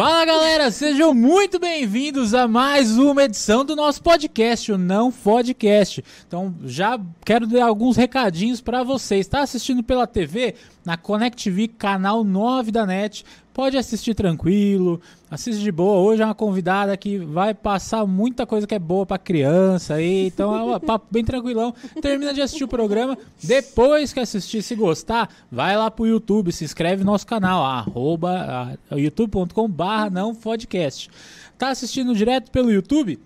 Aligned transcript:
Fala 0.00 0.24
galera, 0.24 0.70
sejam 0.70 1.12
muito 1.12 1.58
bem-vindos 1.58 2.32
a 2.32 2.48
mais 2.48 2.96
uma 2.96 3.24
edição 3.24 3.66
do 3.66 3.76
nosso 3.76 4.02
podcast, 4.02 4.72
o 4.72 4.78
Não 4.78 5.12
Podcast. 5.12 6.02
Então 6.26 6.54
já 6.64 6.98
quero 7.22 7.46
dar 7.46 7.66
alguns 7.66 7.98
recadinhos 7.98 8.62
para 8.62 8.82
vocês. 8.82 9.26
Está 9.26 9.42
assistindo 9.42 9.82
pela 9.82 10.06
TV? 10.06 10.54
Na 10.84 10.96
Connect 10.96 11.44
TV, 11.44 11.68
canal 11.68 12.24
9 12.24 12.70
da 12.70 12.86
NET. 12.86 13.24
Pode 13.52 13.76
assistir 13.76 14.14
tranquilo, 14.14 15.00
assiste 15.30 15.60
de 15.60 15.70
boa. 15.70 16.00
Hoje 16.00 16.22
é 16.22 16.24
uma 16.24 16.34
convidada 16.34 16.96
que 16.96 17.18
vai 17.18 17.52
passar 17.52 18.06
muita 18.06 18.46
coisa 18.46 18.66
que 18.66 18.74
é 18.74 18.78
boa 18.78 19.04
para 19.04 19.18
criança 19.18 19.94
aí. 19.94 20.26
Então 20.26 20.56
é 20.56 20.76
um 20.76 20.80
papo 20.80 21.06
bem 21.10 21.24
tranquilão. 21.24 21.74
Termina 22.00 22.32
de 22.32 22.40
assistir 22.40 22.64
o 22.64 22.68
programa. 22.68 23.18
Depois 23.42 24.12
que 24.12 24.20
assistir, 24.20 24.62
se 24.62 24.74
gostar, 24.74 25.28
vai 25.52 25.76
lá 25.76 25.90
pro 25.90 26.06
YouTube, 26.06 26.52
se 26.52 26.64
inscreve 26.64 27.04
no 27.04 27.12
nosso 27.12 27.26
canal, 27.26 27.62
arroba 27.64 28.78
youtube.com 28.90 29.68
barra 29.68 30.08
não 30.08 30.34
podcast. 30.34 31.10
Tá 31.58 31.68
assistindo 31.68 32.14
direto 32.14 32.50
pelo 32.50 32.72
YouTube? 32.72 33.18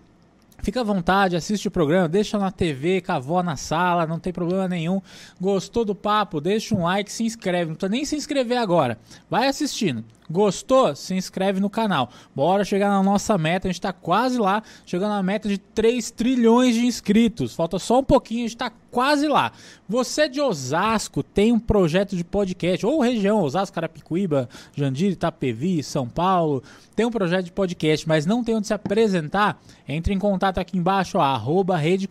Fica 0.64 0.80
à 0.80 0.82
vontade, 0.82 1.36
assiste 1.36 1.68
o 1.68 1.70
programa, 1.70 2.08
deixa 2.08 2.38
na 2.38 2.50
TV, 2.50 3.02
com 3.02 3.12
a 3.12 3.16
avó 3.16 3.42
na 3.42 3.54
sala, 3.54 4.06
não 4.06 4.18
tem 4.18 4.32
problema 4.32 4.66
nenhum. 4.66 4.98
Gostou 5.38 5.84
do 5.84 5.94
papo? 5.94 6.40
Deixa 6.40 6.74
um 6.74 6.84
like, 6.84 7.12
se 7.12 7.22
inscreve. 7.22 7.66
Não 7.66 7.74
precisa 7.76 7.90
nem 7.90 8.04
se 8.06 8.16
inscrever 8.16 8.56
agora. 8.56 8.98
Vai 9.28 9.46
assistindo. 9.46 10.02
Gostou? 10.30 10.94
Se 10.96 11.14
inscreve 11.14 11.60
no 11.60 11.68
canal. 11.68 12.08
Bora 12.34 12.64
chegar 12.64 12.88
na 12.88 13.02
nossa 13.02 13.36
meta. 13.36 13.68
A 13.68 13.70
gente 13.70 13.78
está 13.78 13.92
quase 13.92 14.38
lá, 14.38 14.62
chegando 14.86 15.10
na 15.10 15.22
meta 15.22 15.48
de 15.48 15.58
3 15.58 16.10
trilhões 16.10 16.74
de 16.74 16.86
inscritos. 16.86 17.54
Falta 17.54 17.78
só 17.78 18.00
um 18.00 18.04
pouquinho, 18.04 18.40
a 18.40 18.48
gente 18.48 18.56
está 18.56 18.72
quase 18.94 19.26
lá. 19.26 19.50
Você 19.88 20.28
de 20.28 20.40
Osasco 20.40 21.20
tem 21.22 21.52
um 21.52 21.58
projeto 21.58 22.16
de 22.16 22.22
podcast, 22.22 22.86
ou 22.86 23.00
região, 23.00 23.42
Osasco, 23.42 23.74
Carapicuíba, 23.74 24.48
Jandiri, 24.72 25.12
Itapevi, 25.12 25.82
São 25.82 26.08
Paulo, 26.08 26.62
tem 26.94 27.04
um 27.04 27.10
projeto 27.10 27.44
de 27.46 27.52
podcast, 27.52 28.06
mas 28.06 28.24
não 28.24 28.44
tem 28.44 28.54
onde 28.54 28.68
se 28.68 28.72
apresentar, 28.72 29.60
entre 29.86 30.14
em 30.14 30.18
contato 30.18 30.58
aqui 30.58 30.78
embaixo, 30.78 31.18
ó, 31.18 31.22
arroba 31.22 31.76
Rede 31.76 32.08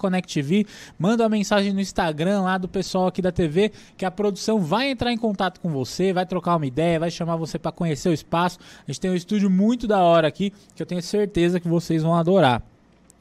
manda 1.00 1.24
uma 1.24 1.30
mensagem 1.30 1.72
no 1.72 1.80
Instagram 1.80 2.42
lá 2.42 2.58
do 2.58 2.68
pessoal 2.68 3.08
aqui 3.08 3.22
da 3.22 3.32
TV, 3.32 3.72
que 3.98 4.04
a 4.04 4.12
produção 4.12 4.60
vai 4.60 4.90
entrar 4.90 5.14
em 5.14 5.18
contato 5.18 5.62
com 5.62 5.70
você, 5.70 6.12
vai 6.12 6.26
trocar 6.26 6.58
uma 6.58 6.66
ideia, 6.66 7.00
vai 7.00 7.10
chamar 7.10 7.38
você 7.38 7.58
para 7.58 7.72
conhecer 7.72 8.03
o 8.12 8.14
espaço. 8.14 8.60
A 8.88 8.92
gente 8.92 9.00
tem 9.00 9.12
um 9.12 9.16
estúdio 9.16 9.50
muito 9.50 9.88
da 9.88 10.00
hora 10.02 10.28
aqui, 10.28 10.52
que 10.76 10.82
eu 10.82 10.86
tenho 10.86 11.02
certeza 11.02 11.60
que 11.60 11.68
vocês 11.68 12.04
vão 12.04 12.16
adorar. 12.16 12.64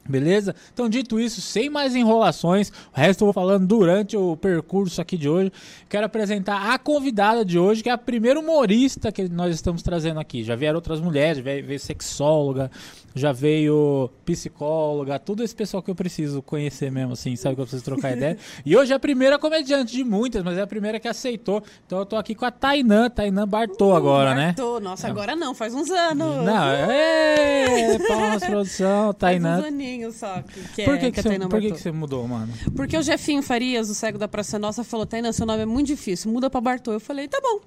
Beleza? 0.09 0.55
Então, 0.73 0.89
dito 0.89 1.21
isso, 1.21 1.41
sem 1.41 1.71
mais 1.71 1.95
enrolações, 1.95 2.71
o 2.71 2.99
resto 2.99 3.23
eu 3.23 3.27
vou 3.27 3.33
falando 3.33 3.67
durante 3.67 4.17
o 4.17 4.37
percurso 4.37 5.01
aqui 5.01 5.17
de 5.17 5.29
hoje. 5.29 5.53
Quero 5.89 6.05
apresentar 6.05 6.73
a 6.73 6.79
convidada 6.79 7.45
de 7.45 7.57
hoje, 7.57 7.83
que 7.83 7.89
é 7.89 7.93
a 7.93 7.99
primeira 7.99 8.39
humorista 8.39 9.13
que 9.13 9.29
nós 9.29 9.55
estamos 9.55 9.81
trazendo 9.81 10.19
aqui. 10.19 10.43
Já 10.43 10.57
vieram 10.57 10.77
outras 10.77 11.01
mulheres, 11.01 11.37
já 11.39 11.43
veio 11.43 11.81
sexóloga, 11.81 12.69
já 13.15 13.31
veio 13.31 14.11
psicóloga, 14.25 15.19
tudo 15.19 15.43
esse 15.43 15.55
pessoal 15.55 15.83
que 15.83 15.91
eu 15.91 15.95
preciso 15.95 16.43
conhecer 16.43 16.91
mesmo, 16.91 17.13
assim, 17.13 17.37
sabe 17.37 17.55
que 17.55 17.61
eu 17.61 17.67
preciso 17.67 17.85
trocar 17.85 18.17
ideia. 18.17 18.37
E 18.65 18.77
hoje 18.77 18.93
é 18.93 18.97
a 18.97 18.99
primeira 18.99 19.39
comediante 19.39 19.93
de 19.93 20.05
muitas, 20.05 20.43
mas 20.43 20.57
é 20.57 20.63
a 20.63 20.67
primeira 20.67 21.01
que 21.01 21.09
aceitou. 21.09 21.63
Então 21.87 21.99
eu 21.99 22.07
tô 22.07 22.17
aqui 22.17 22.35
com 22.35 22.45
a 22.45 22.51
Tainã, 22.51 23.11
Tainã 23.11 23.47
Bartô 23.47 23.89
uh, 23.89 23.97
agora, 23.97 24.35
né? 24.35 24.47
Bartô, 24.47 24.81
nossa, 24.81 25.07
é. 25.07 25.11
agora 25.11 25.35
não, 25.35 25.55
faz 25.55 25.75
uns 25.75 25.91
anos. 25.91 26.45
Não, 26.45 26.69
é, 26.69 27.99
palmas 28.07 28.45
produção, 28.45 29.13
Tainã. 29.13 29.57
Faz 29.57 29.65
uns 29.65 29.69
aninhos 29.69 29.92
só. 30.13 30.43
Que, 30.75 30.85
por 30.85 30.99
que, 30.99 31.07
é, 31.07 31.11
que, 31.11 31.23
você, 31.23 31.39
por 31.39 31.61
que, 31.61 31.73
que 31.73 31.81
você 31.81 31.93
mudou, 31.93 32.27
mano? 32.27 32.53
Porque 32.75 32.97
o 32.97 33.03
Jefinho 33.03 33.43
Farias, 33.43 33.91
o 33.91 33.95
cego 33.95 34.19
da 34.19 34.29
Praça 34.29 34.59
Nossa, 34.59 34.83
falou, 34.85 35.05
Tainã, 35.05 35.33
seu 35.33 35.47
nome 35.47 35.63
é 35.63 35.67
muito 35.67 35.89
difícil, 35.89 36.33
muda 36.33 36.49
pra 36.49 36.61
Bartô. 36.61 36.93
Eu 36.93 37.01
falei, 37.01 37.29
tá 37.29 37.41
bom. 37.41 37.61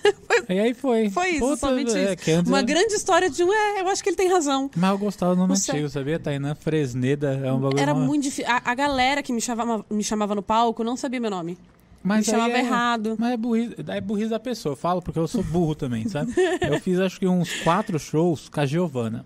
e 0.48 0.58
aí 0.58 0.74
foi. 0.74 1.10
Foi 1.10 1.30
isso, 1.30 1.40
Puta, 1.40 1.56
somente 1.68 1.96
é, 1.96 2.14
isso. 2.14 2.48
Uma 2.48 2.62
grande 2.62 2.94
história 2.94 3.28
de 3.28 3.42
um. 3.42 3.52
É, 3.52 3.80
eu 3.80 3.88
acho 3.88 4.02
que 4.02 4.08
ele 4.08 4.16
tem 4.16 4.30
razão. 4.30 4.70
Mas 4.76 4.90
eu 4.90 4.98
gostava 4.98 5.34
do 5.34 5.40
nome 5.40 5.56
Você... 5.56 5.72
antigo, 5.72 5.88
sabia? 5.88 6.18
Tainã 6.18 6.54
Fresneda 6.54 7.40
é 7.44 7.52
um 7.52 7.58
bagulho. 7.58 7.80
Era 7.80 7.94
muito 7.94 8.24
difícil. 8.24 8.50
A, 8.50 8.70
a, 8.70 8.74
galera 8.74 9.22
que 9.22 9.32
me 9.32 9.40
chamava, 9.40 9.84
me 9.90 10.02
chamava 10.02 10.34
no 10.34 10.42
palco 10.42 10.84
não 10.84 10.96
sabia 10.96 11.20
meu 11.20 11.30
nome. 11.30 11.58
Mas 12.02 12.26
me 12.26 12.32
chamava 12.32 12.54
é, 12.54 12.58
errado. 12.58 13.16
Mas 13.18 13.32
é 13.32 13.36
burrice, 13.36 13.74
é 13.86 14.00
burrice 14.00 14.30
da 14.30 14.40
pessoa. 14.40 14.72
Eu 14.72 14.76
falo 14.76 15.00
porque 15.00 15.18
eu 15.18 15.28
sou 15.28 15.42
burro 15.42 15.74
também, 15.74 16.08
sabe? 16.08 16.32
eu 16.60 16.80
fiz 16.80 16.98
acho 16.98 17.18
que 17.18 17.28
uns 17.28 17.62
quatro 17.62 17.98
shows 17.98 18.48
com 18.48 18.60
a 18.60 18.66
Giovana. 18.66 19.24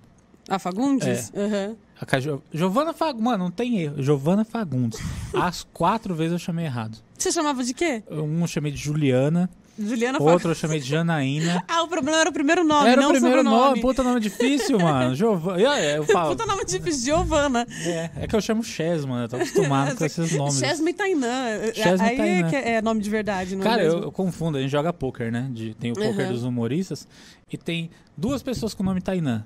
A 0.49 0.59
Fagundes? 0.59 1.33
É. 1.35 1.41
Uhum. 1.41 1.77
A 2.01 2.19
jo... 2.19 2.43
Giovana 2.53 2.93
Fagundes. 2.93 3.25
Mano, 3.25 3.45
não 3.45 3.51
tem 3.51 3.81
erro. 3.81 4.03
Giovana 4.03 4.45
Fagundes. 4.45 5.01
As 5.35 5.67
quatro 5.73 6.15
vezes 6.15 6.33
eu 6.33 6.39
chamei 6.39 6.67
errado. 6.67 6.99
Você 7.17 7.33
chamava 7.33 7.65
de 7.65 7.73
quê? 7.73 8.03
Um 8.11 8.43
eu 8.43 8.47
chamei 8.47 8.71
de 8.71 8.79
Juliana. 8.79 9.49
Juliana 9.79 10.23
Outro 10.23 10.51
eu 10.51 10.55
chamei 10.55 10.81
de 10.81 10.89
Janaína. 10.89 11.63
ah, 11.69 11.83
o 11.83 11.89
problema 11.89 12.19
era 12.19 12.31
o 12.31 12.33
primeiro 12.33 12.65
nome, 12.65 12.89
era 12.89 13.01
não 13.01 13.11
o 13.11 13.13
primeiro 13.13 13.43
nome. 13.43 13.81
Puta 13.81 14.03
nome 14.03 14.21
difícil, 14.21 14.79
mano. 14.79 15.15
Giovana. 15.17 15.61
Eu, 15.61 16.05
falo. 16.05 16.31
Puta 16.31 16.47
nome 16.47 16.65
difícil, 16.65 17.05
Giovana. 17.05 17.67
É, 17.85 18.11
é 18.23 18.27
que 18.27 18.35
eu 18.35 18.41
chamo 18.41 18.63
Chesma, 18.63 19.23
eu 19.23 19.29
tô 19.29 19.37
acostumado 19.37 19.97
com 19.97 20.05
esses 20.07 20.33
nomes. 20.33 20.59
Chesma 20.59 20.91
e 20.91 20.95
Tainã. 20.95 21.73
Chesma 21.75 22.07
Aí 22.07 22.17
Tainã. 22.17 22.47
é 22.47 22.51
que 22.51 22.57
é 22.57 22.83
nome 22.83 23.03
de 23.03 23.11
verdade, 23.11 23.55
não 23.55 23.63
Cara, 23.63 23.83
é 23.83 23.89
eu, 23.89 24.05
eu, 24.05 24.13
confundo, 24.13 24.57
a 24.57 24.61
gente 24.63 24.71
joga 24.71 24.93
poker, 24.93 25.31
né? 25.31 25.49
De, 25.53 25.75
tem 25.75 25.93
o 25.93 25.95
poker 25.95 26.27
uhum. 26.27 26.33
dos 26.33 26.45
humoristas 26.45 27.07
e 27.53 27.59
tem 27.59 27.91
duas 28.17 28.43
pessoas 28.43 28.73
com 28.73 28.83
o 28.83 28.87
nome 28.87 29.03
Tainã 29.03 29.45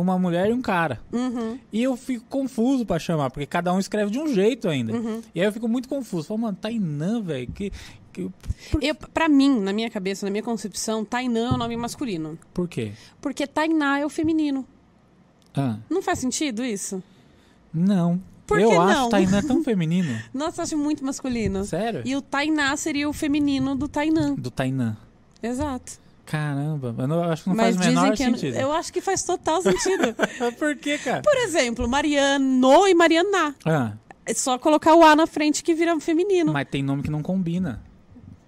uma 0.00 0.18
mulher 0.18 0.48
e 0.48 0.52
um 0.52 0.62
cara. 0.62 1.00
Uhum. 1.12 1.58
E 1.72 1.82
eu 1.82 1.96
fico 1.96 2.24
confuso 2.28 2.86
para 2.86 2.98
chamar, 2.98 3.30
porque 3.30 3.46
cada 3.46 3.72
um 3.72 3.78
escreve 3.78 4.10
de 4.10 4.18
um 4.18 4.28
jeito 4.32 4.68
ainda. 4.68 4.94
Uhum. 4.94 5.20
E 5.34 5.40
aí 5.40 5.46
eu 5.46 5.52
fico 5.52 5.68
muito 5.68 5.88
confuso. 5.88 6.28
Falo, 6.28 6.40
mano, 6.40 6.56
Tainã, 6.60 7.20
velho, 7.20 7.50
que, 7.52 7.70
que... 8.12 8.30
Por... 8.70 8.82
Eu, 8.82 8.94
pra 8.94 9.28
mim, 9.28 9.60
na 9.60 9.72
minha 9.72 9.90
cabeça, 9.90 10.24
na 10.24 10.30
minha 10.30 10.42
concepção, 10.42 11.04
Tainã 11.04 11.50
é 11.50 11.54
o 11.54 11.58
nome 11.58 11.76
masculino. 11.76 12.38
Por 12.54 12.68
quê? 12.68 12.92
Porque 13.20 13.46
Tainá 13.46 13.98
é 13.98 14.06
o 14.06 14.08
feminino. 14.08 14.66
Ah. 15.54 15.76
Não 15.90 16.00
faz 16.00 16.18
sentido 16.18 16.64
isso? 16.64 17.02
Não. 17.72 18.20
Por 18.46 18.60
eu 18.60 18.80
acho 18.80 19.00
não? 19.00 19.08
Tainá 19.08 19.42
tão 19.42 19.62
feminino. 19.62 20.18
Nossa, 20.32 20.60
eu 20.60 20.64
acho 20.64 20.78
muito 20.78 21.04
masculino. 21.04 21.64
Sério? 21.64 22.02
E 22.04 22.16
o 22.16 22.22
Tainá 22.22 22.76
seria 22.76 23.08
o 23.08 23.12
feminino 23.12 23.74
do 23.74 23.88
Tainã. 23.88 24.34
Do 24.34 24.50
Tainã. 24.50 24.96
Exato. 25.42 26.01
Caramba, 26.32 26.94
eu, 26.96 27.06
não, 27.06 27.16
eu 27.24 27.30
acho 27.30 27.42
que 27.42 27.48
não 27.50 27.56
Mas 27.56 27.76
faz 27.76 27.86
o 27.86 27.90
menor 27.90 28.16
sentido. 28.16 28.54
Eu, 28.54 28.60
eu 28.62 28.72
acho 28.72 28.90
que 28.90 29.02
faz 29.02 29.22
total 29.22 29.60
sentido. 29.60 30.14
Por 30.58 30.74
quê, 30.76 30.96
cara? 30.96 31.20
Por 31.20 31.36
exemplo, 31.36 31.86
Mariano 31.86 32.88
e 32.88 32.94
Mariana. 32.94 33.54
Ah. 33.66 33.92
É 34.24 34.32
só 34.32 34.56
colocar 34.58 34.94
o 34.94 35.04
A 35.04 35.14
na 35.14 35.26
frente 35.26 35.62
que 35.62 35.74
vira 35.74 36.00
feminino. 36.00 36.50
Mas 36.50 36.66
tem 36.70 36.82
nome 36.82 37.02
que 37.02 37.10
não 37.10 37.22
combina. 37.22 37.82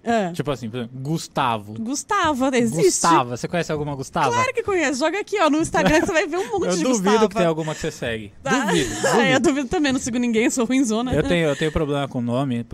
É. 0.02 0.32
Tipo 0.32 0.50
assim, 0.50 0.70
por 0.70 0.78
exemplo, 0.78 0.98
Gustavo. 0.98 1.74
Gustavo, 1.78 2.46
existe. 2.54 2.84
Gustava, 2.84 3.36
você 3.36 3.46
conhece 3.46 3.70
alguma 3.70 3.94
Gustava? 3.94 4.30
Claro 4.30 4.54
que 4.54 4.62
conheço. 4.62 5.00
Joga 5.00 5.20
aqui, 5.20 5.38
ó, 5.38 5.50
no 5.50 5.58
Instagram 5.58 6.00
que 6.00 6.06
você 6.06 6.12
vai 6.12 6.26
ver 6.26 6.38
um 6.38 6.52
monte 6.52 6.64
eu 6.64 6.76
de 6.76 6.82
duvido 6.84 7.02
Gustava. 7.02 7.28
que 7.28 7.34
tem 7.34 7.46
alguma 7.46 7.74
que 7.74 7.82
você 7.82 7.90
segue. 7.90 8.32
Ah, 8.42 8.60
duvido, 8.60 8.88
duvido. 8.96 9.20
É, 9.20 9.34
eu 9.34 9.40
duvido 9.40 9.68
também, 9.68 9.92
não 9.92 10.00
sigo 10.00 10.16
ninguém, 10.16 10.48
sou 10.48 10.64
ruimzona. 10.64 11.12
Eu 11.12 11.22
tenho, 11.22 11.48
eu 11.48 11.56
tenho 11.56 11.70
problema 11.70 12.08
com 12.08 12.18
o 12.18 12.22
nome, 12.22 12.64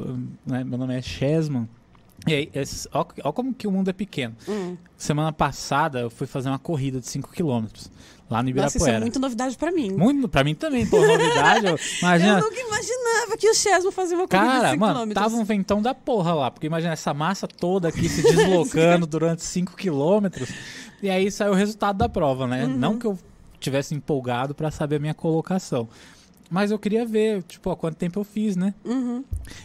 né? 0.47 0.63
meu 0.63 0.79
nome 0.79 0.97
é 0.97 1.03
Chesman. 1.03 1.69
E 2.27 2.35
aí, 2.35 2.51
olha 2.93 3.33
como 3.33 3.55
que 3.55 3.67
o 3.67 3.73
mundo 3.73 3.89
é 3.89 3.93
pequeno. 3.93 4.37
Hum. 4.49 4.77
Semana 4.97 5.33
passada 5.33 6.01
eu 6.01 6.11
fui 6.11 6.27
fazer 6.27 6.49
uma 6.49 6.59
corrida 6.59 7.01
de 7.01 7.07
5km 7.07 7.91
lá 8.31 8.43
no 8.43 8.49
Ibirapuera. 8.49 8.65
Nossa, 8.65 8.79
isso 8.79 8.89
é 8.89 9.01
muito 9.01 9.19
novidade 9.19 9.57
pra 9.57 9.73
mim. 9.73 9.91
Muito, 9.93 10.29
pra 10.29 10.45
mim 10.45 10.55
também, 10.55 10.87
pô, 10.87 11.05
novidade. 11.05 11.67
eu, 11.67 11.79
imagina... 12.01 12.39
eu 12.39 12.45
nunca 12.45 12.61
imaginava 12.61 13.37
que 13.37 13.51
o 13.51 13.55
Chesmo 13.55 13.91
fazia 13.91 14.17
uma 14.17 14.29
corrida 14.29 14.49
Cara, 14.49 14.65
de 14.67 14.73
5 14.73 14.81
mano, 14.81 15.15
tava 15.15 15.35
um 15.35 15.45
ventão 15.45 15.83
da 15.83 15.95
porra 15.95 16.35
lá, 16.35 16.51
porque 16.51 16.67
imagina 16.67 16.93
essa 16.93 17.13
massa 17.13 17.49
toda 17.49 17.89
aqui 17.89 18.09
se 18.09 18.23
deslocando 18.23 19.07
durante 19.07 19.43
5km. 19.43 20.49
E 21.03 21.11
aí 21.11 21.31
saiu 21.31 21.53
o 21.53 21.57
resultado 21.57 21.97
da 21.97 22.09
prova, 22.09 22.47
né? 22.47 22.67
Uhum. 22.67 22.77
Não 22.77 22.99
que 22.99 23.07
eu 23.07 23.19
tivesse 23.59 23.95
empolgado 23.95 24.55
para 24.55 24.71
saber 24.71 24.97
a 24.97 25.01
minha 25.01 25.15
colocação. 25.15 25.89
Mas 26.51 26.73
eu 26.73 26.79
queria 26.79 27.07
ver, 27.07 27.45
tipo, 27.45 27.71
há 27.71 27.77
quanto 27.77 27.97
tempo 27.97 28.19
eu 28.19 28.25
fiz, 28.25 28.57
né? 28.57 28.75
Uhum. 28.85 29.25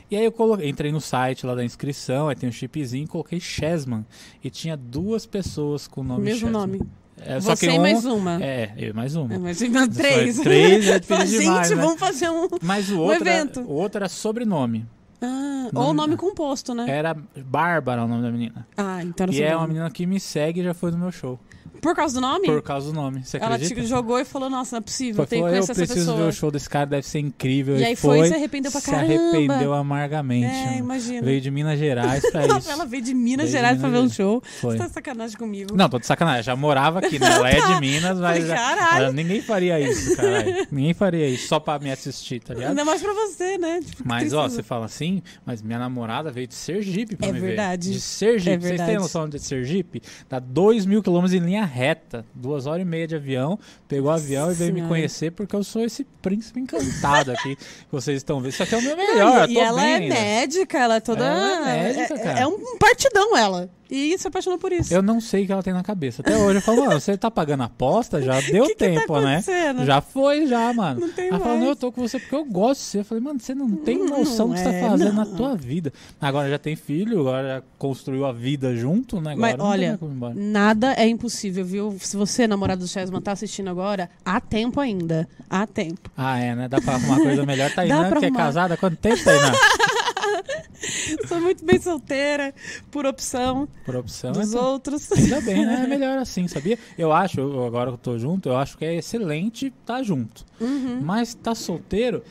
E 0.09 0.15
aí 0.15 0.23
eu 0.23 0.31
coloquei, 0.31 0.69
entrei 0.69 0.91
no 0.91 1.01
site 1.01 1.45
lá 1.45 1.55
da 1.55 1.65
inscrição, 1.65 2.29
aí 2.29 2.35
tem 2.35 2.47
um 2.47 2.51
chipzinho, 2.51 3.07
coloquei 3.07 3.39
Chesman. 3.39 4.05
E 4.43 4.49
tinha 4.51 4.77
duas 4.77 5.25
pessoas 5.25 5.87
com 5.87 6.01
o 6.01 6.03
nome 6.03 6.23
Mesmo 6.23 6.47
Chesman. 6.47 6.51
nome. 6.51 6.81
É, 7.17 7.39
Você 7.39 7.47
só 7.47 7.55
que 7.55 7.65
e 7.65 7.79
um, 7.79 7.81
mais 7.81 8.05
uma. 8.05 8.43
É, 8.43 8.73
eu 8.77 8.89
e 8.89 8.93
mais 8.93 9.15
uma. 9.15 9.33
É, 9.33 9.37
mais 9.39 9.61
uma, 9.61 9.87
três. 9.87 10.39
Três 10.39 10.87
é 10.87 10.99
difícil 10.99 11.25
Gente, 11.27 11.41
demais, 11.41 11.69
né? 11.71 11.75
vamos 11.77 11.99
fazer 11.99 12.29
um, 12.29 12.47
Mas 12.61 12.91
o 12.91 12.95
um 12.95 12.99
outro, 12.99 13.27
evento. 13.27 13.59
Era, 13.61 13.69
o 13.69 13.73
outro 13.73 13.97
era 13.99 14.09
sobrenome. 14.09 14.85
Ah, 15.21 15.69
ou 15.73 15.93
nome 15.93 16.17
composto, 16.17 16.75
né? 16.75 16.85
Era 16.87 17.15
Bárbara 17.37 18.03
o 18.03 18.07
nome 18.07 18.21
da 18.21 18.31
menina. 18.31 18.67
Ah, 18.77 19.01
então 19.01 19.23
era 19.23 19.33
E 19.33 19.41
é 19.41 19.55
uma 19.55 19.65
menina 19.65 19.89
que 19.89 20.05
me 20.05 20.19
segue 20.19 20.59
e 20.59 20.63
já 20.63 20.73
foi 20.73 20.91
no 20.91 20.97
meu 20.97 21.11
show. 21.11 21.39
Por 21.85 21.95
causa 21.95 22.15
do 22.15 22.21
nome? 22.21 22.45
Por 22.47 22.61
causa 22.61 22.87
do 22.87 22.93
nome. 22.93 23.23
Você 23.23 23.37
Ela 23.37 23.55
acredita? 23.55 23.81
te 23.81 23.87
jogou 23.87 24.19
e 24.19 24.25
falou: 24.25 24.49
Nossa, 24.49 24.75
não 24.75 24.79
é 24.79 24.81
possível, 24.81 25.25
tenho 25.25 25.43
que 25.43 25.49
conhecer 25.49 25.59
eu 25.59 25.63
essa 25.63 25.75
preciso 25.75 25.99
pessoa. 25.99 26.17
ver 26.17 26.23
o 26.23 26.31
show 26.33 26.51
desse 26.51 26.69
cara, 26.69 26.85
deve 26.85 27.07
ser 27.07 27.19
incrível. 27.19 27.77
E 27.77 27.83
aí 27.85 27.95
foi 27.95 28.19
e 28.21 28.27
se 28.27 28.33
arrependeu 28.33 28.71
pra 28.71 28.81
se 28.81 28.91
caramba. 28.91 29.13
arrependeu 29.13 29.73
amargamente. 29.73 30.45
É, 30.53 30.65
mano. 30.65 30.77
imagina. 30.77 31.21
Veio 31.21 31.41
de 31.41 31.51
Minas 31.51 31.79
Gerais 31.79 32.29
pra 32.31 32.45
isso. 32.57 32.71
Ela 32.71 32.85
veio 32.85 33.03
de 33.03 33.13
Minas 33.13 33.45
Veio 33.45 33.47
de 33.47 33.51
Gerais 33.51 33.77
Minas 33.77 33.91
pra 33.91 33.99
ver 34.01 34.05
um 34.05 34.09
show. 34.09 34.41
Foi. 34.61 34.71
Você 34.73 34.77
tá 34.79 34.87
de 34.87 34.93
sacanagem 34.93 35.37
comigo. 35.37 35.75
Não, 35.75 35.87
tô 35.89 35.99
de 35.99 36.05
sacanagem. 36.05 36.43
Já 36.43 36.55
morava 36.55 36.99
aqui, 36.99 37.19
né? 37.19 37.27
Ela 37.31 37.49
é 37.49 37.61
de 37.73 37.79
Minas, 37.81 38.19
mas. 38.19 38.45
Caralho. 38.47 39.03
ela- 39.05 39.13
ninguém 39.13 39.41
faria 39.41 39.79
isso, 39.79 40.15
caralho. 40.15 40.67
ninguém 40.71 40.93
faria 40.93 41.27
isso 41.27 41.47
só 41.47 41.59
pra 41.59 41.79
me 41.79 41.91
assistir, 41.91 42.39
tá 42.41 42.53
ligado? 42.53 42.69
Ainda 42.71 42.83
mais 42.85 43.01
pra 43.01 43.13
você, 43.13 43.57
né? 43.57 43.79
Tipo, 43.85 44.03
Mas, 44.05 44.33
ó, 44.33 44.47
você 44.49 44.63
fala 44.63 44.85
assim, 44.85 45.21
mas 45.45 45.61
minha 45.61 45.79
namorada 45.79 46.31
veio 46.31 46.47
de 46.47 46.55
Sergipe 46.55 47.15
pra 47.15 47.27
É 47.27 47.31
me 47.31 47.39
verdade. 47.39 47.89
ver. 47.89 47.93
De 47.95 48.01
Sergipe. 48.01 48.49
É 48.51 48.57
Vocês 48.59 48.69
verdade. 48.69 48.89
têm 48.91 48.99
noção 48.99 49.27
de 49.29 49.39
Sergipe? 49.39 50.01
Dá 50.29 50.39
2 50.39 50.85
mil 50.85 51.01
quilômetros 51.03 51.33
em 51.33 51.39
linha 51.39 51.65
reta, 51.75 52.25
duas 52.33 52.65
horas 52.65 52.83
e 52.83 52.85
meia 52.85 53.05
de 53.05 53.15
avião, 53.17 53.59
pegou 53.85 54.09
o 54.09 54.13
avião 54.13 54.49
e 54.49 54.53
veio 54.53 54.73
me 54.73 54.81
conhecer 54.83 55.31
porque 55.31 55.53
eu 55.53 55.61
sou 55.61 55.83
esse 55.83 56.05
príncipe 56.21 56.61
encantado 56.61 57.33
aqui 57.33 57.57
que 57.57 57.91
vocês 57.91 58.15
estão 58.15 58.39
vendo. 58.39 58.51
Isso 58.51 58.63
aqui 58.63 58.75
é 58.75 58.77
o 58.77 58.81
meu 58.81 58.95
melhor, 58.95 59.49
e 59.49 59.55
eu 59.55 59.59
tô 59.59 59.65
ela 59.65 59.81
bem 59.81 59.93
é 59.93 60.09
médica, 60.09 60.77
ela 60.77 60.95
é 60.95 60.99
toda. 61.01 61.25
Ela 61.25 61.69
é 61.69 61.83
médica, 61.83 62.13
é, 62.13 62.17
cara. 62.17 62.39
é 62.39 62.47
um 62.47 62.77
partidão 62.77 63.35
ela. 63.35 63.69
E 63.89 64.17
se 64.17 64.27
apaixonou 64.27 64.57
por 64.57 64.71
isso. 64.71 64.93
Eu 64.93 65.01
não 65.01 65.21
sei 65.21 65.43
o 65.43 65.45
que 65.45 65.51
ela 65.51 65.61
tem 65.61 65.73
na 65.73 65.83
cabeça. 65.83 66.21
Até 66.21 66.35
hoje 66.35 66.57
eu 66.57 66.61
falo, 66.61 66.85
mano, 66.85 66.99
você 66.99 67.15
tá 67.15 67.29
pagando 67.29 67.63
aposta? 67.63 68.21
Já 68.21 68.41
deu 68.51 68.65
que 68.65 68.69
que 68.73 68.75
tá 68.75 68.85
tempo, 68.85 69.19
né? 69.19 69.37
acontecendo? 69.37 69.85
Já 69.85 70.01
foi, 70.01 70.47
já, 70.47 70.73
mano. 70.73 71.01
Não 71.01 71.09
tem 71.09 71.27
ela 71.27 71.39
falou, 71.39 71.59
não, 71.59 71.67
eu 71.67 71.75
tô 71.75 71.91
com 71.91 72.01
você 72.01 72.19
porque 72.19 72.35
eu 72.35 72.45
gosto 72.45 72.81
de 72.81 72.87
você. 72.87 72.99
Eu 72.99 73.05
falei, 73.05 73.23
mano, 73.23 73.39
você 73.39 73.53
não 73.53 73.69
tem 73.75 73.99
Não 73.99 74.19
noção 74.19 74.49
do 74.49 74.55
que 74.55 74.61
você 74.61 74.69
é, 74.69 74.81
tá 74.81 74.89
fazendo 74.89 75.13
na 75.13 75.25
não. 75.25 75.35
tua 75.35 75.55
vida. 75.55 75.93
Agora 76.19 76.49
já 76.49 76.57
tem 76.57 76.75
filho, 76.75 77.19
agora 77.19 77.47
já 77.47 77.63
construiu 77.77 78.25
a 78.25 78.31
vida 78.31 78.75
junto, 78.75 79.21
né? 79.21 79.33
Agora 79.33 79.37
Mas 79.39 79.57
não 79.57 79.65
olha, 79.65 79.99
nada 80.33 80.93
é 80.93 81.07
impossível, 81.07 81.63
viu? 81.65 81.97
Se 81.99 82.15
você, 82.15 82.47
namorado 82.47 82.81
do 82.81 82.87
Chesman, 82.87 83.21
tá 83.21 83.31
assistindo 83.31 83.69
agora, 83.69 84.09
há 84.23 84.39
tempo 84.39 84.79
ainda. 84.79 85.27
Há 85.49 85.65
tempo. 85.67 86.09
Ah, 86.15 86.39
é, 86.39 86.55
né? 86.55 86.67
Dá 86.67 86.79
pra 86.79 86.95
arrumar 86.95 87.17
coisa 87.17 87.45
melhor. 87.45 87.69
Dá 87.75 87.75
Tainá, 87.75 88.09
pra 88.09 88.19
que 88.19 88.25
é 88.27 88.31
casada 88.31 88.73
há 88.75 88.77
quanto 88.77 88.97
tempo, 88.97 89.23
Tainá? 89.23 89.51
Sou 91.27 91.41
muito 91.41 91.65
bem 91.65 91.79
solteira, 91.79 92.53
por 92.91 93.05
opção 93.05 93.67
Por 93.85 93.95
opção. 93.95 94.31
dos 94.31 94.53
é 94.53 94.59
outros. 94.59 95.11
Ainda 95.11 95.41
bem, 95.41 95.65
né? 95.65 95.81
É 95.85 95.87
melhor 95.87 96.17
assim, 96.17 96.47
sabia? 96.47 96.77
Eu 96.97 97.11
acho, 97.11 97.41
agora 97.63 97.91
que 97.91 97.95
eu 97.95 97.97
tô 97.97 98.17
junto, 98.19 98.49
eu 98.49 98.57
acho 98.57 98.77
que 98.77 98.85
é 98.85 98.95
excelente 98.95 99.67
estar 99.67 100.03
junto. 100.03 100.45
Uhum. 100.59 100.99
Mas 101.01 101.33
tá 101.33 101.53
solteiro 101.53 102.23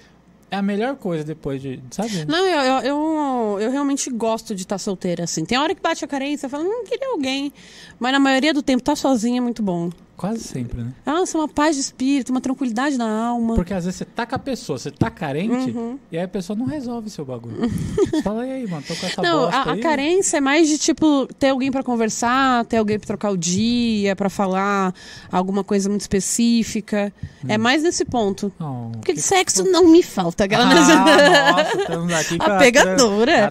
é 0.55 0.59
a 0.59 0.63
melhor 0.63 0.97
coisa 0.97 1.25
depois 1.25 1.61
de, 1.61 1.81
sabe? 1.91 2.25
Não, 2.27 2.47
eu, 2.47 2.61
eu, 2.61 2.81
eu, 2.83 3.61
eu 3.61 3.71
realmente 3.71 4.09
gosto 4.11 4.55
de 4.55 4.63
estar 4.63 4.79
solteira, 4.79 5.25
assim. 5.25 5.45
Tem 5.45 5.59
hora 5.59 5.75
que 5.75 5.83
bate 5.83 6.05
a 6.05 6.09
carência, 6.09 6.47
eu 6.47 6.51
falo, 6.51 6.65
não 6.65 6.85
queria 6.85 7.09
alguém. 7.09 7.53
Mas 7.99 8.13
na 8.13 8.21
maioria 8.21 8.55
do 8.55 8.63
tempo, 8.63 8.83
tá 8.83 8.95
sozinha 8.97 9.39
é 9.39 9.41
muito 9.41 9.63
bom. 9.63 9.91
Quase 10.17 10.41
sempre, 10.45 10.81
né? 10.83 10.93
Nossa, 11.05 11.37
uma 11.37 11.49
paz 11.49 11.75
de 11.75 11.83
espírito, 11.83 12.31
uma 12.31 12.41
tranquilidade 12.41 12.97
na 12.97 13.27
alma. 13.27 13.55
Porque 13.57 13.75
às 13.75 13.85
vezes 13.85 13.99
você 13.99 14.05
tá 14.05 14.25
com 14.25 14.35
a 14.37 14.39
pessoa, 14.39 14.79
você 14.79 14.91
tá 14.91 15.11
carente, 15.11 15.71
Uhum. 15.73 15.99
e 16.11 16.17
aí 16.17 16.25
a 16.25 16.29
pessoa 16.29 16.57
não 16.57 16.67
resolve 16.67 17.11
seu 17.11 17.25
bagulho. 17.25 17.57
Fala, 18.23 18.43
aí, 18.43 18.67
mano, 18.67 18.83
tô 18.87 18.95
com 18.95 19.07
essa 19.07 19.21
Não, 19.23 19.45
a, 19.47 19.73
a 19.73 19.79
carência 19.81 20.37
é 20.37 20.41
mais 20.41 20.69
de 20.69 20.79
tipo 20.79 21.27
ter 21.39 21.49
alguém 21.49 21.71
pra 21.71 21.83
conversar, 21.83 22.65
ter 22.67 22.77
alguém 22.77 22.99
pra 22.99 23.07
trocar 23.09 23.31
o 23.31 23.37
dia, 23.37 24.15
pra 24.15 24.31
falar 24.31 24.95
alguma 25.33 25.65
coisa 25.65 25.89
muito 25.89 26.03
específica. 26.03 27.13
É 27.49 27.59
mais 27.59 27.83
nesse 27.83 28.05
ponto. 28.05 28.53
Oh, 28.61 28.91
Porque 28.93 29.13
Hum. 29.13 29.15
que 29.17 29.21
sexo 29.21 29.65
não 29.65 29.87
me 29.89 30.03
falta, 30.03 30.45
aquela 30.45 30.65
Ah, 30.65 31.55
nossa, 31.55 31.77
estamos 31.83 32.13
aqui 32.15 32.39
com 32.39 32.45
A 32.51 32.57
a 32.57 32.59
pegadora. 32.59 33.47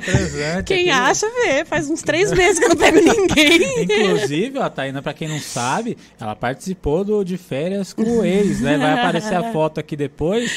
a 0.59 0.63
Quem 0.63 0.89
aqui. 0.89 0.89
acha 0.89 1.27
vê, 1.29 1.65
faz 1.65 1.89
uns 1.89 2.01
três 2.01 2.31
meses 2.31 2.57
que 2.57 2.65
eu 2.65 2.69
não 2.69 2.75
pego 2.77 2.99
ninguém. 3.03 3.83
Inclusive, 3.83 4.59
a 4.59 4.69
Taína, 4.69 5.01
pra 5.01 5.13
quem 5.13 5.27
não 5.27 5.39
sabe, 5.39 5.97
ela 6.19 6.35
participou 6.53 7.03
do 7.03 7.23
De 7.23 7.35
Férias 7.35 7.93
com 7.93 8.03
o 8.03 8.23
ex, 8.23 8.61
né? 8.61 8.77
Vai 8.77 8.93
aparecer 8.93 9.35
a 9.35 9.49
foto 9.51 9.79
aqui 9.79 9.95
depois, 9.95 10.51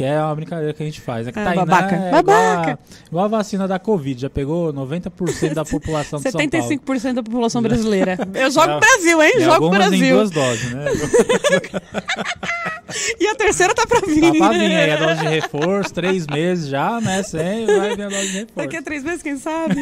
que 0.00 0.04
é 0.04 0.18
uma 0.18 0.34
brincadeira 0.34 0.72
que 0.72 0.82
a 0.82 0.86
gente 0.86 0.98
faz. 0.98 1.26
É 1.28 1.32
que 1.32 1.38
Ah, 1.38 1.44
Taína 1.44 1.66
babaca. 1.66 1.94
é 1.94 2.10
Babaca. 2.10 2.22
Igual, 2.22 2.72
a, 2.72 2.78
igual 3.10 3.24
a 3.26 3.28
vacina 3.28 3.68
da 3.68 3.78
Covid, 3.78 4.18
já 4.22 4.30
pegou 4.30 4.72
90% 4.72 5.52
da 5.52 5.62
população 5.68 6.18
de 6.18 6.30
São 6.30 6.40
Paulo. 6.40 6.48
75% 6.48 7.12
da 7.12 7.22
população 7.22 7.60
brasileira. 7.60 8.16
Eu 8.32 8.50
jogo 8.50 8.70
É. 8.70 8.80
Brasil, 8.80 9.22
hein? 9.22 9.32
Jogo 9.40 9.52
algumas 9.66 9.86
em 9.92 9.98
Brasil. 9.98 10.16
duas 10.16 10.30
doses, 10.30 10.72
né? 10.72 10.84
E 13.20 13.26
a 13.28 13.36
terceira 13.36 13.72
tá 13.72 13.86
pra 13.86 14.00
vir. 14.00 14.20
Tá 14.20 14.32
pra 14.34 14.48
vir 14.52 14.74
aí 14.74 14.90
a 14.90 14.96
dose 14.96 15.20
de 15.20 15.28
reforço, 15.28 15.94
três 15.94 16.26
meses 16.26 16.66
já, 16.66 17.00
né? 17.00 17.22
Sem, 17.22 17.64
vai 17.64 17.94
vir 17.94 18.02
a 18.02 18.08
dose 18.08 18.26
de 18.26 18.32
reforço. 18.38 18.52
Daqui 18.56 18.76
a 18.76 18.82
três 18.82 19.04
meses, 19.04 19.22
quem 19.22 19.36
sabe? 19.38 19.76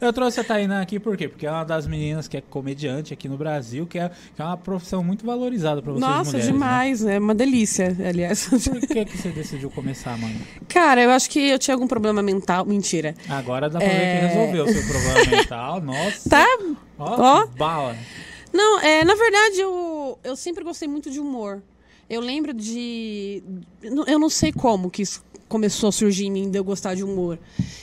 Eu 0.00 0.10
trouxe 0.10 0.40
a 0.40 0.44
Tainá 0.44 0.80
aqui 0.80 0.98
por 0.98 1.14
quê? 1.14 1.28
Porque 1.28 1.46
é 1.46 1.50
uma 1.50 1.62
das 1.64 1.86
meninas 1.86 2.26
que 2.26 2.38
é 2.38 2.40
comediante 2.40 3.12
aqui 3.12 3.28
no 3.28 3.36
Brasil, 3.36 3.86
que 3.86 3.98
é, 3.98 4.10
que 4.34 4.40
é 4.40 4.44
uma 4.44 4.56
profissão 4.56 5.04
muito 5.04 5.26
valorizada 5.26 5.82
pra 5.82 5.92
vocês 5.92 6.00
Nossa, 6.08 6.30
mulheres. 6.30 6.46
né? 6.46 6.52
demais. 6.52 7.04
É 7.04 7.18
uma 7.18 7.34
delícia, 7.34 7.94
aliás. 8.08 8.48
Por 8.48 8.58
que, 8.86 9.04
que 9.04 9.18
você 9.18 9.28
decidiu 9.30 9.70
começar, 9.70 10.16
mano? 10.18 10.38
Cara, 10.68 11.02
eu 11.02 11.10
acho 11.10 11.28
que 11.30 11.38
eu 11.50 11.58
tinha 11.58 11.74
algum 11.74 11.86
problema 11.86 12.22
mental. 12.22 12.64
Mentira. 12.64 13.14
Agora 13.28 13.68
dá 13.70 13.78
pra 13.78 13.88
ver 13.88 13.94
É. 13.94 14.20
que 14.20 14.26
resolveu 14.26 14.64
o 14.64 14.72
seu 14.72 14.82
problema 14.86 15.30
mental. 15.36 15.80
Nossa. 15.80 16.30
Tá? 16.30 16.46
Ó, 16.98 17.42
Ó. 17.42 17.46
bala. 17.46 17.96
Não, 18.52 18.80
é, 18.80 19.04
na 19.04 19.14
verdade, 19.14 19.60
eu, 19.60 20.18
eu 20.22 20.36
sempre 20.36 20.62
gostei 20.62 20.86
muito 20.88 21.10
de 21.10 21.18
humor. 21.20 21.62
Eu 22.08 22.20
lembro 22.20 22.52
de. 22.52 23.42
Eu 24.06 24.18
não 24.18 24.28
sei 24.28 24.52
como 24.52 24.90
que 24.90 25.02
isso 25.02 25.24
começou 25.48 25.88
a 25.88 25.92
surgir 25.92 26.26
em 26.26 26.30
mim 26.30 26.50
de 26.50 26.58
eu 26.58 26.64
gostar 26.64 26.94
de 26.94 27.02
humor. 27.02 27.38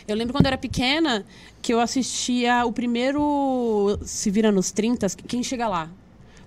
Eu 0.07 0.15
lembro 0.15 0.33
quando 0.33 0.45
eu 0.45 0.49
era 0.49 0.57
pequena 0.57 1.25
que 1.61 1.73
eu 1.73 1.79
assistia 1.79 2.65
o 2.65 2.71
primeiro 2.71 3.97
Se 4.03 4.29
Vira 4.29 4.51
nos 4.51 4.71
30, 4.71 5.07
Quem 5.27 5.41
Chega 5.43 5.67
Lá. 5.67 5.89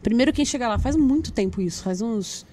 Primeiro 0.03 0.33
Quem 0.33 0.45
Chega 0.45 0.69
Lá. 0.69 0.79
Faz 0.79 0.97
muito 0.97 1.33
tempo 1.33 1.61
isso, 1.61 1.83
faz 1.83 2.01
uns 2.01 2.45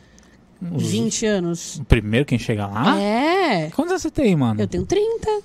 Os- 0.73 0.91
20 0.91 1.25
anos. 1.25 1.77
O 1.77 1.85
primeiro 1.85 2.25
quem 2.25 2.37
chega 2.39 2.67
lá? 2.67 2.99
É. 2.99 3.69
Quantos 3.71 3.91
anos 3.91 4.01
você 4.03 4.11
tem, 4.11 4.35
mano? 4.35 4.61
Eu 4.61 4.67
tenho 4.67 4.85
30. 4.85 5.41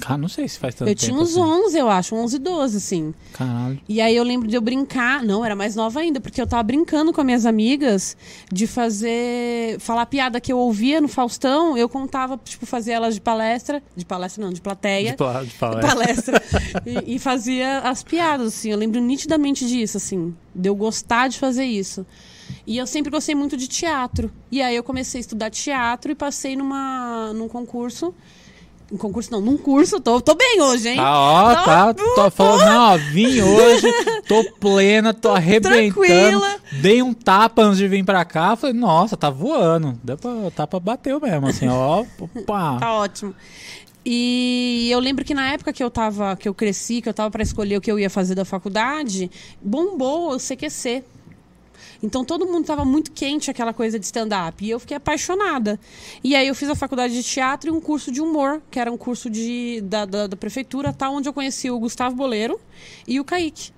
Cara, 0.00 0.18
não 0.18 0.28
sei 0.28 0.48
se 0.48 0.58
faz 0.58 0.74
tanto 0.74 0.88
Eu 0.88 0.96
tinha 0.96 1.14
uns 1.16 1.30
assim. 1.30 1.40
11, 1.40 1.78
eu 1.78 1.88
acho, 1.88 2.14
11, 2.16 2.38
12, 2.40 2.76
assim. 2.76 3.14
Caralho. 3.32 3.80
E 3.88 4.00
aí 4.00 4.16
eu 4.16 4.24
lembro 4.24 4.48
de 4.48 4.56
eu 4.56 4.60
brincar, 4.60 5.22
não, 5.22 5.44
era 5.44 5.54
mais 5.54 5.76
nova 5.76 6.00
ainda, 6.00 6.20
porque 6.20 6.42
eu 6.42 6.46
tava 6.46 6.62
brincando 6.64 7.12
com 7.12 7.20
as 7.20 7.24
minhas 7.24 7.46
amigas 7.46 8.16
de 8.52 8.66
fazer, 8.66 9.78
falar 9.78 10.06
piada 10.06 10.40
que 10.40 10.52
eu 10.52 10.58
ouvia 10.58 11.00
no 11.00 11.06
Faustão, 11.06 11.78
eu 11.78 11.88
contava, 11.88 12.38
tipo, 12.44 12.66
fazia 12.66 12.94
elas 12.94 13.14
de 13.14 13.20
palestra, 13.20 13.80
de 13.94 14.04
palestra 14.04 14.44
não, 14.44 14.52
de 14.52 14.60
plateia, 14.60 15.12
De, 15.12 15.16
pla- 15.16 15.44
de 15.44 15.54
palestra. 15.54 15.88
palestra, 15.88 16.42
e, 16.84 17.14
e 17.14 17.18
fazia 17.20 17.78
as 17.78 18.02
piadas, 18.02 18.48
assim, 18.48 18.72
eu 18.72 18.76
lembro 18.78 19.00
nitidamente 19.00 19.66
disso, 19.68 19.96
assim, 19.98 20.34
de 20.54 20.68
eu 20.68 20.74
gostar 20.74 21.28
de 21.28 21.38
fazer 21.38 21.64
isso. 21.64 22.04
E 22.66 22.76
eu 22.76 22.86
sempre 22.86 23.10
gostei 23.10 23.34
muito 23.34 23.56
de 23.56 23.68
teatro. 23.68 24.30
E 24.50 24.60
aí 24.60 24.74
eu 24.76 24.82
comecei 24.82 25.18
a 25.18 25.20
estudar 25.20 25.50
teatro 25.50 26.10
e 26.12 26.14
passei 26.14 26.56
numa, 26.56 27.32
num 27.32 27.48
concurso. 27.48 28.14
Um 28.90 28.96
concurso 28.96 29.32
não, 29.32 29.40
num 29.40 29.56
curso, 29.56 30.00
tô, 30.00 30.20
tô 30.20 30.36
bem 30.36 30.60
hoje, 30.60 30.90
hein? 30.90 30.98
Ah, 31.00 31.20
ó, 31.20 31.54
tá. 31.54 31.94
Tô 31.94 32.30
falando, 32.30 32.64
não, 32.64 32.94
ó, 32.94 32.96
vim 32.96 33.40
hoje, 33.40 33.88
tô 34.28 34.44
plena, 34.60 35.12
tô 35.12 35.30
arrebentando. 35.30 35.92
Tranquila. 35.92 36.56
Dei 36.80 37.02
um 37.02 37.12
tapa 37.12 37.62
antes 37.62 37.78
de 37.78 37.88
vir 37.88 38.04
pra 38.04 38.24
cá. 38.24 38.54
Falei, 38.54 38.76
nossa, 38.76 39.16
tá 39.16 39.28
voando. 39.28 39.98
Deu 40.04 40.16
pra, 40.16 40.30
o 40.30 40.50
tapa 40.52 40.78
bateu 40.78 41.20
mesmo, 41.20 41.48
assim, 41.48 41.66
ó. 41.66 42.04
Opa. 42.20 42.78
Tá 42.78 42.92
ótimo. 42.92 43.34
E 44.08 44.88
eu 44.88 45.00
lembro 45.00 45.24
que 45.24 45.34
na 45.34 45.50
época 45.50 45.72
que 45.72 45.82
eu 45.82 45.90
tava, 45.90 46.36
que 46.36 46.48
eu 46.48 46.54
cresci, 46.54 47.02
que 47.02 47.08
eu 47.08 47.14
tava 47.14 47.28
para 47.28 47.42
escolher 47.42 47.78
o 47.78 47.80
que 47.80 47.90
eu 47.90 47.98
ia 47.98 48.08
fazer 48.08 48.36
da 48.36 48.44
faculdade, 48.44 49.28
bombou 49.60 50.32
o 50.32 50.38
CQC. 50.38 51.02
Então 52.02 52.24
todo 52.24 52.46
mundo 52.46 52.66
tava 52.66 52.84
muito 52.84 53.10
quente 53.12 53.50
aquela 53.50 53.72
coisa 53.72 53.98
de 53.98 54.04
stand-up. 54.04 54.64
E 54.64 54.70
eu 54.70 54.78
fiquei 54.78 54.96
apaixonada. 54.96 55.78
E 56.22 56.34
aí 56.34 56.46
eu 56.48 56.54
fiz 56.54 56.68
a 56.68 56.74
faculdade 56.74 57.14
de 57.14 57.22
teatro 57.22 57.70
e 57.70 57.72
um 57.72 57.80
curso 57.80 58.10
de 58.12 58.20
humor, 58.20 58.60
que 58.70 58.78
era 58.78 58.90
um 58.90 58.96
curso 58.96 59.30
de, 59.30 59.80
da, 59.82 60.04
da, 60.04 60.26
da 60.26 60.36
prefeitura, 60.36 60.92
tá? 60.92 61.08
Onde 61.10 61.28
eu 61.28 61.32
conheci 61.32 61.70
o 61.70 61.78
Gustavo 61.78 62.14
Boleiro 62.14 62.60
e 63.06 63.18
o 63.20 63.24
Kaique. 63.24 63.72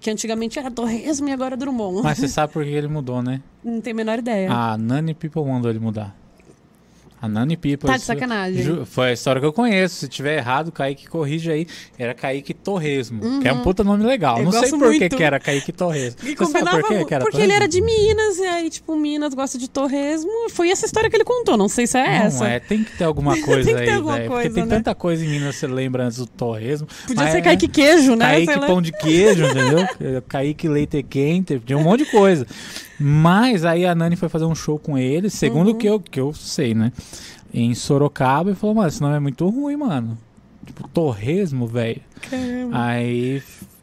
Que 0.00 0.10
antigamente 0.10 0.58
era 0.58 0.70
Torresmo 0.70 1.28
e 1.28 1.32
agora 1.32 1.54
é 1.54 1.56
Drummond. 1.56 2.02
Mas 2.02 2.18
você 2.18 2.28
sabe 2.28 2.52
por 2.52 2.64
que 2.64 2.70
ele 2.70 2.86
mudou, 2.86 3.22
né? 3.22 3.42
Não 3.64 3.80
tenho 3.80 3.96
a 3.96 3.98
menor 3.98 4.18
ideia. 4.18 4.52
A 4.52 4.78
Nani 4.78 5.14
People 5.14 5.44
mandou 5.44 5.70
ele 5.70 5.80
mudar. 5.80 6.14
A 7.20 7.28
Nani 7.28 7.56
People. 7.56 7.88
Tá 7.88 7.96
de 7.96 8.02
sacanagem. 8.02 8.84
Foi 8.84 9.08
a 9.08 9.12
história 9.12 9.40
que 9.40 9.46
eu 9.46 9.52
conheço. 9.52 9.96
Se 9.96 10.08
tiver 10.08 10.36
errado, 10.36 10.70
Kaique 10.70 11.08
corrige 11.08 11.50
aí. 11.50 11.66
Era 11.98 12.12
Kaique 12.14 12.52
Torresmo. 12.52 13.40
Que 13.40 13.48
é 13.48 13.52
um 13.52 13.62
puta 13.62 13.82
nome 13.82 14.04
legal. 14.04 14.38
Eu 14.38 14.44
Não 14.44 14.52
sei 14.52 14.70
por 14.70 14.92
que, 14.92 15.22
era 15.22 15.40
Kaique 15.40 15.72
Torresmo. 15.72 16.20
E 16.28 16.34
Você 16.34 16.52
sabe 16.52 16.82
por 16.82 17.06
que 17.06 17.14
era 17.14 17.24
porque 17.24 17.40
ele 17.40 17.52
era 17.52 17.66
de 17.66 17.80
Minas, 17.80 18.38
e 18.38 18.44
aí, 18.44 18.70
tipo, 18.70 18.94
Minas 18.96 19.32
gosta 19.34 19.56
de 19.58 19.68
torresmo. 19.68 20.30
Foi 20.50 20.70
essa 20.70 20.84
história 20.84 21.08
que 21.08 21.16
ele 21.16 21.24
contou, 21.24 21.56
não 21.56 21.68
sei 21.68 21.86
se 21.86 21.96
é 21.98 22.04
Não 22.18 22.26
essa. 22.26 22.46
é, 22.48 22.60
tem 22.60 22.84
que 22.84 22.96
ter 22.96 23.04
alguma 23.04 23.32
coisa 23.40 23.64
Tem 23.64 23.74
que 23.76 23.82
ter 23.84 23.90
aí, 23.90 23.96
alguma 23.96 24.16
velho. 24.16 24.28
Porque 24.28 24.42
coisa, 24.42 24.54
tem 24.54 24.64
né? 24.66 24.76
tanta 24.76 24.94
coisa 24.94 25.24
em 25.24 25.28
Minas 25.28 25.54
que 25.54 25.60
você 25.60 25.66
lembra 25.66 26.04
antes 26.04 26.18
do 26.18 26.26
torresmo. 26.26 26.86
Podia 27.06 27.30
ser 27.30 27.38
é- 27.38 27.40
Kaique 27.40 27.68
Queijo, 27.68 28.14
né? 28.14 28.24
Kaique 28.26 28.60
pão 28.66 28.82
de 28.82 28.92
queijo, 28.92 29.44
entendeu? 29.46 30.22
Kaique 30.28 30.68
leite 30.68 31.02
quente, 31.02 31.58
tinha 31.64 31.78
um 31.78 31.82
monte 31.82 32.04
de 32.04 32.10
coisa. 32.10 32.46
Mas 32.98 33.64
aí 33.64 33.84
a 33.86 33.94
Nani 33.94 34.16
foi 34.16 34.28
fazer 34.28 34.44
um 34.44 34.54
show 34.54 34.78
com 34.78 34.96
ele, 34.96 35.28
segundo 35.30 35.68
Uhum. 35.68 35.74
o 35.74 35.78
que 35.78 35.86
eu, 35.86 36.00
que 36.00 36.20
eu 36.20 36.32
sei, 36.32 36.74
né? 36.74 36.92
Em 37.52 37.74
Sorocaba 37.74 38.50
e 38.50 38.54
falou, 38.54 38.74
mano, 38.76 38.88
esse 38.88 39.00
nome 39.00 39.16
é 39.16 39.20
muito 39.20 39.48
ruim, 39.48 39.76
mano. 39.76 40.16
Tipo, 40.64 40.88
torresmo, 40.88 41.66
velho. 41.66 42.00
Aí 42.72 43.42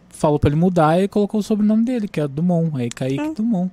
falou 0.09 0.37
pra 0.39 0.49
ele 0.49 0.55
mudar 0.59 1.01
e 1.01 1.07
colocou 1.07 1.39
o 1.39 1.43
sobrenome 1.43 1.83
dele, 1.85 2.07
que 2.07 2.19
é 2.19 2.27
Dumont. 2.27 2.71
Aí 2.75 2.89
Kaique 2.89 3.19
Ah. 3.19 3.33
Dumont. 3.35 3.71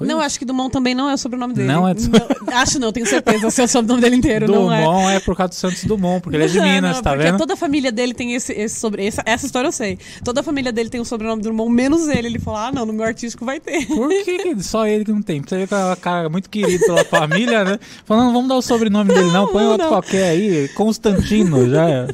Não, 0.00 0.20
acho 0.20 0.38
que 0.38 0.44
Dumont 0.44 0.70
também 0.70 0.94
não 0.94 1.10
é 1.10 1.14
o 1.14 1.18
sobrenome 1.18 1.52
dele. 1.52 1.66
Não 1.68 1.86
é- 1.88 1.94
Não, 1.94 2.54
acho 2.56 2.78
não, 2.78 2.92
tenho 2.92 3.06
certeza. 3.06 3.50
Se 3.50 3.60
é 3.60 3.64
o 3.64 3.68
sobrenome 3.68 4.00
dele 4.00 4.16
inteiro, 4.16 4.46
não 4.46 4.72
é. 4.72 4.82
Dumont 4.84 5.12
é. 5.16 5.20
por 5.20 5.36
causa 5.36 5.48
do 5.50 5.54
Santos 5.56 5.84
Dumont, 5.84 6.20
porque 6.22 6.36
ele 6.36 6.44
é 6.44 6.46
de 6.46 6.58
Não, 6.64 6.64
Minas, 6.64 6.96
não, 6.96 7.02
tá 7.02 7.10
porque 7.10 7.24
vendo? 7.24 7.38
toda 7.38 7.54
a 7.54 7.56
família 7.56 7.90
dele 7.90 8.14
tem 8.14 8.34
esse, 8.34 8.52
esse 8.52 8.78
sobre 8.78 9.04
essa, 9.06 9.22
essa 9.26 9.44
história 9.46 9.68
eu 9.68 9.72
sei. 9.72 9.98
Toda 10.22 10.40
a 10.40 10.42
família 10.44 10.70
dele 10.72 10.88
tem 10.88 11.00
o 11.00 11.04
sobrenome 11.04 11.42
do 11.42 11.48
irmão, 11.48 11.68
menos 11.68 12.06
ele. 12.08 12.28
Ele 12.28 12.38
falou: 12.38 12.60
"Ah, 12.60 12.70
não, 12.72 12.86
no 12.86 12.92
meu 12.92 13.04
artístico 13.04 13.44
vai 13.44 13.58
ter". 13.58 13.84
Por 13.86 14.08
que, 14.24 14.56
só 14.62 14.86
ele 14.86 15.04
que 15.04 15.12
não 15.12 15.22
tem? 15.22 15.42
Você 15.42 15.56
vê 15.58 15.66
que 15.66 15.74
é 15.74 15.92
um 15.92 15.96
cara 15.96 16.28
muito 16.28 16.48
querido 16.48 16.84
pela 16.86 17.04
família, 17.04 17.64
né? 17.64 17.78
Falando, 18.04 18.32
vamos 18.32 18.48
dar 18.48 18.56
o 18.56 18.62
sobrenome 18.62 19.12
dele, 19.12 19.30
não. 19.32 19.48
Põe 19.48 19.64
outro 19.64 19.88
qualquer 19.88 20.30
aí. 20.30 20.68
Constantino, 20.68 21.68
já 21.68 21.88
é. 21.88 22.06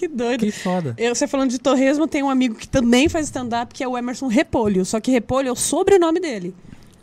Que 0.00 0.08
doido. 0.08 0.40
Que 0.40 0.50
foda. 0.50 0.94
Eu, 0.96 1.14
você 1.14 1.28
falando 1.28 1.50
de 1.50 1.58
torresmo, 1.58 2.06
tem 2.08 2.22
um 2.22 2.30
amigo 2.30 2.54
que 2.54 2.66
também 2.66 3.06
faz 3.06 3.26
stand-up, 3.26 3.74
que 3.74 3.84
é 3.84 3.88
o 3.88 3.98
Emerson 3.98 4.28
Repolho. 4.28 4.82
Só 4.86 4.98
que 4.98 5.10
Repolho 5.10 5.48
é 5.48 5.52
o 5.52 5.56
sobrenome 5.56 6.18
dele. 6.18 6.54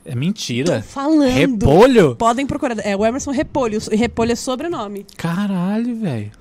É 0.04 0.16
mentira. 0.16 0.77
Tô 0.77 0.88
falando. 0.88 1.30
Repolho? 1.30 2.16
Podem 2.16 2.48
procurar. 2.48 2.80
É 2.80 2.96
o 2.96 3.06
Emerson 3.06 3.30
Repolho. 3.30 3.80
E 3.92 3.96
Repolho 3.96 4.32
é 4.32 4.36
sobrenome. 4.36 5.06
Caralho, 5.16 5.96
velho. 5.96 6.32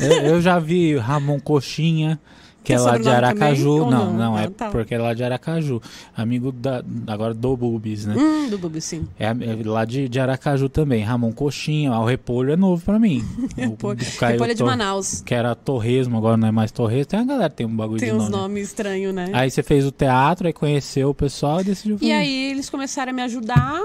eu, 0.00 0.12
eu 0.34 0.40
já 0.42 0.58
vi 0.58 0.96
Ramon 0.96 1.38
Coxinha, 1.38 2.18
que 2.66 2.72
Tem 2.74 2.82
é 2.82 2.84
lá 2.84 2.98
de 2.98 3.08
Aracaju. 3.08 3.78
também, 3.78 3.90
não, 3.92 4.06
não? 4.06 4.12
não, 4.32 4.38
é 4.38 4.46
Ah, 4.46 4.50
tá. 4.50 4.70
porque 4.70 4.92
é 4.92 4.98
lá 4.98 5.14
de 5.14 5.22
Aracaju. 5.22 5.80
Amigo 6.16 6.50
da, 6.50 6.82
agora 7.06 7.32
do 7.32 7.56
Bubis, 7.56 8.06
né? 8.06 8.16
Hum, 8.18 8.48
do 8.50 8.58
Bubi, 8.58 8.80
sim. 8.80 9.06
É, 9.16 9.26
é 9.26 9.34
lá 9.64 9.84
de, 9.84 10.08
de 10.08 10.18
Aracaju 10.18 10.68
também. 10.68 11.04
Ramon 11.04 11.30
Coxinha. 11.32 11.92
O 11.92 12.04
Repolho 12.04 12.52
é 12.52 12.56
novo 12.56 12.84
pra 12.84 12.98
mim. 12.98 13.24
Repolho, 13.56 14.00
O 14.02 14.18
Caio 14.18 14.32
Repolho 14.32 14.50
é 14.50 14.54
de 14.54 14.58
Tor- 14.58 14.66
Manaus. 14.66 15.22
Que 15.24 15.32
era 15.32 15.54
Torresmo, 15.54 16.18
agora 16.18 16.36
não 16.36 16.48
é 16.48 16.50
mais 16.50 16.72
Torresmo. 16.72 17.06
Tem 17.06 17.20
uma 17.20 17.26
galera 17.26 17.50
que 17.50 17.56
tem 17.56 17.66
um 17.66 17.76
bagulho 17.76 18.00
Tem 18.00 18.08
de 18.10 18.16
uns 18.16 18.24
nome. 18.28 18.36
nomes 18.42 18.66
estranhos, 18.66 19.14
né? 19.14 19.30
Aí 19.32 19.48
você 19.48 19.62
fez 19.62 19.86
o 19.86 19.92
teatro, 19.92 20.48
aí 20.48 20.52
conheceu 20.52 21.10
o 21.10 21.14
pessoal 21.14 21.60
e 21.60 21.64
decidiu 21.64 21.96
fazer. 21.98 22.10
E 22.10 22.12
aí 22.12 22.50
eles 22.50 22.68
começaram 22.68 23.10
a 23.10 23.14
me 23.14 23.22
ajudar 23.22 23.80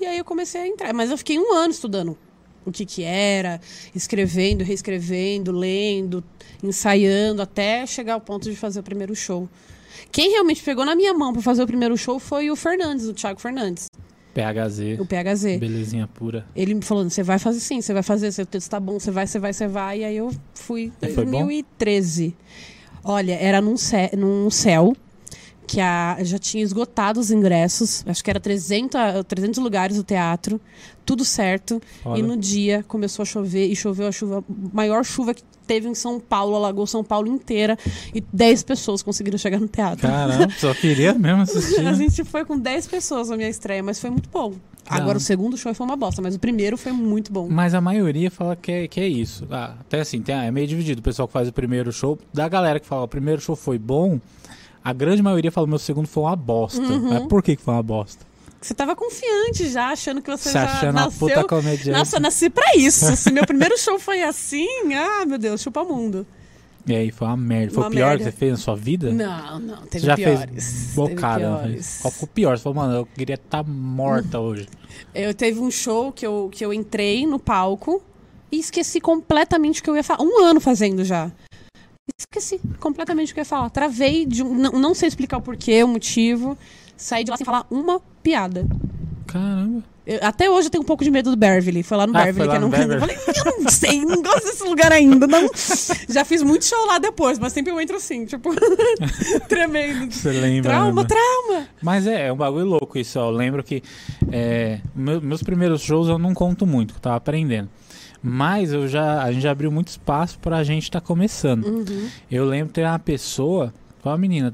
e 0.00 0.04
aí 0.04 0.18
eu 0.18 0.24
comecei 0.24 0.60
a 0.60 0.66
entrar. 0.66 0.92
Mas 0.92 1.12
eu 1.12 1.16
fiquei 1.16 1.38
um 1.38 1.54
ano 1.54 1.70
estudando 1.70 2.18
o 2.68 2.72
que 2.72 2.84
que 2.84 3.02
era, 3.02 3.60
escrevendo, 3.94 4.62
reescrevendo, 4.62 5.52
lendo, 5.52 6.22
ensaiando, 6.62 7.42
até 7.42 7.86
chegar 7.86 8.14
ao 8.14 8.20
ponto 8.20 8.50
de 8.50 8.56
fazer 8.56 8.80
o 8.80 8.82
primeiro 8.82 9.14
show. 9.14 9.48
Quem 10.10 10.30
realmente 10.30 10.62
pegou 10.62 10.84
na 10.84 10.94
minha 10.94 11.12
mão 11.12 11.32
para 11.32 11.42
fazer 11.42 11.62
o 11.62 11.66
primeiro 11.66 11.96
show 11.96 12.18
foi 12.18 12.50
o 12.50 12.56
Fernandes, 12.56 13.06
o 13.06 13.12
Thiago 13.12 13.40
Fernandes, 13.40 13.88
PHZ. 14.34 15.00
o 15.00 15.06
PHZ. 15.06 15.58
Belezinha 15.58 16.06
pura. 16.06 16.46
Ele 16.54 16.74
me 16.74 16.82
falando, 16.82 17.10
você 17.10 17.22
vai 17.22 17.38
fazer 17.38 17.60
sim, 17.60 17.80
você 17.80 17.92
vai 17.92 18.02
fazer, 18.02 18.30
seu 18.32 18.46
texto 18.46 18.70
tá 18.70 18.78
bom, 18.78 18.98
você 18.98 19.10
vai, 19.10 19.26
você 19.26 19.38
vai, 19.38 19.52
você 19.52 19.66
vai. 19.66 20.00
E 20.00 20.04
aí 20.04 20.16
eu 20.16 20.30
fui 20.54 20.92
em 21.02 21.08
foi 21.10 21.24
bom? 21.24 21.44
2013. 21.44 22.36
Olha, 23.02 23.34
era 23.34 23.60
num, 23.60 23.76
cé 23.76 24.10
num 24.16 24.50
céu 24.50 24.94
que 25.68 25.80
a, 25.82 26.16
já 26.22 26.38
tinha 26.38 26.62
esgotado 26.64 27.20
os 27.20 27.30
ingressos, 27.30 28.02
acho 28.06 28.24
que 28.24 28.30
era 28.30 28.40
300, 28.40 28.94
a- 28.96 29.22
300 29.22 29.62
lugares 29.62 29.96
do 29.98 30.02
teatro, 30.02 30.58
tudo 31.04 31.24
certo. 31.26 31.80
Foda. 32.02 32.18
E 32.18 32.22
no 32.22 32.36
dia 32.38 32.82
começou 32.88 33.22
a 33.22 33.26
chover, 33.26 33.66
e 33.70 33.76
choveu 33.76 34.08
a 34.08 34.12
chuva, 34.12 34.42
maior 34.72 35.04
chuva 35.04 35.34
que 35.34 35.42
teve 35.66 35.86
em 35.86 35.94
São 35.94 36.18
Paulo, 36.18 36.56
alagou 36.56 36.86
São 36.86 37.04
Paulo 37.04 37.28
inteira, 37.28 37.76
e 38.14 38.22
10 38.32 38.62
pessoas 38.62 39.02
conseguiram 39.02 39.36
chegar 39.36 39.60
no 39.60 39.68
teatro. 39.68 40.08
Caramba, 40.08 40.48
só 40.58 40.72
queria 40.72 41.12
mesmo 41.12 41.42
assistir. 41.42 41.84
A 41.86 41.92
gente 41.92 42.24
foi 42.24 42.46
com 42.46 42.58
10 42.58 42.86
pessoas 42.86 43.28
na 43.28 43.36
minha 43.36 43.50
estreia, 43.50 43.82
mas 43.82 44.00
foi 44.00 44.08
muito 44.08 44.30
bom. 44.30 44.54
Agora 44.88 45.10
Não. 45.12 45.16
o 45.18 45.20
segundo 45.20 45.54
show 45.58 45.74
foi 45.74 45.84
uma 45.84 45.96
bosta, 45.96 46.22
mas 46.22 46.34
o 46.34 46.38
primeiro 46.38 46.78
foi 46.78 46.92
muito 46.92 47.30
bom. 47.30 47.46
Mas 47.50 47.74
a 47.74 47.80
maioria 47.82 48.30
fala 48.30 48.56
que 48.56 48.72
é, 48.72 48.88
que 48.88 48.98
é 48.98 49.06
isso. 49.06 49.46
Ah, 49.50 49.74
até 49.78 50.00
assim, 50.00 50.22
tem, 50.22 50.34
é 50.34 50.50
meio 50.50 50.66
dividido. 50.66 51.00
O 51.00 51.04
pessoal 51.04 51.28
que 51.28 51.34
faz 51.34 51.46
o 51.46 51.52
primeiro 51.52 51.92
show, 51.92 52.18
da 52.32 52.48
galera 52.48 52.80
que 52.80 52.86
fala 52.86 53.02
o 53.02 53.08
primeiro 53.08 53.38
show 53.38 53.54
foi 53.54 53.78
bom, 53.78 54.18
a 54.88 54.92
grande 54.94 55.22
maioria 55.22 55.52
fala 55.52 55.66
o 55.66 55.68
meu 55.68 55.78
segundo 55.78 56.08
foi 56.08 56.22
uma 56.22 56.34
bosta. 56.34 56.80
Uhum. 56.80 57.10
Mas 57.10 57.26
por 57.26 57.42
que, 57.42 57.56
que 57.56 57.62
foi 57.62 57.74
uma 57.74 57.82
bosta? 57.82 58.24
Você 58.58 58.72
tava 58.72 58.96
confiante 58.96 59.68
já, 59.68 59.90
achando 59.90 60.22
que 60.22 60.30
você 60.30 60.48
Você 60.48 60.54
já 60.54 60.64
achando 60.64 60.94
nasceu... 60.94 61.28
puta 61.28 61.44
comediante. 61.44 61.90
Nossa, 61.90 62.18
nasci 62.18 62.48
pra 62.48 62.74
isso. 62.74 63.14
Se 63.14 63.30
meu 63.30 63.44
primeiro 63.44 63.78
show 63.78 63.98
foi 63.98 64.22
assim, 64.22 64.66
ah, 64.94 65.26
meu 65.26 65.36
Deus, 65.36 65.60
chupa 65.60 65.84
mundo. 65.84 66.26
E 66.86 66.94
aí 66.96 67.10
foi 67.10 67.26
uma 67.26 67.36
merda. 67.36 67.74
Foi 67.74 67.82
Uma 67.82 67.88
o 67.88 67.92
pior 67.92 68.08
merda. 68.08 68.24
que 68.24 68.30
você 68.30 68.32
fez 68.32 68.52
na 68.52 68.56
sua 68.56 68.74
vida? 68.74 69.12
Não, 69.12 69.60
não, 69.60 69.76
teve 69.82 70.00
Você 70.00 70.06
já 70.06 70.16
piores. 70.16 70.40
fez 70.40 70.94
bocada, 70.94 71.38
fez? 71.38 71.60
piores. 71.60 71.98
Qual 72.00 72.10
foi 72.12 72.24
o 72.24 72.28
pior? 72.28 72.56
Você 72.56 72.62
falou, 72.62 72.76
mano, 72.76 72.94
eu 72.94 73.06
queria 73.14 73.34
estar 73.34 73.62
morta 73.62 74.40
hoje. 74.40 74.66
Eu 75.14 75.34
teve 75.34 75.60
um 75.60 75.70
show 75.70 76.10
que 76.10 76.26
eu, 76.26 76.48
que 76.50 76.64
eu 76.64 76.72
entrei 76.72 77.26
no 77.26 77.38
palco 77.38 78.02
e 78.50 78.58
esqueci 78.58 79.02
completamente 79.02 79.80
o 79.80 79.84
que 79.84 79.90
eu 79.90 79.96
ia 79.96 80.02
falar. 80.02 80.22
Um 80.24 80.42
ano 80.42 80.60
fazendo 80.62 81.04
já. 81.04 81.30
Esqueci 82.16 82.60
completamente 82.78 83.32
o 83.32 83.34
que 83.34 83.40
eu 83.40 83.42
ia 83.42 83.46
falar. 83.46 83.70
Travei, 83.70 84.24
de 84.24 84.42
um- 84.42 84.54
não, 84.54 84.72
não 84.72 84.94
sei 84.94 85.08
explicar 85.08 85.38
o 85.38 85.42
porquê, 85.42 85.82
o 85.82 85.88
motivo. 85.88 86.56
Saí 86.96 87.24
de 87.24 87.30
lá 87.30 87.36
sem 87.36 87.44
falar 87.46 87.66
uma 87.70 88.00
piada. 88.22 88.66
Caramba. 89.26 89.82
Eu- 90.06 90.20
até 90.22 90.48
hoje 90.50 90.68
eu 90.68 90.70
tenho 90.70 90.82
um 90.82 90.86
pouco 90.86 91.04
de 91.04 91.10
medo 91.10 91.30
do 91.30 91.36
Beverly. 91.36 91.82
Foi 91.82 91.96
lá 91.98 92.06
no 92.06 92.16
Ah, 92.16 92.24
Beverly 92.24 92.48
lá 92.48 92.52
que 92.52 92.56
eu 92.56 92.60
não 92.62 92.70
Beverly. 92.70 92.94
Eu 92.96 93.00
falei, 93.00 93.16
eu 93.56 93.62
não 93.62 93.70
sei, 93.70 94.00
não 94.00 94.22
gosto 94.22 94.44
desse 94.44 94.64
lugar 94.64 94.90
ainda. 94.90 95.26
Não. 95.26 95.48
Já 96.08 96.24
fiz 96.24 96.42
muito 96.42 96.64
show 96.64 96.86
lá 96.86 96.98
depois, 96.98 97.38
mas 97.38 97.52
sempre 97.52 97.72
eu 97.72 97.80
entro 97.80 97.96
assim, 97.96 98.24
tipo, 98.24 98.50
tremendo. 99.48 100.10
Você 100.12 100.30
lembra? 100.32 100.70
Trauma, 100.70 101.02
né? 101.02 101.08
trauma. 101.08 101.68
Mas 101.82 102.06
é, 102.06 102.28
é 102.28 102.32
um 102.32 102.36
bagulho 102.36 102.64
louco 102.66 102.98
isso, 102.98 103.18
ó. 103.20 103.26
Eu 103.26 103.30
lembro 103.36 103.62
que 103.62 103.82
é, 104.32 104.80
meu- 104.94 105.20
meus 105.20 105.42
primeiros 105.42 105.82
shows 105.82 106.08
eu 106.08 106.18
não 106.18 106.32
conto 106.34 106.66
muito, 106.66 106.94
que 106.94 106.98
eu 106.98 107.02
tava 107.02 107.16
aprendendo. 107.16 107.68
Mas 108.22 108.72
eu 108.72 108.88
já, 108.88 109.22
a 109.22 109.32
gente 109.32 109.42
já 109.42 109.50
abriu 109.50 109.70
muito 109.70 109.88
espaço 109.88 110.38
pra 110.38 110.64
gente 110.64 110.84
estar 110.84 111.00
começando. 111.00 111.64
Uhum. 111.64 112.08
Eu 112.30 112.44
lembro 112.44 112.72
ter 112.72 112.84
uma 112.84 112.98
pessoa, 112.98 113.72
foi 114.02 114.12
uma 114.12 114.18
menina 114.18 114.52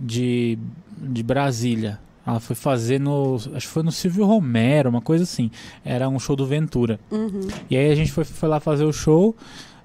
de, 0.00 0.58
de 0.98 1.22
Brasília. 1.22 2.00
Ela 2.26 2.40
foi 2.40 2.56
fazer 2.56 2.98
no. 2.98 3.36
Acho 3.36 3.66
que 3.66 3.72
foi 3.72 3.82
no 3.82 3.92
Silvio 3.92 4.24
Romero, 4.24 4.88
uma 4.88 5.02
coisa 5.02 5.24
assim. 5.24 5.50
Era 5.84 6.08
um 6.08 6.18
show 6.18 6.34
do 6.34 6.46
Ventura. 6.46 6.98
Uhum. 7.10 7.48
E 7.68 7.76
aí 7.76 7.92
a 7.92 7.94
gente 7.94 8.10
foi, 8.10 8.24
foi 8.24 8.48
lá 8.48 8.58
fazer 8.60 8.84
o 8.84 8.92
show. 8.92 9.36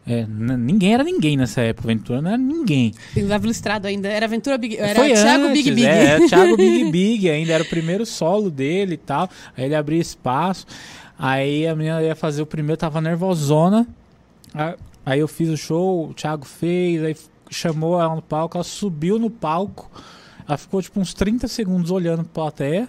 É, 0.07 0.25
ninguém 0.25 0.93
era 0.93 1.03
ninguém 1.03 1.37
nessa 1.37 1.61
época. 1.61 1.87
Ventura 1.87 2.21
não 2.21 2.29
era 2.29 2.37
ninguém. 2.37 2.93
Eu 3.15 3.27
tava 3.27 3.45
ilustrado 3.45 3.87
ainda. 3.87 4.07
Era 4.07 4.25
Aventura 4.25 4.57
Big. 4.57 4.75
Era 4.77 4.99
Foi 4.99 5.13
Thiago 5.13 5.43
antes, 5.43 5.63
Big 5.63 5.71
Big. 5.71 5.85
É, 5.85 6.05
era 6.05 6.27
Thiago 6.27 6.57
Big 6.57 6.83
Big 6.91 7.29
ainda, 7.29 7.53
era 7.53 7.63
o 7.63 7.67
primeiro 7.67 8.05
solo 8.05 8.49
dele 8.49 8.95
e 8.95 8.97
tal. 8.97 9.29
Aí 9.55 9.65
ele 9.65 9.75
abria 9.75 10.01
espaço. 10.01 10.65
Aí 11.21 11.67
a 11.67 11.75
menina 11.75 12.01
ia 12.01 12.15
fazer 12.15 12.41
o 12.41 12.45
primeiro, 12.45 12.77
tava 12.77 13.01
nervosona. 13.01 13.85
Aí 15.05 15.19
eu 15.19 15.27
fiz 15.27 15.49
o 15.49 15.57
show, 15.57 16.09
o 16.09 16.13
Thiago 16.13 16.45
fez, 16.45 17.03
aí 17.03 17.15
chamou 17.49 17.99
ela 17.99 18.15
no 18.15 18.21
palco, 18.21 18.55
ela 18.57 18.63
subiu 18.63 19.19
no 19.19 19.29
palco. 19.29 19.91
Ela 20.47 20.57
ficou 20.57 20.81
tipo 20.81 20.99
uns 20.99 21.13
30 21.13 21.47
segundos 21.47 21.91
olhando 21.91 22.23
pra 22.23 22.43
plateia 22.43 22.87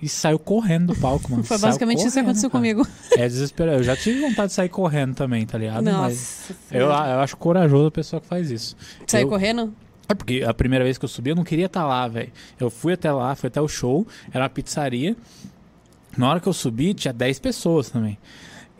e 0.00 0.08
saiu 0.08 0.38
correndo 0.38 0.94
do 0.94 1.00
palco, 1.00 1.28
mano. 1.32 1.42
Foi 1.44 1.58
Saiu 1.58 1.68
basicamente 1.68 1.98
isso 2.04 2.12
que 2.12 2.20
aconteceu 2.20 2.48
cara. 2.48 2.60
comigo. 2.60 2.86
É 3.16 3.26
desesperado. 3.26 3.78
Eu 3.78 3.82
já 3.84 3.96
tive 3.96 4.20
vontade 4.20 4.48
de 4.48 4.52
sair 4.54 4.68
correndo 4.68 5.14
também, 5.14 5.44
tá 5.44 5.58
ligado? 5.58 5.82
Mas 5.84 5.92
Nossa. 5.92 6.54
eu, 6.70 6.86
eu 6.86 6.92
acho 7.20 7.36
corajoso 7.36 7.86
a 7.88 7.90
pessoa 7.90 8.20
que 8.20 8.26
faz 8.28 8.50
isso. 8.50 8.76
Saiu 9.06 9.22
eu- 9.24 9.28
correndo? 9.28 9.74
é 10.08 10.14
porque 10.14 10.42
a 10.46 10.54
primeira 10.54 10.84
vez 10.84 10.96
que 10.96 11.04
eu 11.04 11.08
subi, 11.08 11.30
eu 11.30 11.36
não 11.36 11.44
queria 11.44 11.66
estar 11.66 11.86
lá, 11.86 12.08
velho. 12.08 12.32
Eu 12.58 12.70
fui 12.70 12.94
até 12.94 13.12
lá, 13.12 13.34
fui 13.34 13.48
até 13.48 13.60
o 13.60 13.68
show, 13.68 14.06
era 14.32 14.44
uma 14.44 14.48
pizzaria. 14.50 15.14
Na 16.16 16.28
hora 16.30 16.40
que 16.40 16.48
eu 16.48 16.52
subi, 16.52 16.94
tinha 16.94 17.12
10 17.12 17.38
pessoas 17.38 17.90
também. 17.90 18.18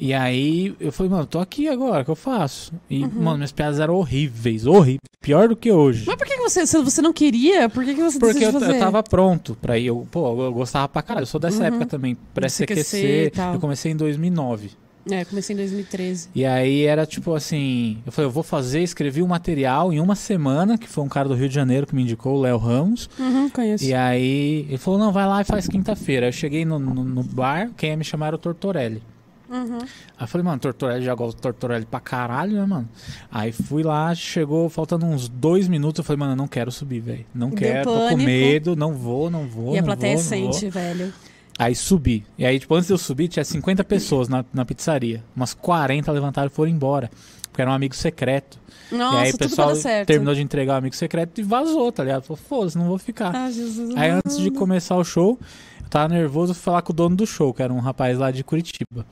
E 0.01 0.15
aí 0.15 0.75
eu 0.79 0.93
falei, 0.93 1.11
mano, 1.11 1.27
tô 1.27 1.41
aqui 1.41 1.67
agora, 1.69 2.03
o 2.03 2.05
que 2.05 2.11
eu 2.11 2.15
faço? 2.17 2.73
E, 2.89 3.03
Uhum. 3.03 3.11
mano, 3.17 3.39
minhas 3.39 3.51
piadas 3.51 3.81
eram 3.81 3.95
horríveis, 3.97 4.65
horríveis. 4.65 5.01
Pior 5.21 5.49
do 5.49 5.57
que 5.57 5.73
hoje. 5.73 6.05
Mas 6.07 6.15
por 6.15 6.25
que 6.27 6.37
você, 6.37 6.65
se 6.67 6.81
você 6.81 7.03
não 7.03 7.13
queria, 7.13 7.69
por 7.69 7.85
que, 7.85 7.95
que 7.95 8.03
você 8.03 8.19
Porque 8.19 8.45
eu, 8.45 8.53
fazer? 8.53 8.77
eu 8.77 8.79
tava 8.79 9.03
pronto 9.03 9.57
pra 9.61 9.77
ir. 9.77 9.87
Eu, 9.87 10.07
pô, 10.11 10.41
eu 10.45 10.53
gostava 10.53 10.89
pra 10.89 11.03
caralho. 11.03 11.25
Eu 11.25 11.27
sou 11.27 11.41
dessa 11.41 11.59
Uhum. 11.59 11.65
época 11.67 11.87
também, 11.87 12.15
CQC 12.15 12.33
pré-CQC. 12.33 13.25
e 13.27 13.31
tal. 13.31 13.55
Eu 13.55 13.61
comecei 13.61 13.91
em 13.91 13.97
2009. 13.97 14.71
É, 15.11 15.25
comecei 15.25 15.55
em 15.55 15.57
2013. 15.57 16.29
E 16.35 16.45
aí 16.45 16.85
era 16.85 17.07
tipo 17.07 17.35
assim, 17.35 17.99
eu 18.05 18.13
falei, 18.13 18.27
eu 18.29 18.33
vou 18.33 18.43
fazer, 18.43 18.83
escrevi 18.83 19.23
um 19.23 19.27
material 19.27 19.93
em 19.93 20.01
uma 20.01 20.15
semana, 20.15 20.77
que 20.77 20.89
foi 20.89 21.03
um 21.05 21.09
cara 21.09 21.29
do 21.29 21.35
Rio 21.35 21.49
de 21.49 21.55
Janeiro 21.55 21.87
que 21.87 21.95
me 21.95 22.03
indicou, 22.03 22.37
o 22.37 22.41
Léo 22.41 22.59
Ramos. 22.59 23.09
Uhum, 23.19 23.49
conheço. 23.49 23.85
E 23.85 23.95
aí 23.95 24.67
ele 24.69 24.79
falou, 24.79 24.99
não, 24.99 25.13
vai 25.13 25.27
lá 25.27 25.41
e 25.41 25.45
faz 25.45 25.67
quinta-feira. 25.67 26.27
Eu 26.27 26.33
cheguei 26.33 26.65
no, 26.65 26.79
no, 26.79 27.05
no 27.05 27.23
bar, 27.23 27.71
quem 27.77 27.91
ia 27.91 27.97
me 27.97 28.05
chamar 28.05 28.29
era 28.29 28.37
o 28.37 28.39
Tortorelli. 28.39 29.03
Uhum. 29.51 29.79
Aí 29.79 29.89
eu 30.21 30.27
falei, 30.29 30.45
mano, 30.45 30.59
Tortorelli, 30.59 31.05
já 31.07 31.15
gosto 31.15 31.39
do 31.39 31.41
Tortorelli 31.41 31.87
pra 31.87 32.01
caralho, 32.01 32.53
né, 32.59 32.67
mano? 32.67 32.89
Aí 33.33 33.51
fui 33.51 33.83
lá, 33.83 34.15
chegou, 34.15 34.69
faltando 34.69 35.07
uns 35.07 35.27
dois 35.27 35.69
minutos, 35.69 36.01
eu 36.01 36.05
falei, 36.05 36.21
mano, 36.21 36.33
eu 36.33 36.37
não 36.37 36.47
quero 36.47 36.71
subir, 36.71 37.01
velho. 37.01 37.25
Não 37.35 37.49
Deu 37.49 37.59
quero, 37.59 37.85
tô 37.91 38.09
com 38.11 38.17
medo, 38.19 38.77
não 38.77 38.93
vou, 38.93 39.31
não 39.31 39.47
vou, 39.47 39.75
E 39.75 39.79
a 39.79 39.81
não 39.81 39.87
plateia 39.87 40.17
vou, 40.19 40.23
não 40.25 40.43
vou. 40.43 40.53
sente, 40.53 40.69
velho. 40.71 41.13
Aí 41.59 41.75
subi. 41.75 42.25
E 42.39 42.47
aí, 42.47 42.61
tipo, 42.61 42.73
antes 42.75 42.87
de 42.87 42.95
eu 42.95 42.99
subir, 42.99 43.27
tinha 43.27 43.45
50 43.45 43.83
pessoas 43.83 44.29
na, 44.29 44.45
na 44.55 44.65
pizzaria. 44.65 45.25
Umas 45.35 45.55
40 45.55 46.13
levantaram 46.13 46.47
e 46.47 46.51
foram 46.51 46.71
embora. 46.71 47.11
Porque 47.51 47.61
era 47.61 47.71
um 47.71 47.75
amigo 47.75 47.97
secreto. 47.97 48.61
Nossa, 48.93 49.17
e 49.17 49.19
aí 49.19 49.31
o 49.33 49.39
pessoal 49.39 49.73
terminou 50.07 50.35
de 50.35 50.41
entregar 50.41 50.75
o 50.75 50.77
amigo 50.77 50.95
secreto 50.95 51.41
e 51.41 51.43
vazou, 51.43 51.91
tá 51.91 52.05
ligado? 52.05 52.23
Falou, 52.23 52.37
foda-se, 52.37 52.79
não 52.79 52.87
vou 52.87 52.99
ficar. 52.99 53.35
Ah. 53.35 53.49
Aí 53.97 54.11
antes 54.11 54.39
de 54.39 54.51
começar 54.53 54.97
o 54.97 55.05
show, 55.05 55.39
eu 55.83 55.89
tava 55.89 56.15
nervoso, 56.15 56.55
fui 56.55 56.63
falar 56.63 56.83
com 56.83 56.93
o 56.93 56.97
dono 56.97 57.17
do 57.17 57.27
show, 57.27 57.53
que 57.53 57.63
era 57.63 57.73
um 57.73 57.81
rapaz 57.81 58.17
lá 58.17 58.31
de 58.31 58.45
Curitiba. 58.45 59.05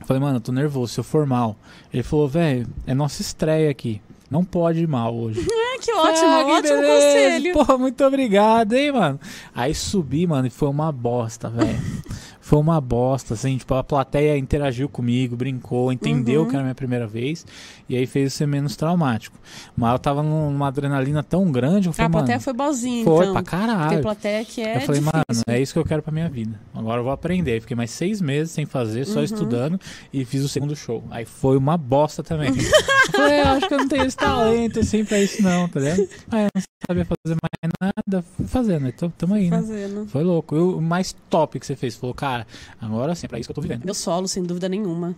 Eu 0.00 0.06
falei, 0.06 0.20
mano, 0.20 0.38
eu 0.38 0.40
tô 0.40 0.50
nervoso, 0.50 0.92
se 0.92 1.00
eu 1.00 1.04
for 1.04 1.26
mal. 1.26 1.56
Ele 1.92 2.02
falou, 2.02 2.28
velho, 2.28 2.66
é 2.86 2.94
nossa 2.94 3.22
estreia 3.22 3.70
aqui. 3.70 4.02
Não 4.28 4.44
pode 4.44 4.80
ir 4.80 4.88
mal 4.88 5.14
hoje. 5.14 5.46
Que 5.80 5.92
ótimo, 5.92 6.26
Ah, 6.28 6.44
que 6.44 6.50
ótimo 6.52 6.80
beleza. 6.80 7.06
conselho. 7.06 7.52
Pô, 7.66 7.78
muito 7.78 8.04
obrigado, 8.04 8.72
hein, 8.74 8.92
mano. 8.92 9.20
Aí 9.54 9.74
subi, 9.74 10.26
mano, 10.26 10.46
e 10.46 10.50
foi 10.50 10.68
uma 10.68 10.90
bosta, 10.92 11.48
velho. 11.48 11.78
Foi 12.48 12.58
uma 12.58 12.80
bosta, 12.80 13.34
assim, 13.34 13.58
tipo, 13.58 13.74
a 13.74 13.84
plateia 13.84 14.38
interagiu 14.38 14.88
comigo, 14.88 15.36
brincou, 15.36 15.92
entendeu 15.92 16.40
Uhum. 16.40 16.46
que 16.48 16.54
era 16.54 16.60
a 16.60 16.64
minha 16.64 16.74
primeira 16.74 17.06
vez, 17.06 17.44
e 17.86 17.94
aí 17.94 18.06
fez 18.06 18.32
ser 18.32 18.46
menos 18.46 18.74
traumático. 18.74 19.36
Mas 19.76 19.92
eu 19.92 19.98
tava 19.98 20.22
numa 20.22 20.68
adrenalina 20.68 21.22
tão 21.22 21.52
grande, 21.52 21.88
eu 21.88 21.92
falei, 21.92 22.06
a 22.06 22.10
plateia 22.10 22.36
mano, 22.36 22.44
foi 22.44 22.52
bozinha, 22.54 23.04
foi 23.04 23.26
então. 23.26 23.32
pra 23.34 23.42
Tem 23.42 23.50
caralho. 23.50 24.00
plateia 24.00 24.44
que 24.46 24.62
é 24.62 24.76
eu 24.76 24.80
falei, 24.80 25.00
difícil. 25.02 25.12
mano, 25.28 25.42
é 25.46 25.60
isso 25.60 25.72
que 25.74 25.78
eu 25.78 25.84
quero 25.84 26.02
pra 26.02 26.10
minha 26.10 26.28
vida. 26.30 26.58
Agora 26.74 27.00
eu 27.00 27.04
vou 27.04 27.12
aprender. 27.12 27.60
Fiquei 27.60 27.76
mais 27.76 27.90
seis 27.90 28.18
meses 28.22 28.50
sem 28.50 28.64
fazer, 28.64 29.04
só 29.04 29.18
Uhum. 29.18 29.24
estudando, 29.24 29.78
e 30.10 30.24
fiz 30.24 30.42
o 30.42 30.48
segundo 30.48 30.74
show. 30.74 31.04
Aí 31.10 31.26
foi 31.26 31.58
uma 31.58 31.76
bosta 31.76 32.22
também. 32.22 32.48
eu 32.56 33.12
falei, 33.12 33.40
eu 33.42 33.48
acho 33.48 33.68
que 33.68 33.74
eu 33.74 33.78
não 33.78 33.88
tenho 33.88 34.04
esse 34.06 34.16
talento, 34.16 34.80
assim, 34.80 35.04
pra 35.04 35.20
isso 35.20 35.42
não, 35.42 35.68
tá 35.68 35.80
ligado? 35.80 36.08
Aí 36.30 36.44
eu 36.44 36.48
não 36.54 36.62
sabia 36.88 37.04
fazer 37.04 37.36
mais 37.42 37.92
nada, 38.08 38.24
fui 38.36 38.46
fazendo, 38.46 38.90
tô- 38.92 39.10
tamo 39.10 39.34
aí, 39.34 39.50
né? 39.50 39.56
Fazendo. 39.58 40.06
Foi 40.08 40.22
louco. 40.24 40.56
E 40.56 40.58
o 40.60 40.80
mais 40.80 41.14
top 41.28 41.60
que 41.60 41.66
você 41.66 41.76
fez? 41.76 41.94
Falou, 41.96 42.14
cara, 42.14 42.37
agora 42.80 43.14
sim, 43.14 43.26
é 43.26 43.28
pra 43.28 43.38
isso 43.38 43.46
que 43.48 43.50
eu 43.50 43.54
tô 43.54 43.60
vivendo. 43.60 43.84
Meu 43.84 43.94
solo, 43.94 44.26
sem 44.28 44.42
dúvida 44.42 44.68
nenhuma. 44.68 45.14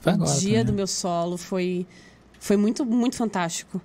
Foi 0.00 0.12
o 0.12 0.14
agora. 0.16 0.38
dia 0.38 0.50
também. 0.60 0.64
do 0.66 0.72
meu 0.72 0.86
solo 0.86 1.36
foi, 1.36 1.86
foi 2.40 2.56
muito, 2.56 2.84
muito 2.84 3.16
fantástico. 3.16 3.80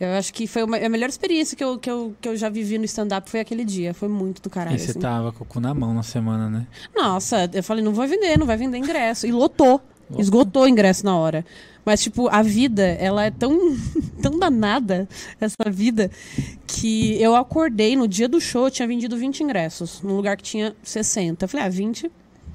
Eu 0.00 0.10
acho 0.14 0.32
que 0.32 0.46
foi 0.46 0.62
uma- 0.62 0.76
a 0.76 0.88
melhor 0.88 1.08
experiência 1.08 1.56
que 1.56 1.64
eu, 1.64 1.76
que, 1.76 1.90
eu, 1.90 2.14
que 2.20 2.28
eu 2.28 2.36
já 2.36 2.48
vivi 2.48 2.78
no 2.78 2.84
stand-up 2.84 3.28
foi 3.28 3.40
aquele 3.40 3.64
dia. 3.64 3.92
Foi 3.92 4.08
muito 4.08 4.40
do 4.40 4.48
caralho. 4.48 4.76
E 4.76 4.78
você 4.78 4.90
assim. 4.92 5.00
tava 5.00 5.32
com 5.32 5.42
o 5.42 5.46
cu 5.46 5.58
na 5.58 5.74
mão 5.74 5.92
na 5.92 6.04
semana, 6.04 6.48
né? 6.48 6.66
Nossa, 6.94 7.50
eu 7.52 7.62
falei, 7.64 7.82
não 7.82 7.92
vai 7.92 8.06
vender, 8.06 8.38
não 8.38 8.46
vai 8.46 8.56
vender 8.56 8.78
ingresso. 8.78 9.26
E 9.26 9.32
lotou. 9.32 9.80
Esgotou 10.16 10.62
o 10.62 10.68
ingresso 10.68 11.04
na 11.04 11.16
hora. 11.16 11.44
Mas, 11.84 12.02
tipo, 12.02 12.28
a 12.28 12.42
vida, 12.42 12.82
ela 12.82 13.24
é 13.24 13.30
tão, 13.30 13.58
tão 14.22 14.38
danada, 14.38 15.08
essa 15.40 15.70
vida, 15.70 16.10
que 16.66 17.20
eu 17.20 17.34
acordei 17.34 17.96
no 17.96 18.06
dia 18.06 18.28
do 18.28 18.40
show, 18.40 18.66
eu 18.66 18.70
tinha 18.70 18.86
vendido 18.86 19.16
20 19.16 19.42
ingressos, 19.42 20.02
num 20.02 20.16
lugar 20.16 20.36
que 20.36 20.42
tinha 20.42 20.76
60. 20.82 21.44
Eu 21.44 21.48
falei, 21.48 21.66
ah, 21.66 21.70
20 21.70 22.10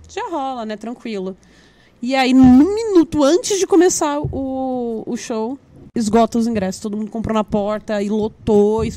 já 0.09 0.29
rola, 0.29 0.65
né? 0.65 0.77
Tranquilo. 0.77 1.35
E 2.01 2.15
aí, 2.15 2.33
num 2.33 2.75
minuto 2.75 3.23
antes 3.23 3.57
de 3.59 3.65
começar 3.65 4.19
o, 4.19 5.03
o 5.05 5.15
show, 5.15 5.57
esgota 5.95 6.37
os 6.37 6.47
ingressos. 6.47 6.81
Todo 6.81 6.97
mundo 6.97 7.09
comprou 7.09 7.33
na 7.33 7.43
porta 7.43 8.01
e 8.01 8.09
lotou. 8.09 8.83
E 8.83 8.93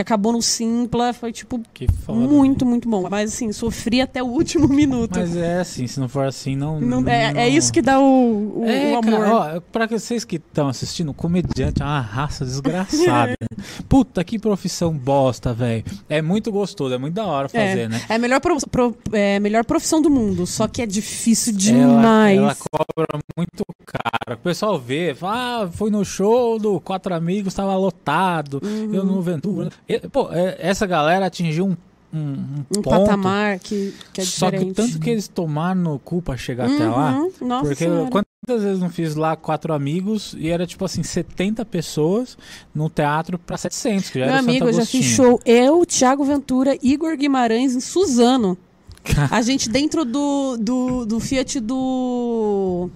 acabou 0.00 0.32
no 0.32 0.42
Simpla. 0.42 1.12
Foi, 1.12 1.32
tipo, 1.32 1.60
foda. 2.04 2.18
muito, 2.18 2.64
muito 2.66 2.88
bom. 2.88 3.08
Mas, 3.10 3.32
assim, 3.34 3.52
sofri 3.52 4.00
até 4.00 4.22
o 4.22 4.26
último 4.26 4.66
minuto. 4.72 5.18
Mas 5.18 5.36
é 5.36 5.60
assim, 5.60 5.86
se 5.86 5.98
não 6.00 6.08
for 6.08 6.26
assim, 6.26 6.56
não. 6.56 6.80
Não- 6.80 7.08
é, 7.08 7.32
não- 7.32 7.40
é 7.40 7.48
isso 7.48 7.72
que 7.72 7.82
dá 7.82 7.98
o, 8.00 8.60
o, 8.62 8.64
É, 8.66 8.92
o 8.92 8.98
amor. 8.98 9.20
cara, 9.20 9.56
ó, 9.56 9.60
pra 9.60 9.86
vocês 9.86 10.24
que 10.24 10.36
estão 10.36 10.68
assistindo, 10.68 11.12
comediante 11.12 11.82
é 11.82 11.84
uma 11.84 12.00
raça 12.00 12.44
desgraçada. 12.44 13.34
Puta, 13.88 14.22
que 14.24 14.38
profissão 14.38 14.92
bosta, 14.92 15.52
velho. 15.52 15.84
É 16.08 16.22
muito 16.22 16.50
gostoso, 16.52 16.94
é 16.94 16.98
muito 16.98 17.14
da 17.14 17.26
hora 17.26 17.48
fazer, 17.48 17.88
né? 17.88 18.00
É 18.08 18.14
a 18.14 18.18
melhor, 18.18 18.40
pro, 18.40 18.56
pro- 18.68 18.96
é 19.12 19.38
melhor 19.40 19.64
profissão 19.64 20.00
do 20.00 20.10
mundo, 20.10 20.46
só 20.46 20.66
que 20.68 20.82
é 20.82 20.86
difícil 20.86 21.52
Ela, 21.52 21.58
demais. 21.58 22.38
ela 22.38 22.54
cobra 22.56 23.06
muito 23.36 23.64
caro. 23.86 24.38
O 24.38 24.42
pessoal 24.42 24.78
vê, 24.78 25.14
fala, 25.14 25.64
ah, 25.64 25.68
fui 25.70 25.90
no 25.90 26.04
show 26.04 26.58
do 26.58 26.80
Quatro 26.80 27.14
Amigos, 27.14 27.52
tava 27.54 27.76
lotado. 27.76 28.60
Uhum. 28.62 28.94
Eu 28.94 29.04
no 29.04 29.20
Ventura. 29.20 29.70
Pô, 30.12 30.28
é, 30.32 30.56
essa 30.60 30.86
galera 30.86 31.26
atingiu 31.26 31.66
um, 31.66 31.76
um, 32.12 32.18
um 32.18 32.78
um 32.78 32.82
ponto. 32.82 32.90
patamar 32.90 33.58
que, 33.58 33.94
que 34.12 34.20
é 34.20 34.24
só 34.24 34.50
que 34.50 34.72
tanto 34.72 34.98
que 34.98 35.10
eles 35.10 35.28
tomaram 35.28 35.80
no 35.80 35.98
cu 35.98 36.20
pra 36.22 36.36
chegar 36.36 36.66
até 36.66 36.86
lá. 36.88 37.18
Uhum, 37.18 37.32
Nossa 37.40 37.66
Porque 37.66 37.84
senhora. 37.84 38.10
quantas 38.10 38.62
vezes 38.62 38.80
não 38.80 38.90
fiz 38.90 39.14
lá 39.14 39.36
quatro 39.36 39.72
amigos 39.72 40.34
e 40.38 40.48
era 40.48 40.66
tipo 40.66 40.84
assim, 40.84 41.02
70 41.02 41.64
pessoas 41.64 42.36
no 42.74 42.88
teatro 42.88 43.38
pra 43.38 43.56
700, 43.56 44.10
que 44.10 44.18
já 44.18 44.26
Meu 44.26 44.34
era 44.34 44.42
amigo, 44.42 44.66
eu 44.66 44.72
já 44.72 44.86
fiz 44.86 45.04
show. 45.04 45.40
Eu, 45.44 45.84
Thiago 45.86 46.24
Ventura, 46.24 46.76
Igor 46.82 47.16
Guimarães 47.16 47.74
em 47.74 47.80
Suzano. 47.80 48.56
A 49.30 49.40
gente 49.42 49.68
dentro 49.68 50.04
do, 50.04 50.56
do, 50.58 51.06
do 51.06 51.20
Fiat 51.20 51.58
do. 51.60 52.90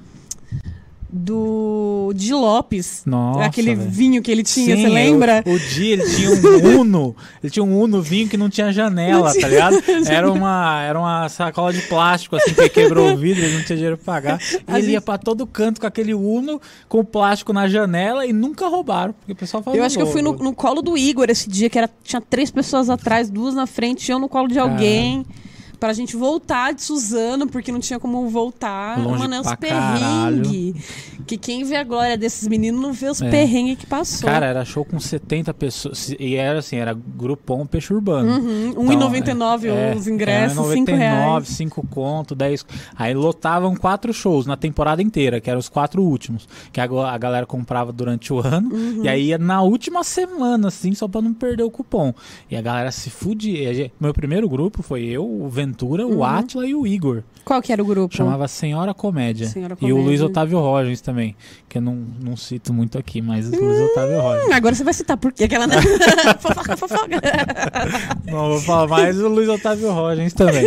Do. 1.17 2.13
De 2.15 2.35
Lopes. 2.35 3.03
Nossa, 3.07 3.45
aquele 3.45 3.77
velho. 3.77 3.89
vinho 3.89 4.21
que 4.23 4.33
ele 4.33 4.43
tinha, 4.43 4.77
você 4.77 4.89
lembra? 4.89 5.45
O, 5.47 5.53
o 5.53 5.59
dia 5.61 5.93
ele 5.93 6.11
tinha 6.11 6.31
um 6.31 6.81
Uno, 6.81 7.15
ele 7.41 7.51
tinha 7.51 7.63
um 7.65 7.81
Uno 7.81 8.03
vinho 8.03 8.29
que 8.29 8.37
não 8.37 8.51
tinha 8.51 8.73
janela, 8.73 9.33
tá 9.33 9.47
ligado? 9.47 9.77
Era 10.11 10.31
uma, 10.31 10.83
era 10.83 10.99
uma 10.99 11.29
sacola 11.29 11.73
de 11.73 11.83
plástico 11.83 12.35
assim 12.35 12.53
que 12.53 12.69
quebrou 12.69 13.13
o 13.13 13.17
vidro, 13.17 13.45
ele 13.45 13.57
não 13.59 13.65
tinha 13.65 13.77
dinheiro 13.77 13.97
pra 13.97 14.15
pagar. 14.15 14.41
E 14.67 14.73
ele 14.79 14.87
ia 14.89 14.95
gente- 14.95 15.05
pra 15.05 15.17
todo 15.19 15.47
canto 15.47 15.81
com 15.81 15.87
aquele 15.87 16.15
Uno 16.15 16.61
com 16.89 16.99
o 16.99 17.05
plástico 17.05 17.53
na 17.53 17.69
janela 17.69 18.27
e 18.27 18.33
nunca 18.33 18.67
roubaram, 18.67 19.13
porque 19.13 19.33
o 19.33 19.37
pessoal 19.37 19.63
falava 19.63 19.79
Eu 19.81 19.85
acho 19.85 19.97
que 19.97 20.03
eu 20.03 20.07
fui 20.07 20.21
no, 20.23 20.33
no 20.33 20.53
colo 20.53 20.83
do 20.83 20.99
Igor 20.99 21.27
esse 21.29 21.49
dia, 21.49 21.71
que 21.71 21.79
era, 21.79 21.89
tinha 22.03 22.21
três 22.21 22.51
pessoas 22.51 22.91
atrás, 22.91 23.31
duas 23.31 23.55
na 23.55 23.67
frente, 23.67 24.11
eu 24.11 24.19
no 24.19 24.29
colo 24.29 24.49
de 24.49 24.59
alguém. 24.59 25.25
Pra 25.85 25.93
gente 25.93 26.17
voltar 26.17 26.73
de 26.73 26.83
Suzano, 26.83 27.47
porque 27.47 27.71
não 27.71 27.79
tinha 27.79 28.01
como 28.01 28.27
voltar. 28.31 28.99
Longe 28.99 29.19
Mano, 29.19 29.35
é 29.35 29.41
uns 29.41 29.55
perrengues. 29.57 30.83
Que 31.27 31.37
quem 31.37 31.63
vê 31.65 31.77
a 31.77 31.85
glória 31.85 32.17
desses 32.17 32.49
meninos 32.49 32.81
não 32.81 32.93
vê 32.93 33.07
os 33.09 33.21
É. 33.21 33.31
perrengues 33.31 33.77
que 33.79 33.87
passou. 33.87 34.27
Cara, 34.29 34.47
era 34.47 34.65
show 34.65 34.83
com 34.83 34.99
70 34.99 35.53
pessoas. 35.53 36.15
E 36.19 36.37
era 36.37 36.59
assim, 36.61 36.77
era 36.77 36.95
grupom 36.95 37.67
peixe 37.67 37.93
urbano. 37.93 38.31
Uhum, 38.33 38.69
Então, 38.71 38.83
1,99 38.85 39.67
é, 39.69 39.95
os 39.95 40.07
ingressos, 40.07 40.57
era 40.59 40.73
5 40.75 40.91
reais. 40.95 41.49
5 41.49 41.87
conto, 41.89 42.35
10. 42.35 42.65
Aí 42.97 43.13
lotavam 43.13 43.77
quatro 43.77 44.13
shows 44.13 44.47
na 44.47 44.57
temporada 44.57 45.03
inteira, 45.03 45.39
que 45.41 45.51
eram 45.51 45.61
os 45.61 45.69
quatro 45.69 46.03
últimos. 46.03 46.49
Que 46.73 46.81
a, 46.81 46.85
a 46.85 47.19
galera 47.19 47.45
comprava 47.45 47.93
durante 47.93 48.33
o 48.33 48.41
ano. 48.41 48.75
Uhum. 48.75 49.05
E 49.05 49.09
aí 49.09 49.27
ia 49.29 49.39
na 49.39 49.61
última 49.61 50.03
semana, 50.03 50.69
assim, 50.69 50.95
só 50.95 51.07
pra 51.09 51.21
não 51.21 51.35
perder 51.35 51.63
o 51.63 51.71
cupom. 51.71 52.15
E 52.51 52.57
a 52.57 52.63
galera 52.63 52.91
se 52.91 53.11
fudia. 53.11 53.91
Meu 54.01 54.15
primeiro 54.15 54.49
grupo 54.49 54.83
foi 54.83 55.05
eu, 55.05 55.25
o 55.25 55.49
Ventura, 55.75 56.07
Uhum. 56.07 56.19
o 56.19 56.25
Atila 56.25 56.67
e 56.67 56.75
o 56.75 56.87
Igor. 56.87 57.23
Qual 57.45 57.61
que 57.61 57.73
era 57.73 57.83
o 57.83 57.85
grupo? 57.85 58.17
Chamava 58.17 58.49
Senhora 58.49 58.95
Comédia. 58.95 59.47
Senhora 59.49 59.77
E 59.81 59.93
o 59.93 59.97
Luiz 59.97 60.05
Comédia. 60.21 60.27
Otávio 60.27 60.59
Rogens 60.61 61.01
também. 61.01 61.37
Que 61.69 61.79
eu 61.79 61.83
não, 61.83 61.95
não 62.23 62.37
cito 62.37 62.73
muito 62.73 62.97
aqui, 62.97 63.21
mas 63.21 63.49
o 63.49 63.57
Luiz 63.57 63.91
Otávio 63.91 64.21
Rogens. 64.21 64.49
Hum, 64.49 64.53
agora 64.53 64.75
você 64.75 64.85
vai 64.85 64.95
citar 64.95 65.17
por 65.17 65.33
quê? 65.33 65.45
Aquela... 65.45 65.67
fofoca, 66.41 66.77
fofoca. 66.77 67.21
Não 68.25 68.51
vou 68.51 68.61
falar 68.61 68.87
mais 68.89 69.21
o 69.21 69.29
Luiz 69.29 69.49
Otávio 69.49 69.93
Rogens 69.93 70.33
também. 70.33 70.65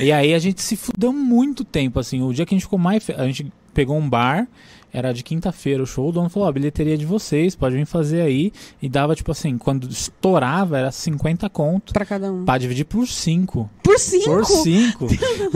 E 0.00 0.10
aí 0.10 0.34
a 0.34 0.38
gente 0.38 0.60
se 0.62 0.76
fudeu 0.76 1.12
muito 1.12 1.62
tempo, 1.64 2.00
assim. 2.00 2.22
O 2.22 2.32
dia 2.32 2.46
que 2.46 2.54
a 2.54 2.56
gente 2.56 2.64
ficou 2.64 2.78
mais. 2.78 3.08
A 3.10 3.26
gente 3.26 3.52
pegou 3.72 3.96
um 3.96 4.08
bar, 4.08 4.48
era 4.92 5.12
de 5.12 5.22
quinta-feira 5.22 5.82
o 5.82 5.86
show, 5.86 6.08
o 6.08 6.12
dono 6.12 6.28
falou: 6.28 6.48
ó, 6.48 6.52
bilheteria 6.52 6.98
de 6.98 7.06
vocês, 7.06 7.54
pode 7.56 7.74
vir 7.76 7.86
fazer 7.86 8.20
aí. 8.20 8.52
E 8.80 8.88
dava, 8.88 9.14
tipo 9.16 9.32
assim, 9.32 9.56
quando 9.56 9.88
estourava, 9.88 10.78
era 10.78 10.92
50 10.92 11.48
conto. 11.48 11.92
pra 11.92 12.04
cada 12.04 12.30
um. 12.32 12.44
Pra 12.44 12.58
dividir 12.58 12.84
por 12.84 13.06
5. 13.06 13.70
Por 13.82 13.98
5? 13.98 14.24
Por 14.30 14.44
5. 14.44 15.06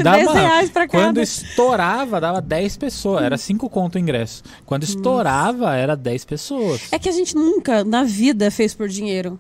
10 0.03 0.31
reais 0.33 0.70
pra 0.70 0.88
Quando 0.88 1.05
cada. 1.16 1.22
estourava, 1.22 2.20
dava 2.20 2.40
10 2.40 2.77
pessoas. 2.77 3.22
Era 3.22 3.37
5 3.37 3.68
conto 3.68 3.96
o 3.96 3.99
ingresso. 3.99 4.42
Quando 4.64 4.85
estourava, 4.85 5.75
era 5.75 5.94
10 5.96 6.25
pessoas. 6.25 6.83
É 6.92 6.99
que 6.99 7.09
a 7.09 7.12
gente 7.12 7.35
nunca, 7.35 7.85
na 7.85 8.05
vida, 8.05 8.51
fez 8.51 8.75
por 8.75 8.88
dinheiro. 8.88 9.38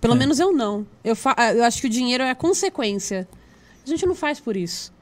Pelo 0.00 0.14
É. 0.14 0.16
menos 0.16 0.38
eu 0.38 0.52
não. 0.52 0.86
Eu, 1.02 1.16
fa- 1.16 1.34
eu 1.54 1.64
acho 1.64 1.80
que 1.80 1.86
o 1.86 1.90
dinheiro 1.90 2.22
é 2.22 2.30
a 2.30 2.34
consequência. 2.34 3.26
A 3.84 3.88
gente 3.88 4.04
não 4.06 4.14
faz 4.14 4.38
por 4.38 4.56
isso. 4.56 4.92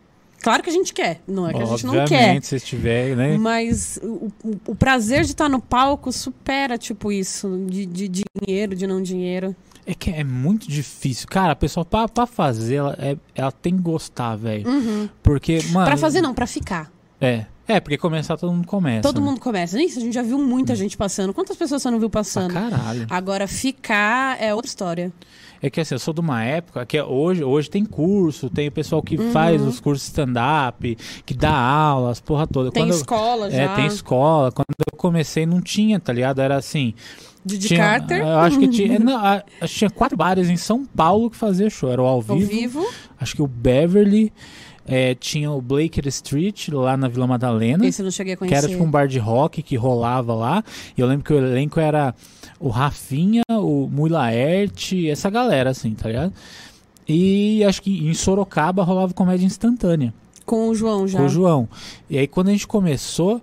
Claro 0.46 0.62
que 0.62 0.70
a 0.70 0.72
gente 0.72 0.94
quer. 0.94 1.20
Não 1.26 1.48
é 1.48 1.52
que 1.52 1.60
a 1.60 1.64
gente 1.64 1.84
não 1.84 1.92
quer. 1.92 2.02
Obviamente, 2.02 2.46
se 2.46 2.54
estiver, 2.54 3.16
né? 3.16 3.36
Mas 3.36 3.98
o, 4.00 4.30
o- 4.44 4.60
o 4.68 4.74
prazer 4.76 5.24
de 5.24 5.32
estar 5.32 5.48
no 5.48 5.60
palco 5.60 6.12
supera, 6.12 6.78
tipo, 6.78 7.10
isso. 7.10 7.66
De, 7.68 7.84
de 7.84 8.08
dinheiro, 8.08 8.76
de 8.76 8.86
não 8.86 9.02
dinheiro. 9.02 9.56
É 9.84 9.92
que 9.92 10.08
é 10.08 10.22
muito 10.22 10.68
difícil. 10.68 11.26
Cara, 11.28 11.50
a 11.52 11.56
pessoa 11.56 11.84
pra, 11.84 12.06
pra 12.06 12.26
fazer, 12.26 12.76
ela, 12.76 12.96
é- 12.96 13.16
ela 13.34 13.50
tem 13.50 13.74
que 13.76 13.82
gostar, 13.82 14.36
velho. 14.36 14.68
Uhum. 14.70 15.08
Porque, 15.20 15.58
mano. 15.72 15.86
Pra 15.86 15.96
fazer, 15.96 16.20
não, 16.20 16.32
pra 16.32 16.46
ficar. 16.46 16.92
É. 17.20 17.46
É, 17.68 17.80
porque 17.80 17.98
começar 17.98 18.36
todo 18.36 18.52
mundo 18.52 18.68
começa. 18.68 19.02
Todo 19.02 19.20
né? 19.20 19.26
mundo 19.26 19.40
começa. 19.40 19.82
Isso, 19.82 19.98
a 19.98 20.02
gente 20.02 20.14
já 20.14 20.22
viu 20.22 20.38
muita 20.38 20.76
gente 20.76 20.96
passando. 20.96 21.34
Quantas 21.34 21.56
pessoas 21.56 21.82
você 21.82 21.90
não 21.90 21.98
viu 21.98 22.08
passando? 22.08 22.54
caralho. 22.54 23.06
Agora, 23.10 23.48
ficar 23.48 24.40
é 24.40 24.54
outra 24.54 24.68
história. 24.68 25.12
É 25.62 25.70
que 25.70 25.80
assim, 25.80 25.94
eu 25.94 25.98
sou 25.98 26.12
de 26.14 26.20
uma 26.20 26.42
época 26.44 26.84
que 26.84 27.00
hoje, 27.00 27.42
hoje 27.42 27.70
tem 27.70 27.84
curso, 27.84 28.48
tem 28.50 28.68
o 28.68 28.72
pessoal 28.72 29.02
que 29.02 29.16
Uhum. 29.16 29.30
faz 29.32 29.62
os 29.62 29.80
cursos 29.80 30.06
stand-up, 30.08 30.96
que 31.24 31.34
dá 31.34 31.56
aulas, 31.56 32.20
porra 32.20 32.46
toda. 32.46 32.70
Tem 32.70 32.82
Quando 32.82 32.90
eu- 32.90 32.96
escola 32.96 33.50
já. 33.50 33.56
É, 33.62 33.68
tem 33.74 33.86
escola. 33.86 34.52
Quando 34.52 34.66
eu 34.92 34.96
comecei, 34.98 35.46
não 35.46 35.60
tinha, 35.60 35.98
tá 35.98 36.12
ligado? 36.12 36.40
Era 36.40 36.56
assim. 36.56 36.94
Didi 37.46 37.68
tinha, 37.68 37.80
Carter. 37.80 38.18
Eu 38.20 38.38
acho 38.40 38.58
que 38.58 38.68
tinha. 38.68 38.98
Não, 39.00 39.16
a- 39.16 39.40
que 39.60 39.66
tinha 39.68 39.88
quatro 39.90 40.16
bares 40.16 40.48
em 40.50 40.56
São 40.56 40.84
Paulo 40.84 41.30
que 41.30 41.36
fazia 41.36 41.70
show. 41.70 41.90
Era 41.90 42.02
o 42.02 42.06
ao 42.06 42.14
Ao 42.16 42.20
vivo. 42.22 42.46
vivo. 42.50 42.86
Acho 43.20 43.36
que 43.36 43.42
o 43.42 43.46
Beverly. 43.46 44.32
é, 44.88 45.16
tinha 45.16 45.50
o 45.50 45.60
Blaker 45.60 46.06
Street 46.06 46.68
lá 46.68 46.96
na 46.96 47.08
Vila 47.08 47.26
Madalena. 47.26 47.84
Esse 47.86 48.02
eu 48.02 48.04
não 48.04 48.10
cheguei 48.12 48.34
a 48.34 48.36
Que 48.36 48.40
conhecer. 48.40 48.56
era 48.58 48.68
tipo 48.68 48.84
um 48.84 48.90
bar 48.90 49.08
de 49.08 49.18
rock 49.18 49.60
que 49.62 49.74
rolava 49.76 50.32
lá. 50.34 50.62
E 50.96 51.00
eu 51.00 51.06
lembro 51.08 51.24
que 51.24 51.32
o 51.32 51.36
elenco 51.38 51.80
era 51.80 52.14
o 52.60 52.68
Rafinha, 52.68 53.42
o 53.50 53.88
Mui 53.90 54.08
Laerte, 54.08 55.10
essa 55.10 55.28
galera, 55.28 55.70
assim, 55.70 55.92
tá 55.92 56.06
ligado? 56.08 56.32
E 57.08 57.64
acho 57.64 57.82
que 57.82 58.08
em 58.08 58.14
Sorocaba 58.14 58.82
rolava 58.82 59.12
comédia 59.12 59.44
instantânea 59.46 60.12
Com 60.44 60.68
o 60.68 60.74
João 60.74 61.06
já. 61.06 61.18
com 61.18 61.26
o 61.26 61.28
João. 61.28 61.68
E 62.08 62.18
aí 62.18 62.26
quando 62.26 62.48
a 62.48 62.52
gente 62.52 62.66
começou, 62.66 63.40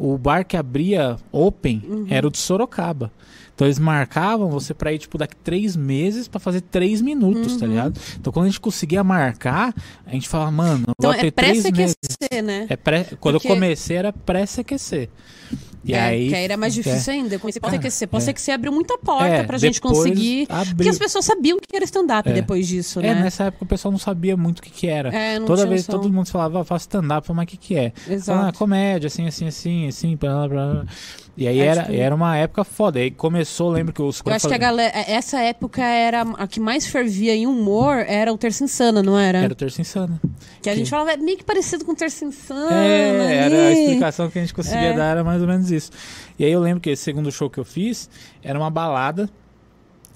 o 0.00 0.16
bar 0.18 0.44
que 0.44 0.56
abria 0.56 1.16
open 1.30 1.82
Uhum. 1.86 2.06
era 2.08 2.26
o 2.26 2.30
de 2.30 2.38
Sorocaba. 2.38 3.12
Então 3.54 3.66
eles 3.66 3.78
marcavam 3.78 4.48
você 4.48 4.72
pra 4.72 4.90
ir, 4.90 4.98
tipo, 4.98 5.18
daqui 5.18 5.36
três 5.36 5.76
meses 5.76 6.26
pra 6.26 6.40
fazer 6.40 6.62
três 6.62 7.02
minutos, 7.02 7.56
tá 7.58 7.66
ligado? 7.66 8.00
Então 8.18 8.32
quando 8.32 8.46
a 8.46 8.48
gente 8.48 8.58
conseguia 8.60 9.04
marcar, 9.04 9.74
a 10.06 10.10
gente 10.12 10.28
falava, 10.30 10.50
mano, 10.50 10.84
Uhum. 10.88 10.94
Então 10.98 11.12
ter 11.12 11.26
é 11.26 11.30
três 11.30 11.70
meses. 11.70 11.94
né? 12.42 12.66
É 12.70 12.76
pré... 12.76 13.04
Quando 13.20 13.34
Porque- 13.34 13.48
eu 13.48 13.54
comecei 13.54 13.96
era 13.98 14.12
pré-CQC. 14.14 15.10
E 15.82 15.94
É, 15.94 16.00
aí. 16.00 16.28
que 16.28 16.34
aí 16.34 16.44
era 16.44 16.56
mais 16.56 16.74
difícil 16.74 17.12
ainda. 17.12 17.34
Eu 17.34 17.40
comecei 17.40 17.58
pós 17.60 17.70
Cara, 17.70 17.82
CQC. 17.82 18.06
Pós 18.06 18.28
é. 18.48 18.52
Abriu 18.52 18.70
muita 18.72 18.98
porta 18.98 19.26
É, 19.28 19.42
pra 19.44 19.56
gente 19.56 19.80
conseguir. 19.80 20.46
abriu. 20.48 20.76
Porque 20.76 20.88
as 20.90 20.98
pessoas 20.98 21.24
sabiam 21.24 21.56
o 21.56 21.60
que 21.60 21.74
era 21.74 21.84
stand-up 21.84 22.28
É. 22.28 22.32
depois 22.32 22.68
disso, 22.68 23.00
É, 23.00 23.14
né? 23.14 23.22
nessa 23.22 23.44
época 23.44 23.64
o 23.64 23.66
pessoal 23.66 23.90
não 23.92 23.98
sabia 23.98 24.36
muito 24.36 24.58
o 24.58 24.62
que, 24.62 24.70
que 24.70 24.86
era. 24.86 25.08
É, 25.14 25.38
não 25.38 25.46
Toda 25.46 25.66
vez 25.66 25.86
noção. 25.86 26.00
todo 26.02 26.12
mundo 26.12 26.26
falava, 26.28 26.60
ah, 26.60 26.64
faço 26.64 26.82
stand-up, 26.82 27.32
mas 27.32 27.44
o 27.44 27.46
que, 27.46 27.56
que 27.56 27.76
é? 27.76 27.90
Falava, 27.96 28.12
Exato. 28.14 28.48
ah, 28.48 28.52
comédia, 28.58 29.06
assim, 29.06 29.26
assim, 29.26 29.46
assim, 29.46 29.88
assim, 29.88 30.16
blá, 30.16 30.46
blá, 30.48 30.66
blá. 30.72 30.84
E 31.36 31.46
aí 31.48 31.60
É, 31.60 31.66
era, 31.66 31.82
tipo- 31.84 31.94
era 31.94 32.14
uma 32.14 32.36
época 32.36 32.64
foda. 32.64 32.98
Aí 32.98 33.10
começou, 33.10 33.70
lembro 33.70 33.92
que 33.94 34.02
os 34.02 34.20
Eu 34.24 34.32
acho 34.32 34.46
que 34.48 34.54
a 34.54 34.58
galera. 34.58 34.92
Essa 35.08 35.40
época 35.40 35.82
era 35.82 36.22
a 36.22 36.46
que 36.46 36.60
mais 36.60 36.86
fervia 36.86 37.34
em 37.34 37.46
humor 37.46 38.04
era 38.06 38.32
o 38.32 38.36
Terça 38.36 38.64
Insana, 38.64 39.02
não 39.02 39.18
era? 39.18 39.38
Era 39.38 39.52
o 39.52 39.56
Terça 39.56 39.80
Insana. 39.80 40.20
que 40.60 40.68
a 40.68 40.72
que- 40.72 40.78
gente 40.78 40.90
falava 40.90 41.12
é 41.12 41.16
meio 41.16 41.38
que 41.38 41.44
parecido 41.44 41.84
com 41.84 41.92
o 41.92 41.96
Terça 41.96 42.24
Insana. 42.24 42.84
É, 42.84 43.34
era 43.36 43.56
a 43.56 43.66
ali. 43.68 43.80
explicação 43.84 44.28
que 44.28 44.38
a 44.38 44.42
gente 44.42 44.52
conseguia 44.54 44.88
É. 44.88 44.96
dar, 44.96 45.04
era 45.12 45.24
mais 45.24 45.40
ou 45.40 45.48
menos 45.48 45.70
isso. 45.70 45.90
E 46.38 46.44
aí 46.44 46.52
eu 46.52 46.60
lembro 46.60 46.80
que 46.80 46.90
esse 46.90 47.02
segundo 47.02 47.30
show 47.32 47.48
que 47.48 47.58
eu 47.58 47.64
fiz 47.64 48.10
era 48.42 48.58
uma 48.58 48.70
balada, 48.70 49.30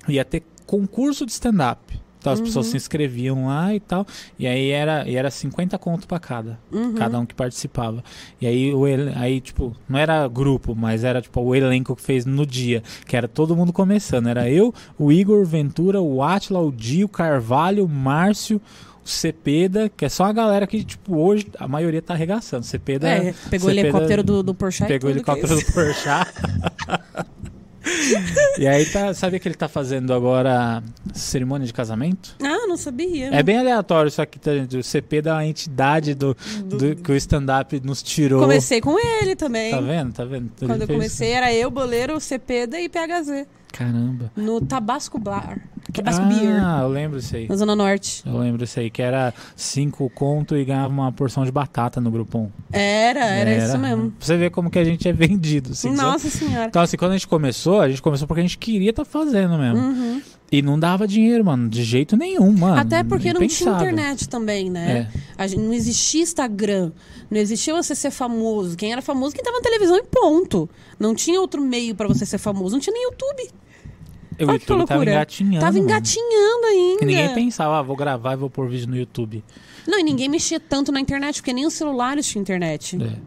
ia 0.09 0.25
ter 0.25 0.43
concurso 0.67 1.25
de 1.25 1.33
stand-up. 1.33 1.81
Então 2.25 2.33
as 2.33 2.39
Uhum. 2.39 2.47
pessoas 2.47 2.67
se 2.69 2.77
inscreviam 2.79 3.49
lá 3.49 3.75
e 3.75 3.81
tal. 3.81 4.07
E 4.39 4.47
aí 4.47 4.71
era, 4.71 5.07
e 5.07 5.15
era 5.15 5.31
50 5.31 5.77
conto 5.77 6.09
pra 6.09 6.19
cada. 6.19 6.59
Uhum. 6.73 6.95
Cada 6.95 7.21
um 7.21 7.27
que 7.27 7.35
participava. 7.35 8.03
E 8.41 8.47
aí, 8.47 8.73
o 8.73 8.85
aí, 9.15 9.43
tipo, 9.43 9.77
não 9.87 9.99
era 9.99 10.27
grupo, 10.27 10.75
mas 10.75 11.05
era 11.05 11.21
tipo 11.21 11.39
o 11.43 11.55
elenco 11.55 11.95
que 11.95 12.01
fez 12.01 12.25
no 12.25 12.47
dia. 12.47 12.83
Que 13.07 13.15
era 13.15 13.29
todo 13.29 13.55
mundo 13.55 13.75
começando. 13.75 14.27
Era 14.29 14.49
eu, 14.49 14.73
o 14.99 15.13
Igor 15.13 15.45
Ventura, 15.45 16.01
o 16.01 16.23
Atila, 16.23 16.61
o 16.61 16.73
Dio, 16.73 17.05
o 17.05 17.09
Carvalho, 17.11 17.85
o 17.85 17.89
Márcio, 17.91 18.59
o 19.05 19.07
Cepeda, 19.09 19.91
que 19.95 20.07
é 20.07 20.09
só 20.09 20.25
a 20.25 20.33
galera 20.33 20.67
que, 20.67 20.83
tipo, 20.83 21.17
hoje 21.19 21.47
a 21.59 21.69
maioria 21.69 22.01
tá 22.01 22.15
arregaçando. 22.15 22.65
Cepeda. 22.65 23.07
É, 23.07 23.35
pegou 23.51 23.69
o 23.69 23.71
Cepeda- 23.71 23.81
helicóptero 23.89 24.23
do, 24.23 24.43
do 24.43 24.55
Porsche 24.55 24.87
Pegou 24.87 25.11
o 25.11 25.13
é 25.13 25.17
helicóptero 25.17 25.57
do 25.57 25.73
Porchat. 25.75 26.33
e 28.59 28.67
aí 28.67 28.87
tá, 28.87 29.13
sabia 29.15 29.39
que 29.39 29.47
ele 29.47 29.55
tá 29.55 29.69
fazendo 29.69 30.13
agora 30.13 30.83
cerimônia 31.13 31.67
de 31.67 31.73
casamento? 31.73 32.35
Ah, 32.43 32.67
não 32.67 32.77
sabia. 32.77 33.29
É 33.35 33.43
bem 33.43 33.59
aleatório 33.59 34.09
isso 34.09 34.21
aqui, 34.23 34.39
tá? 34.39 34.51
O 34.79 34.83
CP 34.83 35.23
da 35.23 35.45
entidade 35.47 36.15
do, 36.15 36.37
do- 36.65 36.97
que 36.97 37.13
o 37.13 37.17
stand-up 37.17 37.81
nos 37.85 38.03
tirou. 38.03 38.41
Comecei 38.41 38.81
com 38.81 38.99
ele 38.99 39.37
também. 39.37 39.71
Tá 39.71 39.81
vendo? 39.81 40.13
Tá 40.13 40.25
vendo? 40.25 40.51
Ele 40.61 40.71
Quando 40.71 40.83
eu 40.83 40.89
comecei, 40.89 41.31
era 41.33 41.53
eu, 41.53 41.71
Boleiro, 41.71 42.19
Cepeda 42.21 42.81
e 42.81 42.89
PHZ. 42.89 43.47
Caramba. 43.73 44.31
No 44.37 44.61
Tabasco 44.61 45.19
Bar. 45.19 45.59
Tabasco 45.93 46.23
ah, 46.23 46.27
Beer. 46.27 46.63
eu 46.83 46.89
lembro 46.89 47.19
isso 47.19 47.37
aí. 47.37 47.47
Na 47.49 47.57
Zona 47.57 47.77
Norte. 47.77 48.23
Eu 48.27 48.39
lembro 48.39 48.65
isso 48.65 48.81
aí, 48.81 48.91
que 48.91 49.03
era 49.03 49.35
cinco 49.55 50.11
conto 50.11 50.57
e 50.57 50.65
ganhava 50.65 50.89
uma 50.89 51.13
porção 51.13 51.45
de 51.45 51.53
batata 51.53 52.01
no 52.01 52.11
grupom. 52.11 52.51
Era, 52.73 53.25
era, 53.25 53.57
isso 53.57 53.79
mesmo. 53.79 54.11
Pra 54.13 54.27
você 54.27 54.37
ver 54.37 54.51
como 54.51 54.71
que 54.71 54.79
a 54.79 54.85
gente 54.85 55.09
é 55.09 55.13
vendido. 55.13 55.73
Assim? 55.73 55.91
Nossa 55.91 56.31
senhora. 56.31 56.67
Então, 56.67 56.83
assim, 56.83 56.97
quando 56.97 57.13
a 57.13 57.15
gente 57.15 57.29
começou, 57.29 57.81
a 57.81 57.89
gente 57.89 58.01
começou 58.01 58.27
porque 58.27 58.41
a 58.41 58.45
gente 58.45 58.59
queria 58.59 58.91
estar 58.91 59.05
fazendo 59.05 59.59
mesmo. 59.59 59.79
Uhum. 59.79 60.23
E 60.51 60.63
não 60.63 60.79
dava 60.79 61.07
dinheiro, 61.07 61.45
mano, 61.45 61.69
de 61.69 61.83
jeito 61.83 62.17
nenhum, 62.17 62.53
mano. 62.53 62.79
Até 62.79 63.03
porque 63.03 63.33
não 63.33 63.47
tinha 63.47 63.73
internet 63.73 64.29
também, 64.29 64.71
né? 64.71 65.11
É. 65.37 65.49
Gente- 65.49 65.61
não 65.61 65.73
existia 65.73 66.23
Instagram. 66.23 66.93
Não 67.31 67.39
existia 67.39 67.75
você 67.75 67.95
ser 67.95 68.11
famoso. 68.11 68.77
Quem 68.77 68.93
era 68.93 69.03
famoso, 69.03 69.35
quem 69.35 69.43
tava 69.43 69.57
na 69.57 69.63
televisão 69.63 69.97
e 69.97 70.03
ponto. 70.05 70.69
Não 70.99 71.15
tinha 71.15 71.41
outro 71.41 71.61
meio 71.61 71.95
pra 71.95 72.07
você 72.07 72.25
ser 72.25 72.39
famoso. 72.39 72.75
Não 72.75 72.81
tinha 72.81 72.93
nem 72.93 73.03
YouTube. 73.05 73.51
O 74.39 74.49
Olha 74.49 74.59
que 74.59 74.65
YouTube 74.73 74.87
tava 74.87 75.03
engatinhando. 75.03 75.61
Tava 75.61 75.79
engatinhando 75.79 76.67
ainda. 76.67 77.03
E 77.03 77.07
ninguém 77.07 77.35
pensava, 77.35 77.79
ah, 77.79 77.83
vou 77.83 77.97
gravar 77.97 78.33
e 78.33 78.37
vou 78.37 78.51
pôr 78.51 78.69
vídeo 78.69 78.89
no 78.89 78.97
YouTube. 78.97 79.45
Não, 79.87 79.99
e 79.99 80.03
ninguém 80.03 80.29
mexia 80.29 80.59
tanto 80.59 80.91
na 80.91 81.01
internet, 81.01 81.37
porque 81.37 81.53
nem 81.53 81.67
os 81.67 81.75
celulares 81.75 82.27
tinham 82.27 82.43
internet. 82.43 82.97
É. 83.01 83.19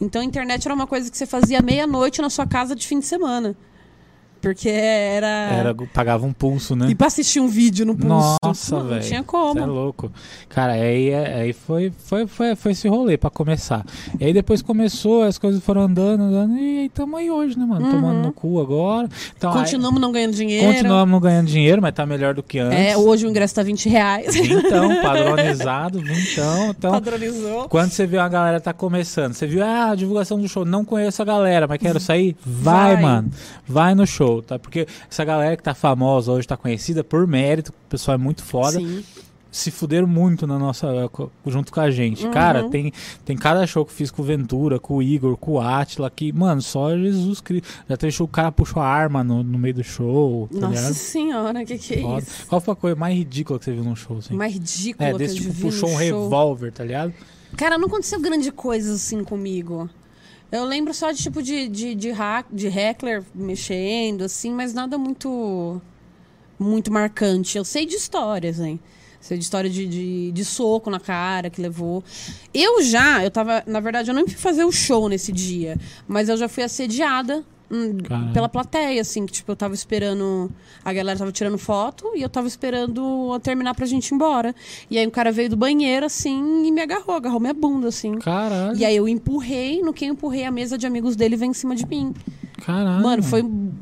Então 0.00 0.20
a 0.20 0.24
internet 0.24 0.66
era 0.66 0.74
uma 0.74 0.86
coisa 0.86 1.10
que 1.10 1.16
você 1.16 1.26
fazia 1.26 1.62
meia-noite 1.62 2.20
na 2.20 2.28
sua 2.28 2.46
casa 2.46 2.74
de 2.74 2.86
fim 2.86 2.98
de 2.98 3.06
semana. 3.06 3.56
Porque 4.42 4.68
era. 4.68 5.26
Era, 5.26 5.74
pagava 5.94 6.26
um 6.26 6.32
pulso, 6.32 6.74
né? 6.74 6.88
E 6.90 6.94
pra 6.94 7.06
assistir 7.06 7.38
um 7.40 7.46
vídeo 7.48 7.86
no 7.86 7.94
pulso. 7.96 8.36
Nossa, 8.42 8.76
velho. 8.80 8.90
Não 8.96 8.98
tinha 9.00 9.00
Você 9.00 9.14
é 9.14 9.22
como. 9.22 9.66
louco. 9.66 10.10
Cara, 10.48 10.72
aí, 10.72 11.14
aí 11.14 11.52
foi, 11.52 11.92
foi, 12.04 12.26
foi, 12.26 12.56
foi 12.56 12.72
esse 12.72 12.88
rolê 12.88 13.16
pra 13.16 13.30
começar. 13.30 13.86
E 14.18 14.24
aí 14.24 14.32
depois 14.32 14.60
começou, 14.60 15.22
as 15.22 15.38
coisas 15.38 15.62
foram 15.62 15.82
andando, 15.82 16.22
andando, 16.24 16.56
e 16.58 16.80
aí 16.80 16.88
tamo 16.88 17.16
aí 17.16 17.30
hoje, 17.30 17.56
né, 17.58 17.64
mano? 17.64 17.86
Uhum. 17.86 17.92
Tomando 17.92 18.18
no 18.26 18.32
cu 18.32 18.60
agora. 18.60 19.08
Então, 19.36 19.52
aí- 19.52 19.58
Continuamos 19.60 20.00
não 20.00 20.10
ganhando 20.12 20.34
dinheiro. 20.34 20.66
continuamos 20.66 21.12
não 21.12 21.20
ganhando 21.20 21.46
dinheiro, 21.46 21.80
mas 21.80 21.94
tá 21.94 22.04
melhor 22.04 22.34
do 22.34 22.42
que 22.42 22.58
antes. 22.58 22.78
É, 22.78 22.96
hoje 22.96 23.26
o 23.26 23.30
ingresso 23.30 23.54
tá 23.54 23.62
20 23.62 23.88
reais. 23.88 24.34
Então, 24.34 24.88
padronizado, 25.02 26.00
então. 26.00 26.70
então 26.70 26.92
Padronizou. 26.92 27.68
Quando 27.68 27.90
você 27.90 28.06
viu 28.06 28.20
a 28.20 28.28
galera 28.28 28.60
tá 28.60 28.72
começando, 28.72 29.34
você 29.34 29.46
viu 29.46 29.62
ah, 29.64 29.90
a 29.90 29.94
divulgação 29.94 30.38
do 30.40 30.48
show, 30.48 30.64
não 30.64 30.84
conheço 30.84 31.22
a 31.22 31.24
galera, 31.24 31.66
mas 31.68 31.78
quero 31.78 32.00
sair? 32.00 32.36
Vai, 32.44 32.94
Vai. 32.94 33.02
mano. 33.02 33.30
Vai 33.66 33.94
no 33.94 34.06
show, 34.06 34.31
tá? 34.40 34.58
Porque 34.58 34.86
essa 35.10 35.24
galera 35.24 35.56
que 35.56 35.62
tá 35.62 35.74
famosa 35.74 36.32
hoje, 36.32 36.46
tá 36.46 36.56
conhecida 36.56 37.02
por 37.04 37.26
mérito, 37.26 37.70
o 37.70 37.88
pessoal 37.90 38.14
é 38.14 38.18
muito 38.18 38.42
foda, 38.44 38.78
Sim. 38.78 39.04
se 39.50 39.70
fuderam 39.70 40.06
muito 40.06 40.46
na 40.46 40.58
nossa 40.58 40.88
junto 41.46 41.70
com 41.72 41.80
a 41.80 41.90
gente. 41.90 42.24
Uhum. 42.24 42.30
Cara, 42.32 42.70
tem, 42.70 42.90
tem 43.24 43.36
cada 43.36 43.66
show 43.66 43.84
que 43.84 43.92
fiz 43.92 44.10
com 44.10 44.22
o 44.22 44.24
Ventura, 44.24 44.78
com 44.80 44.96
o 44.96 45.02
Igor, 45.02 45.36
com 45.36 45.52
o 45.52 45.60
Atila, 45.60 46.08
que, 46.10 46.32
mano, 46.32 46.62
só 46.62 46.96
Jesus 46.96 47.40
Cristo. 47.42 47.68
Já 47.88 47.96
teve 47.96 48.12
show 48.12 48.26
que 48.26 48.32
o 48.32 48.34
cara 48.34 48.50
puxou 48.50 48.80
a 48.82 48.86
arma 48.86 49.22
no, 49.22 49.42
no 49.42 49.58
meio 49.58 49.74
do 49.74 49.84
show, 49.84 50.48
tá 50.52 50.60
Nossa 50.60 50.74
ligado? 50.74 50.94
senhora, 50.94 51.64
que 51.66 51.76
que 51.76 51.94
é 51.94 52.00
Foda. 52.00 52.22
isso? 52.22 52.46
Qual 52.46 52.60
foi 52.62 52.72
a 52.72 52.76
coisa 52.76 52.96
mais 52.96 53.14
ridícula 53.18 53.58
que 53.58 53.64
você 53.66 53.72
viu 53.72 53.84
num 53.84 53.96
show, 53.96 54.16
assim? 54.18 54.34
Mais 54.34 54.54
ridículo 54.54 55.06
É, 55.06 55.12
que 55.12 55.18
desse 55.18 55.36
eu 55.44 55.50
tipo, 55.50 55.60
puxou 55.60 55.88
um 55.90 55.98
show. 55.98 55.98
revólver, 55.98 56.72
tá 56.72 56.84
ligado? 56.84 57.12
Cara, 57.56 57.76
não 57.76 57.88
aconteceu 57.88 58.18
grande 58.18 58.50
coisa 58.50 58.94
assim 58.94 59.22
comigo. 59.22 59.90
Eu 60.52 60.66
lembro 60.66 60.92
só 60.92 61.10
de 61.10 61.22
tipo 61.22 61.42
de, 61.42 61.66
de, 61.66 61.94
de, 61.94 62.10
hack, 62.10 62.46
de 62.52 62.68
heckler 62.68 63.24
mexendo, 63.34 64.24
assim, 64.24 64.52
mas 64.52 64.74
nada 64.74 64.98
muito 64.98 65.80
muito 66.58 66.92
marcante. 66.92 67.56
Eu 67.56 67.64
sei 67.64 67.86
de 67.86 67.96
histórias, 67.96 68.60
hein? 68.60 68.78
Sei 69.18 69.38
de 69.38 69.44
história 69.44 69.70
de, 69.70 69.86
de, 69.86 70.30
de 70.30 70.44
soco 70.44 70.90
na 70.90 71.00
cara 71.00 71.48
que 71.48 71.60
levou. 71.60 72.04
Eu 72.52 72.82
já, 72.82 73.24
eu 73.24 73.30
tava. 73.30 73.62
Na 73.66 73.80
verdade, 73.80 74.10
eu 74.10 74.14
não 74.14 74.26
fui 74.26 74.36
fazer 74.36 74.64
o 74.64 74.70
show 74.70 75.08
nesse 75.08 75.32
dia, 75.32 75.78
mas 76.06 76.28
eu 76.28 76.36
já 76.36 76.48
fui 76.48 76.62
assediada 76.62 77.42
hum, 77.72 77.98
Caralho. 78.02 78.32
pela 78.32 78.48
plateia, 78.48 79.00
assim, 79.00 79.24
que 79.26 79.32
tipo, 79.32 79.50
eu 79.50 79.56
tava 79.56 79.74
esperando. 79.74 80.50
A 80.84 80.92
galera 80.92 81.18
tava 81.18 81.32
tirando 81.32 81.56
foto 81.58 82.12
e 82.14 82.22
eu 82.22 82.28
tava 82.28 82.46
esperando 82.46 83.38
terminar 83.40 83.74
pra 83.74 83.86
gente 83.86 84.08
ir 84.10 84.14
embora. 84.14 84.54
E 84.90 84.98
aí 84.98 85.06
o 85.06 85.10
cara 85.10 85.32
veio 85.32 85.48
do 85.50 85.56
banheiro, 85.56 86.06
assim, 86.06 86.64
e 86.66 86.70
me 86.70 86.80
agarrou, 86.82 87.16
agarrou 87.16 87.40
minha 87.40 87.54
bunda, 87.54 87.88
assim. 87.88 88.18
Caralho. 88.18 88.76
E 88.76 88.84
aí 88.84 88.94
eu 88.96 89.08
empurrei, 89.08 89.80
no 89.82 89.92
que 89.92 90.04
eu 90.04 90.10
empurrei, 90.10 90.44
a 90.44 90.50
mesa 90.50 90.76
de 90.76 90.86
amigos 90.86 91.16
dele 91.16 91.36
veio 91.36 91.50
em 91.50 91.54
cima 91.54 91.74
de 91.74 91.86
mim. 91.86 92.12
Caralho. 92.64 93.02
Mano, 93.02 93.22
foi. 93.22 93.42
um 93.42 93.72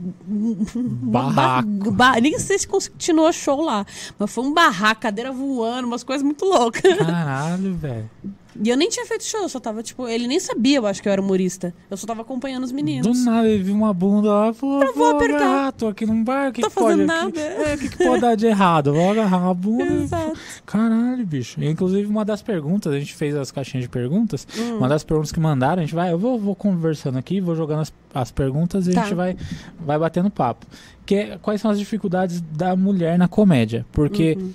Barraco. 1.11 1.69
ba- 1.93 2.13
ba- 2.15 2.21
Nem 2.21 2.39
sei 2.39 2.59
se 2.59 2.67
continuou 2.67 3.33
show 3.33 3.61
lá. 3.63 3.85
Mas 4.19 4.31
foi 4.33 4.45
um 4.45 4.53
barraco, 4.55 5.03
cadeira 5.03 5.33
voando, 5.33 5.87
umas 5.87 6.03
coisas 6.05 6.23
muito 6.23 6.45
loucas. 6.45 6.97
Caralho, 6.97 7.75
velho. 7.75 8.11
E 8.61 8.69
eu 8.69 8.77
nem 8.77 8.89
tinha 8.89 9.05
feito 9.07 9.25
show, 9.25 9.43
eu 9.43 9.49
só 9.49 9.61
tava, 9.61 9.83
tipo, 9.83 10.09
ele 10.09 10.27
nem 10.27 10.41
sabia, 10.41 10.79
eu 10.79 10.87
acho 10.87 11.03
que 11.03 11.09
eu 11.09 11.13
era 11.13 11.21
humorista. 11.21 11.75
Eu 11.91 11.97
só 11.97 12.07
tava 12.07 12.23
acompanhando 12.23 12.65
os 12.65 12.71
Do 12.71 12.75
meninos. 12.75 13.25
nada 13.25 13.47
ele 13.49 13.63
viu 13.63 13.75
uma 13.75 13.93
bunda 13.93 14.29
lá 14.33 14.51
e 14.51 14.55
falou: 14.55 14.83
Eu 14.83 14.95
vou 14.95 15.11
apertar. 15.11 15.37
agarrar, 15.37 15.73
tô 15.73 15.87
aqui 15.89 16.05
num 16.07 16.25
bar, 16.25 16.49
o 16.51 16.53
que, 16.53 16.63
Tô 16.63 16.69
que 16.69 16.75
pode 16.75 16.93
fazendo 17.07 17.11
aqui? 17.11 17.25
nada. 17.25 17.41
É, 17.41 17.75
o 17.75 17.79
que, 17.79 17.89
que 17.89 17.99
pode 18.05 18.21
dar 18.21 18.35
de 18.35 18.47
errado? 18.47 18.93
Vou 18.93 19.11
agarrar 19.11 19.39
uma 19.39 19.55
bunda. 19.55 19.85
Exato. 19.85 20.39
Caralho, 20.67 21.25
bicho. 21.27 21.61
E, 21.61 21.69
inclusive, 21.69 22.07
uma 22.09 22.25
das 22.25 22.43
perguntas, 22.43 22.93
a 22.93 22.99
gente 22.99 23.15
fez 23.15 23.35
as 23.37 23.51
caixinhas 23.51 23.85
de 23.85 23.89
perguntas. 23.91 24.47
Hum. 24.59 24.79
Uma 24.79 24.89
das 24.89 25.05
perguntas 25.05 25.31
que 25.33 25.41
mandaram, 25.41 25.83
a 25.83 25.85
gente 25.85 25.95
vai, 25.95 26.13
eu 26.13 26.19
vou, 26.19 26.39
vou 26.39 26.55
conversando 26.57 27.19
aqui, 27.19 27.41
vou 27.41 27.55
jogando 27.55 27.81
as, 27.81 27.93
as 28.15 28.31
perguntas 28.31 28.87
e 28.89 28.93
Tá. 28.93 29.01
a 29.01 29.05
gente 29.05 29.15
vai, 29.15 29.37
vai 29.79 29.99
batendo 29.99 30.31
papo. 30.31 30.67
Que 31.07 31.15
é, 31.15 31.39
quais 31.41 31.61
são 31.61 31.71
as 31.71 31.79
dificuldades 31.79 32.41
da 32.41 32.75
mulher 32.77 33.19
na 33.19 33.29
comédia? 33.29 33.85
Porque 33.93 34.37
Uhum. 34.39 34.53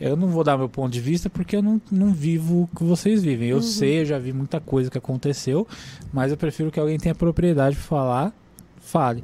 Eu 0.00 0.16
não 0.16 0.28
vou 0.28 0.42
dar 0.44 0.56
meu 0.56 0.68
ponto 0.68 0.92
de 0.92 1.00
vista 1.00 1.28
porque 1.28 1.56
eu 1.56 1.62
não, 1.62 1.80
não 1.90 2.12
vivo 2.12 2.62
o 2.62 2.76
que 2.76 2.84
vocês 2.84 3.22
vivem. 3.22 3.48
Eu 3.48 3.56
Uhum. 3.56 3.62
sei, 3.62 4.00
eu 4.02 4.04
já 4.06 4.18
vi 4.18 4.32
muita 4.32 4.60
coisa 4.60 4.90
que 4.90 4.98
aconteceu, 4.98 5.66
mas 6.12 6.30
eu 6.30 6.36
prefiro 6.36 6.70
que 6.70 6.78
alguém 6.80 6.98
tenha 6.98 7.14
propriedade 7.14 7.76
para 7.76 7.84
falar. 7.84 8.32
Fale. 8.80 9.22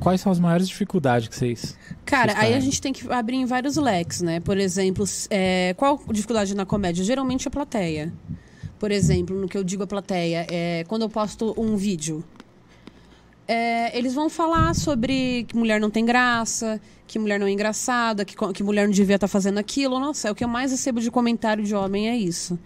Quais 0.00 0.20
são 0.20 0.30
as 0.30 0.38
maiores 0.38 0.68
dificuldades 0.68 1.28
que 1.28 1.34
vocês. 1.34 1.78
Cara, 2.04 2.32
Vocês 2.32 2.44
aí 2.44 2.54
a 2.54 2.60
gente 2.60 2.78
tem 2.78 2.92
que 2.92 3.10
abrir 3.10 3.36
em 3.36 3.46
vários 3.46 3.76
leques, 3.76 4.20
né? 4.20 4.38
Por 4.38 4.58
exemplo, 4.58 5.02
é, 5.30 5.72
qual 5.78 5.98
a 6.06 6.12
dificuldade 6.12 6.54
na 6.54 6.66
comédia? 6.66 7.02
Geralmente 7.02 7.48
a 7.48 7.50
plateia. 7.50 8.12
Por 8.78 8.90
exemplo, 8.92 9.34
no 9.40 9.48
que 9.48 9.56
eu 9.56 9.64
digo 9.64 9.82
a 9.82 9.86
plateia, 9.86 10.46
é, 10.50 10.84
quando 10.86 11.02
eu 11.02 11.08
posto 11.08 11.54
um 11.56 11.74
vídeo, 11.74 12.22
é, 13.46 13.96
eles 13.96 14.12
vão 14.14 14.28
falar 14.28 14.74
sobre 14.74 15.44
que 15.48 15.56
mulher 15.56 15.80
não 15.80 15.88
tem 15.90 16.04
graça, 16.04 16.78
que 17.08 17.18
mulher 17.18 17.40
não 17.40 17.46
é 17.48 17.50
engraçada, 17.50 18.24
que, 18.24 18.36
que 18.52 18.62
mulher 18.62 18.86
não 18.86 18.92
devia 18.94 19.16
estar 19.16 19.26
fazendo 19.26 19.58
aquilo. 19.58 19.98
Nossa, 19.98 20.28
é 20.28 20.30
o 20.30 20.34
que 20.34 20.44
eu 20.44 20.48
mais 20.48 20.70
recebo 20.70 21.00
de 21.00 21.10
comentário 21.10 21.64
de 21.64 21.74
homem 21.74 22.08
é 22.08 22.16
isso. 22.16 22.56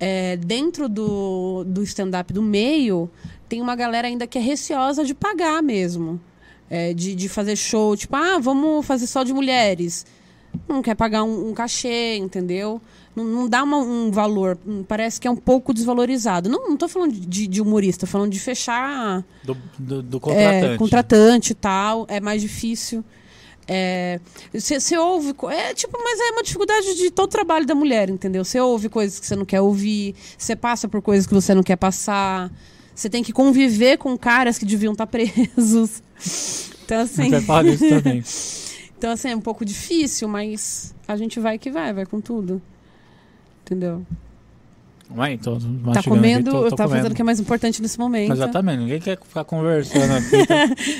é, 0.00 0.36
dentro 0.36 0.88
do, 0.88 1.62
do 1.64 1.82
stand-up 1.84 2.32
do 2.32 2.42
meio, 2.42 3.08
tem 3.48 3.60
uma 3.62 3.76
galera 3.76 4.08
ainda 4.08 4.26
que 4.26 4.36
é 4.36 4.40
receosa 4.40 5.04
de 5.04 5.14
pagar 5.14 5.62
mesmo. 5.62 6.20
É, 6.68 6.92
de, 6.92 7.14
de 7.14 7.28
fazer 7.28 7.54
show, 7.54 7.96
tipo, 7.96 8.16
ah, 8.16 8.38
vamos 8.40 8.84
fazer 8.84 9.06
só 9.06 9.22
de 9.22 9.32
mulheres. 9.32 10.04
Não 10.68 10.82
quer 10.82 10.96
pagar 10.96 11.22
um, 11.22 11.50
um 11.50 11.54
cachê, 11.54 12.16
entendeu? 12.16 12.80
Não, 13.14 13.24
não 13.24 13.48
dá 13.48 13.62
uma- 13.62 13.78
um 13.78 14.10
valor. 14.10 14.58
hum, 14.66 14.82
Parece 14.82 15.20
que 15.20 15.28
é 15.28 15.30
um 15.30 15.36
pouco 15.36 15.72
desvalorizado. 15.72 16.48
Não, 16.48 16.68
não 16.68 16.76
tô 16.76 16.88
falando 16.88 17.12
de, 17.12 17.46
de 17.46 17.60
humorista, 17.60 18.04
tô 18.04 18.10
falando 18.10 18.32
de 18.32 18.40
fechar 18.40 19.24
Do, 19.44 19.56
do, 19.78 20.02
do 20.02 20.16
é, 20.16 20.20
contratante. 20.20 20.78
contratante 20.78 21.52
e 21.52 21.54
tal, 21.54 22.04
é 22.08 22.20
mais 22.20 22.42
difícil. 22.42 23.04
Você 24.52 24.96
ouve. 24.96 25.32
co- 25.34 25.50
É 25.50 25.74
tipo, 25.74 25.98
mas 26.02 26.18
é 26.20 26.30
uma 26.32 26.42
dificuldade 26.42 26.94
de 26.94 27.10
todo 27.10 27.28
trabalho 27.28 27.66
da 27.66 27.74
mulher, 27.74 28.08
entendeu? 28.08 28.44
Você 28.44 28.60
ouve 28.60 28.88
coisas 28.88 29.18
que 29.18 29.26
você 29.26 29.34
não 29.36 29.44
quer 29.44 29.60
ouvir, 29.60 30.14
você 30.38 30.54
passa 30.54 30.88
por 30.88 31.02
coisas 31.02 31.26
que 31.26 31.34
você 31.34 31.54
não 31.54 31.62
quer 31.62 31.76
passar. 31.76 32.50
Você 32.94 33.10
tem 33.10 33.22
que 33.22 33.32
conviver 33.32 33.98
com 33.98 34.16
caras 34.16 34.56
que 34.58 34.64
deviam 34.64 34.92
estar 34.92 35.06
presos. 35.08 36.02
Então, 36.84 37.00
assim. 37.02 37.28
Você 37.30 37.40
fala 37.42 37.68
isso 37.68 37.88
também. 37.88 38.22
Então, 38.98 39.10
assim, 39.10 39.28
é 39.28 39.36
um 39.36 39.42
pouco 39.42 39.62
difícil, 39.62 40.26
mas 40.26 40.94
a 41.06 41.18
gente 41.18 41.38
vai 41.38 41.58
que 41.58 41.70
vai, 41.70 41.92
vai 41.92 42.06
com 42.06 42.18
tudo. 42.18 42.62
Entendeu? 43.62 44.06
Ué, 45.14 45.34
então, 45.34 45.58
Tá 45.60 45.66
mastigando 45.68 45.98
aqui, 45.98 46.08
comendo, 46.08 46.50
tô- 46.50 46.70
tô 46.70 46.70
tá 46.70 46.76
fazendo 46.84 46.96
comendo. 47.00 47.12
o 47.12 47.14
que 47.14 47.20
é 47.20 47.24
mais 47.26 47.38
importante 47.38 47.82
nesse 47.82 47.98
momento. 47.98 48.32
Exatamente, 48.32 48.78
ninguém 48.80 48.98
quer 48.98 49.18
ficar 49.22 49.44
conversando 49.44 50.12
aqui. 50.14 50.46
tá? 50.46 50.54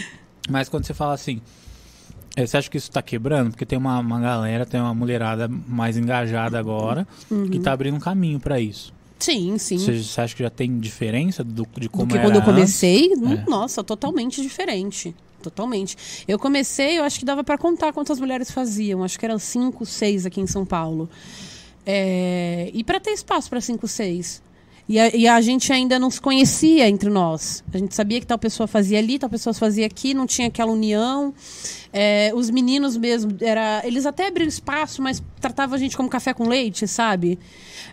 Mas 0.50 0.68
quando 0.68 0.84
você 0.84 0.92
fala 0.92 1.14
assim, 1.14 1.40
você 2.44 2.56
acha 2.56 2.68
que 2.68 2.76
isso 2.76 2.90
tá 2.90 3.00
quebrando? 3.00 3.50
Porque 3.50 3.64
tem 3.64 3.78
uma, 3.78 3.98
uma 4.00 4.20
galera, 4.20 4.66
tem 4.66 4.80
uma 4.80 4.92
mulherada 4.94 5.48
mais 5.48 5.96
engajada 5.96 6.58
agora 6.58 7.06
Uhum. 7.30 7.48
que 7.48 7.58
tá 7.60 7.72
abrindo 7.72 7.96
um 7.96 8.00
caminho 8.00 8.40
pra 8.40 8.60
isso. 8.60 8.92
Sim, 9.18 9.56
sim. 9.56 9.78
Você, 9.78 10.02
você 10.02 10.20
acha 10.20 10.34
que 10.36 10.42
já 10.42 10.50
tem 10.50 10.78
diferença 10.78 11.42
do, 11.42 11.66
de 11.78 11.88
como 11.88 12.06
do 12.06 12.12
que 12.12 12.18
era 12.18 12.26
quando 12.28 12.36
eu 12.36 12.42
comecei, 12.42 13.10
É. 13.12 13.48
nossa, 13.50 13.82
totalmente 13.82 14.42
diferente. 14.42 15.14
Totalmente. 15.42 15.96
Eu 16.26 16.38
comecei, 16.38 16.98
eu 16.98 17.04
acho 17.04 17.18
que 17.20 17.24
dava 17.24 17.44
pra 17.44 17.56
contar 17.56 17.92
quantas 17.92 18.18
mulheres 18.18 18.50
faziam. 18.50 19.04
Acho 19.04 19.18
que 19.18 19.24
eram 19.24 19.38
cinco, 19.38 19.86
seis 19.86 20.26
aqui 20.26 20.40
em 20.40 20.46
São 20.46 20.66
Paulo. 20.66 21.08
É, 21.84 22.70
E 22.74 22.82
pra 22.82 22.98
ter 22.98 23.10
espaço 23.12 23.48
pra 23.48 23.60
cinco, 23.60 23.86
seis. 23.86 24.42
E 24.88 25.00
a, 25.00 25.14
e 25.14 25.26
a 25.26 25.40
gente 25.40 25.72
ainda 25.72 25.98
não 25.98 26.10
se 26.10 26.20
conhecia 26.20 26.88
entre 26.88 27.10
nós. 27.10 27.64
A 27.74 27.78
gente 27.78 27.94
sabia 27.94 28.20
que 28.20 28.26
tal 28.26 28.38
pessoa 28.38 28.68
fazia 28.68 28.98
ali, 28.98 29.18
tal 29.18 29.28
pessoa 29.28 29.52
fazia 29.52 29.84
aqui, 29.84 30.14
não 30.14 30.26
tinha 30.26 30.46
aquela 30.46 30.70
união. 30.70 31.34
É, 31.92 32.30
os 32.34 32.50
meninos 32.50 32.96
mesmo, 32.96 33.32
era, 33.40 33.82
eles 33.84 34.06
até 34.06 34.28
abriram 34.28 34.48
espaço, 34.48 35.02
mas 35.02 35.20
tratavam 35.40 35.74
a 35.74 35.78
gente 35.78 35.96
como 35.96 36.08
café 36.08 36.32
com 36.32 36.46
leite, 36.46 36.86
sabe? 36.86 37.36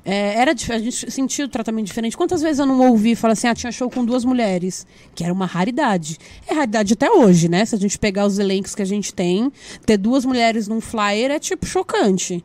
É, 0.06 0.36
era, 0.36 0.52
a 0.52 0.80
gente 0.80 1.10
sentia 1.10 1.46
o 1.46 1.48
tratamento 1.48 1.88
diferente. 1.88 2.16
Quantas 2.16 2.42
vezes 2.42 2.60
eu 2.60 2.66
não 2.66 2.80
ouvi 2.90 3.16
falar 3.16 3.34
assim, 3.34 3.48
ah, 3.48 3.56
tinha 3.56 3.72
show 3.72 3.90
com 3.90 4.06
duas 4.06 4.24
mulheres, 4.24 4.86
que 5.16 5.24
era 5.24 5.34
uma 5.34 5.48
raridade. 5.48 6.20
É 6.46 6.54
raridade 6.54 6.94
até 6.94 7.10
hoje, 7.10 7.50
né? 7.50 7.66
Se 7.66 7.74
a 7.74 7.80
gente 7.80 7.98
pegar 7.98 8.28
os 8.28 8.38
elencos 8.38 8.76
que 8.76 8.82
a 8.84 8.86
gente 8.86 9.14
tem, 9.14 9.52
ter 9.84 9.98
duas 9.98 10.26
mulheres 10.26 10.68
num 10.68 10.82
flyer 10.82 11.32
é 11.32 11.40
tipo 11.40 11.66
chocante. 11.66 12.44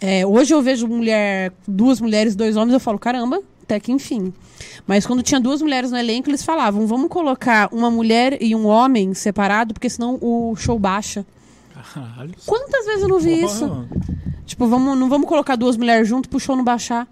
É, 0.00 0.26
hoje 0.26 0.54
eu 0.54 0.62
vejo 0.62 0.86
mulher, 0.86 1.52
duas 1.66 2.00
mulheres, 2.00 2.34
dois 2.34 2.56
homens, 2.56 2.74
eu 2.74 2.80
falo, 2.80 2.98
caramba, 2.98 3.42
até 3.64 3.80
que 3.80 3.90
enfim. 3.90 4.32
Mas 4.86 5.06
quando 5.06 5.22
tinha 5.22 5.40
duas 5.40 5.60
mulheres 5.60 5.90
no 5.90 5.96
elenco, 5.96 6.30
eles 6.30 6.44
falavam, 6.44 6.86
vamos 6.86 7.08
colocar 7.08 7.68
uma 7.72 7.90
mulher 7.90 8.40
e 8.40 8.54
um 8.54 8.66
homem 8.66 9.12
separado, 9.14 9.74
porque 9.74 9.90
senão 9.90 10.18
o 10.20 10.54
show 10.56 10.78
baixa. 10.78 11.26
Caralho. 11.92 12.34
Quantas 12.46 12.86
vezes 12.86 13.02
eu 13.02 13.08
não 13.08 13.18
vi 13.18 13.44
isso? 13.44 13.68
Porra, 13.68 13.88
Tipo, 14.46 14.66
vamos, 14.66 14.98
não 14.98 15.08
vamos 15.08 15.28
colocar 15.28 15.56
duas 15.56 15.76
mulheres 15.76 16.06
junto 16.06 16.28
pro 16.28 16.38
show 16.38 16.56
não 16.56 16.64
baixar. 16.64 17.08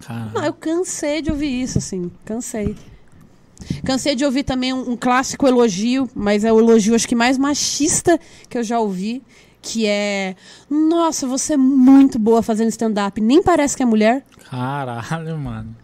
Caralho. 0.00 0.30
Não, 0.34 0.44
eu 0.44 0.52
cansei 0.52 1.20
de 1.20 1.30
ouvir 1.30 1.62
isso, 1.62 1.78
assim. 1.78 2.10
Cansei. 2.24 2.76
Cansei 3.84 4.14
de 4.14 4.24
ouvir 4.24 4.42
também 4.42 4.72
um, 4.72 4.90
um 4.90 4.96
clássico 4.96 5.46
elogio, 5.46 6.08
mas 6.14 6.44
é 6.44 6.52
o 6.52 6.58
elogio 6.58 6.94
acho 6.94 7.06
que 7.06 7.14
mais 7.14 7.38
machista 7.38 8.18
que 8.48 8.58
eu 8.58 8.64
já 8.64 8.78
ouvi, 8.80 9.22
que 9.62 9.86
é 9.86 10.34
Nossa, 10.68 11.26
você 11.26 11.54
é 11.54 11.56
muito 11.56 12.18
boa 12.18 12.42
fazendo 12.42 12.68
stand-up. 12.68 13.20
Nem 13.20 13.42
parece 13.42 13.76
que 13.76 13.82
é 13.82 13.86
mulher. 13.86 14.24
Caralho, 14.50 15.38
mano. 15.38 15.74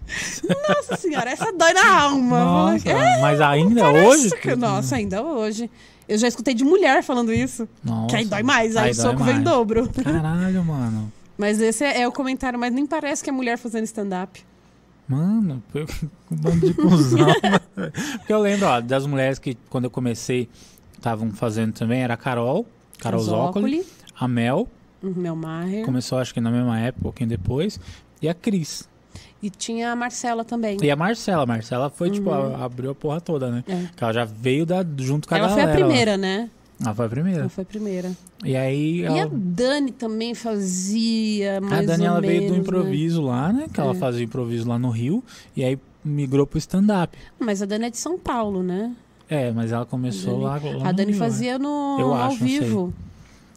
Nossa 0.69 0.97
senhora, 0.97 1.31
essa 1.31 1.53
dói 1.53 1.73
na 1.73 2.01
alma. 2.03 2.45
Nossa, 2.45 2.89
É, 2.91 3.21
mas 3.21 3.41
ainda 3.41 3.89
hoje? 3.91 4.31
que- 4.41 4.57
Nossa, 4.57 4.97
ainda 4.97 5.23
hoje. 5.23 5.71
Eu 6.09 6.17
já 6.19 6.27
escutei 6.27 6.55
de 6.55 6.65
mulher 6.65 7.03
falando 7.03 7.33
isso. 7.33 7.69
Nossa. 7.85 8.07
Que 8.09 8.17
aí 8.17 8.25
dói 8.25 8.43
mais, 8.43 8.77
aí, 8.77 8.91
o 8.91 8.95
dói 8.95 9.05
soco 9.05 9.23
vem 9.25 9.35
em 9.35 9.41
mais. 9.41 9.45
dobro. 9.45 9.89
Caralho, 10.03 10.65
mano. 10.65 11.13
Mas 11.37 11.61
esse 11.61 11.85
é, 11.85 12.01
é 12.01 12.09
o 12.09 12.13
comentário, 12.13 12.59
mas 12.59 12.73
nem 12.73 12.85
parece 12.87 13.23
que 13.23 13.31
é 13.31 13.33
mulher 13.33 13.57
fazendo 13.59 13.85
stand-up. 13.85 14.43
Mano, 15.07 15.63
eu- 15.75 15.87
um 16.31 16.37
bando 16.37 16.67
de 16.67 16.75
cuzão. 16.75 17.27
Porque 18.19 18.33
eu 18.33 18.41
lembro, 18.41 18.67
ó, 18.67 18.81
das 18.81 19.07
mulheres 19.07 19.39
que 19.39 19.57
quando 19.71 19.85
eu 19.85 19.91
comecei 19.91 20.49
estavam 20.97 21.31
fazendo 21.31 21.73
também, 21.73 22.03
era 22.03 22.15
a 22.15 22.17
Carol, 22.17 22.67
Carol 22.99 23.21
Zócoli, 23.21 23.85
a 24.19 24.27
Mel, 24.29 24.69
Mel 25.03 25.37
Maher. 25.37 25.85
começou 25.85 26.19
acho 26.19 26.33
que 26.35 26.41
na 26.41 26.51
mesma 26.51 26.79
época, 26.81 27.01
um 27.01 27.03
pouquinho 27.05 27.29
depois, 27.31 27.79
e 28.21 28.29
a 28.29 28.35
Cris. 28.35 28.89
E 29.43 29.49
tinha 29.51 29.93
a 29.93 29.97
Marcela 29.97 30.45
também. 30.45 30.77
E 30.83 30.91
a 30.91 30.97
Marcela, 30.97 31.45
a 31.45 31.47
Marcela 31.47 31.89
foi, 31.91 32.11
tipo, 32.11 32.31
a- 32.31 32.65
abriu 32.65 32.91
a 32.91 32.95
porra 32.95 33.21
toda, 33.21 33.51
né? 33.51 33.63
É. 33.69 33.85
Ela 34.01 34.13
já 34.13 34.25
veio 34.25 34.67
da, 34.67 34.85
junto 34.99 35.29
com 35.29 35.35
a 35.35 35.39
Ela 35.39 35.49
foi 35.49 35.59
galera. 35.59 35.71
a 35.71 35.81
lá. 35.81 35.87
primeira, 35.87 36.17
né? 36.17 36.51
Ela 36.81 36.95
foi 36.95 37.07
a 37.07 37.09
primeira. 37.09 37.41
Ela 37.41 37.49
foi 37.49 37.63
a 37.63 37.67
primeira. 37.67 38.13
E 38.45 38.57
aí 38.57 39.01
E 39.01 39.05
ela- 39.05 39.23
a 39.25 39.29
Dani 39.33 39.93
também 39.93 40.35
fazia 40.35 41.61
mais 41.61 41.89
a 41.89 41.93
Dani 41.93 42.05
ela 42.05 42.21
veio 42.21 42.33
menos, 42.43 42.49
do 42.49 42.53
né? 42.55 42.59
improviso 42.61 43.23
lá, 43.23 43.53
né? 43.53 43.67
Que 43.73 43.81
ela 43.81 43.93
É. 43.93 43.95
fazia 43.95 44.25
improviso 44.25 44.69
lá 44.69 44.79
no 44.79 44.91
Rio. 44.91 45.23
E 45.57 45.65
aí 45.65 45.79
migrou 46.05 46.47
pro 46.47 46.59
stand-up. 46.59 47.17
Mas 47.39 47.63
a 47.63 47.67
Dani 47.67 47.87
é 47.87 47.91
de 47.91 47.99
São 47.99 48.19
Paulo, 48.19 48.63
né? 48.63 48.93
É, 49.29 49.51
mas 49.53 49.73
ela 49.73 49.85
começou 49.85 50.39
lá, 50.41 50.59
Dani- 50.59 50.77
lá 50.77 50.89
a 50.89 50.93
no 50.93 50.97
Dani 50.97 51.13
fazia 51.13 51.59
no 51.59 51.97
Eu 52.01 52.15
ao 52.15 52.29
acho, 52.29 52.39
sei. 52.39 52.47
vivo. 52.61 52.93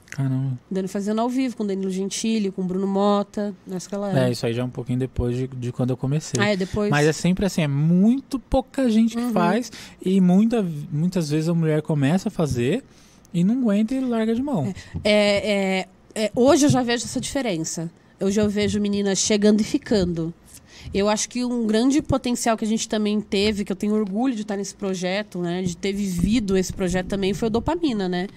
Caramba. 0.09 0.57
A 0.69 0.73
Dani 0.73 0.87
fazia 0.89 1.13
no 1.13 1.21
ao 1.21 1.29
vivo 1.29 1.55
com 1.55 1.63
o 1.63 1.67
Danilo 1.67 1.89
Gentili, 1.89 2.51
com 2.51 2.61
o 2.61 2.65
Bruno 2.65 2.85
Mota, 2.85 3.55
nessa 3.65 3.89
galera. 3.89 4.27
É, 4.27 4.31
isso 4.31 4.45
aí 4.45 4.53
já 4.53 4.61
é 4.61 4.65
um 4.65 4.69
pouquinho 4.69 4.99
depois 4.99 5.37
de, 5.37 5.47
de 5.47 5.71
quando 5.71 5.91
eu 5.91 5.97
comecei. 5.97 6.41
Ah, 6.43 6.49
é 6.49 6.57
depois. 6.57 6.89
Mas 6.89 7.07
é 7.07 7.13
sempre 7.13 7.45
assim, 7.45 7.61
é 7.61 7.67
muito 7.67 8.37
pouca 8.37 8.89
gente 8.89 9.15
que 9.15 9.21
Uhum. 9.23 9.31
faz. 9.31 9.71
E 10.03 10.19
muita, 10.19 10.61
muitas 10.91 11.29
vezes 11.29 11.47
a 11.47 11.53
mulher 11.53 11.81
começa 11.81 12.27
a 12.27 12.31
fazer 12.31 12.83
e 13.33 13.41
não 13.45 13.59
aguenta 13.61 13.95
e 13.95 14.01
larga 14.01 14.35
de 14.35 14.41
mão. 14.43 14.73
É, 15.01 15.85
é, 16.15 16.23
é, 16.25 16.31
hoje 16.35 16.65
eu 16.65 16.69
já 16.69 16.83
vejo 16.83 17.05
essa 17.05 17.21
diferença. 17.21 17.89
Hoje 18.19 18.39
eu 18.41 18.49
vejo 18.49 18.81
meninas 18.81 19.17
chegando 19.17 19.61
e 19.61 19.63
ficando. 19.63 20.33
Eu 20.93 21.07
acho 21.07 21.29
que 21.29 21.45
um 21.45 21.65
grande 21.65 22.01
potencial 22.01 22.57
que 22.57 22.65
a 22.65 22.67
gente 22.67 22.87
também 22.87 23.21
teve, 23.21 23.63
que 23.63 23.71
eu 23.71 23.75
tenho 23.75 23.93
orgulho 23.93 24.35
de 24.35 24.41
estar 24.41 24.57
nesse 24.57 24.75
projeto, 24.75 25.39
né, 25.39 25.61
de 25.61 25.75
ter 25.77 25.93
vivido 25.93 26.57
esse 26.57 26.73
projeto 26.73 27.07
também, 27.07 27.33
foi 27.33 27.47
o 27.47 27.51
Dopamina, 27.51 28.09
né? 28.09 28.27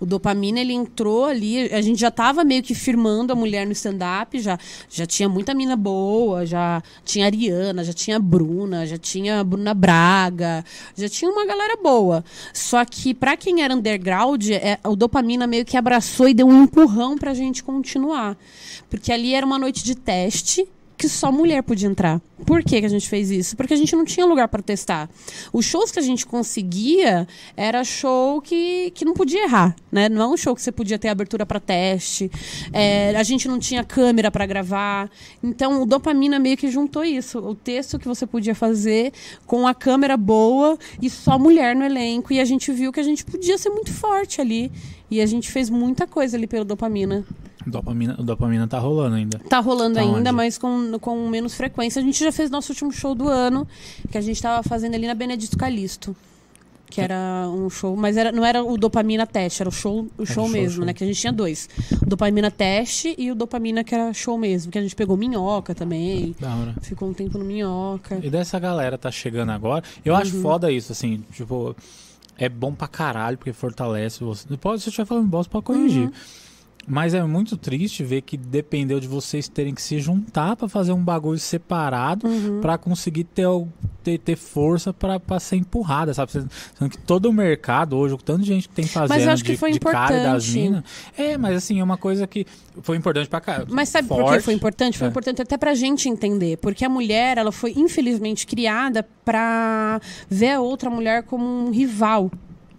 O 0.00 0.06
Dopamina, 0.06 0.60
ele 0.60 0.72
entrou 0.72 1.24
ali, 1.24 1.72
a 1.72 1.80
gente 1.80 2.00
já 2.00 2.08
estava 2.08 2.44
meio 2.44 2.62
que 2.62 2.74
firmando 2.74 3.32
a 3.32 3.36
mulher 3.36 3.66
no 3.66 3.72
stand-up, 3.72 4.38
já, 4.40 4.58
já 4.90 5.06
tinha 5.06 5.28
muita 5.28 5.54
mina 5.54 5.76
boa, 5.76 6.44
já 6.44 6.82
tinha 7.04 7.26
Ariana, 7.26 7.84
já 7.84 7.92
tinha 7.92 8.18
Bruna, 8.18 8.86
já 8.86 8.98
tinha 8.98 9.42
Bruna 9.44 9.74
Braga, 9.74 10.64
já 10.96 11.08
tinha 11.08 11.30
uma 11.30 11.46
galera 11.46 11.76
boa. 11.82 12.24
Só 12.52 12.84
que 12.84 13.14
para 13.14 13.36
quem 13.36 13.62
era 13.62 13.74
underground, 13.74 14.50
é, 14.50 14.78
o 14.84 14.96
Dopamina 14.96 15.46
meio 15.46 15.64
que 15.64 15.76
abraçou 15.76 16.28
e 16.28 16.34
deu 16.34 16.46
um 16.46 16.64
empurrão 16.64 17.16
pra 17.16 17.32
gente 17.32 17.62
continuar. 17.62 18.36
Porque 18.90 19.12
ali 19.12 19.34
era 19.34 19.46
uma 19.46 19.58
noite 19.58 19.84
de 19.84 19.94
teste, 19.94 20.68
que 21.02 21.08
só 21.08 21.32
mulher 21.32 21.64
podia 21.64 21.88
entrar. 21.88 22.20
Por 22.46 22.62
que, 22.62 22.78
que 22.78 22.86
a 22.86 22.88
gente 22.88 23.08
fez 23.08 23.28
isso? 23.28 23.56
Porque 23.56 23.74
a 23.74 23.76
gente 23.76 23.96
não 23.96 24.04
tinha 24.04 24.24
lugar 24.24 24.46
para 24.46 24.62
testar. 24.62 25.10
Os 25.52 25.64
shows 25.64 25.90
que 25.90 25.98
a 25.98 26.02
gente 26.02 26.24
conseguia 26.24 27.26
era 27.56 27.82
show 27.82 28.40
que, 28.40 28.92
que 28.92 29.04
não 29.04 29.12
podia 29.12 29.42
errar, 29.42 29.74
né? 29.90 30.08
Não 30.08 30.22
é 30.22 30.28
um 30.28 30.36
show 30.36 30.54
que 30.54 30.62
você 30.62 30.70
podia 30.70 31.00
ter 31.00 31.08
abertura 31.08 31.44
para 31.44 31.58
teste. 31.58 32.30
É, 32.72 33.16
a 33.16 33.22
gente 33.24 33.48
não 33.48 33.58
tinha 33.58 33.82
câmera 33.82 34.30
para 34.30 34.46
gravar. 34.46 35.10
Então 35.42 35.82
o 35.82 35.86
dopamina 35.86 36.38
meio 36.38 36.56
que 36.56 36.70
juntou 36.70 37.04
isso, 37.04 37.40
o 37.40 37.52
texto 37.52 37.98
que 37.98 38.06
você 38.06 38.24
podia 38.24 38.54
fazer 38.54 39.12
com 39.44 39.66
a 39.66 39.74
câmera 39.74 40.16
boa 40.16 40.78
e 41.00 41.10
só 41.10 41.36
mulher 41.36 41.74
no 41.74 41.84
elenco. 41.84 42.32
E 42.32 42.38
a 42.38 42.44
gente 42.44 42.70
viu 42.70 42.92
que 42.92 43.00
a 43.00 43.04
gente 43.04 43.24
podia 43.24 43.58
ser 43.58 43.70
muito 43.70 43.92
forte 43.92 44.40
ali. 44.40 44.70
E 45.10 45.20
a 45.20 45.26
gente 45.26 45.50
fez 45.50 45.68
muita 45.68 46.06
coisa 46.06 46.36
ali 46.36 46.46
pelo 46.46 46.64
dopamina. 46.64 47.26
Dopamina, 47.66 48.14
dopamina 48.14 48.66
tá 48.66 48.78
rolando 48.78 49.16
ainda. 49.16 49.38
Tá 49.38 49.60
rolando 49.60 49.94
Tá 49.96 50.00
ainda, 50.00 50.18
onde? 50.18 50.32
mas 50.32 50.58
com, 50.58 50.98
com 51.00 51.28
menos 51.28 51.54
frequência. 51.54 52.00
A 52.00 52.04
gente 52.04 52.18
já 52.22 52.32
fez 52.32 52.50
nosso 52.50 52.72
último 52.72 52.92
show 52.92 53.14
do 53.14 53.28
ano, 53.28 53.66
que 54.10 54.18
a 54.18 54.20
gente 54.20 54.40
tava 54.40 54.62
fazendo 54.62 54.94
ali 54.94 55.06
na 55.06 55.14
Benedito 55.14 55.56
Calixto. 55.56 56.14
Que 56.90 57.00
era 57.00 57.48
um 57.48 57.70
show, 57.70 57.96
mas 57.96 58.18
era, 58.18 58.30
não 58.30 58.44
era 58.44 58.62
o 58.62 58.76
dopamina 58.76 59.26
teste, 59.26 59.62
era 59.62 59.68
o 59.70 59.72
show, 59.72 60.06
o 60.18 60.26
show 60.26 60.44
show, 60.44 60.48
mesmo, 60.48 60.76
show. 60.76 60.84
né? 60.84 60.92
Que 60.92 61.02
a 61.02 61.06
gente 61.06 61.18
tinha 61.18 61.32
dois. 61.32 61.66
O 62.02 62.04
dopamina 62.04 62.50
teste 62.50 63.14
e 63.16 63.30
o 63.30 63.34
dopamina 63.34 63.82
que 63.82 63.94
era 63.94 64.12
show 64.12 64.36
mesmo. 64.36 64.70
Que 64.70 64.76
a 64.78 64.82
gente 64.82 64.94
pegou 64.94 65.16
minhoca 65.16 65.74
também. 65.74 66.36
Da 66.38 66.54
hora. 66.54 66.74
Ficou 66.82 67.08
um 67.08 67.14
tempo 67.14 67.38
no 67.38 67.46
minhoca. 67.46 68.20
E 68.22 68.28
dessa 68.28 68.58
galera 68.58 68.98
tá 68.98 69.10
chegando 69.10 69.52
agora. 69.52 69.82
Eu 70.04 70.14
acho 70.14 70.36
Uhum. 70.36 70.42
foda 70.42 70.70
isso, 70.70 70.92
assim, 70.92 71.24
tipo, 71.32 71.74
é 72.36 72.46
bom 72.50 72.74
pra 72.74 72.86
caralho, 72.88 73.38
porque 73.38 73.54
fortalece 73.54 74.22
você. 74.22 74.46
Pode, 74.58 74.82
se 74.82 74.88
eu 74.88 74.90
estiver 74.90 75.06
falando 75.06 75.28
bosta, 75.28 75.50
pode 75.50 75.64
corrigir. 75.64 76.02
Uhum. 76.08 76.12
Mas 76.86 77.14
é 77.14 77.22
muito 77.22 77.56
triste 77.56 78.02
ver 78.02 78.22
que 78.22 78.36
dependeu 78.36 78.98
de 78.98 79.06
vocês 79.06 79.48
terem 79.48 79.72
que 79.74 79.80
se 79.80 80.00
juntar 80.00 80.56
pra 80.56 80.68
fazer 80.68 80.92
um 80.92 81.02
bagulho 81.02 81.38
separado 81.38 82.26
Uhum. 82.26 82.60
pra 82.60 82.76
conseguir 82.76 83.22
ter, 83.24 83.46
ter, 84.02 84.18
ter 84.18 84.34
força 84.36 84.92
pra 84.92 85.20
ser 85.38 85.56
empurrada, 85.56 86.12
sabe? 86.12 86.32
Sendo 86.32 86.48
que 86.90 86.98
todo 86.98 87.26
o 87.26 87.32
mercado 87.32 87.96
hoje, 87.96 88.14
o 88.14 88.18
tanto 88.18 88.40
de 88.42 88.48
gente 88.48 88.68
que 88.68 88.74
tem 88.74 88.84
fazendo 88.84 89.10
Mas 89.16 89.24
eu 89.24 89.30
acho 89.32 89.44
que 89.44 89.52
de, 89.52 89.58
foi 89.58 89.70
de 89.72 89.78
cara 89.78 90.08
das 90.24 90.44
importante. 90.48 90.58
minas. 90.58 90.84
É, 91.16 91.38
mas 91.38 91.56
assim, 91.56 91.78
é 91.78 91.84
uma 91.84 91.96
coisa 91.96 92.26
que 92.26 92.44
foi 92.82 92.96
importante 92.96 93.28
pra 93.28 93.40
cá. 93.40 93.64
Mas 93.70 93.88
sabe 93.88 94.08
por 94.08 94.16
que 94.16 94.22
Forte. 94.22 94.42
foi 94.42 94.54
importante? 94.54 94.98
Foi 94.98 95.06
É. 95.06 95.10
importante 95.10 95.40
até 95.40 95.56
pra 95.56 95.74
gente 95.74 96.08
entender. 96.08 96.56
Porque 96.58 96.84
a 96.84 96.88
mulher, 96.88 97.38
ela 97.38 97.52
foi 97.52 97.72
infelizmente 97.76 98.44
criada 98.46 99.06
pra 99.24 100.00
ver 100.28 100.50
a 100.52 100.60
outra 100.60 100.90
mulher 100.90 101.22
como 101.22 101.44
um 101.44 101.70
rival. 101.70 102.28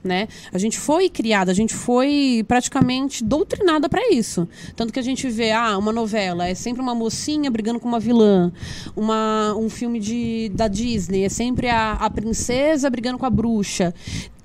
Né? 0.04 0.28
A 0.52 0.58
gente 0.58 0.78
foi 0.78 1.08
criada, 1.08 1.52
a 1.52 1.56
gente 1.56 1.74
foi 1.74 2.44
praticamente 2.46 3.24
doutrinada 3.24 3.88
pra 3.88 4.10
isso. 4.12 4.48
Tanto 4.76 4.92
que 4.92 5.00
a 5.00 5.04
gente 5.04 5.30
vê, 5.30 5.52
ah, 5.52 5.78
uma 5.78 5.94
novela 5.94 6.46
é 6.46 6.54
sempre 6.54 6.82
uma 6.82 6.94
mocinha 6.94 7.50
brigando 7.50 7.80
com 7.80 7.88
uma 7.88 8.02
vilã. 8.02 8.52
Uma, 8.98 9.56
um 9.56 9.70
filme 9.70 10.02
de, 10.02 10.52
da 10.54 10.68
Disney 10.68 11.24
é 11.24 11.30
sempre 11.30 11.70
a, 11.70 11.94
a 11.94 12.10
princesa 12.10 12.90
brigando 12.90 13.18
com 13.18 13.26
a 13.26 13.30
bruxa. 13.30 13.94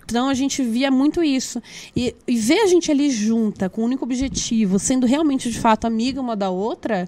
Então 0.08 0.28
a 0.28 0.34
gente 0.34 0.62
via 0.62 0.90
muito 0.90 1.22
isso. 1.22 1.62
E, 1.94 2.14
e 2.26 2.36
ver 2.36 2.60
a 2.60 2.66
gente 2.66 2.90
ali 2.90 3.10
junta, 3.10 3.68
com 3.68 3.82
o 3.82 3.84
único 3.84 4.04
objetivo, 4.04 4.78
sendo 4.78 5.06
realmente 5.06 5.50
de 5.50 5.58
fato 5.58 5.86
amiga 5.86 6.18
uma 6.18 6.34
da 6.34 6.48
outra, 6.48 7.06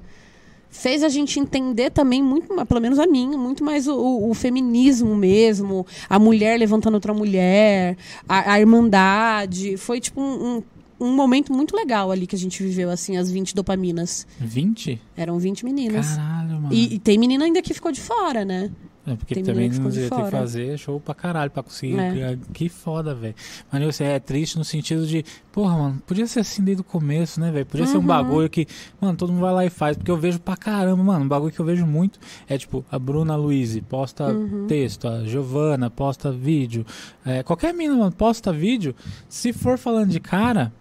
fez 0.70 1.02
a 1.02 1.08
gente 1.08 1.38
entender 1.40 1.90
também 1.90 2.22
muito, 2.22 2.46
pelo 2.64 2.80
menos 2.80 2.98
a 2.98 3.06
mim, 3.06 3.36
muito 3.36 3.64
mais 3.64 3.86
o, 3.88 3.94
o- 3.94 4.30
o 4.30 4.34
feminismo 4.34 5.14
mesmo, 5.16 5.84
a 6.08 6.18
mulher 6.18 6.58
levantando 6.58 6.94
outra 6.94 7.12
mulher, 7.12 7.96
a, 8.28 8.52
a 8.54 8.60
irmandade. 8.60 9.76
Foi 9.76 10.00
tipo 10.00 10.20
um, 10.20 10.56
um, 11.00 11.06
um 11.08 11.14
momento 11.14 11.52
muito 11.52 11.74
legal 11.76 12.10
ali 12.10 12.26
que 12.26 12.36
a 12.36 12.38
gente 12.38 12.62
viveu, 12.62 12.90
assim, 12.90 13.16
as 13.16 13.30
20 13.30 13.54
dopaminas. 13.54 14.26
20? 14.38 15.00
Eram 15.16 15.38
20 15.38 15.64
meninas. 15.64 16.06
Caralho, 16.16 16.60
mano. 16.60 16.68
E, 16.72 16.94
e 16.94 16.98
tem 16.98 17.18
menina 17.18 17.44
ainda 17.44 17.60
que 17.62 17.74
ficou 17.74 17.90
de 17.92 18.00
fora, 18.00 18.44
né? 18.44 18.70
É 19.12 19.16
porque 19.16 19.34
Tem 19.34 19.42
também 19.44 19.68
não 19.70 19.90
ter 19.90 20.08
que 20.10 20.30
fazer 20.30 20.78
show 20.78 21.00
pra 21.00 21.14
caralho 21.14 21.50
pra 21.50 21.62
conseguir. 21.62 21.98
É. 21.98 22.38
Que 22.52 22.68
foda, 22.68 23.14
velho. 23.14 23.34
Mas 23.72 23.82
você 23.84 24.04
é 24.04 24.18
triste 24.20 24.56
no 24.56 24.64
sentido 24.64 25.06
de, 25.06 25.24
porra, 25.52 25.76
mano, 25.76 26.02
podia 26.06 26.26
ser 26.26 26.40
assim 26.40 26.62
desde 26.62 26.80
o 26.80 26.84
começo, 26.84 27.40
né, 27.40 27.50
velho? 27.50 27.66
Podia 27.66 27.86
ser 27.86 27.96
um 27.96 28.00
Uhum. 28.00 28.06
bagulho 28.06 28.48
que, 28.48 28.66
mano, 29.00 29.16
todo 29.16 29.32
mundo 29.32 29.40
vai 29.42 29.52
lá 29.52 29.64
e 29.66 29.70
faz. 29.70 29.96
Porque 29.96 30.10
eu 30.10 30.16
vejo 30.16 30.38
pra 30.40 30.56
caramba, 30.56 31.02
mano. 31.02 31.24
Um 31.24 31.28
bagulho 31.28 31.52
que 31.52 31.60
eu 31.60 31.64
vejo 31.66 31.86
muito 31.86 32.18
é 32.48 32.56
tipo, 32.56 32.84
a 32.90 32.98
Bruna 32.98 33.36
Luiz 33.36 33.78
posta 33.88 34.28
Uhum. 34.32 34.66
texto, 34.66 35.08
a 35.08 35.24
Giovana 35.24 35.90
posta 35.90 36.30
vídeo. 36.30 36.84
É, 37.24 37.42
qualquer 37.42 37.74
mina, 37.74 37.94
mano, 37.96 38.12
posta 38.12 38.52
vídeo. 38.52 38.94
Se 39.28 39.52
for 39.52 39.76
falando 39.78 40.10
de 40.10 40.20
cara, 40.20 40.72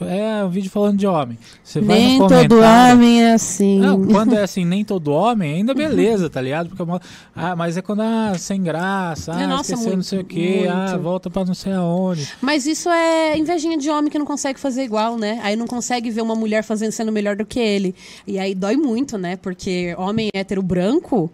é 0.00 0.44
um 0.44 0.48
vídeo 0.48 0.70
falando 0.70 0.96
de 0.98 1.06
homem. 1.06 1.38
Você 1.62 1.80
vai 1.80 1.98
Nem 1.98 2.18
no 2.18 2.28
todo 2.28 2.56
homem 2.60 3.22
é 3.22 3.32
assim. 3.34 3.78
não, 3.78 4.04
quando 4.06 4.34
é 4.34 4.42
assim, 4.42 4.64
nem 4.64 4.84
todo 4.84 5.12
homem, 5.12 5.54
ainda 5.56 5.72
beleza, 5.74 6.28
tá 6.28 6.40
ligado? 6.40 6.68
Porque, 6.68 6.82
eu- 6.82 7.00
ah, 7.34 7.54
mas 7.56 7.76
é 7.76 7.82
quando, 7.82 8.00
ah, 8.02 8.32
sem 8.38 8.62
graça, 8.62 9.32
ah, 9.34 9.42
É, 9.42 9.46
nossa, 9.46 9.72
esqueceu 9.72 9.86
não 9.90 9.92
muito, 9.96 10.04
sei 10.06 10.18
o 10.20 10.24
quê, 10.24 10.66
ah, 10.70 10.96
volta 10.96 11.30
pra 11.30 11.44
não 11.44 11.54
sei 11.54 11.72
aonde. 11.72 12.28
Mas 12.40 12.66
isso 12.66 12.88
é 12.88 13.38
invejinha 13.38 13.76
de 13.78 13.88
homem 13.90 14.10
que 14.10 14.18
não 14.18 14.26
consegue 14.26 14.58
fazer 14.58 14.82
igual, 14.84 15.16
né? 15.16 15.40
Aí 15.42 15.56
não 15.56 15.66
consegue 15.66 16.10
ver 16.10 16.22
uma 16.22 16.34
mulher 16.34 16.62
fazendo 16.64 16.92
sendo 16.92 17.12
melhor 17.12 17.36
do 17.36 17.46
que 17.46 17.60
ele. 17.60 17.94
E 18.26 18.38
aí 18.38 18.54
dói 18.54 18.76
muito, 18.76 19.16
né? 19.16 19.36
Porque 19.36 19.94
homem 19.98 20.28
hétero 20.34 20.62
branco, 20.62 21.30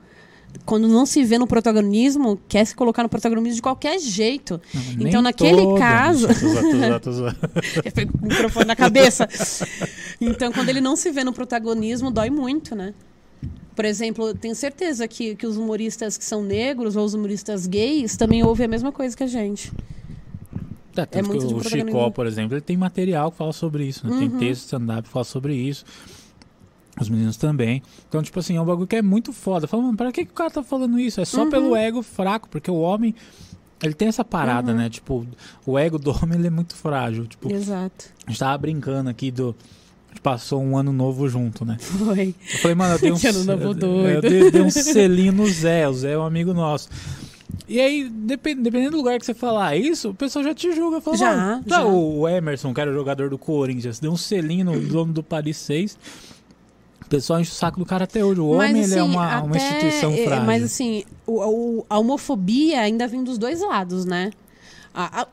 quando 0.67 0.87
não 0.89 1.05
se 1.07 1.25
vê 1.25 1.39
no 1.39 1.47
protagonismo, 1.47 2.39
quer 2.49 2.65
se 2.65 2.75
colocar 2.75 3.03
no 3.03 3.09
protagonismo 3.09 3.55
de 3.57 3.63
qualquer 3.63 3.99
jeito. 3.99 4.61
Nem 4.97 5.09
Então, 5.09 5.23
naquele 5.23 5.63
todo. 5.63 5.79
caso- 5.79 6.29
Tô 6.29 6.35
zoando, 6.35 6.61
tô 6.61 6.73
zoando, 6.79 7.01
tô 7.01 7.13
zoando. 7.13 7.37
Pega 7.95 8.13
o 8.21 8.23
microfone 8.27 8.67
na 8.67 8.77
cabeça. 8.77 9.29
Então, 10.21 10.53
quando 10.53 10.69
ele 10.69 10.81
não 10.81 10.97
se 10.97 11.11
vê 11.11 11.25
no 11.25 11.33
protagonismo, 11.33 12.11
dói 12.11 12.31
muito, 12.31 12.75
né? 12.75 12.95
Por 13.75 13.85
exemplo, 13.85 14.29
eu 14.29 14.35
tenho 14.35 14.55
certeza 14.55 15.09
que, 15.09 15.35
que 15.35 15.47
os 15.47 15.57
humoristas 15.57 16.19
que 16.19 16.25
são 16.25 16.43
negros 16.43 16.97
ou 16.97 17.05
os 17.05 17.15
humoristas 17.15 17.67
gays 17.67 18.17
também 18.17 18.43
ouvem 18.45 18.67
a 18.67 18.69
mesma 18.69 18.93
coisa 18.93 19.17
que 19.17 19.23
a 19.23 19.27
gente. 19.27 19.73
Tá, 20.95 21.07
tanto 21.07 21.29
muito 21.29 21.47
o 21.47 21.55
protagonismo. 21.61 21.89
Chicó, 21.91 22.11
por 22.11 22.27
exemplo, 22.27 22.55
ele 22.55 22.61
tem 22.61 22.77
material 22.77 23.31
que 23.31 23.39
fala 23.39 23.53
sobre 23.53 23.85
isso, 23.85 24.07
né? 24.07 24.13
Uhum. 24.13 24.19
Tem 24.19 24.49
texto 24.49 24.63
stand-up 24.65 25.03
que 25.05 25.09
fala 25.09 25.25
sobre 25.25 25.55
isso. 25.55 25.85
Os 27.01 27.09
meninos 27.09 27.37
também. 27.37 27.83
Então, 28.09 28.23
tipo 28.23 28.39
assim, 28.39 28.57
é 28.57 28.61
um 28.61 28.65
bagulho 28.65 28.87
que 28.87 28.97
é 28.97 29.03
muito 29.03 29.33
foda. 29.33 29.67
Fala, 29.67 29.83
mano, 29.85 29.97
pra 29.97 30.13
que, 30.13 30.25
que 30.25 30.31
o 30.33 30.35
cara 30.35 30.51
tá 30.51 30.63
falando 30.63 30.99
isso? 30.99 31.21
É 31.21 31.25
só 31.25 31.45
Uhum. 31.45 31.51
pelo 31.51 31.75
ego 31.77 32.03
fraco, 32.03 32.49
porque 32.49 32.71
o 32.71 32.79
homem, 32.81 33.15
ele 33.83 33.95
tem 33.95 34.09
essa 34.09 34.25
parada, 34.25 34.73
Uhum. 34.73 34.79
né? 34.79 34.91
Tipo, 34.91 35.27
o 35.67 35.79
ego 35.79 35.99
do 35.99 36.11
homem, 36.23 36.39
ele 36.39 36.49
é 36.49 36.51
muito 36.51 36.75
frágil. 36.77 37.27
Tipo, 37.27 37.51
Exato. 37.53 38.07
a 38.27 38.31
gente 38.31 38.39
tava 38.39 38.59
brincando 38.59 39.09
aqui 39.09 39.31
do... 39.31 39.57
A 40.09 40.13
gente 40.13 40.21
passou 40.23 40.61
um 40.61 40.77
ano 40.77 40.93
novo 40.93 41.29
junto, 41.29 41.65
né? 41.65 41.77
Foi. 41.79 42.35
Eu 42.53 42.59
falei, 42.59 42.75
mano, 42.75 42.95
eu 42.95 42.99
dei 42.99 43.13
um, 43.13 43.17
Que 43.17 43.29
ano 43.29 43.45
novo 43.45 43.73
doido. 43.75 44.09
eu 44.09 44.21
dei, 44.21 44.51
dei 44.51 44.61
um 44.63 44.69
selinho 44.71 45.33
no 45.33 45.47
Zé. 45.47 45.89
O 45.89 45.95
Zé 45.95 46.13
é 46.13 46.19
um 46.19 46.25
amigo 46.25 46.53
nosso. 46.53 46.89
E 47.69 47.81
aí, 47.81 48.09
depen- 48.09 48.61
dependendo 48.61 48.91
do 48.93 48.97
lugar 48.97 49.19
que 49.21 49.25
você 49.25 49.33
falar 49.35 49.77
isso, 49.77 50.11
o 50.11 50.15
pessoal 50.15 50.45
já 50.45 50.53
te 50.53 50.73
julga. 50.75 51.01
Fala, 51.01 51.17
Já, 51.17 51.37
"Mano, 51.37 51.63
tá, 51.65 51.77
já. 51.79 51.85
O 51.87 52.29
Emerson, 52.29 52.75
que 52.75 52.81
era 52.81 52.91
o 52.91 52.95
jogador 52.95 53.31
do 53.31 53.39
Corinthians, 53.39 54.01
deu 54.01 54.11
um 54.11 54.17
selinho 54.17 54.65
no 54.65 54.81
dono 54.81 55.13
do 55.13 55.23
Paris 55.23 55.57
6. 55.59 55.97
O 57.11 57.17
pessoal 57.19 57.41
enche 57.41 57.51
o 57.51 57.55
saco 57.55 57.77
do 57.81 57.85
cara 57.85 58.05
até 58.05 58.25
hoje. 58.25 58.41
O 58.41 58.51
homem 58.51 58.85
é 58.85 59.03
uma, 59.03 59.43
uma 59.43 59.57
até- 59.57 59.59
instituição 59.59 60.13
é, 60.13 60.25
frágil. 60.25 60.45
Mas 60.47 60.63
assim, 60.63 61.03
o- 61.27 61.41
o- 61.81 61.87
a 61.91 61.99
homofobia 61.99 62.81
ainda 62.83 63.09
vem 63.09 63.25
dos 63.25 63.37
dois 63.37 63.61
lados, 63.61 64.05
né? 64.05 64.31
A- 64.93 65.23
a- 65.23 65.27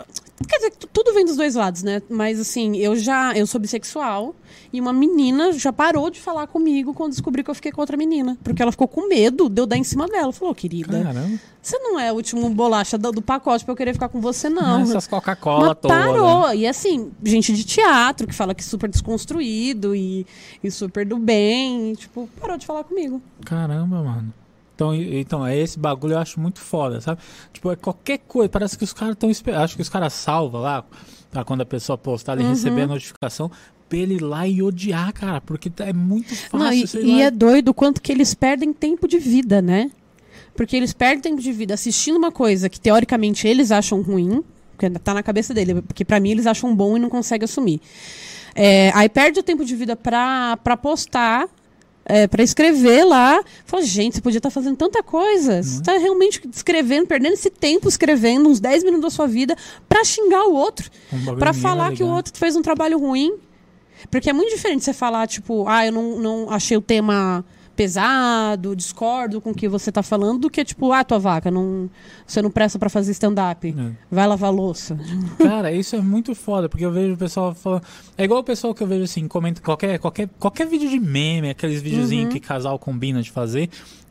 quer 0.47 0.57
dizer, 0.57 0.71
tu- 0.79 0.87
tudo 0.87 1.13
vem 1.13 1.25
dos 1.25 1.35
dois 1.35 1.55
lados, 1.55 1.81
né? 1.83 2.01
Mas 2.09 2.39
assim, 2.39 2.77
eu 2.77 2.95
já 2.95 3.33
eu 3.35 3.47
sou 3.47 3.59
bissexual 3.59 4.35
e 4.71 4.79
uma 4.79 4.93
menina 4.93 5.51
já 5.53 5.73
parou 5.73 6.09
de 6.11 6.19
falar 6.19 6.45
comigo 6.45 6.93
quando 6.93 7.11
descobriu 7.13 7.43
que 7.43 7.49
eu 7.49 7.55
fiquei 7.55 7.71
com 7.71 7.81
outra 7.81 7.97
menina. 7.97 8.37
Porque 8.43 8.61
ela 8.61 8.71
ficou 8.71 8.87
com 8.87 9.07
medo 9.07 9.49
de 9.49 9.59
eu 9.61 9.65
dar 9.65 9.77
em 9.77 9.83
cima 9.83 10.07
dela. 10.07 10.31
Falou, 10.31 10.53
querida, 10.53 11.01
Caramba, 11.03 11.39
você 11.61 11.77
não 11.79 11.99
é 11.99 12.11
o 12.11 12.15
último 12.15 12.47
bolacha 12.51 12.97
do, 12.99 13.11
do 13.11 13.21
pacote 13.21 13.65
pra 13.65 13.71
eu 13.71 13.75
querer 13.77 13.93
ficar 13.93 14.09
com 14.09 14.21
você, 14.21 14.47
não. 14.47 14.81
essas 14.81 15.07
Coca-Cola 15.07 15.73
todas. 15.73 15.97
né? 15.97 16.03
parou. 16.05 16.53
E 16.53 16.67
assim, 16.67 17.11
gente 17.23 17.51
de 17.53 17.63
teatro 17.63 18.27
que 18.27 18.35
fala 18.35 18.53
que 18.53 18.61
é 18.61 18.65
super 18.65 18.87
desconstruído 18.89 19.95
e, 19.95 20.25
e 20.63 20.69
super 20.69 21.03
do 21.05 21.17
bem. 21.17 21.93
E, 21.93 21.95
tipo, 21.95 22.29
parou 22.39 22.57
de 22.57 22.65
falar 22.65 22.83
comigo. 22.83 23.19
Caramba, 23.43 24.03
mano. 24.03 24.33
Então, 24.77 24.93
então, 24.93 25.43
é 25.45 25.57
esse 25.57 25.79
bagulho 25.79 26.13
eu 26.13 26.19
acho 26.19 26.39
muito 26.39 26.59
foda, 26.59 27.01
sabe? 27.01 27.19
Tipo, 27.51 27.71
é 27.71 27.75
qualquer 27.75 28.19
coisa. 28.19 28.47
Parece 28.47 28.77
que 28.77 28.83
os 28.83 28.93
caras 28.93 29.13
estão 29.15 29.27
esperando. 29.27 29.63
Acho 29.63 29.75
que 29.75 29.81
os 29.81 29.89
caras 29.89 30.13
salvam 30.13 30.61
lá, 30.61 30.85
pra 31.31 31.43
quando 31.43 31.61
a 31.61 31.65
pessoa 31.65 31.97
postar 31.97 32.37
e 32.39 32.43
Uhum. 32.43 32.49
receber 32.49 32.81
a 32.83 32.87
notificação, 32.87 33.49
pra 33.89 33.97
ele 33.97 34.13
ir 34.17 34.21
lá 34.21 34.47
e 34.47 34.61
odiar, 34.61 35.11
cara. 35.13 35.41
Porque 35.41 35.71
é 35.79 35.91
muito 35.91 36.35
fácil. 36.35 36.59
Não, 36.59 36.71
e, 36.71 37.17
e 37.17 37.21
é 37.23 37.31
doido 37.31 37.69
o 37.69 37.73
quanto 37.73 37.99
que 37.99 38.11
eles 38.11 38.35
perdem 38.35 38.71
tempo 38.71 39.07
de 39.07 39.17
vida, 39.17 39.63
né? 39.63 39.89
Porque 40.55 40.75
eles 40.75 40.93
perdem 40.93 41.21
tempo 41.21 41.41
de 41.41 41.51
vida 41.51 41.73
assistindo 41.73 42.15
uma 42.17 42.31
coisa 42.31 42.69
que 42.69 42.79
teoricamente 42.79 43.47
eles 43.47 43.71
acham 43.71 44.01
ruim, 44.03 44.43
porque 44.73 44.91
tá 44.99 45.11
na 45.11 45.23
cabeça 45.23 45.55
dele, 45.55 45.81
porque 45.81 46.05
pra 46.05 46.19
mim 46.19 46.29
eles 46.29 46.45
acham 46.45 46.75
bom 46.75 46.95
e 46.97 46.99
não 46.99 47.09
conseguem 47.09 47.45
assumir. 47.45 47.81
É, 48.53 48.91
aí 48.95 49.09
perde 49.09 49.39
o 49.39 49.43
tempo 49.43 49.65
de 49.65 49.75
vida 49.75 49.95
pra, 49.95 50.55
pra 50.63 50.77
postar, 50.77 51.47
é, 52.07 52.25
pra 52.25 52.41
escrever 52.41 53.03
lá. 53.03 53.43
Fala, 53.65 53.83
gente, 53.83 54.15
você 54.15 54.21
podia 54.21 54.39
estar 54.39 54.49
fazendo 54.49 54.77
tanta 54.77 55.03
coisa. 55.03 55.61
Você 55.61 55.83
tá 55.83 55.97
realmente 55.97 56.41
escrevendo, 56.53 57.05
perdendo 57.05 57.33
esse 57.33 57.49
tempo 57.49 57.87
escrevendo, 57.89 58.49
uns 58.49 58.59
10 58.59 58.83
minutos 58.85 59.03
da 59.03 59.09
sua 59.09 59.27
vida, 59.27 59.55
pra 59.87 60.03
xingar 60.03 60.45
o 60.45 60.53
outro. 60.53 60.89
Um 61.11 61.17
mega 61.35 61.53
falar 61.53 61.91
que 61.93 62.03
o 62.03 62.07
outro 62.07 62.33
fez 62.37 62.55
um 62.55 62.61
trabalho 62.61 62.97
ruim. 62.97 63.33
Porque 64.09 64.29
é 64.29 64.33
muito 64.33 64.55
diferente 64.55 64.85
você 64.85 64.93
falar, 64.93 65.27
tipo, 65.27 65.67
ah, 65.67 65.85
eu 65.85 65.91
não, 65.91 66.19
não 66.19 66.51
achei 66.51 66.77
o 66.77 66.81
tema 66.81 67.43
pesado, 67.75 68.75
discordo 68.75 69.39
com 69.39 69.51
o 69.51 69.55
que 69.55 69.67
você 69.67 69.91
tá 69.91 70.01
falando, 70.01 70.39
do 70.39 70.49
que, 70.49 70.63
tipo, 70.63 70.91
ah, 70.91 71.03
tua 71.03 71.19
vaca, 71.19 71.51
não, 71.51 71.89
você 72.27 72.41
não 72.41 72.51
presta 72.51 72.77
pra 72.77 72.89
fazer 72.89 73.11
stand-up. 73.13 73.73
É. 73.77 73.91
Vai 74.11 74.27
lavar 74.27 74.51
louça. 74.51 74.97
Cara, 75.39 75.71
isso 75.71 75.95
é 75.95 76.01
muito 76.01 76.35
foda, 76.35 76.67
porque 76.69 76.85
eu 76.85 76.91
vejo 76.91 77.13
o 77.13 77.17
pessoal 77.17 77.53
falando. 77.55 77.83
É 78.17 78.23
igual 78.23 78.41
o 78.41 78.43
pessoal 78.43 78.73
que 78.75 78.83
eu 78.83 78.87
vejo 78.87 79.03
assim, 79.03 79.27
comenta 79.27 79.61
qualquer, 79.61 79.97
qualquer, 79.99 80.29
qualquer 80.39 80.67
vídeo 80.67 80.89
de 80.89 80.99
meme, 80.99 81.49
aqueles 81.49 81.81
videozinhos 81.81 82.25
Uhum. 82.25 82.31
que 82.31 82.39
casal 82.39 82.77
combina 82.77 83.21
de 83.21 83.31
fazer. 83.31 83.69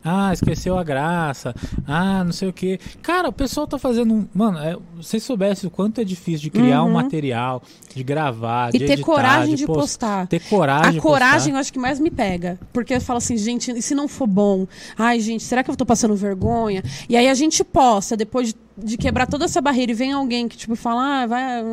Ah, 0.09 0.31
esqueceu 0.31 0.77
a 0.77 0.83
graça. 0.85 1.53
Ah, 1.85 2.23
não 2.23 2.31
sei 2.31 2.47
o 2.47 2.53
que. 2.53 2.79
Cara, 3.01 3.27
o 3.27 3.33
pessoal 3.33 3.67
tá 3.67 3.77
fazendo 3.77 4.13
um. 4.13 4.27
Mano, 4.33 4.57
é, 4.59 4.73
se 5.01 5.09
vocês 5.09 5.23
soubessem 5.23 5.67
o 5.67 5.71
quanto 5.71 5.99
é 5.99 6.03
difícil 6.05 6.43
de 6.43 6.49
criar 6.49 6.83
um 6.83 6.87
Uhum. 6.87 6.93
material, 6.93 7.61
de 7.93 8.03
gravar, 8.03 8.69
E 8.73 8.79
de 8.79 8.85
ter 8.85 8.93
editar, 8.93 9.05
coragem 9.05 9.55
de, 9.55 9.65
post- 9.65 9.79
postar. 9.81 10.27
Ter 10.27 10.39
coragem 10.39 10.99
A 10.99 11.01
coragem 11.01 11.53
eu 11.53 11.59
acho 11.59 11.73
que 11.73 11.79
mais 11.79 11.99
me 11.99 12.09
pega. 12.09 12.57
Porque 12.71 12.93
eu 12.93 13.01
falo 13.01 13.17
assim, 13.17 13.35
gente, 13.35 13.71
e 13.71 13.81
se 13.81 13.93
não 13.93 14.07
for 14.07 14.27
bom? 14.27 14.65
Ai, 14.97 15.19
gente, 15.19 15.43
será 15.43 15.61
que 15.61 15.69
eu 15.69 15.75
tô 15.75 15.85
passando 15.85 16.15
vergonha? 16.15 16.83
E 17.09 17.17
aí 17.17 17.27
a 17.27 17.33
gente 17.33 17.61
posta, 17.65 18.06
depois 18.15 18.53
de 18.53 18.66
de 18.77 18.97
quebrar 18.97 19.25
toda 19.27 19.45
essa 19.45 19.59
barreira 19.59 19.91
e 19.91 19.95
vem 19.95 20.11
alguém 20.11 20.47
que, 20.47 20.55
tipo, 20.57 20.75
fala, 20.75 21.23
ah, 21.23 21.27
vai, 21.27 21.41
ah, 21.59 21.63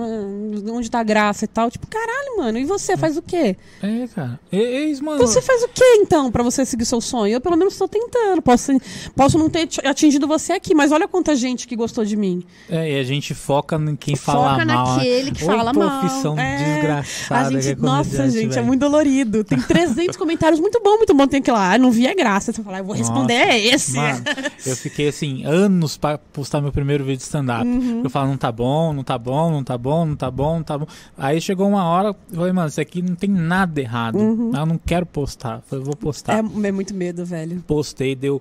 onde 0.73 0.91
tá 0.91 1.01
a 1.01 1.03
graça 1.05 1.45
e 1.45 1.49
tal. 1.49 1.71
Tipo, 1.71 1.87
caralho, 1.87 2.37
mano, 2.39 2.59
e 2.59 2.65
você 2.65 2.97
faz 2.97 3.17
o 3.17 3.23
quê? 3.23 3.57
É, 3.83 4.07
cara. 4.15 4.41
Ex, 4.51 5.01
mano. 5.01 5.19
Você 5.19 5.43
faz 5.43 5.63
o 5.63 5.69
quê, 5.69 5.85
então, 6.01 6.31
pra 6.33 6.43
você 6.43 6.65
seguir 6.65 6.85
seu 6.85 7.01
sonho? 7.01 7.35
Eu, 7.35 7.41
pelo 7.41 7.57
menos, 7.57 7.77
tô 7.77 7.87
tentando. 7.87 8.41
Posso, 8.41 8.73
posso 9.15 9.39
não 9.39 9.51
ter 9.51 9.67
te- 9.67 9.87
atingido 9.87 10.27
você 10.27 10.53
aqui, 10.55 10.75
mas 10.75 10.93
olha 10.93 11.07
quanta 11.07 11.35
gente 11.37 11.67
que 11.69 11.77
gostou 11.77 12.05
de 12.05 12.17
mim. 12.17 12.43
É, 12.71 12.93
e 12.93 12.99
a 12.99 13.03
gente 13.05 13.35
foca 13.35 13.77
em 13.77 13.97
quem 13.97 14.17
fala 14.17 14.53
Foca 14.55 14.65
mal. 14.65 14.87
né? 14.87 14.95
naquele 14.97 15.31
que 15.33 15.45
fala 15.45 15.73
mal. 15.73 16.01
profissão 16.01 16.39
É. 16.39 16.57
desgraçada. 16.75 17.59
É 17.59 17.61
gente, 17.61 17.81
nossa, 17.81 18.11
comediante, 18.11 18.33
gente, 18.33 18.53
é 18.53 18.55
velho. 18.55 18.67
muito 18.67 18.81
dolorido. 18.81 19.45
Tem 19.45 19.61
300 19.61 20.17
comentários, 20.17 20.61
muito 20.61 20.81
bom, 20.83 20.97
muito 20.97 21.13
bom. 21.15 21.27
Tem 21.27 21.43
que 21.43 21.51
lá, 21.51 21.73
ah, 21.75 21.79
não 21.79 21.91
vi 21.91 22.07
a 22.07 22.15
graça. 22.15 22.53
Você 22.53 22.63
fala, 22.63 22.77
ah, 22.77 22.81
eu 22.81 22.85
vou 22.85 22.95
responder 22.95 23.39
Nossa, 23.39 23.53
é 23.53 23.67
esse. 23.67 23.97
Mano, 23.97 24.23
eu 24.65 24.77
fiquei 24.77 25.09
assim, 25.09 25.45
anos 25.45 25.97
pra 25.97 26.19
postar 26.19 26.61
meu 26.61 26.71
primeiro 26.73 26.94
vídeo 27.03 27.17
de 27.19 27.23
stand-up. 27.25 27.67
Uhum. 27.67 28.03
Eu 28.05 28.11
falo, 28.11 28.29
não 28.29 28.37
tá 28.37 28.53
bom, 28.53 28.93
não 28.93 29.03
tá 29.03 29.19
bom, 29.19 29.51
não 29.51 29.65
tá 29.65 29.77
bom, 29.77 30.07
não 30.07 30.15
tá 30.17 30.31
bom, 30.31 30.57
não 30.57 30.63
tá 30.63 30.79
bom. 30.79 30.87
Aí 31.19 31.41
chegou 31.41 31.69
uma 31.69 31.85
hora, 31.85 32.09
eu 32.09 32.37
falei, 32.37 32.53
mano, 32.53 32.69
isso 32.69 32.81
aqui 32.81 33.03
não 33.03 33.15
tem 33.15 33.31
nada 33.31 33.81
errado. 33.81 34.19
Eu 34.19 34.67
não 34.67 34.79
quero 34.79 35.07
postar. 35.07 35.57
Eu 35.57 35.63
falei, 35.67 35.85
vou 35.85 35.97
postar. 35.97 36.45
Uhum. 36.45 36.63
É, 36.65 36.69
é 36.69 36.73
muito 36.73 36.95
medo, 36.95 37.25
velho. 37.25 37.63
Postei, 37.67 38.15
deu 38.15 38.41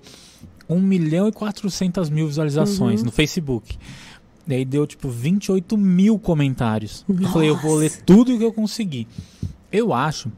1 0.68 0.80
milhão 0.80 1.26
e 1.28 1.32
400 1.32 2.08
mil 2.10 2.26
visualizações 2.26 3.00
Uhum. 3.00 3.06
no 3.06 3.12
Facebook. 3.12 3.76
Daí 4.46 4.64
deu 4.64 4.86
tipo 4.86 5.08
28 5.08 5.76
mil 5.78 6.18
comentários. 6.18 7.04
Eu 7.08 7.28
falei, 7.30 7.48
eu 7.48 7.56
vou 7.56 7.76
ler 7.76 7.90
tudo 8.04 8.36
que 8.36 8.44
eu 8.44 8.52
conseguir. 8.52 9.08
Eu 9.72 9.92
acho, 9.92 10.30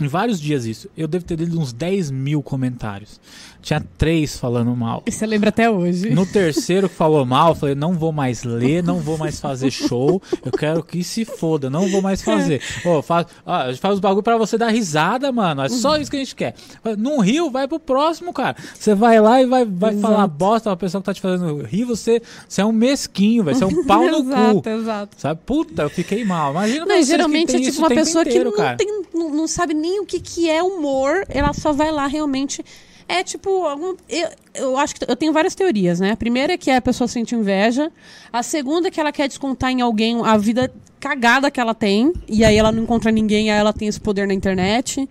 em 0.00 0.08
vários 0.08 0.40
dias 0.40 0.64
isso, 0.64 0.88
eu 0.96 1.06
devo 1.06 1.24
ter 1.24 1.38
lido 1.38 1.58
uns 1.58 1.72
10 1.72 2.10
mil 2.10 2.42
comentários. 2.42 3.20
Tinha 3.60 3.84
três 3.98 4.38
falando 4.38 4.74
mal. 4.74 5.02
E 5.06 5.12
você 5.12 5.26
lembra 5.26 5.48
até 5.48 5.68
hoje. 5.68 6.10
No 6.10 6.24
terceiro 6.24 6.88
que 6.88 6.94
falou 6.94 7.24
mal, 7.26 7.50
eu 7.50 7.54
falei, 7.54 7.74
não 7.74 7.92
vou 7.92 8.12
mais 8.12 8.44
ler, 8.44 8.82
não 8.82 9.00
vou 9.00 9.18
mais 9.18 9.40
fazer 9.40 9.70
show, 9.70 10.22
eu 10.44 10.52
quero 10.52 10.82
que 10.82 11.02
se 11.02 11.24
foda, 11.24 11.68
não 11.68 11.88
vou 11.88 12.00
mais 12.00 12.22
fazer. 12.22 12.62
Ô, 12.86 13.02
faz, 13.02 13.26
ó, 13.44 13.52
a 13.52 13.70
gente 13.70 13.80
faz 13.80 13.94
os 13.94 14.00
bagulho 14.00 14.22
pra 14.22 14.36
você 14.36 14.56
dar 14.56 14.68
risada, 14.68 15.30
mano, 15.32 15.62
é 15.62 15.68
só 15.68 15.96
isso 15.96 16.10
que 16.10 16.16
a 16.16 16.20
gente 16.20 16.36
quer. 16.36 16.54
Não 16.96 17.18
riu, 17.18 17.50
vai 17.50 17.66
pro 17.66 17.80
próximo, 17.80 18.32
cara. 18.32 18.56
Você 18.74 18.94
vai 18.94 19.20
lá 19.20 19.42
e 19.42 19.46
vai, 19.46 19.64
vai 19.64 19.92
Exato. 19.92 20.02
falar 20.14 20.26
bosta 20.28 20.70
pra 20.70 20.76
pessoa 20.76 21.02
que 21.02 21.06
tá 21.06 21.14
te 21.14 21.20
fazendo 21.20 21.62
rir, 21.62 21.84
você, 21.84 22.22
você 22.48 22.60
é 22.60 22.64
um 22.64 22.72
mesquinho, 22.72 23.44
vai 23.44 23.54
ser 23.54 23.64
um 23.64 23.84
pau 23.84 24.02
no 24.04 24.18
exato, 24.30 24.62
cu. 24.62 24.68
exato. 24.68 25.16
Sabe? 25.20 25.40
Puta, 25.44 25.82
eu 25.82 25.90
fiquei 25.90 26.24
mal. 26.24 26.52
Imagina 26.52 26.86
Não, 26.86 27.02
geralmente 27.02 27.50
é 27.56 27.58
tipo 27.58 27.68
isso 27.70 27.80
uma 27.80 27.88
pessoa 27.88 28.22
inteiro, 28.22 28.52
que 28.52 28.62
não, 28.62 28.76
tem, 28.76 29.02
não, 29.14 29.30
não 29.34 29.48
sabe 29.48 29.74
nem 29.74 30.00
o 30.00 30.06
que, 30.06 30.20
que 30.20 30.48
é 30.48 30.62
humor, 30.62 31.24
ela 31.28 31.52
só 31.52 31.72
vai 31.72 31.90
lá 31.90 32.06
realmente. 32.06 32.64
É 33.08 33.24
tipo, 33.24 33.64
algum, 33.64 33.96
eu, 34.06 34.28
eu 34.54 34.76
acho 34.76 34.94
que 34.94 35.10
eu 35.10 35.16
tenho 35.16 35.32
várias 35.32 35.54
teorias, 35.54 35.98
né? 35.98 36.12
A 36.12 36.16
primeira 36.16 36.52
é 36.52 36.58
que 36.58 36.70
a 36.70 36.80
pessoa 36.80 37.08
sente 37.08 37.34
inveja. 37.34 37.90
A 38.30 38.42
segunda 38.42 38.88
é 38.88 38.90
que 38.90 39.00
ela 39.00 39.10
quer 39.10 39.26
descontar 39.26 39.70
em 39.70 39.80
alguém 39.80 40.20
a 40.22 40.36
vida 40.36 40.70
cagada 41.00 41.50
que 41.50 41.58
ela 41.58 41.74
tem. 41.74 42.12
E 42.28 42.44
aí 42.44 42.56
ela 42.56 42.70
não 42.70 42.82
encontra 42.82 43.10
ninguém, 43.10 43.50
aí 43.50 43.58
ela 43.58 43.72
tem 43.72 43.88
esse 43.88 43.98
poder 43.98 44.26
na 44.26 44.34
internet. 44.34 45.08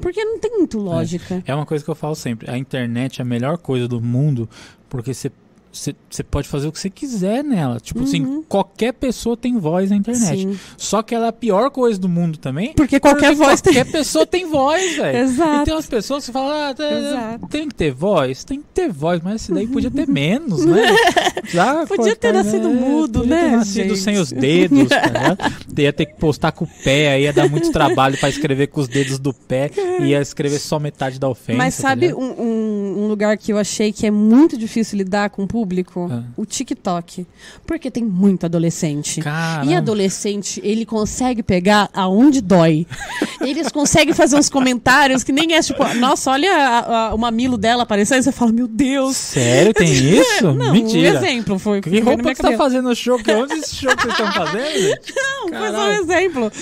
Porque 0.00 0.24
não 0.24 0.40
tem 0.40 0.50
muito 0.50 0.78
lógica. 0.78 1.40
É 1.46 1.54
uma 1.54 1.64
coisa 1.64 1.84
que 1.84 1.90
eu 1.90 1.94
falo 1.94 2.16
sempre. 2.16 2.50
A 2.50 2.58
internet 2.58 3.20
é 3.20 3.22
a 3.22 3.24
melhor 3.24 3.58
coisa 3.58 3.86
do 3.86 4.00
mundo 4.00 4.48
porque 4.88 5.12
você 5.12 5.30
você 6.10 6.22
pode 6.22 6.48
fazer 6.48 6.66
o 6.68 6.72
que 6.72 6.78
você 6.80 6.90
quiser 6.90 7.42
nela. 7.44 7.78
Tipo 7.80 8.02
assim, 8.04 8.42
qualquer 8.48 8.92
pessoa 8.92 9.36
tem 9.36 9.58
voz 9.58 9.90
na 9.90 9.96
internet. 9.96 10.46
Uhum. 10.46 10.52
Sim. 10.54 10.60
Só 10.76 11.02
que 11.02 11.14
ela 11.14 11.26
é 11.26 11.28
a 11.28 11.32
pior 11.32 11.70
coisa 11.70 11.98
do 11.98 12.08
mundo 12.08 12.38
também. 12.38 12.72
Porque 12.74 12.98
qualquer 13.00 13.34
voz 13.34 13.60
tem- 13.60 13.74
Qualquer 13.74 13.90
pessoa 13.92 14.26
tem 14.26 14.46
voz, 14.48 14.96
velho. 14.96 15.18
Exato. 15.18 15.62
E 15.62 15.64
tem 15.64 15.74
umas 15.74 15.86
pessoas 15.86 16.26
que 16.26 16.32
falam, 16.32 16.70
ah, 16.70 16.74
tem- 16.74 16.86
Exato. 16.98 17.46
tem 17.48 17.68
que 17.68 17.74
ter 17.74 17.92
voz? 17.92 18.44
Tem 18.44 18.60
que 18.60 18.66
ter 18.74 18.88
voz, 18.90 19.20
mas 19.22 19.42
esse 19.42 19.52
daí 19.52 19.66
podia 19.66 19.90
ter 19.90 20.06
menos, 20.08 20.64
né? 20.64 20.82
Já 21.44 21.84
Podia 21.86 22.16
ter 22.16 22.32
cortar, 22.32 22.44
nascido 22.44 22.68
né? 22.68 22.80
mudo, 22.80 23.20
Podia 23.20 23.36
ter 23.36 23.42
né, 23.50 23.56
nascido 23.56 23.88
gente? 23.88 23.98
sem 23.98 24.18
os 24.18 24.30
dedos, 24.32 24.88
tá 24.88 25.06
ligado? 25.06 25.38
Ia 25.78 25.92
ter 25.92 26.06
que 26.06 26.14
postar 26.14 26.52
com 26.52 26.64
o 26.64 26.68
pé, 26.82 27.12
aí 27.12 27.22
ia 27.24 27.32
dar 27.32 27.48
muito 27.48 27.70
trabalho 27.70 28.16
pra 28.18 28.28
escrever 28.28 28.68
com 28.68 28.80
os 28.80 28.88
dedos 28.88 29.18
do 29.18 29.32
pé 29.32 29.70
e 30.00 30.06
ia 30.06 30.20
escrever 30.20 30.58
só 30.58 30.78
metade 30.78 31.18
da 31.18 31.28
ofensa. 31.28 31.56
Mas 31.58 31.76
tá 31.76 31.82
sabe 31.82 32.12
um, 32.14 32.18
um- 32.40 33.04
um 33.04 33.08
lugar 33.08 33.36
que 33.36 33.52
eu 33.52 33.58
achei 33.58 33.92
que 33.92 34.06
é 34.06 34.10
muito 34.10 34.56
difícil 34.56 34.96
lidar 34.98 35.30
com 35.30 35.42
o 35.42 35.46
público? 35.46 35.65
Ah. 36.10 36.22
O 36.36 36.44
TikTok. 36.46 37.26
Porque 37.66 37.90
tem 37.90 38.04
muito 38.04 38.46
adolescente. 38.46 39.20
Caramba. 39.20 39.70
E 39.70 39.74
adolescente, 39.74 40.60
ele 40.64 40.84
consegue 40.86 41.42
pegar 41.42 41.88
aonde 41.92 42.40
dói. 42.40 42.86
Eles 43.40 43.68
conseguem 43.68 44.12
fazer 44.14 44.36
uns 44.36 44.48
comentários 44.48 45.22
que 45.22 45.30
nem 45.32 45.54
é 45.54 45.60
tipo, 45.62 45.82
nossa, 45.94 46.30
olha 46.30 46.50
a- 46.52 47.08
a- 47.08 47.14
o 47.14 47.18
mamilo 47.18 47.56
dela 47.56 47.82
aparecendo. 47.84 48.22
Você 48.22 48.32
fala, 48.32 48.50
meu 48.52 48.66
Deus. 48.66 49.16
Sério, 49.16 49.72
tem 49.74 49.88
isso? 50.18 50.52
Não, 50.52 50.72
Mentira. 50.72 51.12
um 51.12 51.16
exemplo. 51.24 51.58
Foi, 51.58 51.80
Que 51.80 52.00
roupa 52.00 52.22
que 52.34 52.36
você 52.36 52.42
tá 52.42 52.56
fazendo 52.56 52.88
no 52.88 52.94
show? 52.96 53.18
Que 53.18 53.30
onde 53.32 53.54
esse 53.54 53.74
show 53.76 53.94
que 53.96 54.02
vocês 54.02 54.18
estão 54.18 54.32
fazendo? 54.32 54.96
Não, 55.16 55.48
foi 55.58 55.70
só 55.70 55.86
um 55.86 55.90
exemplo. 55.92 56.52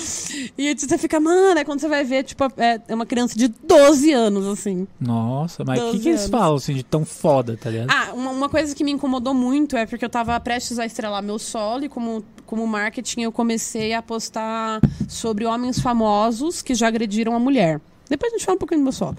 E 0.57 0.67
aí 0.67 0.75
você 0.77 0.97
fica, 0.97 1.19
mano, 1.19 1.59
é 1.59 1.63
quando 1.63 1.79
você 1.79 1.87
vai 1.87 2.03
ver, 2.03 2.23
tipo, 2.23 2.43
é 2.57 2.79
é 2.87 2.93
uma 2.95 3.05
criança 3.05 3.37
de 3.37 3.47
12 3.47 4.11
anos, 4.11 4.45
assim. 4.47 4.87
Nossa, 4.99 5.63
mas 5.63 5.79
o 5.79 5.83
que, 5.85 5.91
12 5.93 5.99
que 6.03 6.09
eles 6.09 6.27
falam 6.27 6.55
assim 6.55 6.73
de 6.73 6.83
tão 6.83 7.03
foda, 7.05 7.57
tá 7.59 7.69
ligado? 7.69 7.89
Ah, 7.89 8.11
uma, 8.13 8.31
uma 8.31 8.49
coisa 8.49 8.75
que 8.75 8.83
me 8.83 8.91
incomodou 8.95 9.33
muito 9.33 9.77
é 9.77 9.85
porque 9.85 10.03
eu 10.03 10.09
tava 10.09 10.39
prestes 10.39 10.79
a 10.79 10.85
estrelar 10.85 11.21
meu 11.21 11.37
solo 11.37 11.85
e 11.85 11.89
como, 11.89 12.23
como 12.45 12.65
marketing 12.65 13.21
eu 13.21 13.31
comecei 13.31 13.93
a 13.93 14.01
postar 14.01 14.81
sobre 15.07 15.45
homens 15.45 15.79
famosos 15.79 16.61
que 16.61 16.73
já 16.73 16.87
agrediram 16.87 17.35
a 17.35 17.39
mulher. 17.39 17.79
Depois 18.09 18.33
a 18.33 18.37
gente 18.37 18.45
fala 18.45 18.55
um 18.55 18.59
pouquinho 18.59 18.81
do 18.81 18.83
meu 18.85 18.91
solo. 18.93 19.15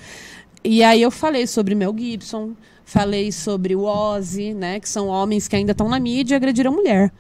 E 0.65 0.83
aí 0.83 1.01
eu 1.03 1.11
falei 1.11 1.47
sobre 1.47 1.75
Mel 1.75 1.95
Gibson, 1.97 2.53
falei 2.85 3.31
sobre 3.31 3.77
o 3.77 3.83
Ozzy, 3.85 4.53
né, 4.55 4.81
que 4.81 4.89
são 4.89 5.09
homens 5.09 5.47
que 5.49 5.55
ainda 5.57 5.73
estão 5.73 5.89
na 5.89 5.99
mídia 6.01 6.35
e 6.35 6.37
agrediram 6.37 6.73
a 6.73 6.75
mulher. 6.75 7.13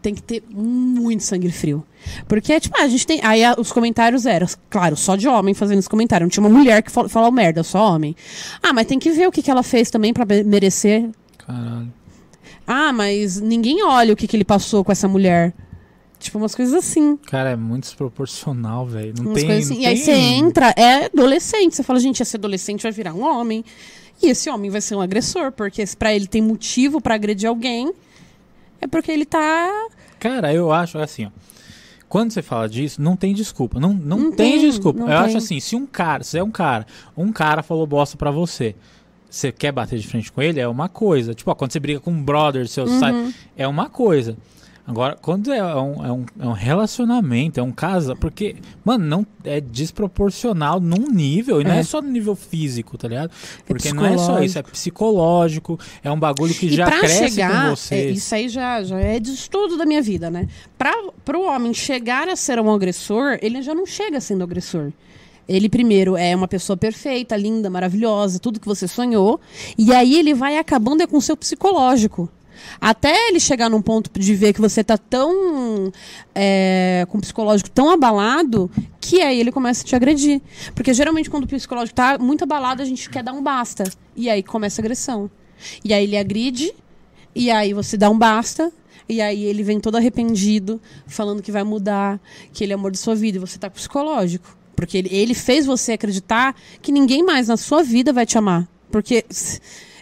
Tem 0.00 0.14
que 0.14 0.22
ter 0.22 0.44
muito 0.50 1.22
sangue 1.22 1.50
frio. 1.50 1.82
Porque, 2.28 2.60
tipo, 2.60 2.76
a 2.78 2.86
gente 2.86 3.06
tem. 3.06 3.20
Aí 3.22 3.42
a- 3.42 3.54
os 3.58 3.72
comentários 3.72 4.26
eram, 4.26 4.46
claro, 4.68 4.94
só 4.98 5.16
de 5.16 5.26
homem 5.26 5.54
fazendo 5.54 5.78
esse 5.78 5.88
comentário. 5.88 6.26
Não 6.26 6.28
tinha 6.30 6.46
uma 6.46 6.54
mulher 6.54 6.82
que 6.82 6.90
fal- 6.92 7.08
falou 7.08 7.32
merda, 7.32 7.62
só 7.62 7.94
homem. 7.94 8.14
Ah, 8.62 8.74
mas 8.74 8.86
tem 8.86 8.98
que 8.98 9.10
ver 9.12 9.26
o 9.26 9.32
que, 9.32 9.40
que 9.42 9.50
ela 9.50 9.62
fez 9.62 9.90
também 9.90 10.12
me- 10.14 10.44
merecer 10.44 11.08
Caralho. 11.46 11.92
ah, 12.66 12.92
mas 12.92 13.40
ninguém 13.40 13.82
olha 13.84 14.12
o 14.12 14.16
que, 14.16 14.26
que 14.26 14.36
ele 14.36 14.44
passou 14.44 14.84
com 14.84 14.92
essa 14.92 15.08
mulher. 15.08 15.52
Tipo, 16.18 16.38
umas 16.38 16.54
coisas 16.54 16.72
assim. 16.74 17.16
Cara, 17.18 17.50
é 17.50 17.56
muito 17.56 17.82
desproporcional, 17.84 18.86
velho. 18.86 19.12
Não 19.18 19.26
Umas 19.26 19.34
tem. 19.40 19.46
coisas 19.46 19.64
assim. 19.70 19.74
não 19.74 19.82
E 19.82 19.86
aí 19.86 19.94
tem- 19.96 20.04
você 20.04 20.12
entra, 20.12 20.74
é 20.76 21.04
adolescente. 21.06 21.74
Você 21.76 21.82
fala, 21.82 22.00
gente, 22.00 22.22
esse 22.22 22.36
adolescente 22.36 22.82
vai 22.82 22.92
virar 22.92 23.12
um 23.12 23.22
homem. 23.22 23.62
E 24.22 24.28
esse 24.28 24.48
homem 24.48 24.70
vai 24.70 24.80
ser 24.80 24.94
um 24.94 25.02
agressor. 25.02 25.52
Porque 25.52 25.84
se 25.86 25.94
pra 25.94 26.14
ele 26.14 26.26
tem 26.26 26.40
motivo 26.40 26.98
pra 27.00 27.16
agredir 27.16 27.46
alguém, 27.48 27.92
é 28.80 28.86
porque 28.86 29.10
ele 29.12 29.26
tá. 29.26 29.70
Cara, 30.18 30.54
eu 30.54 30.72
acho 30.72 30.96
assim, 30.98 31.26
ó. 31.26 31.30
Quando 32.08 32.30
você 32.30 32.40
fala 32.40 32.68
disso, 32.70 33.02
não 33.02 33.16
tem 33.16 33.34
desculpa. 33.34 33.78
Não, 33.78 33.92
não, 33.92 34.18
Não 34.18 34.32
tem, 34.32 34.52
tem, 34.52 34.60
desculpa. 34.70 35.00
não 35.00 35.10
eu 35.10 35.16
tem. 35.18 35.26
acho 35.26 35.36
assim, 35.36 35.60
se 35.60 35.76
um 35.76 35.84
cara, 35.84 36.22
se 36.24 36.38
é 36.38 36.42
um 36.44 36.50
cara, 36.50 36.86
um 37.16 37.30
cara 37.32 37.62
falou 37.62 37.86
bosta 37.86 38.16
pra 38.16 38.30
você, 38.30 38.74
você 39.34 39.50
quer 39.52 39.72
bater 39.72 39.98
de 39.98 40.06
frente 40.06 40.30
com 40.32 40.40
ele, 40.42 40.60
é 40.60 40.68
uma 40.68 40.88
coisa. 40.88 41.34
Tipo, 41.34 41.50
ó, 41.50 41.54
quando 41.54 41.72
você 41.72 41.80
briga 41.80 42.00
com 42.00 42.10
um 42.10 42.22
brother 42.22 42.66
seu, 42.68 42.84
Uhum. 42.84 43.00
sai, 43.00 43.34
é 43.56 43.66
uma 43.68 43.88
coisa. 43.88 44.36
Agora, 44.86 45.16
quando 45.18 45.50
é 45.50 45.62
um, 45.76 46.04
é, 46.04 46.12
um, 46.12 46.26
é 46.40 46.46
um 46.46 46.52
relacionamento, 46.52 47.58
é 47.58 47.62
um 47.62 47.72
casa, 47.72 48.14
porque, 48.14 48.56
mano, 48.84 49.02
não 49.06 49.26
é 49.42 49.58
desproporcional 49.58 50.78
num 50.78 51.10
nível, 51.10 51.58
e 51.60 51.64
não 51.64 51.70
é, 51.72 51.78
É. 51.78 51.82
só 51.82 52.02
no 52.02 52.10
nível 52.10 52.36
físico, 52.36 52.98
tá 52.98 53.08
ligado? 53.08 53.30
Porque 53.66 53.94
não 53.94 54.04
é 54.04 54.18
só 54.18 54.42
isso, 54.42 54.58
é 54.58 54.62
psicológico. 54.62 55.78
é 56.02 56.10
um 56.10 56.18
bagulho 56.18 56.54
que 56.54 56.66
e 56.66 56.74
já 56.74 56.84
cresce 56.86 57.30
chegar, 57.30 57.70
com 57.70 57.76
você. 57.76 57.94
é, 57.94 58.10
isso 58.10 58.34
aí 58.34 58.46
já, 58.48 58.82
já 58.82 58.98
é 59.00 59.18
de 59.18 59.32
estudo 59.32 59.78
da 59.78 59.86
minha 59.86 60.02
vida, 60.02 60.30
né? 60.30 60.46
Pra, 60.76 60.92
pro 61.24 61.42
homem 61.42 61.72
chegar 61.72 62.28
a 62.28 62.36
ser 62.36 62.58
um 62.60 62.70
agressor, 62.70 63.38
ele 63.40 63.62
já 63.62 63.74
não 63.74 63.86
chega 63.86 64.20
sendo 64.20 64.44
agressor. 64.44 64.92
Ele 65.48 65.68
primeiro 65.68 66.16
é 66.16 66.34
uma 66.34 66.48
pessoa 66.48 66.76
perfeita, 66.76 67.36
linda, 67.36 67.68
maravilhosa, 67.68 68.38
tudo 68.38 68.60
que 68.60 68.66
você 68.66 68.88
sonhou. 68.88 69.40
E 69.76 69.92
aí 69.92 70.18
ele 70.18 70.34
vai 70.34 70.56
acabando 70.56 71.02
é 71.02 71.06
com 71.06 71.18
o 71.18 71.22
seu 71.22 71.36
psicológico. 71.36 72.30
Até 72.80 73.28
ele 73.28 73.40
chegar 73.40 73.68
num 73.68 73.82
ponto 73.82 74.10
de 74.18 74.34
ver 74.34 74.52
que 74.52 74.60
você 74.60 74.82
tá 74.82 74.96
tão. 74.96 75.92
é, 76.34 77.06
com 77.08 77.18
o 77.18 77.20
psicológico 77.20 77.70
tão 77.70 77.90
abalado, 77.90 78.70
que 79.00 79.20
aí 79.20 79.38
ele 79.38 79.52
começa 79.52 79.82
a 79.82 79.86
te 79.86 79.94
agredir. 79.94 80.40
Porque 80.74 80.92
geralmente 80.94 81.30
quando 81.30 81.44
o 81.44 81.46
psicológico 81.46 81.94
tá 81.94 82.18
muito 82.18 82.44
abalado, 82.44 82.82
a 82.82 82.84
gente 82.84 83.08
quer 83.10 83.22
dar 83.22 83.32
um 83.32 83.42
basta. 83.42 83.84
E 84.16 84.30
aí 84.30 84.42
começa 84.42 84.80
a 84.80 84.82
agressão. 84.82 85.30
E 85.84 85.92
aí 85.92 86.04
ele 86.04 86.16
agride, 86.16 86.72
e 87.34 87.50
aí 87.50 87.72
você 87.72 87.96
dá 87.96 88.10
um 88.10 88.18
basta. 88.18 88.72
E 89.06 89.20
aí 89.20 89.44
ele 89.44 89.62
vem 89.62 89.78
todo 89.78 89.96
arrependido, 89.96 90.80
falando 91.06 91.42
que 91.42 91.52
vai 91.52 91.62
mudar, 91.62 92.18
que 92.54 92.64
ele 92.64 92.72
é 92.72 92.74
amor 92.74 92.90
de 92.90 92.98
sua 92.98 93.14
vida. 93.14 93.36
E 93.36 93.40
você 93.40 93.58
tá 93.58 93.68
com 93.68 93.76
psicológico. 93.76 94.56
Porque 94.74 94.98
ele, 94.98 95.08
ele 95.14 95.34
fez 95.34 95.66
você 95.66 95.92
acreditar 95.92 96.54
que 96.82 96.92
ninguém 96.92 97.22
mais 97.22 97.48
na 97.48 97.56
sua 97.56 97.82
vida 97.82 98.12
vai 98.12 98.26
te 98.26 98.36
amar. 98.36 98.68
Porque 98.90 99.24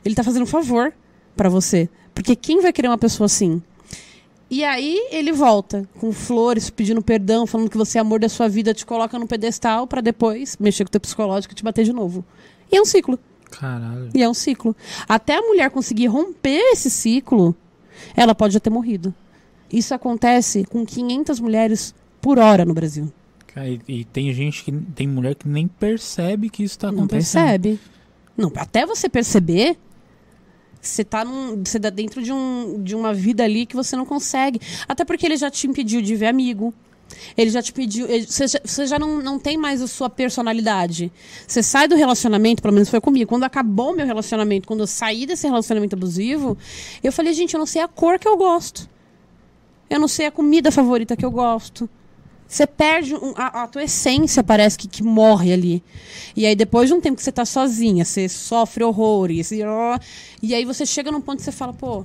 ele 0.05 0.15
tá 0.15 0.23
fazendo 0.23 0.43
um 0.43 0.47
favor 0.47 0.93
pra 1.37 1.49
você. 1.49 1.89
Porque 2.15 2.37
quem 2.37 2.61
vai 2.61 2.73
querer 2.73 2.89
uma 2.89 2.99
pessoa 2.99 3.27
assim? 3.27 3.63
E 4.51 4.65
aí 4.65 5.09
ele 5.11 5.33
volta 5.33 5.89
com 5.99 6.13
flores, 6.13 6.69
pedindo 6.69 7.01
perdão, 7.01 7.47
falando 7.47 7.71
que 7.71 7.77
você 7.79 7.97
é 7.97 8.01
amor 8.03 8.21
da 8.21 8.29
sua 8.29 8.49
vida, 8.49 8.75
te 8.75 8.85
coloca 8.85 9.19
no 9.19 9.27
pedestal 9.27 9.87
pra 9.87 10.03
depois 10.03 10.59
mexer 10.61 10.85
com 10.85 10.89
o 10.89 10.93
teu 10.93 11.01
psicológico 11.01 11.55
e 11.55 11.57
te 11.57 11.65
bater 11.65 11.87
de 11.87 11.93
novo. 11.93 12.23
E 12.71 12.77
é 12.77 12.81
um 12.81 12.85
ciclo. 12.85 13.19
Caralho. 13.51 14.11
E 14.15 14.23
é 14.23 14.29
um 14.29 14.35
ciclo. 14.35 14.77
Até 15.09 15.37
a 15.37 15.41
mulher 15.41 15.71
conseguir 15.71 16.07
romper 16.09 16.61
esse 16.73 16.91
ciclo, 16.91 17.57
ela 18.15 18.35
pode 18.35 18.53
já 18.53 18.61
ter 18.61 18.69
morrido. 18.69 19.15
Isso 19.73 19.95
acontece 19.95 20.65
com 20.65 20.85
500 20.85 21.41
mulheres 21.41 21.95
por 22.21 22.39
hora 22.39 22.65
no 22.67 22.75
Brasil. 22.75 23.11
E, 23.57 23.81
e 24.01 24.05
tem 24.05 24.33
gente 24.33 24.65
que. 24.65 24.73
Tem 24.73 25.07
mulher 25.07 25.35
que 25.35 25.49
nem 25.49 25.67
percebe 25.69 26.49
que 26.49 26.63
isso 26.65 26.79
tá 26.79 26.91
Não 26.91 27.01
acontecendo. 27.01 27.43
percebe. 27.43 27.81
Não, 28.37 28.51
até 28.57 28.87
você 28.87 29.09
perceber, 29.11 29.77
você 30.81 31.05
tá, 31.05 31.25
num, 31.25 31.63
você 31.63 31.79
tá 31.79 31.91
dentro 31.91 32.23
de, 32.23 32.33
um, 32.33 32.83
de 32.83 32.95
uma 32.95 33.13
vida 33.13 33.45
ali 33.45 33.67
que 33.67 33.77
você 33.77 33.95
não 33.95 34.07
consegue. 34.07 34.59
Até 34.89 35.05
porque 35.05 35.27
ele 35.27 35.37
já 35.37 35.51
te 35.51 35.67
impediu 35.67 36.01
de 36.01 36.17
ver 36.17 36.27
amigo. 36.27 36.73
Ele 37.37 37.51
já 37.51 37.61
te 37.61 37.75
pediu. 37.75 38.09
ele- 38.09 38.27
Você 38.27 38.49
já, 38.49 38.59
você 38.65 38.87
já 38.87 38.99
não, 38.99 39.21
não 39.21 39.39
tem 39.39 39.59
mais 39.59 39.83
a 39.83 39.87
sua 39.87 40.09
personalidade. 40.09 41.13
Você 41.47 41.63
sai 41.63 41.87
do 41.87 41.95
relacionamento, 41.95 42.63
pelo 42.63 42.73
menos 42.73 42.89
foi 42.89 43.03
comigo. 43.03 43.29
Quando 43.29 43.45
acabou 43.45 43.95
meu 43.95 44.07
relacionamento, 44.07 44.67
quando 44.67 44.81
eu 44.81 44.87
saí 44.87 45.27
desse 45.27 45.47
relacionamento 45.47 45.95
abusivo, 45.95 46.57
eu 47.03 47.13
falei, 47.13 47.35
gente, 47.35 47.53
eu 47.53 47.59
não 47.59 47.67
sei 47.67 47.83
a 47.83 47.89
cor 47.89 48.19
que 48.19 48.27
eu 48.27 48.37
gosto. 48.39 48.89
Eu 49.91 50.01
não 50.01 50.09
sei 50.09 50.25
a 50.25 50.31
comida 50.31 50.73
favorita 50.73 51.15
que 51.15 51.25
eu 51.25 51.31
gosto. 51.31 51.87
Você 52.53 52.67
perde 52.67 53.15
um- 53.15 53.33
a, 53.35 53.63
a 53.63 53.67
tua 53.67 53.83
essência, 53.85 54.43
parece 54.45 54.77
que, 54.77 54.87
que 54.87 55.03
morre 55.03 55.55
ali. 55.55 55.83
E 56.37 56.45
aí, 56.45 56.55
depois 56.55 56.87
de 56.91 56.95
um 56.95 57.01
tempo 57.01 57.17
que 57.17 57.23
você 57.23 57.33
tá 57.33 57.47
sozinha, 57.47 58.05
você 58.05 58.29
sofre 58.29 58.85
horrores. 58.85 59.51
E, 59.53 59.63
ó, 59.63 59.99
e 60.43 60.55
aí 60.55 60.63
você 60.67 60.85
chega 60.85 61.11
num 61.11 61.21
ponto 61.23 61.39
que 61.39 61.45
você 61.45 61.51
fala, 61.53 61.73
pô, 61.73 62.05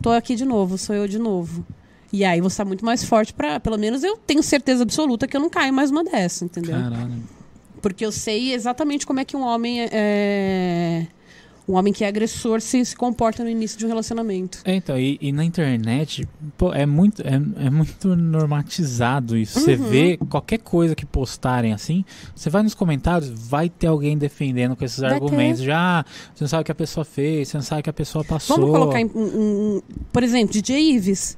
tô 0.00 0.10
aqui 0.12 0.34
de 0.34 0.46
novo, 0.46 0.78
sou 0.78 0.94
eu 0.96 1.06
de 1.06 1.18
novo. 1.18 1.62
E 2.10 2.24
aí 2.24 2.40
você 2.40 2.56
tá 2.56 2.64
muito 2.64 2.82
mais 2.86 3.04
forte 3.04 3.34
pra. 3.34 3.60
Pelo 3.60 3.76
menos 3.76 4.02
eu 4.02 4.16
tenho 4.16 4.42
certeza 4.42 4.82
absoluta 4.82 5.28
que 5.28 5.36
eu 5.36 5.40
não 5.42 5.50
caio 5.50 5.74
mais 5.74 5.90
uma 5.90 6.02
dessa, 6.02 6.42
entendeu? 6.46 6.72
Caralho. 6.80 7.22
Porque 7.82 8.04
eu 8.06 8.10
sei 8.12 8.54
exatamente 8.54 9.06
como 9.06 9.20
é 9.20 9.26
que 9.26 9.36
um 9.36 9.42
homem 9.42 9.82
é. 9.92 11.06
Um 11.68 11.74
homem 11.74 11.92
que 11.92 12.02
é 12.04 12.08
agressor 12.08 12.60
se, 12.60 12.84
se 12.84 12.96
comporta 12.96 13.44
no 13.44 13.50
início 13.50 13.78
de 13.78 13.84
um 13.84 13.88
relacionamento. 13.88 14.58
É, 14.64 14.74
então, 14.74 14.98
e, 14.98 15.18
e 15.20 15.30
na 15.30 15.44
internet, 15.44 16.26
pô, 16.58 16.72
é 16.72 16.84
muito, 16.84 17.22
é, 17.22 17.34
é 17.66 17.70
muito 17.70 18.16
normatizado 18.16 19.36
isso. 19.36 19.60
Você 19.60 19.74
Uhum. 19.74 19.88
vê 19.88 20.16
qualquer 20.28 20.58
coisa 20.58 20.94
que 20.94 21.06
postarem 21.06 21.72
assim, 21.72 22.04
você 22.34 22.50
vai 22.50 22.62
nos 22.62 22.74
comentários, 22.74 23.30
vai 23.30 23.68
ter 23.68 23.86
alguém 23.86 24.18
defendendo 24.18 24.74
com 24.74 24.84
esses 24.84 24.98
Vai 24.98 25.12
argumentos. 25.12 25.62
Já, 25.62 26.04
você 26.34 26.44
não 26.44 26.48
sabe 26.48 26.62
o 26.62 26.64
que 26.64 26.72
a 26.72 26.74
pessoa 26.74 27.04
fez, 27.04 27.48
você 27.48 27.56
não 27.56 27.62
sabe 27.62 27.80
o 27.80 27.84
que 27.84 27.90
a 27.90 27.94
pessoa 27.94 28.24
passou. 28.24 28.56
Vamos 28.56 28.70
colocar, 28.72 28.98
um, 29.00 29.06
um- 29.14 29.82
por 30.12 30.22
exemplo, 30.22 30.52
DJ 30.52 30.92
Ives. 30.94 31.36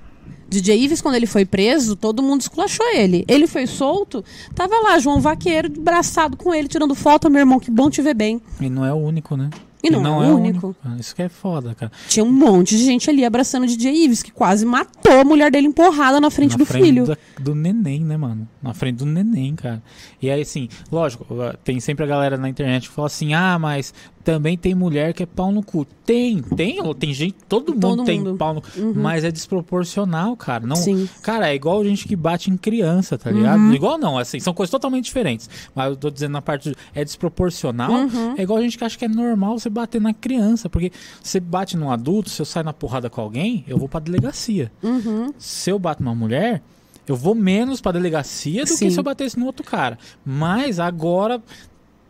DJ 0.48 0.76
Ives, 0.84 1.00
quando 1.00 1.14
ele 1.14 1.26
foi 1.26 1.44
preso, 1.44 1.96
todo 1.96 2.22
mundo 2.22 2.42
esculachou 2.42 2.86
ele. 2.94 3.24
Ele 3.26 3.46
foi 3.46 3.66
solto, 3.66 4.22
tava 4.54 4.74
lá, 4.82 4.98
João 4.98 5.20
Vaqueiro, 5.20 5.70
braçado 5.70 6.36
com 6.36 6.54
ele, 6.54 6.68
tirando 6.68 6.94
foto. 6.94 7.30
Meu 7.30 7.40
irmão, 7.40 7.58
que 7.58 7.70
bom 7.70 7.88
te 7.88 8.02
ver 8.02 8.14
bem. 8.14 8.40
E 8.60 8.68
não 8.68 8.84
é 8.84 8.92
o 8.92 8.96
único, 8.96 9.36
né? 9.36 9.48
E 9.83 9.91
não, 9.91 10.22
é 10.22 10.28
o 10.33 10.37
único. 10.37 10.76
Ah, 10.85 10.97
Isso 10.99 11.14
que 11.14 11.22
é 11.22 11.28
foda, 11.28 11.74
cara. 11.74 11.91
Tinha 12.09 12.24
um 12.24 12.30
monte 12.33 12.76
de 12.76 12.85
gente 12.85 13.11
ali 13.11 13.24
abraçando 13.24 13.64
o 13.64 13.66
DJ 13.66 14.05
Ives, 14.05 14.22
que 14.22 14.30
quase 14.30 14.64
matou 14.64 15.18
a 15.20 15.24
mulher 15.24 15.51
dele 15.51 15.66
empurrada 15.66 16.20
na 16.20 16.30
frente 16.30 16.53
Na 16.53 16.59
do 16.59 16.64
filho. 16.66 17.05
da- 17.07 17.16
do 17.41 17.55
neném, 17.55 18.05
né, 18.05 18.16
mano? 18.16 18.47
Na 18.62 18.72
frente 18.74 18.97
do 18.99 19.07
neném, 19.07 19.57
cara. 19.57 19.83
E 20.20 20.30
aí, 20.30 20.43
assim, 20.43 20.68
lógico, 20.91 21.26
tem 21.64 21.80
sempre 21.80 22.05
a 22.05 22.07
galera 22.07 22.37
na 22.37 22.49
internet 22.49 22.89
que 22.89 22.95
fala 22.95 23.07
assim: 23.07 23.35
ah, 23.35 23.59
mas 23.59 23.93
também 24.24 24.56
tem 24.56 24.74
mulher 24.74 25.12
que 25.12 25.22
é 25.22 25.26
pau 25.26 25.50
no 25.50 25.62
cu. 25.62 25.84
Tem, 26.06 26.40
tem, 26.42 26.78
tem 26.94 27.12
gente, 27.12 27.36
todo 27.48 27.72
mundo 27.72 27.80
Todo 27.80 28.04
tem 28.04 28.20
mundo. 28.20 28.36
pau 28.36 28.54
no 28.54 28.62
cu. 28.62 28.68
Mas 28.94 29.24
é 29.24 29.30
desproporcional, 29.30 30.36
cara. 30.36 30.66
Não, 30.66 30.76
Sim. 30.76 31.08
Cara, 31.22 31.50
é 31.50 31.54
igual 31.54 31.84
gente 31.84 32.06
que 32.06 32.14
bate 32.16 32.50
em 32.50 32.56
criança, 32.56 33.18
tá 33.18 33.30
ligado? 33.30 33.58
Uhum. 33.60 33.72
Igual 33.74 33.98
não, 33.98 34.18
assim, 34.18 34.38
são 34.40 34.54
coisas 34.54 34.70
totalmente 34.70 35.04
diferentes. 35.04 35.48
Mas 35.74 35.90
eu 35.90 35.96
tô 35.96 36.10
dizendo 36.10 36.32
na 36.32 36.42
parte. 36.42 36.74
é 36.94 37.04
desproporcional. 37.04 37.90
Uhum. 37.90 38.34
É 38.36 38.42
igual 38.42 38.60
gente 38.60 38.78
que 38.78 38.84
acha 38.84 38.98
que 38.98 39.04
é 39.04 39.08
normal 39.08 39.58
você 39.58 39.68
bater 39.70 40.00
na 40.00 40.14
criança. 40.14 40.68
Porque 40.68 40.92
você 41.22 41.40
bate 41.40 41.76
num 41.76 41.90
adulto, 41.90 42.30
se 42.30 42.40
eu 42.40 42.46
sair 42.46 42.64
na 42.64 42.72
porrada 42.72 43.10
com 43.10 43.20
alguém, 43.20 43.64
eu 43.66 43.76
vou 43.78 43.88
pra 43.88 44.00
delegacia. 44.00 44.70
Uhum. 44.82 45.32
Se 45.38 45.70
eu 45.70 45.78
bato 45.78 46.02
numa 46.02 46.14
mulher, 46.14 46.62
eu 47.06 47.16
vou 47.16 47.34
menos 47.34 47.80
pra 47.80 47.92
delegacia 47.92 48.64
do 48.64 48.68
Sim. 48.68 48.86
que 48.86 48.90
se 48.92 48.98
eu 48.98 49.04
batesse 49.04 49.38
no 49.38 49.46
outro 49.46 49.64
cara. 49.64 49.98
Mas 50.24 50.78
agora, 50.78 51.42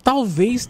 talvez 0.05 0.69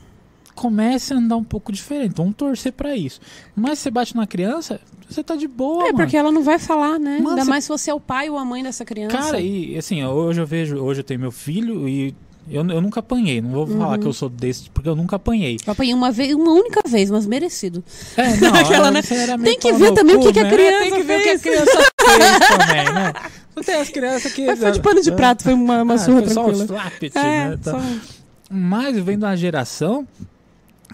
comece 0.55 1.13
a 1.13 1.17
andar 1.17 1.37
um 1.37 1.45
pouco 1.45 1.73
diferente. 1.73 2.13
Vamos 2.17 2.35
torcer 2.35 2.73
pra 2.73 2.97
isso. 2.97 3.21
Mas 3.55 3.79
se 3.79 3.85
você 3.85 3.91
bate 3.91 4.15
na 4.17 4.27
criança, 4.27 4.81
você 5.09 5.23
tá 5.23 5.35
de 5.37 5.47
boa, 5.49 5.83
É, 5.83 5.87
mano. 5.87 5.97
porque 5.99 6.17
ela 6.17 6.31
não 6.33 6.43
vai 6.43 6.59
falar, 6.59 6.99
né? 6.99 7.17
Mano, 7.19 7.31
Ainda 7.31 7.45
você- 7.45 7.51
mais 7.51 7.65
se 7.65 7.69
você 7.69 7.91
é 7.91 7.95
o 7.95 8.01
pai 8.01 8.29
ou 8.31 8.39
a 8.39 8.45
mãe 8.45 8.63
dessa 8.63 8.85
criança. 8.85 9.17
Cara, 9.17 9.41
e 9.41 9.77
assim, 9.77 10.03
hoje 10.05 10.41
eu 10.41 10.47
vejo, 10.47 10.77
hoje 10.79 11.01
eu 11.01 11.05
tenho 11.05 11.21
meu 11.21 11.33
filho 11.33 11.89
e 11.89 12.15
eu, 12.51 12.67
eu 12.69 12.81
nunca 12.81 13.01
apanhei. 13.01 13.41
Não 13.41 13.51
vou 13.51 13.67
falar 13.67 13.93
Uhum. 13.97 13.99
que 14.01 14.07
eu 14.07 14.13
sou 14.13 14.29
desse, 14.29 14.69
porque 14.71 14.89
eu 14.89 14.97
nunca 14.97 15.17
apanhei. 15.17 15.57
Eu 15.67 15.73
apanhei 15.73 15.95
uma 15.95 16.11
vez, 16.11 16.35
uma 16.35 16.53
única 16.53 16.83
vez, 16.89 17.11
mas 17.11 17.25
merecido. 17.27 17.85
É, 18.17 18.37
não, 18.41 18.55
Aquela, 18.55 18.89
eu- 18.89 18.93
né? 18.93 19.03
Tem 19.45 19.59
que 19.59 19.73
ver 19.73 19.93
também 19.93 20.17
o 20.17 20.21
que 20.21 20.33
que 20.33 20.41
a 20.41 20.45
né? 20.45 20.51
criança 20.51 20.79
Tem 20.81 20.93
que 20.95 21.03
ver 21.03 21.21
o 21.21 21.23
que 21.23 21.29
a 21.31 21.39
criança 21.39 21.73
fez 21.73 22.49
também, 22.49 22.95
né? 22.95 23.13
Não 23.55 23.63
tem 23.63 23.75
as 23.75 23.89
crianças 23.91 24.33
que. 24.33 24.47
Mas 24.47 24.59
foi 24.59 24.73
de 24.73 24.81
pano 24.81 25.03
de 25.03 25.13
prato, 25.13 25.43
foi 25.43 25.53
uma, 25.53 25.83
uma 25.83 25.95
Ah, 25.95 25.99
surra 25.99 26.23
foi 26.23 26.31
só 26.33 26.47
os 26.47 26.57
tranquila. 26.59 26.81
flappets, 26.81 27.17
É, 27.17 27.49
né? 27.51 27.59
Tá. 27.63 27.73
só... 27.73 27.81
Mas 28.51 28.99
vem 28.99 29.19
de 29.19 29.25
uma 29.25 29.37
geração 29.37 30.07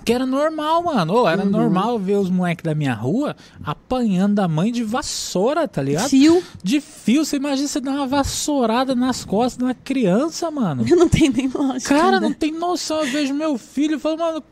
que 0.09 0.13
era 0.15 0.25
normal, 0.27 0.83
mano. 0.83 1.13
Ô, 1.15 1.29
era 1.29 1.45
Uhum. 1.45 1.51
normal 1.51 1.99
ver 1.99 2.17
os 2.17 2.31
moleques 2.31 2.63
da 2.65 2.75
minha 2.75 2.95
rua 2.95 3.37
apanhando 3.63 4.35
da 4.37 4.49
mãe 4.49 4.73
de 4.73 4.83
vassoura, 4.83 5.69
tá 5.69 5.83
ligado? 5.83 6.09
Fio, 6.09 6.43
De 6.65 6.81
fio, 6.81 7.25
você 7.25 7.37
imagina 7.37 7.69
você 7.69 7.81
dar 7.81 7.93
uma 7.93 8.07
vassourada 8.07 8.95
nas 8.95 9.25
costas 9.25 9.67
da 9.69 9.75
criança, 9.75 10.51
mano. 10.51 10.85
não 10.97 11.09
tem 11.09 11.29
nem 11.29 11.49
lógica. 11.49 11.95
Cara, 11.95 12.21
né? 12.21 12.27
não 12.29 12.33
tem 12.33 12.53
noção. 12.53 13.03
Eu 13.05 13.11
vejo 13.13 13.35
meu 13.35 13.59
filho 13.59 13.97
e 13.97 13.99
falo, 13.99 14.19
mano, 14.19 14.43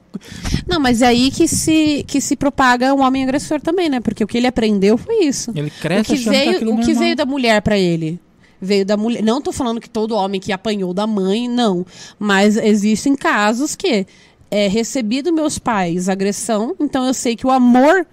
Não, 0.66 0.78
mas 0.80 1.02
é 1.02 1.06
aí 1.06 1.30
que 1.30 1.46
se, 1.48 2.04
que 2.06 2.20
se 2.20 2.36
propaga 2.36 2.94
um 2.94 3.00
homem 3.00 3.22
agressor 3.24 3.60
também, 3.60 3.88
né? 3.88 4.00
Porque 4.00 4.24
o 4.24 4.26
que 4.26 4.36
ele 4.38 4.46
aprendeu 4.46 4.96
foi 4.98 5.24
isso. 5.24 5.52
ele 5.54 5.68
O 5.68 5.80
cresce 5.80 6.04
que 6.04 6.12
achando 6.14 6.32
que 6.32 6.38
veio, 6.38 6.50
aquilo 6.56 6.70
o 6.72 6.74
que 6.76 6.80
normal. 6.86 7.00
veio 7.02 7.16
da 7.16 7.24
mulher 7.26 7.62
pra 7.62 7.78
ele? 7.78 8.20
Veio 8.58 8.86
da 8.86 8.96
mulher. 8.96 9.22
Não 9.22 9.42
tô 9.42 9.52
falando 9.52 9.78
que 9.80 9.88
todo 9.90 10.14
homem 10.14 10.40
que 10.40 10.50
apanhou 10.50 10.94
da 10.94 11.06
mãe, 11.06 11.46
não. 11.46 11.84
Mas 12.18 12.56
existem 12.56 13.14
casos 13.14 13.76
que 13.76 14.06
é 14.50 14.68
recebi 14.68 15.22
dos 15.22 15.32
meus 15.32 15.58
pais 15.58 16.08
agressão, 16.08 16.74
então 16.80 17.06
eu 17.06 17.14
sei 17.14 17.36
que 17.36 17.46
o 17.46 17.50
amor 17.50 18.06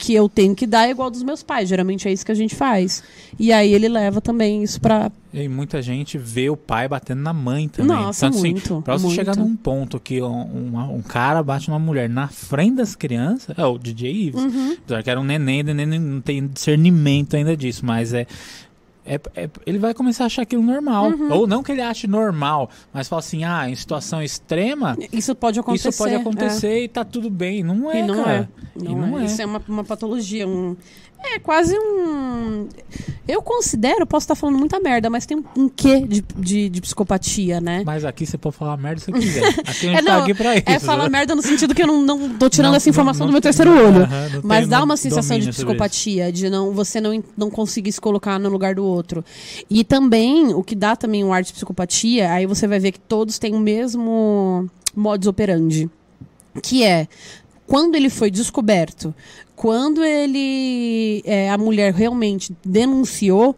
que 0.00 0.14
eu 0.14 0.30
tenho 0.30 0.54
que 0.54 0.66
dar 0.66 0.88
é 0.88 0.90
igual 0.90 1.10
dos 1.10 1.22
meus 1.22 1.42
pais. 1.42 1.68
Geralmente 1.68 2.08
é 2.08 2.12
isso 2.12 2.24
que 2.24 2.32
a 2.32 2.34
gente 2.34 2.54
faz. 2.54 3.02
E 3.38 3.52
aí 3.52 3.72
ele 3.74 3.86
leva 3.86 4.20
também 4.20 4.62
isso 4.62 4.80
pra. 4.80 5.12
E 5.32 5.46
muita 5.46 5.82
gente 5.82 6.16
vê 6.16 6.48
o 6.48 6.56
pai 6.56 6.88
batendo 6.88 7.20
na 7.20 7.34
mãe 7.34 7.68
também. 7.68 7.94
Nossa, 7.94 8.26
Então, 8.26 8.38
assim, 8.38 8.50
muito, 8.52 8.82
pra 8.82 8.96
você 8.96 9.04
muito. 9.06 9.16
chegar 9.16 9.36
num 9.36 9.54
ponto 9.54 10.00
que 10.00 10.22
um, 10.22 10.72
um, 10.74 10.94
um 10.96 11.02
cara 11.02 11.42
bate 11.42 11.68
numa 11.68 11.78
mulher 11.78 12.08
na 12.08 12.28
frente 12.28 12.76
das 12.76 12.96
crianças, 12.96 13.56
é 13.58 13.64
o 13.64 13.76
DJ 13.76 14.10
Ives. 14.10 14.42
Uhum. 14.42 14.76
Apesar 14.84 15.02
que 15.02 15.10
era 15.10 15.20
um 15.20 15.24
neném, 15.24 15.62
neném 15.62 15.98
não 15.98 16.20
tem 16.22 16.46
discernimento 16.46 17.36
ainda 17.36 17.54
disso, 17.56 17.84
mas 17.84 18.14
é. 18.14 18.26
É- 19.10 19.20
é- 19.34 19.50
ele 19.66 19.78
vai 19.78 19.92
começar 19.92 20.22
a 20.24 20.26
achar 20.26 20.42
aquilo 20.42 20.62
normal. 20.62 21.10
Uhum. 21.10 21.32
Ou 21.32 21.46
não 21.46 21.62
que 21.64 21.72
ele 21.72 21.82
ache 21.82 22.06
normal, 22.06 22.70
mas 22.92 23.08
fala 23.08 23.18
assim: 23.18 23.42
ah, 23.42 23.68
em 23.68 23.74
situação 23.74 24.22
extrema, 24.22 24.96
Isso 25.12 25.34
pode 25.34 25.58
acontecer. 25.58 25.88
isso 25.88 25.98
pode 25.98 26.14
é. 26.14 26.16
acontecer 26.16 26.84
e 26.84 26.88
tá 26.88 27.04
tudo 27.04 27.28
bem. 27.28 27.64
Não 27.64 27.90
é, 27.90 27.98
E 27.98 28.02
não 28.06 28.22
cara. 28.22 28.48
é. 28.76 28.80
Não, 28.84 28.94
não 28.96 29.18
é. 29.18 29.22
é. 29.22 29.24
Isso 29.26 29.42
é 29.42 29.46
uma, 29.46 29.60
uma 29.68 29.82
patologia. 29.84 30.46
Um... 30.46 30.76
É 31.22 31.38
quase 31.38 31.76
um. 31.78 32.68
Eu 33.28 33.40
considero, 33.42 34.06
posso 34.06 34.24
estar 34.24 34.34
falando 34.34 34.58
muita 34.58 34.80
merda, 34.80 35.08
mas 35.08 35.24
tem 35.24 35.44
um, 35.56 35.68
quê 35.68 36.00
de, 36.00 36.24
de, 36.36 36.68
de 36.68 36.80
psicopatia, 36.80 37.60
né? 37.60 37.82
Mas 37.86 38.04
aqui 38.04 38.26
você 38.26 38.36
pode 38.36 38.56
falar 38.56 38.76
merda 38.76 39.00
se 39.00 39.06
você 39.06 39.12
quiser. 39.12 39.46
Aqui 39.60 39.68
a 39.68 39.72
gente 39.72 39.86
É, 39.98 40.02
tá 40.02 40.02
não, 40.16 40.22
aqui 40.24 40.34
pra 40.34 40.56
isso. 40.56 40.64
É 40.66 40.78
falar 40.80 41.08
merda 41.08 41.34
no 41.36 41.42
sentido 41.42 41.74
que 41.74 41.82
eu 41.82 41.86
não, 41.86 42.02
não 42.02 42.30
tô 42.38 42.48
tirando 42.48 42.70
Não, 42.70 42.76
essa 42.76 42.88
informação 42.90 43.20
não- 43.20 43.26
do 43.28 43.32
meu 43.32 43.40
terceiro 43.40 43.70
olho. 43.70 44.08
Mas 44.42 44.66
dá 44.66 44.82
uma 44.82 44.96
sensação 44.96 45.38
de 45.38 45.50
psicopatia, 45.50 46.32
de 46.32 46.50
não, 46.50 46.72
você 46.72 47.00
não, 47.00 47.22
não 47.36 47.50
conseguir 47.50 47.92
se 47.92 48.00
colocar 48.00 48.38
no 48.38 48.48
lugar 48.48 48.74
do 48.74 48.84
outro. 48.84 49.24
E 49.68 49.84
também, 49.84 50.52
o 50.52 50.64
que 50.64 50.74
dá 50.74 50.96
também 50.96 51.22
um 51.22 51.32
ar 51.32 51.42
de 51.44 51.52
psicopatia, 51.52 52.32
aí 52.32 52.46
você 52.46 52.66
vai 52.66 52.80
ver 52.80 52.90
que 52.92 53.00
todos 53.00 53.38
têm 53.38 53.54
o 53.54 53.60
mesmo 53.60 54.68
modus 54.96 55.28
operandi. 55.28 55.88
Que 56.62 56.82
é, 56.82 57.06
quando 57.64 57.94
ele 57.94 58.10
foi 58.10 58.28
descoberto, 58.28 59.14
quando 59.60 60.02
ele. 60.02 61.20
é, 61.26 61.50
a 61.50 61.58
mulher 61.58 61.92
realmente 61.92 62.56
denunciou. 62.64 63.54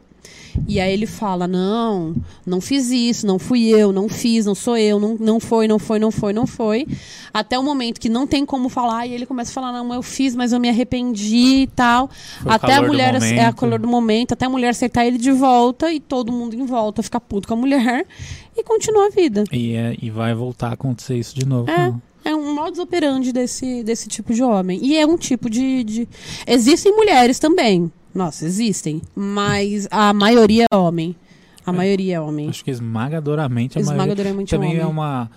E 0.67 0.81
aí 0.81 0.93
ele 0.93 1.07
fala: 1.07 1.47
Não, 1.47 2.13
não 2.45 2.61
fiz 2.61 2.91
isso, 2.91 3.25
não 3.25 3.39
fui 3.39 3.69
eu, 3.69 3.93
não 3.93 4.09
fiz, 4.09 4.45
não 4.45 4.55
sou 4.55 4.77
eu, 4.77 4.99
não, 4.99 5.17
não 5.19 5.39
foi, 5.39 5.69
não 5.69 5.79
foi, 5.79 6.01
não 6.01 6.11
foi, 6.11 6.33
não 6.33 6.45
foi. 6.45 6.87
Até 7.33 7.57
o 7.57 7.63
momento 7.63 8.01
que 8.01 8.09
não 8.09 8.27
tem 8.27 8.45
como 8.45 8.69
falar, 8.69 9.07
e 9.07 9.13
ele 9.15 9.25
começa 9.27 9.53
a 9.53 9.55
falar: 9.55 9.73
Não, 9.73 9.95
eu 9.95 10.03
fiz, 10.03 10.35
mas 10.35 10.53
eu 10.53 10.59
me 10.59 10.69
arrependi 10.69 11.63
e 11.63 11.67
tal. 11.69 12.11
Foi 12.43 12.53
até 12.53 12.75
a 12.75 12.83
mulher, 12.83 13.15
é 13.15 13.17
a 13.17 13.21
momento. 13.45 13.57
calor 13.57 13.79
do 13.79 13.89
momento, 13.89 14.33
até 14.33 14.45
a 14.47 14.51
mulher 14.51 14.71
aceitar 14.71 15.07
ele 15.07 15.19
de 15.19 15.31
volta 15.31 15.93
e 15.93 16.01
todo 16.01 16.33
mundo 16.33 16.55
em 16.55 16.67
volta 16.67 17.01
ficar 17.01 17.21
puto 17.21 17.47
com 17.47 17.55
a 17.55 17.57
mulher 17.57 18.05
e 18.57 18.65
continua 18.65 19.07
a 19.07 19.11
vida. 19.11 19.45
E, 19.53 19.75
é- 19.75 19.97
e 20.03 20.11
vai 20.11 20.35
voltar 20.35 20.71
a 20.71 20.73
acontecer 20.73 21.17
isso 21.17 21.35
de 21.35 21.47
novo. 21.47 21.71
É. 21.71 21.87
Não. 21.87 22.03
É 22.25 22.35
um 22.35 22.55
modus 22.55 22.79
operandi 22.79 23.33
desse, 23.33 23.83
desse 23.83 24.09
tipo 24.09 24.33
de 24.33 24.43
homem. 24.43 24.79
E 24.83 24.97
é 24.97 25.07
um 25.07 25.17
tipo 25.17 25.51
de, 25.51 25.83
de. 25.85 26.09
Existem 26.47 26.95
mulheres 26.95 27.39
também. 27.39 27.91
Nossa, 28.15 28.45
existem. 28.45 29.01
Mas 29.15 29.89
a 29.91 30.13
maioria 30.13 30.67
é 30.71 30.77
homem. 30.77 31.17
A 31.65 31.73
maioria 31.73 32.17
é 32.17 32.21
homem. 32.21 32.49
Acho 32.49 32.65
que 32.65 32.71
esmagadoramente 32.71 33.79
a 33.79 33.81
maioria. 33.83 34.03
Esmagadoramente 34.03 34.51
Também 34.51 34.71
homem. 34.71 34.83
é 34.83 34.87
uma. 34.87 35.31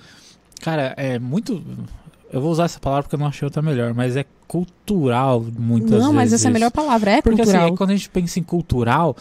Cara, 0.61 0.93
é 0.97 1.19
muito. 1.19 1.61
Eu 2.31 2.41
vou 2.41 2.51
usar 2.51 2.65
essa 2.65 2.79
palavra 2.79 3.03
porque 3.03 3.15
eu 3.15 3.19
não 3.19 3.27
achei 3.27 3.45
outra 3.45 3.61
melhor, 3.61 3.93
mas 3.93 4.15
é 4.15 4.25
cultural 4.47 5.45
muitas 5.57 5.91
não, 5.91 5.99
vezes. 5.99 6.15
mas 6.15 6.33
essa 6.33 6.47
é 6.47 6.49
a 6.49 6.53
melhor 6.53 6.71
palavra, 6.71 7.11
é 7.11 7.21
Porque 7.21 7.37
cultural. 7.37 7.61
assim, 7.63 7.71
aí 7.71 7.77
quando 7.77 7.91
a 7.91 7.95
gente 7.95 8.09
pensa 8.09 8.39
em 8.39 8.43
cultural, 8.43 9.15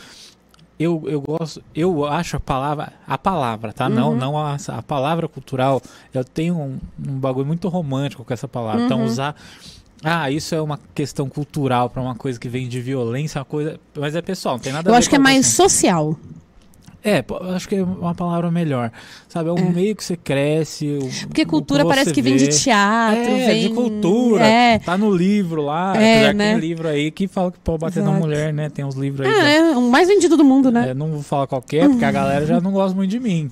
eu, 0.78 1.02
eu 1.06 1.20
gosto, 1.20 1.62
eu 1.74 2.04
acho 2.04 2.36
a 2.36 2.40
palavra, 2.40 2.92
a 3.06 3.16
palavra, 3.18 3.72
tá? 3.72 3.88
Não, 3.88 4.10
Uhum. 4.10 4.16
não 4.16 4.38
a, 4.38 4.56
a 4.68 4.82
palavra 4.82 5.28
cultural. 5.28 5.80
Eu 6.12 6.24
tenho 6.24 6.56
um, 6.56 6.78
um 7.08 7.18
bagulho 7.18 7.46
muito 7.46 7.68
romântico 7.68 8.24
com 8.24 8.32
essa 8.34 8.48
palavra. 8.48 8.84
Então 8.84 8.98
Uhum. 8.98 9.04
usar 9.04 9.34
ah, 10.02 10.30
isso 10.30 10.54
é 10.54 10.60
uma 10.60 10.78
questão 10.94 11.28
cultural 11.30 11.88
pra 11.88 12.02
uma 12.02 12.14
coisa 12.14 12.38
que 12.38 12.48
vem 12.48 12.68
de 12.68 12.78
violência, 12.80 13.38
uma 13.38 13.44
coisa, 13.46 13.80
mas 13.96 14.14
é 14.14 14.20
pessoal, 14.20 14.56
não 14.56 14.60
tem 14.60 14.72
nada 14.72 14.88
a 14.88 14.90
Eu 14.90 14.94
ver 14.94 14.98
acho 14.98 15.08
que 15.08 15.14
é 15.14 15.18
a 15.18 15.22
mais 15.22 15.46
questão. 15.46 15.68
social. 15.68 16.16
É, 17.04 17.22
acho 17.54 17.68
que 17.68 17.74
é 17.76 17.82
uma 17.82 18.14
palavra 18.14 18.50
melhor. 18.50 18.90
Sabe, 19.28 19.50
é 19.50 19.52
um 19.52 19.58
É. 19.58 19.62
meio 19.70 19.94
que 19.94 20.02
você 20.02 20.16
cresce. 20.16 20.86
o- 20.86 21.26
Porque 21.28 21.42
o 21.42 21.46
cultura 21.46 21.84
parece 21.84 22.12
que 22.12 22.22
vem 22.22 22.36
de 22.36 22.46
vê. 22.46 22.50
teatro, 22.50 23.20
É, 23.34 23.46
vem... 23.46 23.68
de 23.68 23.74
cultura. 23.74 24.46
É, 24.46 24.78
Tá 24.78 24.96
no 24.96 25.14
livro 25.14 25.62
lá. 25.62 25.94
É, 25.96 26.32
né? 26.32 26.52
tem 26.52 26.60
livro 26.60 26.88
aí 26.88 27.10
que 27.10 27.28
fala 27.28 27.52
que 27.52 27.58
pode 27.58 27.78
bater 27.80 28.02
na 28.02 28.10
Exato. 28.10 28.24
mulher, 28.24 28.52
né? 28.54 28.70
Tem 28.70 28.84
uns 28.84 28.94
livros 28.94 29.26
aí. 29.26 29.32
que- 29.34 29.40
é, 29.40 29.56
é 29.58 29.76
o 29.76 29.82
mais 29.82 30.08
vendido 30.08 30.36
do 30.36 30.44
mundo, 30.44 30.70
né? 30.70 30.90
É, 30.90 30.94
não 30.94 31.10
vou 31.10 31.22
falar 31.22 31.46
qualquer, 31.46 31.88
porque 31.88 32.04
a 32.04 32.10
galera 32.10 32.46
já 32.46 32.60
não 32.60 32.72
gosta 32.72 32.96
muito 32.96 33.10
de 33.10 33.20
mim. 33.20 33.50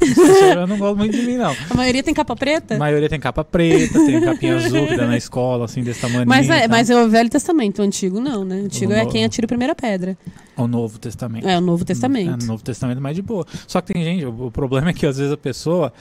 Já 0.54 0.66
não 0.66 0.94
muito 0.96 1.16
de 1.16 1.22
mim, 1.22 1.36
não. 1.36 1.54
A 1.70 1.74
maioria 1.74 2.02
tem 2.02 2.14
capa 2.14 2.32
A 2.32 2.36
preta. 2.36 2.78
maioria 2.78 3.08
tem 3.08 3.20
capa 3.20 3.44
preta, 3.44 3.92
tem 4.06 4.20
capinha 4.20 4.56
azul 4.56 4.86
que 4.86 4.96
dá 4.96 5.06
na 5.06 5.16
escola, 5.16 5.66
assim, 5.66 5.82
desse 5.82 6.00
tamanho. 6.00 6.24
Mas 6.26 6.48
é, 6.48 6.66
mas 6.68 6.88
é 6.90 6.96
o 6.96 7.08
Velho 7.08 7.28
Testamento, 7.28 7.80
o 7.80 7.82
Antigo 7.84 8.18
não, 8.20 8.44
né? 8.44 8.62
O 8.62 8.64
Antigo 8.64 8.92
O 8.92 8.94
é 8.94 9.04
quem 9.06 9.24
atira 9.24 9.44
a 9.44 9.48
primeira 9.48 9.74
pedra. 9.74 10.16
O 10.56 10.66
Novo 10.66 10.98
Testamento. 10.98 11.48
É 11.48 11.56
o 11.58 11.60
Novo 11.60 11.82
É, 11.82 11.86
Testamento. 11.86 12.40
no 12.42 12.46
Novo 12.46 12.62
Testamento 12.62 12.98
é 12.98 13.00
mais 13.00 13.16
de 13.16 13.22
boa. 13.22 13.46
Só 13.66 13.80
que 13.80 13.92
tem 13.92 14.02
gente, 14.04 14.26
o, 14.26 14.46
o 14.46 14.50
problema 14.50 14.90
é 14.90 14.92
que 14.92 15.06
às 15.06 15.16
vezes 15.16 15.32
a 15.32 15.36
pessoa, 15.36 15.92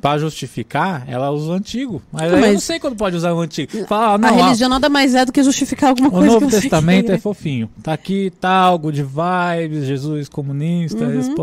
pra 0.00 0.18
justificar, 0.18 1.04
ela 1.08 1.30
usa 1.30 1.50
o 1.50 1.52
antigo. 1.52 2.02
Mas, 2.10 2.22
aí 2.24 2.30
eu 2.30 2.40
Mas- 2.40 2.52
não 2.54 2.60
sei 2.60 2.80
quando 2.80 2.96
pode 2.96 3.14
usar 3.16 3.32
o 3.32 3.40
antigo. 3.40 3.86
Fala, 3.86 4.14
a 4.14 4.18
não, 4.18 4.36
ó, 4.36 4.42
religião 4.44 4.68
nada 4.68 4.88
mais 4.88 5.14
é 5.14 5.24
do 5.24 5.30
que 5.32 5.42
justificar 5.42 5.90
alguma 5.90 6.08
o 6.08 6.12
coisa 6.12 6.26
que 6.28 6.40
Novo 6.40 6.50
Testamento 6.50 7.00
queira. 7.06 7.14
é 7.14 7.18
fofinho. 7.18 7.70
Tá 7.82 7.92
aqui, 7.92 8.32
tá 8.40 8.50
algo 8.50 8.90
de 8.90 9.02
vibes, 9.04 9.86
Jesus 9.86 10.28
comunista, 10.28 11.04
Uhum. 11.04 11.34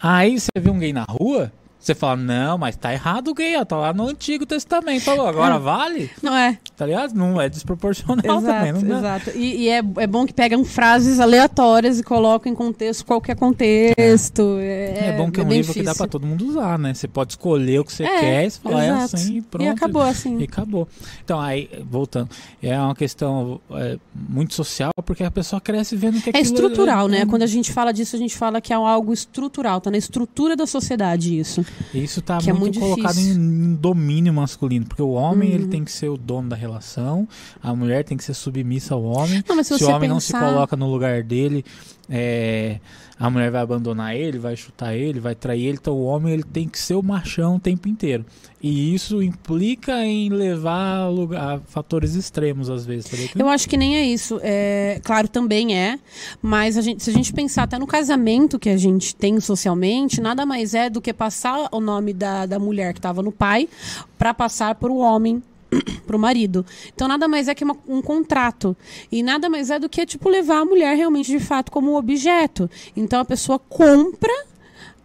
Aí 0.00 0.38
você 0.38 0.48
vê 0.56 0.70
um 0.70 0.78
gay 0.78 0.92
na 0.92 1.04
rua, 1.08 1.52
você 1.88 1.94
fala, 1.94 2.16
não, 2.16 2.56
mas 2.58 2.76
tá 2.76 2.92
errado 2.92 3.28
o 3.28 3.34
gay, 3.34 3.56
ó, 3.56 3.64
tá 3.64 3.76
lá 3.76 3.92
no 3.92 4.08
Antigo 4.08 4.44
Testamento. 4.46 5.02
Falou, 5.02 5.26
agora 5.26 5.56
É. 5.56 5.58
vale? 5.58 6.10
Não 6.22 6.34
é? 6.36 6.58
Tá 6.76 6.86
ligado? 6.86 7.14
Não 7.14 7.40
é 7.40 7.48
desproporcional 7.48 8.16
também. 8.16 8.68
Exato, 8.70 8.84
Não 8.84 9.00
dá. 9.02 9.16
exato. 9.16 9.30
E, 9.38 9.62
e 9.64 9.68
é, 9.68 9.78
é 9.96 10.06
bom 10.06 10.24
que 10.26 10.32
pegam 10.32 10.64
frases 10.64 11.18
aleatórias 11.18 11.98
e 11.98 12.02
colocam 12.02 12.52
em 12.52 12.54
contexto 12.54 13.04
qualquer 13.04 13.34
contexto. 13.36 14.58
É, 14.60 15.08
É, 15.08 15.16
bom 15.16 15.30
que 15.30 15.40
é 15.40 15.42
um 15.42 15.46
bem 15.48 15.58
livro 15.58 15.72
que 15.72 15.80
dá 15.82 15.92
difícil. 15.92 15.96
pra 16.06 16.06
todo 16.10 16.26
mundo 16.26 16.46
usar, 16.48 16.78
né? 16.78 16.94
Você 16.94 17.08
pode 17.08 17.32
escolher 17.32 17.80
o 17.80 17.84
que 17.84 17.92
você 17.92 18.04
É, 18.04 18.20
quer 18.20 18.46
e 18.46 18.50
você 18.50 18.60
fala, 18.60 18.84
é 18.84 18.90
assim 18.90 19.36
e 19.38 19.42
pronto. 19.42 19.64
E 19.64 19.68
acabou 19.68 20.02
assim. 20.02 20.38
E 20.38 20.44
acabou. 20.44 20.88
Então, 21.24 21.40
aí, 21.40 21.68
voltando, 21.88 22.28
é 22.62 22.78
uma 22.78 22.94
questão 22.94 23.60
é, 23.72 23.98
muito 24.14 24.54
social, 24.54 24.90
porque 25.04 25.24
a 25.24 25.30
pessoa 25.30 25.60
cresce 25.60 25.96
vendo 25.96 26.20
que 26.20 26.30
É 26.36 26.40
estrutural, 26.40 27.08
né? 27.08 27.20
é- 27.22 27.26
Quando 27.26 27.42
a 27.42 27.46
gente 27.46 27.72
fala 27.72 27.92
disso, 27.92 28.14
a 28.14 28.18
gente 28.18 28.36
fala 28.36 28.60
que 28.60 28.72
é 28.72 28.76
algo 28.76 29.12
estrutural, 29.12 29.80
tá 29.80 29.90
na 29.90 29.98
estrutura 29.98 30.54
da 30.56 30.66
sociedade 30.66 31.38
isso. 31.38 31.64
Isso 31.94 32.20
tá 32.22 32.38
que 32.38 32.50
é 32.50 32.52
muito, 32.52 32.78
muito 32.78 32.94
colocado 32.96 33.16
em, 33.18 33.22
difícil. 33.22 33.42
em 33.42 33.74
domínio 33.74 34.32
masculino, 34.32 34.86
porque 34.86 35.02
o 35.02 35.10
homem 35.12 35.50
ele 35.52 35.64
Uhum. 35.64 35.70
tem 35.70 35.84
que 35.84 35.92
ser 35.92 36.08
o 36.08 36.16
dono 36.16 36.48
da 36.48 36.56
relação, 36.56 37.26
a 37.62 37.74
mulher 37.74 38.04
tem 38.04 38.16
que 38.16 38.24
ser 38.24 38.34
submissa 38.34 38.94
ao 38.94 39.02
homem. 39.02 39.42
Não, 39.48 39.62
se, 39.62 39.78
Se, 39.78 39.84
o 39.84 39.90
homem 39.90 40.08
não 40.08 40.20
se 40.20 40.32
pensar- 40.32 40.52
coloca 40.52 40.76
no 40.76 40.90
lugar 40.90 41.22
dele, 41.22 41.64
é, 42.08 42.78
a 43.18 43.28
mulher 43.28 43.50
vai 43.50 43.60
abandonar 43.62 44.14
ele, 44.14 44.38
vai 44.38 44.54
chutar 44.56 44.94
ele, 44.94 45.18
vai 45.18 45.34
trair 45.34 45.66
ele. 45.66 45.78
Então 45.80 45.94
o 45.94 46.04
homem 46.04 46.32
ele 46.32 46.42
tem 46.44 46.68
que 46.68 46.78
ser 46.78 46.94
o 46.94 47.02
machão 47.02 47.56
o 47.56 47.60
tempo 47.60 47.88
inteiro. 47.88 48.24
E 48.62 48.94
isso 48.94 49.22
implica 49.22 50.04
em 50.04 50.28
levar 50.30 50.98
a, 50.98 51.08
lugar, 51.08 51.56
a 51.56 51.60
fatores 51.60 52.14
extremos 52.14 52.68
às 52.70 52.84
vezes. 52.84 53.10
Eu 53.36 53.48
acho 53.48 53.68
que 53.68 53.76
nem 53.76 53.96
é 53.96 54.04
isso. 54.04 54.38
É, 54.42 55.00
claro, 55.04 55.28
também 55.28 55.76
é. 55.76 55.98
Mas 56.42 56.76
a 56.76 56.80
gente- 56.80 57.02
se 57.02 57.10
a 57.10 57.12
gente 57.12 57.32
pensar 57.32 57.64
até 57.64 57.78
no 57.78 57.86
casamento 57.86 58.58
que 58.58 58.68
a 58.68 58.76
gente 58.76 59.14
tem 59.14 59.38
socialmente, 59.40 60.20
nada 60.20 60.44
mais 60.46 60.74
é 60.74 60.88
do 60.90 61.00
que 61.00 61.12
passar 61.12 61.68
o 61.72 61.80
nome 61.80 62.12
da, 62.12 62.46
da 62.46 62.58
mulher 62.58 62.92
que 62.92 62.98
estava 62.98 63.22
no 63.22 63.32
pai 63.32 63.68
para 64.16 64.32
passar 64.34 64.74
para 64.74 64.90
o 64.90 64.98
homem. 64.98 65.42
Para 66.06 66.16
o 66.16 66.18
marido. 66.18 66.64
Então, 66.94 67.06
nada 67.06 67.28
mais 67.28 67.48
é 67.48 67.54
que 67.54 67.62
uma- 67.64 67.76
um 67.86 68.00
contrato. 68.00 68.76
E 69.12 69.22
nada 69.22 69.48
mais 69.50 69.70
é 69.70 69.78
do 69.78 69.88
que, 69.88 70.06
tipo, 70.06 70.28
levar 70.28 70.60
a 70.60 70.64
mulher 70.64 70.96
realmente, 70.96 71.30
de 71.30 71.40
fato, 71.40 71.70
como 71.70 71.96
objeto. 71.96 72.70
Então, 72.96 73.20
a 73.20 73.24
pessoa 73.24 73.58
compra 73.58 74.32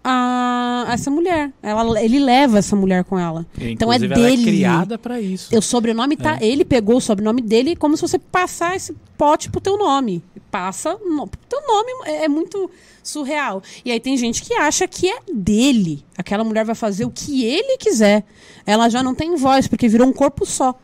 a, 0.04 0.86
essa 0.90 1.10
mulher. 1.10 1.52
Ela, 1.62 2.02
ele 2.04 2.20
leva 2.20 2.60
essa 2.60 2.76
mulher 2.76 3.04
com 3.04 3.18
ela. 3.18 3.46
Então, 3.58 3.92
é 3.92 3.96
Inclusive, 3.96 4.14
ela 4.14 4.30
dele. 4.30 4.42
é 4.42 4.46
criada 4.46 4.98
pra 4.98 5.22
isso. 5.22 5.56
O 5.58 5.62
sobrenome 5.62 6.18
tá. 6.18 6.38
Ele 6.42 6.66
pegou 6.66 6.98
o 6.98 7.02
sobrenome 7.02 7.42
dele 7.42 7.76
como 7.76 7.96
se 7.96 8.02
você 8.02 8.20
passar 8.20 8.76
esse 8.76 8.94
pote 9.18 9.50
pro 9.50 9.62
teu 9.62 9.78
nome. 9.78 10.24
Passa 10.52 10.98
no, 11.04 11.28
teu 11.50 11.62
nome 11.66 11.90
é, 12.06 12.26
é 12.26 12.28
muito 12.28 12.70
surreal. 13.02 13.64
E 13.84 13.92
aí 13.92 14.00
tem 14.00 14.18
gente 14.18 14.44
que 14.44 14.54
acha 14.54 14.88
que 14.88 15.10
é 15.10 15.20
dele. 15.34 16.04
Aquela 16.18 16.44
mulher 16.44 16.66
vai 16.66 16.76
fazer 16.76 17.06
o 17.06 17.10
que 17.10 17.46
ele 17.46 17.78
quiser. 17.78 18.24
Ela 18.66 18.90
já 18.90 19.02
não 19.02 19.16
tem 19.16 19.36
voz, 19.36 19.68
porque 19.68 19.88
virou 19.88 20.08
um 20.08 20.14
corpo 20.14 20.46
só. 20.46 20.76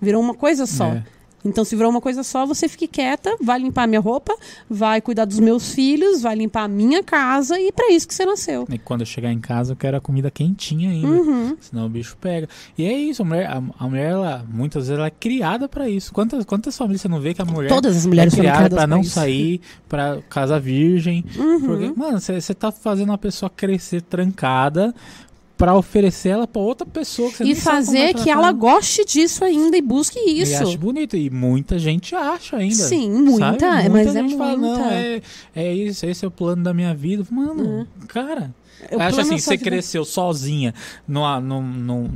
Virou 0.00 0.22
uma 0.22 0.34
coisa 0.34 0.66
só. 0.66 0.86
É. 0.86 1.04
Então, 1.44 1.64
se 1.64 1.74
virou 1.74 1.90
uma 1.90 2.00
coisa 2.00 2.22
só, 2.22 2.44
você 2.46 2.68
fique 2.68 2.86
quieta, 2.86 3.34
vai 3.40 3.58
limpar 3.58 3.86
minha 3.86 4.00
roupa, 4.00 4.36
vai 4.68 5.00
cuidar 5.00 5.24
dos 5.24 5.38
meus 5.38 5.72
filhos, 5.72 6.20
vai 6.22 6.34
limpar 6.34 6.64
a 6.64 6.68
minha 6.68 7.02
casa 7.02 7.58
e 7.58 7.72
para 7.72 7.90
isso 7.92 8.06
que 8.06 8.14
você 8.14 8.26
nasceu. 8.26 8.66
E 8.70 8.78
quando 8.78 9.00
eu 9.00 9.06
chegar 9.06 9.32
em 9.32 9.40
casa, 9.40 9.72
eu 9.72 9.76
quero 9.76 9.96
a 9.96 10.00
comida 10.00 10.30
quentinha 10.30 10.90
ainda. 10.90 11.08
Uhum. 11.08 11.56
Senão 11.60 11.86
o 11.86 11.88
bicho 11.88 12.16
pega. 12.20 12.48
E 12.76 12.84
é 12.84 12.92
isso, 12.92 13.22
a 13.22 13.24
mulher, 13.24 13.46
a, 13.46 13.62
a 13.78 13.88
mulher 13.88 14.10
ela, 14.10 14.44
muitas 14.52 14.84
vezes, 14.86 14.98
ela 14.98 15.06
é 15.06 15.10
criada 15.10 15.68
pra 15.68 15.88
isso. 15.88 16.12
Quantas, 16.12 16.44
quantas 16.44 16.76
famílias 16.76 17.00
você 17.00 17.08
não 17.08 17.20
vê 17.20 17.32
que 17.32 17.42
a 17.42 17.44
mulher 17.44 17.68
Todas 17.68 17.96
as 17.96 18.04
é 18.04 18.08
mulheres 18.08 18.34
foram 18.34 18.42
criada 18.42 18.58
criadas 18.68 18.78
pra 18.78 18.86
pra 18.86 18.96
não 18.96 19.02
isso. 19.02 19.10
sair, 19.14 19.60
pra 19.88 20.18
casa 20.28 20.60
virgem? 20.60 21.24
Uhum. 21.36 21.60
Porque, 21.60 21.92
mano, 21.96 22.20
você 22.20 22.54
tá 22.54 22.70
fazendo 22.70 23.08
uma 23.08 23.18
pessoa 23.18 23.48
crescer 23.48 24.02
trancada 24.02 24.94
pra 25.60 25.76
oferecer 25.76 26.30
ela 26.30 26.46
pra 26.46 26.60
outra 26.62 26.86
pessoa 26.86 27.30
que 27.30 27.36
você 27.36 27.44
E 27.44 27.48
como 27.54 27.60
fazer 27.60 27.98
é 27.98 28.14
que 28.14 28.30
ela 28.30 28.50
goste 28.50 29.04
disso 29.04 29.44
ainda 29.44 29.76
e 29.76 29.82
busque 29.82 30.18
E 30.18 30.40
isso. 30.40 30.62
acho 30.62 30.78
bonito. 30.78 31.16
E 31.16 31.28
muita 31.30 31.78
gente 31.78 32.14
acha 32.14 32.56
ainda. 32.56 32.74
Sim, 32.74 33.10
muita, 33.10 33.58
sabe? 33.60 33.88
mas 33.88 34.06
muita 34.06 34.10
é 34.10 34.22
gente 34.22 34.36
fala, 34.36 34.56
não, 34.56 34.68
muita. 34.76 34.94
é, 34.94 35.22
é 35.54 35.74
isso, 35.74 36.06
esse 36.06 36.24
é 36.24 36.28
o 36.28 36.30
plano 36.30 36.62
da 36.62 36.72
minha 36.72 36.94
vida. 36.94 37.24
Mano, 37.30 37.86
cara. 38.08 38.52
O 38.90 38.94
Eu 38.94 39.00
acho 39.02 39.20
assim, 39.20 39.36
você 39.38 39.58
vida- 39.58 39.64
cresceu 39.70 40.06
sozinha, 40.06 40.72
numa, 41.06 41.38
num, 41.38 41.60
num- 41.62 42.10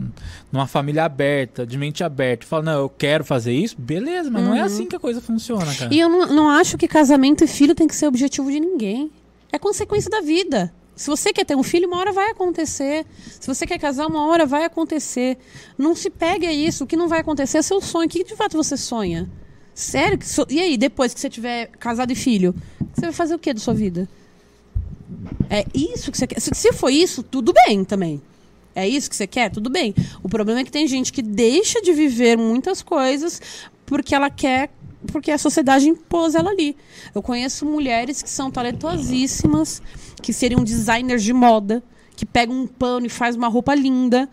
numa 0.51 0.67
família 0.67 1.05
aberta, 1.05 1.67
de 1.67 1.77
mente 1.77 2.03
aberta, 2.03 2.47
fala, 2.47 2.63
não, 2.63 2.73
eu 2.81 2.89
quero 2.89 3.23
fazer 3.23 3.53
isso, 3.53 3.77
beleza, 3.79 4.31
mas 4.31 4.43
não 4.43 4.55
é 4.55 4.63
assim 4.63 4.87
que 4.87 4.97
a 4.97 4.99
coisa 4.99 5.21
funciona, 5.21 5.67
cara. 5.75 5.91
Uhum. 5.91 5.93
E 5.93 6.01
eu 6.01 6.09
não, 6.09 6.27
não 6.29 6.49
acho 6.49 6.79
que 6.79 6.89
casamento 6.89 7.45
e 7.45 7.47
filho 7.47 7.75
tem 7.75 7.87
que 7.87 7.95
ser 7.95 8.07
objetivo 8.07 8.51
de 8.51 8.59
ninguém. 8.59 9.11
É 9.53 9.59
consequência 9.59 10.11
da 10.11 10.23
vida. 10.23 10.73
Se 10.97 11.09
você 11.09 11.33
quer 11.33 11.45
ter 11.45 11.57
um 11.57 11.63
filho, 11.63 11.89
uma 11.89 11.99
hora 11.99 12.13
vai 12.13 12.31
acontecer. 12.31 13.05
Se 13.41 13.47
você 13.47 13.67
quer 13.67 13.79
casar, 13.79 14.07
uma 14.07 14.27
hora 14.27 14.47
vai 14.47 14.65
acontecer. 14.65 15.39
Não 15.77 15.95
se 15.95 16.09
pegue 16.09 16.47
a 16.47 16.53
isso. 16.53 16.85
O 16.85 16.87
que 16.87 16.97
não 16.97 17.09
vai 17.09 17.21
acontecer 17.21 17.59
é 17.59 17.63
seu 17.63 17.81
sonho. 17.81 18.07
O 18.07 18.09
que 18.09 18.23
de 18.23 18.37
fato 18.37 18.57
você 18.57 18.77
sonha? 18.77 19.29
Sério? 19.75 20.19
E 20.49 20.61
aí, 20.61 20.77
depois 20.77 21.13
que 21.13 21.21
você 21.21 21.29
tiver 21.29 21.67
casado 21.81 22.13
e 22.13 22.15
filho, 22.15 22.55
você 22.93 23.03
vai 23.03 23.13
fazer 23.13 23.35
o 23.35 23.39
que 23.39 23.53
da 23.53 23.61
sua 23.61 23.75
vida? 23.75 24.09
É 25.51 25.65
isso 25.75 26.13
que 26.13 26.19
você 26.19 26.27
quer. 26.27 26.41
Se 26.41 26.73
for 26.73 26.91
isso, 26.91 27.23
tudo 27.23 27.53
bem 27.67 27.85
também. 27.85 28.23
É 28.75 28.89
isso 28.89 29.11
que 29.11 29.17
você 29.17 29.27
quer? 29.27 29.51
Tudo 29.51 29.69
bem. 29.71 29.95
O 30.23 30.29
problema 30.29 30.61
é 30.61 30.65
que 30.65 30.71
tem 30.71 30.87
gente 30.87 31.13
que 31.13 31.23
deixa 31.23 31.83
de 31.83 31.93
viver 31.93 32.39
muitas 32.39 32.83
coisas 32.83 33.41
porque 33.85 34.15
ela 34.15 34.31
quer. 34.31 34.71
Porque 35.09 35.31
a 35.31 35.37
sociedade 35.37 35.87
impôs 35.87 36.35
ela 36.35 36.51
ali. 36.51 36.75
Eu 37.15 37.23
conheço 37.23 37.67
mulheres 37.67 38.23
que 38.23 38.31
são 38.31 38.51
talentosíssimas, 38.51 39.83
que 40.25 40.33
seriam 40.33 40.65
designers 40.65 41.23
de 41.23 41.35
moda, 41.35 41.83
que 42.17 42.25
pegam 42.25 42.63
um 42.63 42.67
pano 42.67 43.05
e 43.05 43.11
faz 43.11 43.37
uma 43.37 43.47
roupa 43.47 43.75
linda 43.75 44.27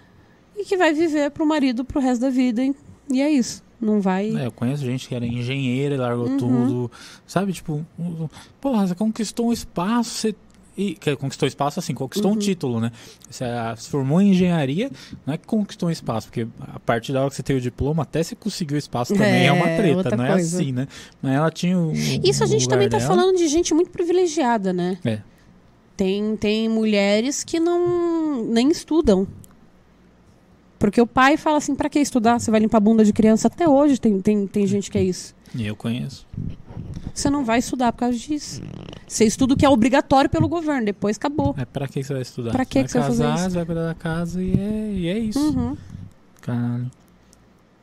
e 0.57 0.63
que 0.63 0.77
vai 0.77 0.93
viver 0.93 1.31
pro 1.31 1.45
marido 1.45 1.83
pro 1.83 1.99
resto 1.99 2.21
da 2.21 2.29
vida. 2.29 2.63
E, 2.63 2.73
e 3.11 3.21
é 3.21 3.29
isso. 3.29 3.61
Não 3.79 3.99
vai. 3.99 4.29
É, 4.37 4.45
eu 4.45 4.51
conheço 4.53 4.85
gente 4.85 5.09
que 5.09 5.13
era 5.15 5.25
engenheira 5.25 5.95
e 5.95 5.97
largou 5.97 6.27
Uhum. 6.27 6.37
tudo. 6.37 6.91
Sabe, 7.27 7.51
tipo, 7.51 7.85
porra, 8.61 8.87
você 8.87 8.95
conquistou 8.95 9.49
um 9.49 9.51
espaço, 9.53 10.09
você. 10.11 10.35
E, 10.77 10.93
que 10.93 11.13
conquistou 11.17 11.45
espaço 11.47 11.79
assim, 11.79 11.93
conquistou 11.93 12.31
Uhum. 12.31 12.37
um 12.37 12.39
título, 12.39 12.79
né? 12.79 12.91
Você 13.29 13.43
ah, 13.43 13.75
se 13.77 13.89
formou 13.89 14.21
em 14.21 14.29
engenharia, 14.31 14.89
não 15.25 15.33
é 15.33 15.37
que 15.37 15.45
conquistou 15.45 15.89
um 15.89 15.91
espaço, 15.91 16.27
porque 16.27 16.47
a 16.61 16.79
partir 16.79 17.11
da 17.11 17.19
hora 17.19 17.29
que 17.29 17.35
você 17.35 17.43
tem 17.43 17.57
o 17.57 17.61
diploma, 17.61 18.03
até 18.03 18.23
você 18.23 18.35
conseguiu 18.37 18.77
espaço 18.77 19.13
também 19.13 19.43
é, 19.43 19.45
É, 19.47 19.51
uma 19.51 19.65
treta, 19.65 20.15
não 20.15 20.23
é 20.25 20.31
coisa. 20.31 20.57
assim, 20.57 20.71
né? 20.71 20.87
Mas 21.21 21.33
ela 21.33 21.51
tinha 21.51 21.77
o. 21.77 21.91
Isso 21.91 22.41
a 22.43 22.45
o 22.45 22.49
gente 22.49 22.69
também 22.69 22.87
tá 22.87 22.97
dela. 22.99 23.09
falando 23.15 23.35
de 23.35 23.47
gente 23.49 23.73
muito 23.73 23.89
privilegiada, 23.91 24.71
né? 24.71 24.97
É. 25.03 25.19
Tem, 26.01 26.35
tem 26.35 26.67
mulheres 26.67 27.43
que 27.43 27.59
não 27.59 28.43
nem 28.43 28.71
estudam. 28.71 29.27
Porque 30.79 30.99
o 30.99 31.05
pai 31.05 31.37
fala 31.37 31.59
assim, 31.59 31.75
pra 31.75 31.91
que 31.91 31.99
estudar? 31.99 32.39
Você 32.39 32.49
vai 32.49 32.59
limpar 32.59 32.77
a 32.77 32.81
bunda 32.81 33.05
de 33.05 33.13
criança 33.13 33.47
até 33.47 33.69
hoje, 33.69 34.01
tem, 34.01 34.19
tem, 34.19 34.47
tem 34.47 34.65
gente 34.65 34.89
que 34.89 34.97
é 34.97 35.03
isso. 35.03 35.35
E 35.53 35.63
eu 35.63 35.75
conheço. 35.75 36.25
Você 37.13 37.29
não 37.29 37.45
vai 37.45 37.59
estudar 37.59 37.93
por 37.93 37.99
causa 37.99 38.17
disso. 38.17 38.63
Você 39.07 39.25
estuda 39.25 39.53
o 39.53 39.57
que 39.57 39.63
é 39.63 39.69
obrigatório 39.69 40.27
pelo 40.27 40.49
governo, 40.49 40.85
depois 40.85 41.17
acabou. 41.17 41.53
É 41.55 41.65
pra 41.65 41.87
que 41.87 42.03
você 42.03 42.13
vai 42.13 42.23
estudar? 42.23 42.51
Pra 42.51 42.65
que 42.65 42.79
você 42.79 42.85
que 42.85 42.91
você 42.93 42.97
vai 42.97 43.07
fazer 43.07 43.23
casar, 43.23 43.35
isso? 43.35 43.49
você 43.51 43.55
vai 43.57 43.65
cuidar 43.67 43.85
da 43.85 43.93
casa 43.93 44.41
e 44.41 44.53
é, 44.53 44.91
e 44.93 45.07
é 45.07 45.19
isso. 45.19 45.39
Uhum. 45.39 45.77
Caralho. 46.41 46.89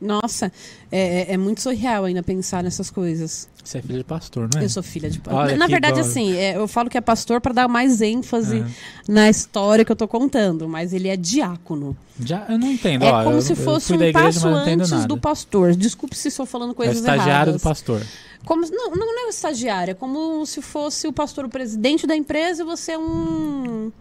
Nossa, 0.01 0.51
é, 0.91 1.31
é- 1.31 1.33
é 1.33 1.37
muito 1.37 1.61
surreal 1.61 2.05
ainda 2.05 2.23
pensar 2.23 2.63
nessas 2.63 2.89
coisas. 2.89 3.49
Você 3.63 3.79
é 3.79 3.81
filho 3.81 3.97
de 3.97 4.03
pastor, 4.05 4.49
não 4.53 4.61
é? 4.61 4.63
Eu 4.65 4.69
sou 4.69 4.81
filha 4.81 5.09
de 5.09 5.21
Olha 5.27 5.35
pastor. 5.41 5.57
Na 5.57 5.65
que 5.65 5.71
verdade, 5.71 5.99
igual. 5.99 6.09
assim, 6.09 6.35
é, 6.35 6.55
eu 6.55 6.67
falo 6.67 6.89
que 6.89 6.97
é 6.97 7.01
pastor 7.01 7.41
para 7.41 7.53
dar 7.53 7.67
mais 7.67 8.01
ênfase 8.01 8.59
Aham. 8.59 8.69
na 9.09 9.29
história 9.29 9.83
que 9.83 9.91
eu 9.91 9.95
tô 9.95 10.07
contando, 10.07 10.67
mas 10.69 10.93
ele 10.93 11.09
é 11.09 11.17
diácono. 11.17 11.95
Já, 12.19 12.45
eu 12.49 12.57
não 12.57 12.71
entendo. 12.71 13.03
é 13.03 13.11
ó, 13.11 13.23
como 13.25 13.37
eu- 13.37 13.41
se 13.41 13.55
fosse 13.55 13.91
um 13.91 13.95
igreja, 13.95 14.13
passo 14.19 14.47
antes 14.47 14.89
nada. 14.91 15.07
do 15.07 15.17
pastor. 15.17 15.75
Desculpe 15.75 16.15
se 16.15 16.29
estou 16.29 16.45
falando 16.45 16.69
É 16.69 16.71
o 16.71 16.75
coisas 16.75 16.97
estagiário 16.97 17.31
erradas. 17.31 17.53
do 17.55 17.59
pastor. 17.59 18.01
Como, 18.45 18.65
não, 18.71 18.91
não 18.91 19.23
é 19.23 19.25
o 19.27 19.29
estagiário, 19.29 19.91
é 19.91 19.93
como 19.95 20.45
se 20.45 20.61
fosse 20.61 21.05
o 21.07 21.13
pastor 21.13 21.43
o 21.45 21.49
presidente 21.49 22.07
da 22.07 22.15
empresa 22.15 22.63
e 22.63 22.65
você 22.65 22.93
é 22.93 22.97
um, 22.97 23.91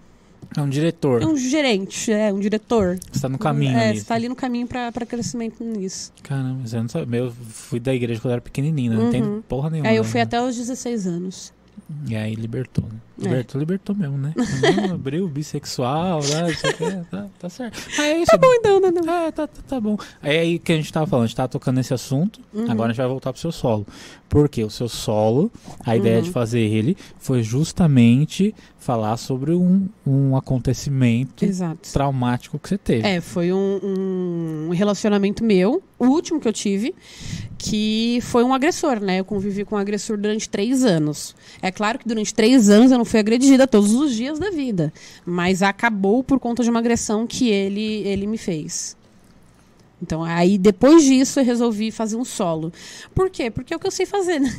É 0.56 0.60
um 0.62 0.68
diretor. 0.68 1.22
é 1.22 1.26
um 1.26 1.36
gerente, 1.36 2.10
é 2.10 2.32
um 2.32 2.40
diretor. 2.40 2.98
Você 3.12 3.20
tá 3.20 3.28
no 3.28 3.38
caminho 3.38 3.76
É, 3.76 3.90
ali. 3.90 3.98
você 4.00 4.04
tá 4.06 4.14
ali 4.14 4.28
no 4.28 4.34
caminho 4.34 4.66
para 4.66 4.90
crescimento 5.06 5.62
nisso. 5.62 6.12
Caramba, 6.22 6.58
mas 6.62 6.72
eu 6.72 6.80
não 6.82 6.88
sabia. 6.88 7.20
Eu 7.20 7.30
fui 7.50 7.78
da 7.78 7.94
igreja 7.94 8.20
quando 8.20 8.30
eu 8.30 8.34
era 8.34 8.40
pequenininho, 8.40 8.90
né? 8.92 8.96
não 8.96 9.02
Uhum. 9.04 9.08
entendo 9.10 9.44
porra 9.46 9.70
nenhuma. 9.70 9.88
Aí 9.90 9.96
eu 9.96 10.02
né? 10.02 10.08
fui 10.08 10.20
até 10.20 10.40
os 10.42 10.56
16 10.56 11.06
anos. 11.06 11.52
E 12.08 12.16
aí 12.16 12.34
libertou, 12.34 12.84
né? 12.84 12.98
É. 13.20 13.24
Libertou, 13.24 13.58
libertou 13.58 13.96
mesmo, 13.96 14.16
né? 14.18 14.32
Não, 14.88 14.94
abriu 14.94 15.26
bissexual, 15.28 16.20
né? 16.22 16.50
Isso 16.52 16.66
aqui, 16.66 16.84
tá, 17.10 17.26
tá 17.38 17.48
certo. 17.48 17.78
Mas 17.88 17.98
é 17.98 18.16
isso. 18.18 18.30
Tá 18.30 18.38
bom 18.38 18.52
então, 18.54 18.80
né? 18.80 18.88
É, 19.26 19.32
tá, 19.32 19.46
tá, 19.46 19.62
tá 19.68 19.80
bom. 19.80 19.96
Aí, 20.22 20.38
aí 20.38 20.58
que 20.58 20.72
a 20.72 20.76
gente 20.76 20.92
tava 20.92 21.06
falando, 21.06 21.24
a 21.24 21.26
gente 21.26 21.36
tava 21.36 21.48
tocando 21.48 21.76
nesse 21.76 21.92
assunto, 21.94 22.40
Uhum. 22.54 22.70
agora 22.70 22.90
a 22.90 22.92
gente 22.92 22.98
vai 22.98 23.08
voltar 23.08 23.32
pro 23.32 23.40
seu 23.40 23.50
solo. 23.52 23.86
Porque 24.28 24.62
o 24.62 24.70
seu 24.70 24.88
solo, 24.88 25.50
a 25.84 25.96
ideia 25.96 26.18
Uhum. 26.18 26.22
de 26.24 26.30
fazer 26.30 26.60
ele 26.60 26.96
foi 27.18 27.42
justamente 27.42 28.54
falar 28.78 29.16
sobre 29.16 29.52
um, 29.52 29.88
um 30.06 30.36
acontecimento 30.36 31.44
Exato. 31.44 31.92
traumático 31.92 32.58
que 32.58 32.68
você 32.68 32.78
teve. 32.78 33.06
É, 33.06 33.20
foi 33.20 33.52
um, 33.52 34.68
um 34.68 34.70
relacionamento 34.72 35.42
meu, 35.44 35.82
o 35.98 36.06
último 36.06 36.40
que 36.40 36.46
eu 36.48 36.52
tive, 36.52 36.94
que 37.58 38.18
foi 38.22 38.44
um 38.44 38.54
agressor, 38.54 39.00
né? 39.00 39.20
Eu 39.20 39.24
convivi 39.24 39.64
com 39.64 39.74
um 39.74 39.78
agressor 39.78 40.16
durante 40.16 40.48
três 40.48 40.84
anos. 40.84 41.34
É 41.60 41.70
claro 41.72 41.98
que 41.98 42.06
durante 42.06 42.32
três 42.32 42.68
anos 42.70 42.90
eu 42.92 42.98
não 42.98 43.04
fui 43.08 43.18
agredida 43.20 43.66
todos 43.66 43.92
os 43.94 44.14
dias 44.14 44.38
da 44.38 44.50
vida, 44.50 44.92
mas 45.26 45.62
acabou 45.62 46.22
por 46.22 46.38
conta 46.38 46.62
de 46.62 46.70
uma 46.70 46.78
agressão 46.78 47.26
que 47.26 47.48
ele, 47.50 48.02
ele 48.06 48.26
me 48.26 48.38
fez. 48.38 48.96
Então, 50.00 50.22
aí 50.22 50.56
depois 50.58 51.02
disso 51.02 51.40
eu 51.40 51.44
resolvi 51.44 51.90
fazer 51.90 52.14
um 52.16 52.24
solo. 52.24 52.72
Por 53.14 53.28
quê? 53.30 53.50
Porque 53.50 53.74
é 53.74 53.76
o 53.76 53.80
que 53.80 53.86
eu 53.86 53.90
sei 53.90 54.06
fazer, 54.06 54.38
né? 54.38 54.54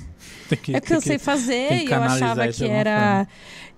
Que- 0.62 0.74
É 0.76 0.80
o 0.80 0.82
que 0.82 0.94
eu 0.94 1.00
sei 1.02 1.18
fazer 1.20 1.68
e 1.84 1.86
eu 1.86 1.88
achava 2.16 2.42
que 2.52 2.64
era. 2.80 3.28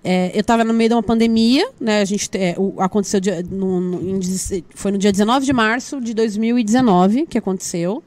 é, 0.02 0.30
eu 0.34 0.40
estava 0.40 0.64
no 0.64 0.72
meio 0.74 0.88
de 0.88 0.94
uma 0.94 1.02
pandemia, 1.02 1.68
né? 1.78 2.00
A 2.00 2.04
gente 2.04 2.28
é, 2.32 2.54
o- 2.58 2.74
aconteceu 2.80 3.20
dia- 3.20 3.44
no, 3.48 3.78
no- 3.80 4.10
em 4.10 4.20
foi 4.74 4.90
no 4.90 4.98
dia 4.98 5.12
19 5.12 5.44
de 5.46 5.52
março 5.52 6.00
de 6.00 6.12
2019 6.14 7.26
que 7.26 7.36
aconteceu. 7.38 8.02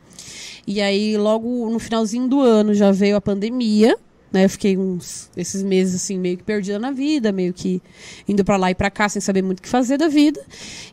E 0.68 0.82
aí, 0.82 1.16
logo 1.16 1.70
no 1.70 1.78
finalzinho 1.80 2.28
do 2.28 2.41
ano, 2.41 2.74
já 2.74 2.91
veio 2.91 3.16
a 3.16 3.22
pandemia. 3.22 3.95
Né, 4.36 4.43
eu 4.43 4.49
fiquei 4.49 4.77
uns 4.77 5.31
esses 5.38 5.63
meses 5.63 5.95
assim 5.95 6.19
meio 6.19 6.36
que 6.36 6.43
perdida 6.43 6.77
na 6.77 6.91
vida, 6.91 7.31
meio 7.31 7.53
que 7.53 7.81
indo 8.27 8.43
pra 8.43 8.57
lá 8.57 8.69
e 8.69 8.75
pra 8.75 8.91
cá 8.91 9.07
sem 9.07 9.21
saber 9.21 9.41
muito 9.41 9.59
o 9.59 9.61
que 9.61 9.69
fazer 9.69 9.97
da 9.97 10.09
vida. 10.09 10.45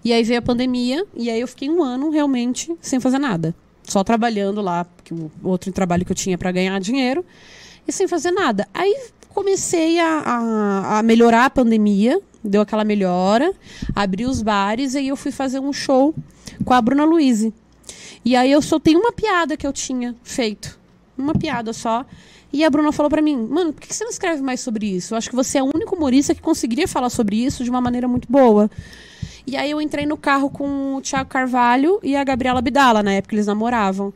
E 0.04 0.12
aí 0.12 0.22
veio 0.22 0.38
a 0.38 0.42
pandemia 0.42 1.04
e 1.12 1.28
aí 1.28 1.40
eu 1.40 1.48
fiquei 1.48 1.68
um 1.68 1.82
ano 1.82 2.08
realmente 2.10 2.72
sem 2.80 3.00
fazer 3.00 3.18
nada, 3.18 3.52
só 3.82 4.04
trabalhando 4.04 4.60
lá, 4.60 4.84
porque 4.84 5.12
o 5.12 5.28
outro 5.42 5.72
trabalho 5.72 6.04
que 6.04 6.12
eu 6.12 6.14
tinha 6.14 6.38
pra 6.38 6.52
ganhar 6.52 6.78
dinheiro 6.78 7.26
e 7.84 7.90
sem 7.90 8.06
fazer 8.06 8.30
nada. 8.30 8.68
Aí 8.72 9.08
comecei 9.30 9.98
a, 9.98 10.20
a, 10.20 10.98
a 11.00 11.02
melhorar 11.02 11.46
a 11.46 11.50
pandemia, 11.50 12.20
deu 12.44 12.60
aquela 12.60 12.84
melhora, 12.84 13.52
abri 13.92 14.24
os 14.24 14.40
bares 14.40 14.94
e 14.94 14.98
aí 14.98 15.08
eu 15.08 15.16
fui 15.16 15.32
fazer 15.32 15.58
um 15.58 15.72
show 15.72 16.14
com 16.64 16.72
a 16.72 16.80
Bruna 16.80 17.04
Luiz. 17.04 17.50
E 18.24 18.36
aí 18.36 18.52
eu 18.52 18.62
soltei 18.62 18.94
uma 18.94 19.10
piada 19.10 19.56
que 19.56 19.66
eu 19.66 19.72
tinha 19.72 20.14
feito, 20.22 20.78
uma 21.18 21.34
piada 21.34 21.72
só. 21.72 22.06
E 22.52 22.64
a 22.64 22.70
Bruna 22.70 22.92
falou 22.92 23.08
pra 23.08 23.22
mim, 23.22 23.36
mano, 23.36 23.72
por 23.72 23.80
que 23.80 23.94
você 23.94 24.04
não 24.04 24.10
escreve 24.10 24.42
mais 24.42 24.60
sobre 24.60 24.86
isso? 24.86 25.14
Eu 25.14 25.18
acho 25.18 25.30
que 25.30 25.36
você 25.36 25.58
é 25.58 25.62
o 25.62 25.70
único 25.74 25.96
humorista 25.96 26.34
que 26.34 26.42
conseguiria 26.42 26.86
falar 26.86 27.08
sobre 27.08 27.36
isso 27.36 27.64
de 27.64 27.70
uma 27.70 27.80
maneira 27.80 28.06
muito 28.06 28.30
boa. 28.30 28.70
E 29.46 29.56
aí 29.56 29.70
eu 29.70 29.80
entrei 29.80 30.06
no 30.06 30.16
carro 30.16 30.48
com 30.48 30.96
o 30.96 31.00
Thiago 31.00 31.28
Carvalho 31.28 31.98
e 32.02 32.14
a 32.14 32.22
Gabriela 32.22 32.62
Bidala, 32.62 33.02
na 33.02 33.12
época 33.12 33.34
eles 33.34 33.46
namoravam. 33.46 34.12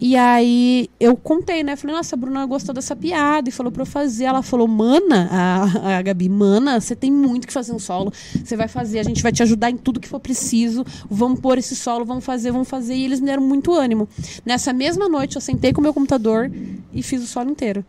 E 0.00 0.16
aí 0.16 0.90
eu 0.98 1.16
contei, 1.16 1.62
né? 1.62 1.76
Falei, 1.76 1.94
nossa, 1.94 2.16
a 2.16 2.18
Bruna 2.18 2.44
gostou 2.44 2.74
dessa 2.74 2.96
piada 2.96 3.48
e 3.48 3.52
falou 3.52 3.70
pra 3.70 3.82
eu 3.82 3.86
fazer. 3.86 4.24
Ela 4.24 4.42
falou, 4.42 4.66
mana, 4.66 5.28
a, 5.30 5.98
a 5.98 6.02
Gabi, 6.02 6.28
mana, 6.28 6.80
você 6.80 6.96
tem 6.96 7.12
muito 7.12 7.46
que 7.46 7.52
fazer 7.52 7.72
um 7.72 7.78
solo. 7.78 8.12
Você 8.42 8.56
vai 8.56 8.66
fazer, 8.66 8.98
a 8.98 9.04
gente 9.04 9.22
vai 9.22 9.30
te 9.30 9.44
ajudar 9.44 9.70
em 9.70 9.76
tudo 9.76 10.00
que 10.00 10.08
for 10.08 10.18
preciso. 10.18 10.84
Vamos 11.08 11.38
pôr 11.38 11.56
esse 11.56 11.76
solo, 11.76 12.04
vamos 12.04 12.24
fazer, 12.24 12.50
vamos 12.50 12.68
fazer. 12.68 12.94
E 12.94 13.04
eles 13.04 13.20
me 13.20 13.26
deram 13.26 13.42
muito 13.42 13.72
ânimo. 13.72 14.08
Nessa 14.44 14.72
mesma 14.72 15.08
noite 15.08 15.36
eu 15.36 15.40
sentei 15.40 15.72
com 15.72 15.80
o 15.80 15.84
meu 15.84 15.94
computador 15.94 16.50
e 16.92 17.00
fiz 17.00 17.22
o 17.22 17.26
solo 17.26 17.50
inteiro. 17.50 17.84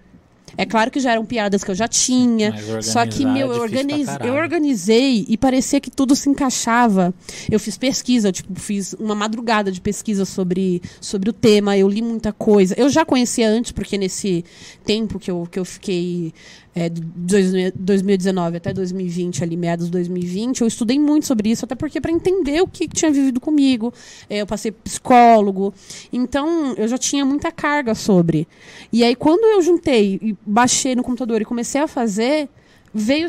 É 0.58 0.66
claro 0.66 0.92
que 0.92 1.00
já 1.00 1.12
eram 1.12 1.26
piadas 1.26 1.64
que 1.64 1.72
eu 1.72 1.76
já 1.76 1.88
tinha. 1.88 2.54
Só 2.82 3.06
que, 3.06 3.26
organizar 3.26 3.34
meu, 3.34 3.52
é 3.52 3.56
eu, 3.56 3.62
organiz, 3.62 4.08
eu 4.24 4.34
organizei 4.36 5.26
e 5.28 5.38
parecia 5.38 5.80
que 5.80 5.90
tudo 5.90 6.16
se 6.16 6.30
encaixava. 6.30 7.14
Eu 7.50 7.60
fiz 7.60 7.78
pesquisa, 7.78 8.30
eu, 8.30 8.32
tipo, 8.32 8.60
fiz 8.60 8.94
uma 8.94 9.16
madrugada 9.16 9.72
de 9.72 9.82
pesquisa 9.82 10.26
sobre, 10.26 10.82
sobre 11.02 11.30
o 11.30 11.34
tema, 11.34 11.78
eu 11.78 11.88
li 11.88 12.02
muita 12.02 12.32
coisa. 12.32 12.76
Eu 12.78 12.90
já 12.90 13.06
conhecia 13.06 13.50
antes, 13.50 13.72
porque 13.72 13.98
nesse 13.98 14.46
tempo 14.86 15.20
que 15.20 15.32
eu, 15.32 15.48
que 15.50 15.60
eu 15.60 15.66
fiquei 15.66 16.34
é, 16.76 16.90
de 16.90 17.02
dois- 17.02 17.72
2019 17.76 18.58
até 18.58 18.74
2020, 18.74 19.44
ali, 19.44 19.56
meados 19.56 19.86
de 19.86 19.92
2020, 19.92 20.62
eu 20.62 20.68
estudei 20.68 20.98
muito 21.00 21.26
sobre 21.28 21.50
isso, 21.50 21.66
até 21.66 21.76
porque 21.76 22.02
para 22.02 22.12
entender 22.12 22.62
o 22.62 22.68
que, 22.68 22.88
tinha 22.88 23.12
vivido 23.12 23.40
comigo. 23.40 23.94
É, 24.30 24.38
eu 24.42 24.48
passei 24.48 24.72
psicólogo. 24.72 25.74
Então, 26.12 26.74
eu 26.78 26.88
já 26.88 26.98
tinha 26.98 27.24
muita 27.26 27.52
carga 27.52 27.94
sobre. 27.94 28.48
E 28.92 29.04
aí, 29.04 29.16
quando 29.16 29.44
eu 29.44 29.62
juntei 29.62 30.20
e 30.22 30.36
baixei 30.46 30.96
no 30.96 31.04
computador 31.04 31.42
e 31.42 31.46
comecei 31.46 31.82
a 31.82 31.88
fazer, 31.88 32.50
veio 32.94 33.28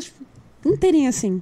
inteirinho 0.65 1.09
assim. 1.09 1.41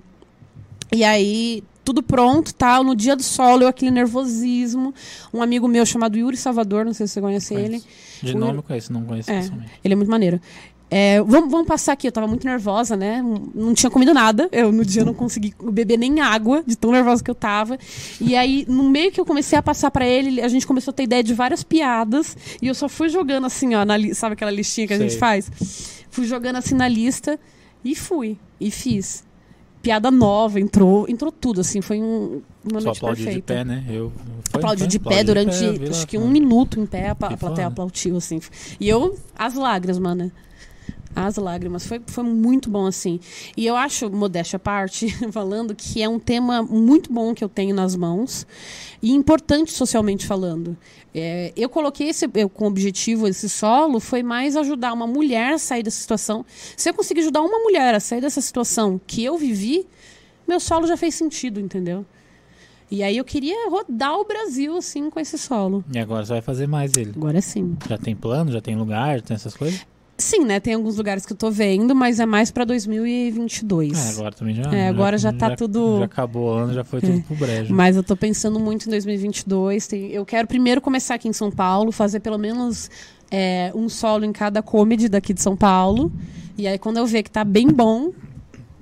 E 0.91 1.03
aí, 1.03 1.63
tudo 1.83 2.03
pronto, 2.03 2.53
tal. 2.53 2.83
No 2.83 2.95
dia 2.95 3.15
do 3.15 3.23
solo, 3.23 3.63
eu 3.63 3.67
aquele 3.67 3.91
nervosismo. 3.91 4.93
Um 5.33 5.41
amigo 5.41 5.67
meu 5.67 5.85
chamado 5.85 6.17
Yuri 6.17 6.37
Salvador, 6.37 6.85
não 6.85 6.93
sei 6.93 7.07
se 7.07 7.13
você 7.13 7.21
conhece 7.21 7.53
ele. 7.53 7.79
Conheço. 7.79 7.87
De 8.23 8.33
O- 8.35 8.39
nome 8.39 8.59
eu 8.59 8.63
conheço, 8.63 8.93
não 8.93 9.03
conheço 9.03 9.29
É. 9.31 9.39
pessoalmente. 9.41 9.71
Ele 9.83 9.93
é 9.93 9.97
muito 9.97 10.09
maneiro. 10.09 10.39
É, 10.95 11.19
vamos, 11.23 11.49
vamos 11.49 11.65
passar 11.67 11.93
aqui, 11.93 12.07
eu 12.07 12.11
tava 12.11 12.27
muito 12.27 12.45
nervosa, 12.45 12.95
né? 12.95 13.19
Não 13.55 13.73
tinha 13.73 13.89
comido 13.89 14.13
nada. 14.13 14.47
Eu 14.51 14.71
no 14.71 14.85
dia 14.85 15.03
não 15.03 15.13
consegui 15.13 15.51
beber 15.59 15.97
nem 15.97 16.19
água, 16.21 16.63
de 16.67 16.75
tão 16.75 16.91
nervosa 16.91 17.23
que 17.23 17.31
eu 17.31 17.35
tava. 17.35 17.79
E 18.21 18.35
aí, 18.35 18.63
no 18.69 18.87
meio 18.89 19.11
que 19.11 19.19
eu 19.19 19.25
comecei 19.25 19.57
a 19.57 19.63
passar 19.63 19.89
pra 19.89 20.05
ele, 20.05 20.39
a 20.39 20.47
gente 20.47 20.67
começou 20.67 20.91
a 20.91 20.93
ter 20.93 21.03
ideia 21.03 21.23
de 21.23 21.33
várias 21.33 21.63
piadas. 21.63 22.37
E 22.61 22.67
eu 22.67 22.75
só 22.75 22.87
fui 22.87 23.09
jogando 23.09 23.45
assim, 23.47 23.73
ó, 23.73 23.83
na 23.83 23.97
li- 23.97 24.13
sabe 24.13 24.33
aquela 24.33 24.51
listinha 24.51 24.85
que 24.85 24.93
a 24.93 24.97
gente 24.99 25.11
Sei. 25.11 25.19
faz? 25.19 25.49
Fui 26.11 26.27
jogando 26.27 26.57
assim 26.57 26.75
na 26.75 26.87
lista 26.87 27.39
e 27.83 27.95
fui. 27.95 28.37
E 28.61 28.69
fiz. 28.69 29.23
Piada 29.81 30.11
nova, 30.11 30.59
entrou, 30.59 31.09
entrou 31.09 31.31
tudo, 31.31 31.59
assim, 31.59 31.81
foi 31.81 31.99
um, 31.99 32.41
uma 32.63 32.79
Só 32.79 32.85
noite 32.85 32.97
aplaudiu 32.99 33.25
de 33.25 33.41
perfeita. 33.41 33.53
pé, 33.53 33.65
né? 33.65 33.83
Eu, 33.89 34.13
foi, 34.49 34.59
Aplaudiu 34.59 34.85
foi? 34.85 34.87
de 34.87 34.99
pé 34.99 35.05
Aplaudi 35.19 35.25
durante, 35.25 35.77
vi 35.79 35.85
lá, 35.85 35.89
acho 35.91 36.07
que 36.07 36.17
um 36.17 36.29
minuto 36.29 36.79
em 36.79 36.85
pé, 36.85 37.09
a, 37.09 37.11
a 37.11 37.35
plateia 37.35 37.67
aplaudiu, 37.67 38.15
assim. 38.15 38.39
E 38.79 38.87
eu, 38.87 39.17
as 39.35 39.55
lágrimas, 39.55 39.97
mano. 39.99 40.31
As 41.15 41.35
lágrimas. 41.37 41.85
Foi, 41.85 42.01
foi 42.07 42.23
muito 42.23 42.69
bom, 42.69 42.85
assim. 42.85 43.19
E 43.55 43.65
eu 43.65 43.75
acho, 43.75 44.09
modéstia 44.09 44.57
à 44.57 44.59
parte, 44.59 45.07
falando, 45.31 45.75
que 45.75 46.01
é 46.01 46.09
um 46.09 46.19
tema 46.19 46.63
muito 46.63 47.11
bom 47.11 47.33
que 47.33 47.43
eu 47.43 47.49
tenho 47.49 47.75
nas 47.75 47.95
mãos 47.95 48.45
e 49.01 49.11
importante 49.11 49.71
socialmente 49.71 50.25
falando. 50.25 50.77
É, 51.13 51.51
eu 51.55 51.69
coloquei 51.69 52.09
esse, 52.09 52.27
eu, 52.33 52.49
com 52.49 52.65
objetivo 52.65 53.27
esse 53.27 53.47
solo 53.47 53.99
foi 53.99 54.23
mais 54.23 54.55
ajudar 54.55 54.93
uma 54.93 55.05
mulher 55.05 55.53
a 55.53 55.57
sair 55.57 55.83
dessa 55.83 55.99
situação. 55.99 56.45
Se 56.75 56.89
eu 56.89 56.93
conseguir 56.93 57.21
ajudar 57.21 57.41
uma 57.41 57.59
mulher 57.59 57.93
a 57.93 57.99
sair 57.99 58.21
dessa 58.21 58.41
situação 58.41 58.99
que 59.05 59.23
eu 59.23 59.37
vivi, 59.37 59.85
meu 60.47 60.59
solo 60.59 60.87
já 60.87 60.97
fez 60.97 61.15
sentido, 61.15 61.59
entendeu? 61.59 62.05
E 62.89 63.01
aí 63.01 63.17
eu 63.17 63.25
queria 63.25 63.69
rodar 63.69 64.19
o 64.19 64.25
Brasil, 64.25 64.77
assim, 64.77 65.09
com 65.09 65.19
esse 65.19 65.37
solo. 65.37 65.83
E 65.91 65.97
agora 65.97 66.25
você 66.25 66.33
vai 66.33 66.41
fazer 66.41 66.67
mais 66.67 66.95
ele. 66.95 67.11
Agora 67.15 67.41
sim. 67.41 67.75
Já 67.89 67.97
tem 67.97 68.15
plano, 68.15 68.51
já 68.51 68.61
tem 68.61 68.75
lugar, 68.75 69.21
tem 69.21 69.33
essas 69.33 69.55
coisas? 69.55 69.85
Sim, 70.23 70.45
né? 70.45 70.57
Tem 70.59 70.73
alguns 70.73 70.95
lugares 70.97 71.25
que 71.25 71.33
eu 71.33 71.37
tô 71.37 71.51
vendo, 71.51 71.93
mas 71.93 72.17
é 72.19 72.25
mais 72.25 72.49
pra 72.49 72.63
2022. 72.63 73.91
É, 74.07 74.09
agora 74.19 74.33
também 74.33 74.55
já. 74.55 74.63
É, 74.73 74.87
agora 74.87 75.17
já 75.17 75.33
tá 75.33 75.53
tudo- 75.55 75.99
Já 75.99 76.05
acabou 76.05 76.45
o 76.45 76.49
ano, 76.49 76.73
já 76.73 76.83
foi 76.83 77.01
tudo 77.01 77.17
É. 77.17 77.21
pro 77.21 77.35
brejo. 77.35 77.73
Mas 77.75 77.95
eu 77.97 78.03
tô 78.03 78.15
pensando 78.15 78.57
muito 78.59 78.87
em 78.87 78.89
2022. 78.89 79.85
Tem, 79.85 80.11
eu 80.11 80.25
quero 80.25 80.47
primeiro 80.47 80.79
começar 80.79 81.15
aqui 81.15 81.27
em 81.27 81.33
São 81.33 81.51
Paulo, 81.51 81.91
fazer 81.91 82.21
pelo 82.21 82.37
menos 82.37 82.89
é, 83.29 83.71
um 83.75 83.89
solo 83.89 84.23
em 84.23 84.31
cada 84.31 84.61
comedy 84.61 85.09
daqui 85.09 85.33
de 85.33 85.41
São 85.41 85.57
Paulo. 85.57 86.11
E 86.57 86.67
aí, 86.67 86.77
quando 86.77 86.97
eu 86.97 87.05
ver 87.05 87.23
que 87.23 87.31
tá 87.31 87.43
bem 87.43 87.67
bom, 87.67 88.11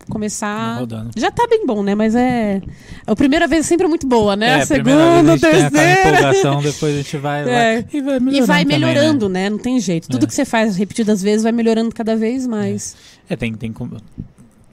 começar. 0.10 0.80
rodando. 0.80 1.12
Já 1.16 1.30
tá 1.32 1.48
bem 1.50 1.66
bom, 1.66 1.84
né? 1.84 1.96
Mas 1.96 2.16
é. 2.16 2.62
A 3.06 3.16
primeira 3.16 3.48
vez 3.48 3.66
é 3.66 3.68
sempre 3.70 3.88
muito 3.88 4.08
boa, 4.08 4.36
né? 4.36 4.48
É, 4.50 4.54
a 4.62 4.66
segunda, 4.66 5.34
a 5.34 5.38
tem 5.38 5.52
terceira. 5.52 6.10
empolgação, 6.10 6.62
depois 6.62 6.94
a 6.94 6.98
gente 6.98 7.18
vai, 7.18 7.42
É. 7.42 7.44
vai 7.46 7.86
e 7.94 8.02
vai 8.02 8.20
melhorando. 8.20 8.36
E 8.38 8.42
vai 8.42 8.64
também, 8.64 8.80
melhorando, 8.80 9.30
né? 9.30 9.44
né? 9.44 9.50
Não 9.50 9.58
tem 9.58 9.80
jeito. 9.80 10.08
Tudo 10.10 10.26
É. 10.26 10.28
que 10.28 10.34
você 10.34 10.46
faz 10.46 10.76
repetidas 10.76 11.22
vezes 11.22 11.44
vai 11.44 11.52
melhorando 11.52 11.94
cada 11.94 12.16
vez 12.16 12.46
mais. 12.48 12.96
É, 13.30 13.36
tem, 13.36 13.54
tem 13.54 13.72
como. 13.72 13.98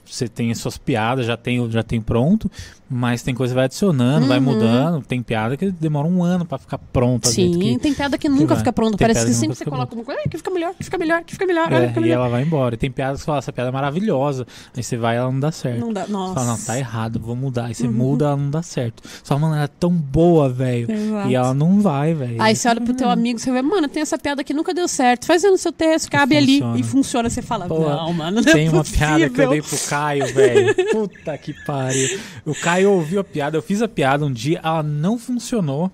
você 0.05 0.27
tem 0.27 0.49
as 0.51 0.57
suas 0.57 0.77
piadas, 0.77 1.25
já 1.27 1.37
tem, 1.37 1.69
já 1.69 1.83
tem 1.83 2.01
pronto, 2.01 2.49
mas 2.89 3.21
tem 3.21 3.35
coisa 3.35 3.53
que 3.53 3.55
vai 3.55 3.65
adicionando, 3.65 4.25
vai 4.27 4.37
Uhum. 4.39 4.43
mudando. 4.45 5.05
Tem 5.05 5.21
piada 5.21 5.55
que 5.55 5.69
demora 5.71 6.07
um 6.07 6.23
ano 6.23 6.43
pra 6.45 6.57
ficar 6.57 6.77
pronta. 6.77 7.29
Sim, 7.29 7.51
que- 7.59 7.77
tem 7.79 7.93
piada 7.93 8.17
que 8.17 8.27
nunca 8.27 8.47
vai. 8.47 8.57
fica 8.57 8.73
pronta. 8.73 8.97
Parece 8.97 9.21
que 9.21 9.27
que 9.27 9.33
sempre 9.33 9.55
você 9.55 9.65
coloca 9.65 9.93
uma 9.93 10.03
coisa, 10.03 10.19
"Ai, 10.23 10.27
que 10.29 10.37
fica 10.37 10.49
melhor, 10.51 10.73
que 10.73 10.83
fica 10.83 10.97
melhor, 10.97 11.23
que 11.23 11.33
fica 11.33 11.45
melhor, 11.45 11.71
É, 11.71 11.87
fica 11.89 11.99
e 11.99 12.03
melhor. 12.03 12.15
ela 12.15 12.29
vai 12.29 12.41
embora. 12.43 12.75
E 12.75 12.77
tem 12.77 12.89
piadas 12.89 13.17
que 13.19 13.21
você 13.21 13.25
fala, 13.27 13.37
essa 13.39 13.53
piada 13.53 13.69
é 13.69 13.71
maravilhosa. 13.73 14.47
Aí 14.75 14.81
você 14.81 14.97
vai 14.97 15.15
e 15.15 15.19
ela 15.19 15.31
não 15.31 15.39
dá 15.39 15.51
certo. 15.51 15.79
Não 15.79 15.93
dá, 15.93 16.05
Você 16.05 16.11
nossa. 16.11 16.33
fala, 16.33 16.45
não, 16.47 16.57
tá 16.57 16.77
errado, 16.77 17.19
vou 17.19 17.35
mudar. 17.35 17.65
Aí 17.65 17.75
você 17.75 17.85
Uhum. 17.85 17.93
muda, 17.93 18.25
ela 18.25 18.37
não 18.37 18.49
dá 18.49 18.61
certo. 18.63 19.03
Você 19.03 19.21
fala, 19.23 19.41
mano, 19.41 19.55
ela 19.55 19.63
é 19.65 19.69
tão 19.79 19.91
boa, 19.91 20.49
velho. 20.49 20.87
E 21.27 21.35
ela 21.35 21.53
não 21.53 21.79
vai, 21.81 22.13
velho. 22.13 22.41
Aí 22.41 22.55
você 22.55 22.67
olha 22.69 22.81
pro 22.81 22.93
teu 22.93 23.09
amigo, 23.09 23.37
você 23.39 23.51
vê, 23.51 23.61
mano, 23.61 23.87
tem 23.87 24.01
essa 24.01 24.17
piada 24.17 24.43
que 24.43 24.53
nunca 24.53 24.73
deu 24.73 24.87
certo. 24.87 25.25
Faz 25.27 25.43
aí 25.43 25.51
no 25.51 25.57
seu 25.57 25.71
texto, 25.71 26.09
cabe 26.09 26.35
ali 26.35 26.53
funciona. 26.59 26.79
e 26.79 26.83
funciona. 26.83 27.29
Você 27.29 27.41
fala, 27.41 27.67
Pô, 27.67 27.79
não, 27.87 28.13
mano, 28.13 28.37
não 28.37 28.43
Tem 28.43 28.67
é 28.67 28.69
uma 28.71 28.83
piada 28.83 29.29
que 29.29 29.41
eu 29.41 29.49
dei 29.49 29.61
pro 29.61 29.77
Caio, 29.89 30.25
velho. 30.33 30.75
Puta 30.91 31.37
que 31.37 31.53
pariu. 31.65 32.19
O 32.45 32.55
Caio 32.55 32.78
ouviu 32.85 33.19
a 33.19 33.23
piada, 33.23 33.57
eu 33.57 33.61
fiz 33.61 33.81
a 33.81 33.87
piada 33.87 34.25
um 34.25 34.31
dia, 34.31 34.59
ela 34.63 34.83
não 34.83 35.17
funcionou. 35.17 35.91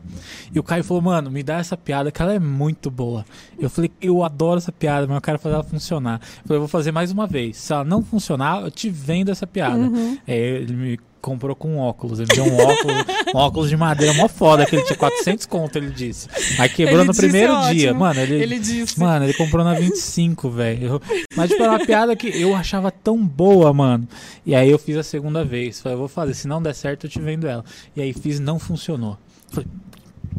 E 0.54 0.60
o 0.60 0.64
Caio 0.64 0.84
falou, 0.84 1.02
mano, 1.02 1.32
me 1.32 1.44
dá 1.44 1.58
essa 1.58 1.78
piada 1.78 2.12
que 2.12 2.22
ela 2.22 2.34
é 2.34 2.40
muito 2.40 2.90
boa. 2.92 3.26
Eu 3.58 3.70
falei, 3.70 3.92
eu 4.02 4.24
adoro 4.24 4.58
essa 4.58 4.72
piada, 4.72 5.08
mas 5.08 5.16
eu 5.16 5.22
quero 5.22 5.40
fazer 5.40 5.56
ela 5.56 5.64
funcionar. 5.64 6.20
Eu 6.22 6.48
falei, 6.48 6.58
eu 6.58 6.62
vou 6.62 6.68
fazer 6.68 6.92
mais 6.92 7.12
uma 7.12 7.28
vez. 7.28 7.58
Se 7.58 7.74
ela 7.74 7.84
não 7.84 8.04
funcionar, 8.04 8.62
eu 8.64 8.72
te 8.72 8.90
vendo 8.90 9.30
essa 9.30 9.48
piada. 9.48 9.78
Uhum. 9.78 10.18
Aí 10.28 10.38
ele 10.38 10.74
me 10.74 11.00
comprou 11.26 11.55
com 11.55 11.69
um 11.69 11.80
óculos. 11.80 12.19
Ele 12.19 12.28
deu 12.28 12.45
um 12.45 12.55
óculos, 12.55 12.95
um 13.34 13.38
óculos 13.38 13.69
de 13.69 13.76
madeira 13.76 14.13
mó 14.13 14.28
foda, 14.28 14.63
que 14.63 14.76
ele 14.76 14.84
tinha 14.84 14.95
400 14.95 15.47
conto, 15.47 15.76
ele 15.76 15.89
disse. 15.89 16.30
Aí 16.59 16.69
quebrou 16.69 16.99
Ele 16.99 17.07
no 17.07 17.15
primeiro 17.15 17.51
ótimo. 17.53 17.73
dia. 17.73 17.93
Mano, 17.95 18.19
ele, 18.19 18.36
Ele 18.43 18.59
disse. 18.59 18.99
Mano, 18.99 19.26
ele 19.26 19.34
comprou 19.34 19.65
na 19.65 19.73
25, 19.73 20.47
velho. 20.51 21.01
Mas, 21.36 21.49
tipo, 21.49 21.63
era 21.63 21.71
uma 21.71 21.84
piada 21.84 22.15
que 22.15 22.28
eu 22.28 22.55
achava 22.55 22.91
tão 22.91 23.26
boa, 23.26 23.73
mano. 23.73 24.07
E 24.45 24.53
aí 24.53 24.69
eu 24.69 24.78
fiz 24.78 24.97
a 24.97 25.03
segunda 25.03 25.43
vez. 25.43 25.82
Falei, 25.82 25.95
eu 25.95 25.99
vou 25.99 26.07
fazer. 26.07 26.36
Se 26.36 26.47
não 26.47 26.61
der 26.61 26.76
certo, 26.76 27.07
eu 27.07 27.09
te 27.09 27.19
vendo 27.19 27.47
ela. 27.47 27.65
E 27.95 28.01
aí 28.01 28.13
fiz, 28.13 28.39
não 28.39 28.59
funcionou. 28.59 29.17
Falei, 29.49 29.67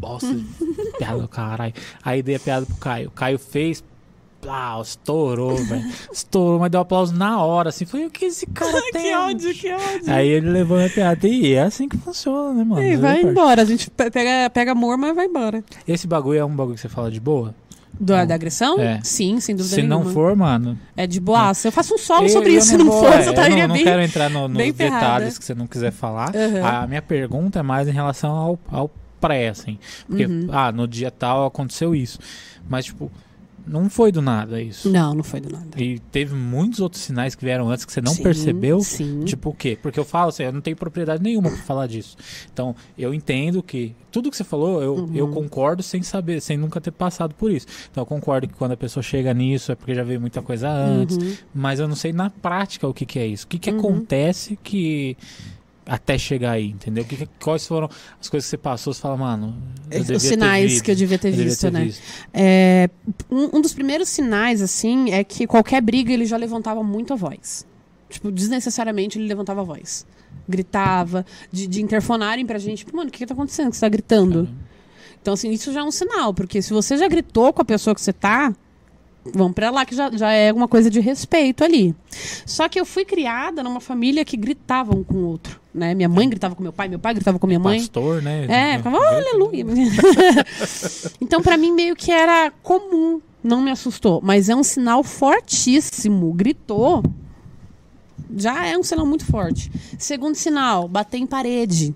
nossa, 0.01 0.39
piada 0.97 1.19
do 1.19 1.27
caralho. 1.27 1.73
Aí 2.01 2.23
dei 2.23 2.35
a 2.35 2.39
piada 2.39 2.65
pro 2.65 2.75
Caio. 2.77 3.11
Caio 3.11 3.37
fez. 3.37 3.83
Plau, 4.47 4.81
estourou, 4.81 5.55
velho. 5.57 5.83
Estourou, 6.09 6.57
mas 6.59 6.71
deu 6.71 6.79
aplauso 6.79 7.13
na 7.13 7.41
hora, 7.43 7.67
assim. 7.67 7.85
Falei, 7.85 8.05
o 8.05 8.09
que 8.09 8.23
esse 8.25 8.45
cara 8.47 8.81
tem? 8.93 9.03
que 9.03 9.13
ódio, 9.15 9.53
que 9.53 9.73
ódio. 9.73 10.03
Aí 10.07 10.25
ele 10.29 10.49
levou 10.49 10.79
a 10.83 10.87
piada. 10.87 11.27
E 11.27 11.53
é 11.53 11.63
assim 11.63 11.89
que 11.89 11.97
funciona, 11.97 12.53
né, 12.53 12.63
mano? 12.63 12.81
E 12.81 12.95
vai 12.95 13.21
embora. 13.23 13.61
A 13.61 13.65
gente 13.65 13.89
pe- 13.89 14.09
pega, 14.09 14.49
pega 14.49 14.71
amor, 14.71 14.97
mas 14.97 15.13
vai 15.13 15.25
embora. 15.25 15.61
Esse 15.85 16.07
bagulho 16.07 16.39
é 16.39 16.45
um 16.45 16.55
bagulho 16.55 16.75
que 16.75 16.81
você 16.81 16.87
fala 16.87 17.11
de 17.11 17.19
boa? 17.19 17.53
Do, 17.99 18.13
da 18.25 18.35
agressão? 18.35 18.79
É. 18.79 19.01
Sim, 19.03 19.39
sem 19.41 19.53
dúvida 19.53 19.75
Se 19.75 19.81
nenhuma. 19.81 20.05
não 20.05 20.13
for, 20.13 20.33
mano, 20.33 20.79
É 20.95 21.05
de 21.05 21.19
boaça. 21.19 21.67
Eu 21.67 21.71
faço 21.73 21.95
um 21.95 21.97
solo 21.97 22.25
Eu- 22.27 22.29
sobre 22.29 22.53
eu 22.53 22.57
isso. 22.59 22.67
Se 22.67 22.77
não 22.79 22.89
for, 22.89 23.11
é, 23.11 23.23
você 23.23 23.27
eu 23.27 23.33
estaria 23.33 23.57
não, 23.63 23.67
não 23.67 23.75
bem. 23.75 23.83
quero 23.83 24.01
entrar 24.01 24.29
no- 24.29 24.47
nos 24.47 24.57
bem 24.57 24.71
ferrada. 24.71 25.01
detalhes 25.05 25.37
que 25.37 25.43
você 25.43 25.53
não 25.55 25.67
quiser 25.67 25.91
falar. 25.91 26.31
Aham. 26.33 26.63
A 26.83 26.87
minha 26.87 27.01
pergunta 27.01 27.59
é 27.59 27.63
mais 27.63 27.85
em 27.87 27.91
relação 27.91 28.31
ao, 28.33 28.59
ao 28.71 28.89
pré, 29.19 29.49
assim. 29.49 29.77
Porque, 30.07 30.25
Uhum. 30.25 30.47
ah, 30.53 30.71
no 30.71 30.87
dia 30.87 31.11
tal 31.11 31.45
aconteceu 31.45 31.93
isso. 31.93 32.17
Mas, 32.69 32.85
tipo, 32.85 33.11
não 33.67 33.89
foi 33.89 34.11
do 34.11 34.21
nada 34.21 34.61
isso. 34.61 34.89
Não, 34.89 35.13
não 35.13 35.23
foi 35.23 35.39
do 35.41 35.49
nada. 35.49 35.67
E 35.81 35.99
teve 36.11 36.33
muitos 36.35 36.79
outros 36.79 37.01
sinais 37.03 37.35
que 37.35 37.43
vieram 37.43 37.69
antes 37.69 37.85
que 37.85 37.91
você 37.91 38.01
não 38.01 38.13
Sim, 38.13 38.23
percebeu. 38.23 38.79
Sim. 38.81 39.23
Tipo 39.25 39.49
o 39.49 39.53
quê? 39.53 39.77
Porque 39.81 39.99
eu 39.99 40.05
falo 40.05 40.29
assim, 40.29 40.43
eu 40.43 40.53
não 40.53 40.61
tenho 40.61 40.75
propriedade 40.77 41.21
nenhuma 41.21 41.49
pra 41.49 41.59
falar 41.59 41.87
disso. 41.87 42.15
Então, 42.53 42.75
eu 42.97 43.13
entendo 43.13 43.61
que 43.61 43.95
tudo 44.11 44.31
que 44.31 44.37
você 44.37 44.43
falou, 44.43 44.81
eu, 44.81 44.95
Uhum. 44.95 45.15
eu 45.15 45.27
concordo 45.29 45.83
sem 45.83 46.01
saber, 46.01 46.41
sem 46.41 46.57
nunca 46.57 46.79
ter 46.81 46.91
passado 46.91 47.35
por 47.35 47.51
isso. 47.51 47.67
Então, 47.91 48.01
eu 48.01 48.05
concordo 48.05 48.47
que 48.47 48.53
quando 48.53 48.71
a 48.71 48.77
pessoa 48.77 49.03
chega 49.03 49.33
nisso 49.33 49.71
é 49.71 49.75
porque 49.75 49.93
já 49.93 50.03
veio 50.03 50.19
muita 50.21 50.41
coisa 50.41 50.69
antes. 50.69 51.17
Uhum. 51.17 51.33
Mas 51.53 51.79
eu 51.79 51.87
não 51.87 51.95
sei 51.95 52.13
na 52.13 52.29
prática 52.29 52.87
o 52.87 52.93
que, 52.93 53.05
que 53.05 53.19
é 53.19 53.27
isso. 53.27 53.45
O 53.45 53.47
que, 53.47 53.59
que 53.59 53.69
Uhum. 53.71 53.79
acontece 53.79 54.57
que. 54.63 55.15
Até 55.87 56.17
chegar 56.17 56.51
aí, 56.51 56.67
entendeu? 56.67 57.05
Que 57.05 57.27
quais 57.41 57.65
foram 57.65 57.89
as 58.19 58.27
coisas 58.27 58.45
que 58.45 58.49
você 58.49 58.57
passou? 58.57 58.93
Você 58.93 59.01
fala, 59.01 59.15
mano. 59.15 59.55
Devia 59.87 60.17
Os 60.17 60.23
sinais 60.23 60.71
visto, 60.71 60.83
que 60.83 60.91
eu 60.91 60.95
devia 60.95 61.17
ter 61.17 61.29
eu 61.29 61.31
devia 61.31 61.45
visto, 61.45 61.61
ter 61.61 61.71
né? 61.71 61.83
visto. 61.85 62.01
É, 62.33 62.89
um, 63.31 63.57
um 63.57 63.61
dos 63.61 63.73
primeiros 63.73 64.09
sinais, 64.09 64.61
assim, 64.61 65.11
é 65.11 65.23
que 65.23 65.47
qualquer 65.47 65.81
briga 65.81 66.11
ele 66.11 66.25
já 66.25 66.35
levantava 66.35 66.83
muito 66.83 67.13
a 67.13 67.15
voz. 67.15 67.65
Tipo, 68.09 68.31
desnecessariamente 68.31 69.17
ele 69.17 69.27
levantava 69.27 69.61
a 69.61 69.63
voz. 69.63 70.05
Gritava, 70.47 71.25
de, 71.51 71.67
de 71.67 71.81
interfonarem 71.81 72.45
pra 72.45 72.59
gente, 72.59 72.79
tipo, 72.79 72.95
mano, 72.95 73.09
o 73.09 73.11
que, 73.11 73.19
que 73.19 73.25
tá 73.25 73.33
acontecendo? 73.33 73.69
Que 73.69 73.77
você 73.77 73.81
tá 73.81 73.89
gritando? 73.89 74.43
Caramba. 74.43 74.67
Então, 75.21 75.33
assim, 75.33 75.51
isso 75.51 75.73
já 75.73 75.81
é 75.81 75.83
um 75.83 75.91
sinal, 75.91 76.33
porque 76.33 76.61
se 76.61 76.73
você 76.73 76.97
já 76.97 77.07
gritou 77.07 77.51
com 77.51 77.61
a 77.61 77.65
pessoa 77.65 77.93
que 77.93 77.99
você 78.01 78.13
tá, 78.13 78.53
vamos 79.33 79.53
pra 79.53 79.69
lá, 79.69 79.85
que 79.85 79.95
já, 79.95 80.09
já 80.11 80.31
é 80.31 80.49
alguma 80.49 80.67
coisa 80.67 80.89
de 80.89 80.99
respeito 80.99 81.63
ali. 81.63 81.95
Só 82.45 82.69
que 82.69 82.79
eu 82.79 82.85
fui 82.85 83.03
criada 83.03 83.61
numa 83.63 83.81
família 83.81 84.23
que 84.23 84.37
gritava 84.37 84.95
um 84.95 85.03
com 85.03 85.15
o 85.15 85.25
outro, 85.25 85.59
né? 85.77 85.93
Minha 85.93 86.09
mãe 86.09 86.27
gritava 86.27 86.55
com 86.55 86.63
meu 86.63 86.73
pai, 86.73 86.87
meu 86.87 86.99
pai 86.99 87.13
gritava 87.13 87.39
com 87.39 87.47
minha 87.47 87.59
mãe. 87.59 87.79
Pastor, 87.79 88.21
né? 88.21 88.45
É, 88.49 88.77
ficava, 88.77 88.97
oh, 88.97 89.03
aleluia. 89.03 89.65
então, 91.21 91.41
pra 91.41 91.55
mim, 91.55 91.71
meio 91.71 91.95
que 91.95 92.11
era 92.11 92.51
comum, 92.63 93.21
não 93.43 93.61
me 93.61 93.71
assustou. 93.71 94.19
Mas 94.21 94.49
é 94.49 94.55
um 94.55 94.63
sinal 94.63 95.03
fortíssimo. 95.03 96.33
Gritou, 96.33 97.03
já 98.35 98.65
é 98.65 98.77
um 98.77 98.83
sinal 98.83 99.05
muito 99.05 99.25
forte. 99.25 99.71
Segundo 99.97 100.35
sinal, 100.35 100.87
bater 100.87 101.17
em 101.17 101.27
parede. 101.27 101.95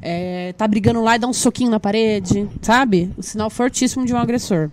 É, 0.00 0.52
tá 0.54 0.66
brigando 0.66 1.00
lá 1.00 1.14
e 1.14 1.18
dá 1.18 1.28
um 1.28 1.32
soquinho 1.32 1.70
na 1.70 1.78
parede, 1.78 2.48
sabe? 2.60 3.10
Um 3.16 3.22
sinal 3.22 3.48
fortíssimo 3.48 4.04
de 4.04 4.12
um 4.12 4.18
agressor. 4.18 4.68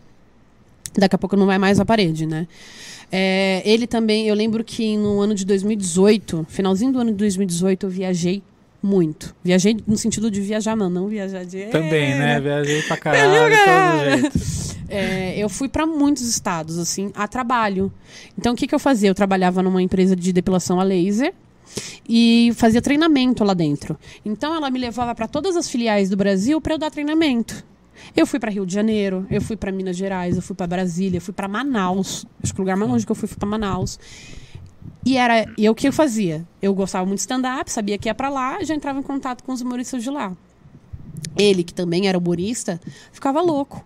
Daqui 0.97 1.15
a 1.15 1.19
pouco 1.19 1.37
não 1.37 1.45
vai 1.45 1.59
mais 1.59 1.79
à 1.79 1.85
parede, 1.85 2.25
né? 2.25 2.47
É, 3.11 3.61
ele 3.65 3.87
também, 3.87 4.27
eu 4.27 4.35
lembro 4.35 4.63
que 4.63 4.95
no 4.95 5.19
ano 5.19 5.33
de 5.33 5.45
2018, 5.45 6.45
finalzinho 6.49 6.91
do 6.91 6.99
ano 6.99 7.11
de 7.11 7.17
2018, 7.17 7.85
eu 7.85 7.89
viajei 7.89 8.43
muito. 8.81 9.35
Viajei 9.43 9.77
no 9.85 9.97
sentido 9.97 10.29
de 10.31 10.41
viajar, 10.41 10.75
não, 10.75 10.89
não 10.89 11.07
viajar 11.07 11.43
de. 11.43 11.65
Também, 11.65 12.15
né? 12.15 12.39
Viajei 12.39 12.81
pra 12.83 12.97
caralho, 12.97 13.49
de 13.49 13.57
todo 13.57 14.21
jeito. 14.21 14.69
É, 14.91 15.37
eu 15.37 15.47
fui 15.47 15.69
para 15.69 15.85
muitos 15.85 16.27
estados, 16.27 16.79
assim, 16.79 17.11
a 17.13 17.27
trabalho. 17.27 17.93
Então, 18.35 18.53
o 18.53 18.55
que, 18.55 18.65
que 18.65 18.73
eu 18.73 18.79
fazia? 18.79 19.07
Eu 19.07 19.13
trabalhava 19.13 19.61
numa 19.61 19.83
empresa 19.83 20.15
de 20.15 20.33
depilação 20.33 20.79
a 20.79 20.83
laser 20.83 21.31
e 22.07 22.51
fazia 22.55 22.81
treinamento 22.81 23.43
lá 23.43 23.53
dentro. 23.53 23.95
Então, 24.25 24.55
ela 24.55 24.71
me 24.71 24.79
levava 24.79 25.13
para 25.13 25.27
todas 25.27 25.55
as 25.55 25.69
filiais 25.69 26.09
do 26.09 26.17
Brasil 26.17 26.59
para 26.59 26.73
eu 26.73 26.79
dar 26.79 26.89
treinamento. 26.89 27.63
Eu 28.15 28.25
fui 28.25 28.39
para 28.39 28.51
Rio 28.51 28.65
de 28.65 28.73
Janeiro, 28.73 29.25
eu 29.29 29.41
fui 29.41 29.55
para 29.55 29.71
Minas 29.71 29.95
Gerais, 29.95 30.35
eu 30.35 30.41
fui 30.41 30.55
para 30.55 30.67
Brasília, 30.67 31.17
eu 31.17 31.21
fui 31.21 31.33
para 31.33 31.47
Manaus. 31.47 32.25
Acho 32.43 32.53
que 32.53 32.59
o 32.59 32.63
lugar 32.63 32.75
mais 32.75 32.91
longe 32.91 33.05
que 33.05 33.11
eu 33.11 33.15
fui 33.15 33.27
foi 33.27 33.37
para 33.37 33.47
Manaus. 33.47 33.99
E 35.05 35.17
era, 35.17 35.45
e 35.57 35.69
o 35.69 35.75
que 35.75 35.87
eu 35.87 35.93
fazia? 35.93 36.45
Eu 36.61 36.73
gostava 36.73 37.05
muito 37.05 37.17
de 37.17 37.21
stand-up, 37.21 37.71
sabia 37.71 37.97
que 37.97 38.09
ia 38.09 38.15
para 38.15 38.29
lá, 38.29 38.63
já 38.63 38.75
entrava 38.75 38.99
em 38.99 39.03
contato 39.03 39.43
com 39.43 39.51
os 39.51 39.61
humoristas 39.61 40.03
de 40.03 40.09
lá. 40.09 40.35
Ele, 41.37 41.63
que 41.63 41.73
também 41.73 42.07
era 42.07 42.17
humorista, 42.17 42.79
ficava 43.11 43.41
louco. 43.41 43.85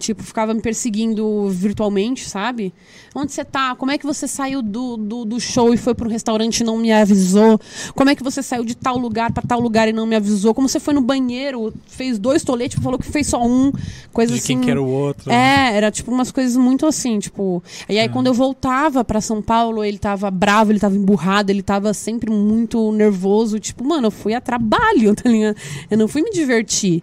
Tipo, 0.00 0.22
ficava 0.22 0.54
me 0.54 0.62
perseguindo 0.62 1.48
virtualmente, 1.50 2.26
sabe? 2.26 2.72
Onde 3.14 3.32
você 3.32 3.44
tá? 3.44 3.74
Como 3.76 3.92
é 3.92 3.98
que 3.98 4.06
você 4.06 4.26
saiu 4.26 4.62
do, 4.62 4.96
do, 4.96 5.24
do 5.26 5.38
show 5.38 5.74
e 5.74 5.76
foi 5.76 5.94
para 5.94 6.08
um 6.08 6.10
restaurante 6.10 6.60
e 6.60 6.64
não 6.64 6.78
me 6.78 6.90
avisou? 6.90 7.60
Como 7.94 8.08
é 8.08 8.14
que 8.14 8.22
você 8.22 8.42
saiu 8.42 8.64
de 8.64 8.74
tal 8.74 8.96
lugar 8.96 9.30
para 9.30 9.42
tal 9.46 9.60
lugar 9.60 9.88
e 9.88 9.92
não 9.92 10.06
me 10.06 10.16
avisou? 10.16 10.54
Como 10.54 10.66
você 10.66 10.80
foi 10.80 10.94
no 10.94 11.02
banheiro, 11.02 11.70
fez 11.86 12.18
dois 12.18 12.42
toletes 12.42 12.78
e 12.78 12.82
falou 12.82 12.98
que 12.98 13.06
fez 13.06 13.26
só 13.26 13.44
um? 13.46 13.70
Coisa 14.10 14.32
De 14.32 14.38
assim. 14.38 14.54
quem 14.54 14.60
que 14.62 14.70
era 14.70 14.80
o 14.80 14.88
outro. 14.88 15.30
É, 15.30 15.76
era 15.76 15.90
tipo 15.90 16.10
umas 16.10 16.32
coisas 16.32 16.56
muito 16.56 16.86
assim, 16.86 17.18
tipo. 17.18 17.62
E 17.86 17.98
aí 17.98 18.08
quando 18.08 18.28
eu 18.28 18.34
voltava 18.34 19.04
pra 19.04 19.20
São 19.20 19.42
Paulo, 19.42 19.84
ele 19.84 19.98
tava 19.98 20.30
bravo, 20.30 20.72
ele 20.72 20.80
tava 20.80 20.96
emburrado, 20.96 21.52
ele 21.52 21.62
tava 21.62 21.92
sempre 21.92 22.30
muito 22.30 22.90
nervoso. 22.92 23.60
Tipo, 23.60 23.84
mano, 23.84 24.06
eu 24.06 24.10
fui 24.10 24.32
a 24.32 24.40
trabalho, 24.40 25.14
tá 25.20 25.28
ligado? 25.28 25.56
Eu 25.90 25.98
não 25.98 26.08
fui 26.08 26.22
me 26.22 26.30
divertir. 26.30 27.02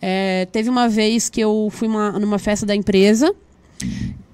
É, 0.00 0.46
teve 0.52 0.68
uma 0.70 0.88
vez 0.88 1.28
que 1.28 1.40
eu 1.40 1.68
fui 1.72 1.88
uma- 1.88 2.12
numa 2.12 2.38
festa 2.38 2.64
da 2.64 2.74
empresa 2.74 3.34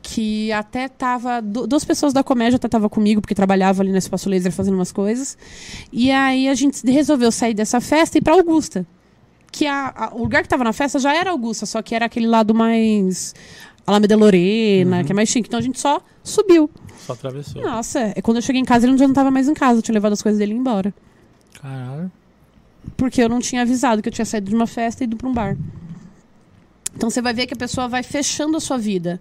que 0.03 0.53
até 0.53 0.89
tava. 0.89 1.41
du- 1.41 1.67
Duas 1.67 1.85
pessoas 1.85 2.13
da 2.13 2.23
comédia 2.23 2.57
até 2.57 2.69
tava 2.69 2.89
comigo, 2.91 3.21
porque 3.21 3.35
trabalhava 3.35 3.83
ali 3.83 3.91
no 3.91 3.99
espaço 3.99 4.29
laser 4.29 4.53
fazendo 4.53 4.75
umas 4.75 4.93
coisas. 4.93 5.37
E 5.93 6.11
aí 6.11 6.49
a 6.49 6.55
gente 6.55 6.85
resolveu 6.91 7.33
sair 7.33 7.55
dessa 7.55 7.81
festa 7.81 8.19
e 8.19 8.21
ir 8.21 8.23
pra 8.23 8.35
Augusta. 8.35 8.87
Que 9.51 9.67
a- 9.67 9.93
a- 9.97 10.15
o 10.15 10.19
lugar 10.19 10.43
que 10.43 10.49
tava 10.49 10.65
na 10.65 10.73
festa 10.73 10.99
já 10.99 11.15
era 11.15 11.31
Augusta, 11.31 11.65
só 11.65 11.81
que 11.81 11.95
era 11.95 12.07
aquele 12.07 12.27
lado 12.27 12.55
mais. 12.55 13.35
Alameda 13.87 14.17
Lorena, 14.17 15.05
que 15.05 15.13
é 15.13 15.15
mais 15.15 15.29
chique. 15.29 15.47
Então 15.49 15.59
a 15.59 15.63
gente 15.63 15.79
só 15.81 16.01
subiu. 16.23 16.71
Só 17.07 17.13
atravessou. 17.13 17.63
Nossa, 17.63 18.01
é, 18.17 18.23
quando 18.23 18.39
eu 18.39 18.43
cheguei 18.43 18.61
em 18.61 18.65
casa 18.65 18.87
ele 18.87 18.97
já 18.97 19.07
não 19.07 19.15
tava 19.15 19.31
mais 19.31 19.47
em 19.49 19.53
casa, 19.55 19.79
eu 19.79 19.83
tinha 19.83 19.93
levado 19.95 20.13
as 20.15 20.23
coisas 20.23 20.39
dele 20.39 20.55
embora. 20.55 20.93
Caralho. 21.61 22.11
Porque 22.97 23.23
eu 23.23 23.29
não 23.29 23.41
tinha 23.41 23.63
avisado 23.63 24.03
que 24.03 24.09
eu 24.09 24.13
tinha 24.13 24.25
saído 24.25 24.49
de 24.49 24.55
uma 24.55 24.67
festa 24.67 25.03
e 25.03 25.07
ido 25.07 25.17
pra 25.17 25.29
um 25.29 25.33
bar. 25.33 25.57
Então 26.97 27.11
você 27.11 27.21
vai 27.21 27.35
ver 27.35 27.47
que 27.47 27.55
a 27.55 27.57
pessoa 27.57 27.89
vai 27.89 28.03
fechando 28.03 28.57
a 28.57 28.61
sua 28.61 28.79
vida. 28.79 29.21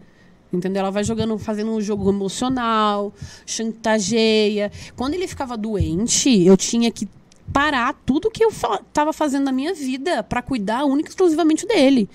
Entendeu? 0.52 0.82
Ela 0.82 0.92
vai 0.92 1.04
jogando, 1.04 1.38
fazendo 1.40 1.72
um 1.72 1.82
jogo 1.82 2.10
emocional, 2.10 3.12
chantageia. 3.46 4.72
Quando 4.96 5.16
ele 5.16 5.28
ficava 5.28 5.58
doente, 5.58 6.44
eu 6.44 6.56
tinha 6.56 6.92
que 6.92 7.08
parar 7.52 7.94
tudo 8.06 8.30
que 8.30 8.44
eu 8.44 8.52
fa 8.52 8.80
tava 8.94 9.12
fazendo 9.12 9.46
na 9.46 9.52
minha 9.52 9.74
vida 9.74 10.24
pra 10.24 10.42
cuidar 10.42 10.86
única 10.86 11.10
e 11.10 11.12
exclusivamente 11.12 11.68
dele. 11.68 12.08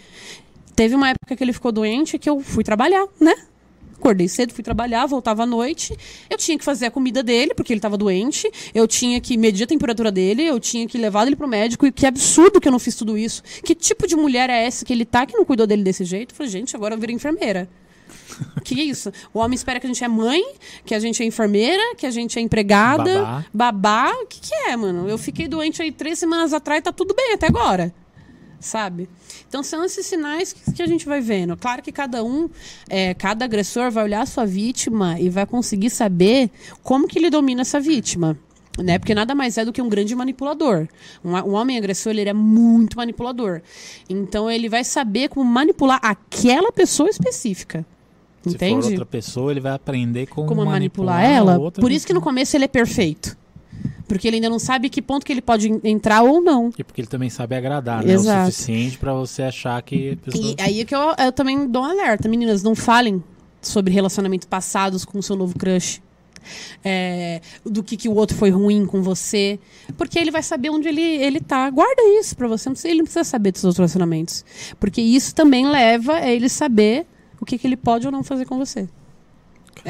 Teve 0.76 0.94
uma 0.94 1.08
época 1.10 1.34
que 1.34 1.42
ele 1.42 1.52
ficou 1.52 1.72
doente 1.72 2.18
que 2.18 2.30
eu 2.30 2.40
fui 2.40 2.62
trabalhar, 2.62 3.06
né? 3.20 3.34
Acordei 3.98 4.28
cedo, 4.28 4.54
fui 4.54 4.62
trabalhar, 4.62 5.06
voltava 5.06 5.42
à 5.42 5.46
noite. 5.46 5.96
Eu 6.30 6.38
tinha 6.38 6.56
que 6.56 6.64
fazer 6.64 6.86
a 6.86 6.90
comida 6.90 7.22
dele, 7.22 7.52
porque 7.54 7.72
ele 7.72 7.78
estava 7.78 7.96
doente. 7.96 8.50
Eu 8.72 8.86
tinha 8.86 9.20
que 9.20 9.36
medir 9.36 9.64
a 9.64 9.66
temperatura 9.66 10.12
dele, 10.12 10.44
eu 10.44 10.60
tinha 10.60 10.86
que 10.86 10.96
levar 10.96 11.26
ele 11.26 11.34
pro 11.34 11.48
médico. 11.48 11.86
E 11.86 11.92
que 11.92 12.06
absurdo 12.06 12.60
que 12.60 12.68
eu 12.68 12.72
não 12.72 12.78
fiz 12.78 12.94
tudo 12.94 13.18
isso. 13.18 13.42
Que 13.64 13.74
tipo 13.74 14.06
de 14.06 14.14
mulher 14.14 14.48
é 14.50 14.64
essa 14.64 14.84
que 14.84 14.92
ele 14.92 15.04
tá 15.04 15.26
que 15.26 15.36
não 15.36 15.44
cuidou 15.44 15.66
dele 15.66 15.82
desse 15.82 16.04
jeito? 16.04 16.32
Eu 16.32 16.36
falei, 16.36 16.52
gente, 16.52 16.76
agora 16.76 16.94
eu 16.94 16.98
virei 16.98 17.14
enfermeira. 17.14 17.68
Que 18.64 18.74
isso? 18.74 19.12
O 19.32 19.38
homem 19.38 19.54
espera 19.54 19.80
que 19.80 19.86
a 19.86 19.88
gente 19.88 20.04
é 20.04 20.08
mãe, 20.08 20.42
que 20.84 20.94
a 20.94 21.00
gente 21.00 21.22
é 21.22 21.26
enfermeira, 21.26 21.94
que 21.96 22.06
a 22.06 22.10
gente 22.10 22.38
é 22.38 22.42
empregada, 22.42 23.22
Babá. 23.22 23.44
babá. 23.52 24.12
O 24.22 24.26
que, 24.26 24.40
que 24.40 24.54
é, 24.54 24.76
mano? 24.76 25.08
Eu 25.08 25.18
fiquei 25.18 25.48
doente 25.48 25.82
aí 25.82 25.90
três 25.90 26.18
semanas 26.18 26.52
atrás 26.52 26.80
e 26.80 26.82
tá 26.82 26.92
tudo 26.92 27.14
bem 27.14 27.32
até 27.32 27.46
agora. 27.46 27.92
Sabe? 28.60 29.08
Então 29.48 29.62
são 29.62 29.82
esses 29.84 30.04
sinais 30.04 30.52
que, 30.52 30.72
que 30.72 30.82
a 30.82 30.86
gente 30.86 31.06
vai 31.06 31.20
vendo. 31.20 31.56
Claro 31.56 31.82
que 31.82 31.90
cada 31.90 32.22
um, 32.22 32.50
é, 32.88 33.14
cada 33.14 33.46
agressor 33.46 33.90
vai 33.90 34.04
olhar 34.04 34.20
a 34.20 34.26
sua 34.26 34.44
vítima 34.44 35.18
e 35.18 35.30
vai 35.30 35.46
conseguir 35.46 35.90
saber 35.90 36.50
como 36.82 37.08
que 37.08 37.18
ele 37.18 37.30
domina 37.30 37.62
essa 37.62 37.80
vítima. 37.80 38.38
Né? 38.78 38.98
Porque 38.98 39.14
nada 39.14 39.34
mais 39.34 39.58
é 39.58 39.64
do 39.64 39.72
que 39.72 39.82
um 39.82 39.88
grande 39.88 40.14
manipulador. 40.14 40.86
Um, 41.24 41.32
um 41.32 41.54
homem 41.54 41.76
agressor 41.78 42.12
ele 42.12 42.28
é 42.28 42.34
muito 42.34 42.96
manipulador. 42.96 43.62
Então 44.08 44.50
ele 44.50 44.68
vai 44.68 44.84
saber 44.84 45.28
como 45.30 45.50
manipular 45.50 45.98
aquela 46.02 46.70
pessoa 46.70 47.08
específica. 47.08 47.84
Se 48.42 48.54
Entende? 48.54 48.82
for 48.82 48.90
outra 48.90 49.06
pessoa, 49.06 49.50
ele 49.50 49.60
vai 49.60 49.72
aprender 49.72 50.26
como, 50.26 50.46
como 50.46 50.64
manipular, 50.64 51.20
a 51.20 51.22
ela. 51.22 51.70
Por 51.72 51.90
isso 51.90 52.06
que 52.06 52.12
no 52.12 52.20
começo 52.20 52.56
ele 52.56 52.66
é 52.66 52.68
perfeito. 52.68 53.36
Porque 54.08 54.26
ele 54.26 54.36
ainda 54.36 54.48
não 54.48 54.58
sabe 54.58 54.88
que 54.88 55.00
ponto 55.02 55.24
que 55.24 55.32
ele 55.32 55.42
pode 55.42 55.68
en- 55.70 55.80
entrar 55.84 56.22
ou 56.22 56.40
não. 56.40 56.70
E 56.78 56.82
porque 56.82 57.00
ele 57.02 57.08
também 57.08 57.28
sabe 57.30 57.54
agradar, 57.54 58.02
né? 58.02 58.12
Exato. 58.14 58.48
O 58.48 58.52
suficiente 58.52 58.98
pra 58.98 59.12
você 59.12 59.42
achar 59.42 59.80
que 59.82 60.16
pessoa... 60.16 60.44
E 60.58 60.62
aí 60.62 60.80
é 60.80 60.84
que 60.84 60.94
eu, 60.94 61.14
eu 61.18 61.30
também 61.30 61.68
dou 61.68 61.82
um 61.82 61.84
alerta. 61.84 62.28
Meninas, 62.28 62.62
não 62.62 62.74
falem 62.74 63.22
sobre 63.60 63.92
relacionamentos 63.92 64.48
passados 64.48 65.04
com 65.04 65.18
o 65.18 65.22
seu 65.22 65.36
novo 65.36 65.56
crush. 65.58 66.00
É, 66.84 67.40
do 67.64 67.82
que, 67.82 67.96
que 67.96 68.08
o 68.08 68.14
outro 68.14 68.36
foi 68.36 68.48
ruim 68.50 68.86
com 68.86 69.02
você. 69.02 69.58
Porque 69.96 70.18
ele 70.18 70.30
vai 70.30 70.42
saber 70.42 70.70
onde 70.70 70.88
ele, 70.88 71.02
ele 71.02 71.40
tá. 71.40 71.68
Guarda 71.68 72.00
isso 72.20 72.34
pra 72.36 72.48
você. 72.48 72.68
Não 72.68 72.74
precisa- 72.74 72.88
ele 72.88 72.98
não 72.98 73.04
precisa 73.04 73.24
saber 73.24 73.52
dos 73.52 73.60
seus 73.60 73.76
relacionamentos. 73.76 74.44
Porque 74.80 75.00
isso 75.02 75.34
também 75.34 75.66
leva 75.68 76.14
a 76.14 76.30
ele 76.30 76.48
saber 76.48 77.06
o 77.40 77.44
que, 77.44 77.58
que 77.58 77.66
ele 77.66 77.76
pode 77.76 78.06
ou 78.06 78.12
não 78.12 78.22
fazer 78.22 78.46
com 78.46 78.56
você. 78.56 78.88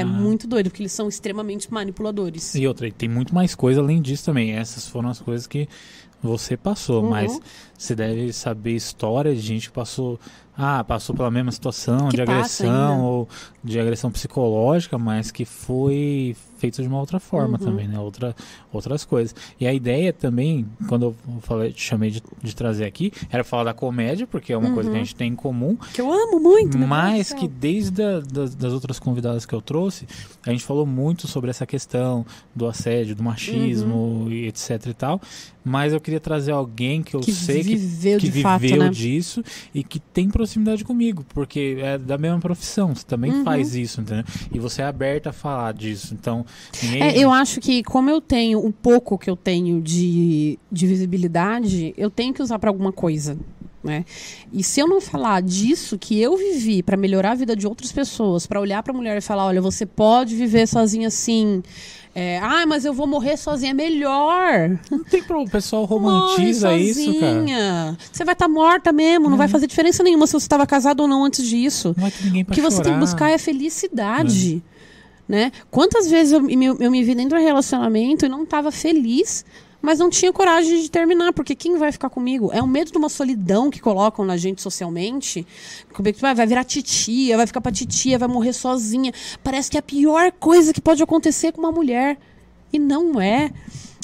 É 0.01 0.05
muito 0.05 0.46
doido, 0.46 0.70
porque 0.70 0.82
eles 0.82 0.92
são 0.92 1.09
extremamente 1.09 1.72
manipuladores. 1.72 2.55
E 2.55 2.66
outra, 2.66 2.86
e 2.88 2.92
tem 2.92 3.09
muito 3.09 3.34
mais 3.34 3.55
coisa 3.55 3.80
além 3.80 4.01
disso 4.01 4.24
também. 4.26 4.53
Essas 4.53 4.86
foram 4.88 5.09
as 5.09 5.20
coisas 5.20 5.46
que 5.46 5.68
você 6.22 6.57
passou, 6.57 7.03
Uhum. 7.05 7.11
mas 7.11 7.40
você 7.76 7.94
deve 7.94 8.32
saber 8.32 8.74
história 8.74 9.32
de 9.34 9.40
gente 9.40 9.68
que 9.68 9.74
passou, 9.74 10.18
ah, 10.57 10.82
passou 10.82 11.14
pela 11.14 11.30
mesma 11.30 11.53
situação 11.53 12.09
Que 12.09 12.16
de 12.16 12.22
agressão 12.22 12.90
ainda. 12.92 13.03
ou 13.05 13.28
de 13.62 13.78
agressão 13.78 14.11
psicológica, 14.11 14.99
mas 14.99 15.30
que 15.30 15.44
foi 15.44 16.34
feito 16.59 16.83
de 16.83 16.89
uma 16.89 16.99
outra 16.99 17.19
forma 17.21 17.59
Uhum. 17.59 17.65
também, 17.65 17.89
né? 17.89 17.99
Outra, 17.99 18.35
outras 18.73 19.05
coisas. 19.05 19.35
E 19.59 19.67
a 19.67 19.73
ideia 19.73 20.13
também, 20.13 20.67
quando 20.89 21.05
eu 21.07 21.17
falei, 21.41 21.73
te 21.73 21.81
chamei 21.83 22.11
de, 22.11 22.23
de 22.43 22.55
trazer 22.55 22.85
aqui, 22.85 23.13
era 23.31 23.43
falar 23.45 23.65
da 23.65 23.75
comédia, 23.75 24.27
porque 24.27 24.53
é 24.53 24.57
uma 24.57 24.71
coisa 24.73 24.91
que 24.91 24.97
Uhum. 24.97 25.01
a 25.03 25.05
gente 25.05 25.15
tem 25.15 25.33
em 25.33 25.37
comum, 25.37 25.77
Que 25.95 26.01
eu 26.01 26.13
amo 26.13 26.41
muito. 26.41 26.77
Deus 26.77 26.89
mas 26.89 27.33
que 27.33 27.47
desde 27.49 28.03
a, 28.03 28.21
das, 28.21 28.55
das 28.55 28.73
outras 28.73 28.99
convidadas 28.99 29.47
que 29.47 29.55
eu 29.55 29.61
trouxe, 29.63 30.07
a 30.47 30.51
gente 30.51 30.65
falou 30.65 30.85
muito 30.87 31.27
sobre 31.27 31.51
essa 31.51 31.67
questão 31.67 32.27
do 32.55 32.67
assédio, 32.67 33.15
do 33.15 33.23
machismo 33.23 33.95
Uhum. 33.95 34.31
e 34.33 34.47
etc 34.49 34.87
e 34.87 34.95
tal. 34.95 35.21
Mas 35.65 35.93
eu 35.93 36.01
queria 36.01 36.19
trazer 36.21 36.53
alguém 36.53 37.03
que 37.03 37.15
eu 37.15 37.21
que 37.21 37.31
sei 37.33 37.63
que, 37.63 37.77
viveu 37.77 38.19
que 38.19 38.31
fato, 38.43 38.61
viveu 38.63 38.79
né? 38.85 38.89
disso 38.91 39.43
e 39.75 39.85
que 39.85 40.01
tem 40.01 40.31
proximidade 40.31 40.83
comigo, 40.83 41.25
porque 41.35 41.77
é 41.81 41.99
da 41.99 42.17
mesma 42.17 42.39
profissão, 42.41 42.95
você 42.95 43.05
também 43.05 43.31
Uhum. 43.33 43.45
faz 43.45 43.75
isso, 43.75 44.01
entendeu? 44.01 44.25
E 44.51 44.59
você 44.59 44.81
é 44.81 44.87
aberta 44.87 45.29
a 45.29 45.33
falar 45.33 45.73
disso. 45.75 46.15
Então, 46.15 46.47
ninguém. 46.82 47.03
É, 47.03 47.18
eu 47.18 47.32
acho 47.32 47.61
que 47.61 47.82
como 47.82 48.11
eu 48.11 48.20
tenho 48.20 48.64
o 48.64 48.72
pouco 48.72 49.18
que 49.18 49.28
eu 49.28 49.36
tenho 49.36 49.80
de, 49.80 50.59
de 50.70 50.86
visibilidade, 50.86 51.94
eu 51.96 52.11
tenho 52.11 52.32
que 52.32 52.42
usar 52.42 52.59
para 52.59 52.70
alguma 52.70 52.92
coisa. 52.92 53.36
Né? 53.82 54.05
E 54.53 54.62
se 54.62 54.80
eu 54.80 54.88
não 54.88 55.01
falar 55.01 55.40
disso 55.40 55.96
que 55.96 56.20
eu 56.20 56.36
vivi 56.36 56.82
para 56.82 56.96
melhorar 56.96 57.32
a 57.32 57.34
vida 57.34 57.55
de 57.55 57.66
outras 57.66 57.92
pessoas, 57.92 58.46
para 58.46 58.61
olhar 58.61 58.82
para 58.82 58.92
a 58.92 58.96
mulher 58.96 59.16
e 59.16 59.20
falar, 59.20 59.46
olha, 59.46 59.62
você 59.62 59.86
pode 59.86 60.34
viver 60.34 60.66
sozinha 60.66 61.09
assim. 61.09 61.62
É, 62.14 62.38
ah, 62.42 62.66
mas 62.66 62.84
eu 62.84 62.92
vou 62.92 63.07
morrer 63.07 63.36
sozinha, 63.36 63.70
é 63.70 63.74
melhor. 63.74 64.78
Não 64.90 65.05
tem 65.05 65.22
problema, 65.22 65.49
o 65.49 65.53
pessoal 65.53 65.84
romantiza 65.84 66.74
isso, 66.76 67.14
cara. 67.20 67.34
sozinha. 67.34 67.99
Você 68.12 68.24
vai 68.24 68.32
estar 68.32 68.49
morta 68.49 68.92
mesmo, 68.92 69.30
não 69.30 69.36
vai 69.36 69.46
fazer 69.46 69.68
diferença 69.68 70.03
nenhuma 70.03 70.26
se 70.26 70.32
você 70.32 70.44
estava 70.44 70.66
casado 70.66 71.01
ou 71.01 71.07
não 71.07 71.24
antes 71.24 71.46
disso. 71.46 71.94
Não 71.96 72.03
vai 72.03 72.11
ter 72.11 72.24
ninguém 72.24 72.42
O 72.42 72.46
que 72.46 72.61
você 72.61 72.76
tem 72.76 72.84
que 72.84 72.88
chorar. 72.88 73.01
buscar 73.01 73.30
é 73.30 73.38
felicidade. 73.38 74.62
Né? 75.29 75.53
Quantas 75.70 76.09
vezes 76.09 76.33
eu, 76.33 76.41
me- 76.41 76.64
eu 76.66 76.91
me 76.91 77.03
vi 77.05 77.14
dentro 77.14 77.39
do 77.39 77.43
relacionamento 77.45 78.24
e 78.24 78.29
não 78.31 78.45
estava 78.45 78.72
feliz, 78.72 79.45
mas 79.83 79.99
não 79.99 80.09
tinha 80.09 80.33
coragem 80.33 80.81
de 80.81 80.91
terminar, 80.91 81.35
porque 81.35 81.55
quem 81.55 81.76
vai 81.76 81.93
ficar 81.93 82.09
comigo? 82.09 82.51
É 82.53 82.62
o 82.62 82.66
medo 82.66 82.91
de 82.91 82.97
uma 82.97 83.11
solidão 83.11 83.68
que 83.70 83.79
colocam 83.79 84.24
na 84.24 84.39
gente 84.39 84.62
socialmente. 84.62 85.47
Vai 86.20 86.35
vai 86.35 86.47
virar 86.47 86.64
titia, 86.64 87.37
vai 87.37 87.47
ficar 87.47 87.61
pra 87.61 87.70
titia, 87.70 88.18
vai 88.18 88.26
morrer 88.26 88.55
sozinha. 88.55 89.12
Parece 89.45 89.70
que 89.70 89.76
é 89.76 89.81
a 89.81 89.83
pior 89.83 90.33
coisa 90.33 90.72
que 90.72 90.81
pode 90.81 91.03
acontecer 91.03 91.53
com 91.53 91.61
uma 91.61 91.70
mulher. 91.70 92.16
E 92.72 92.79
não 92.79 93.20
é. 93.20 93.51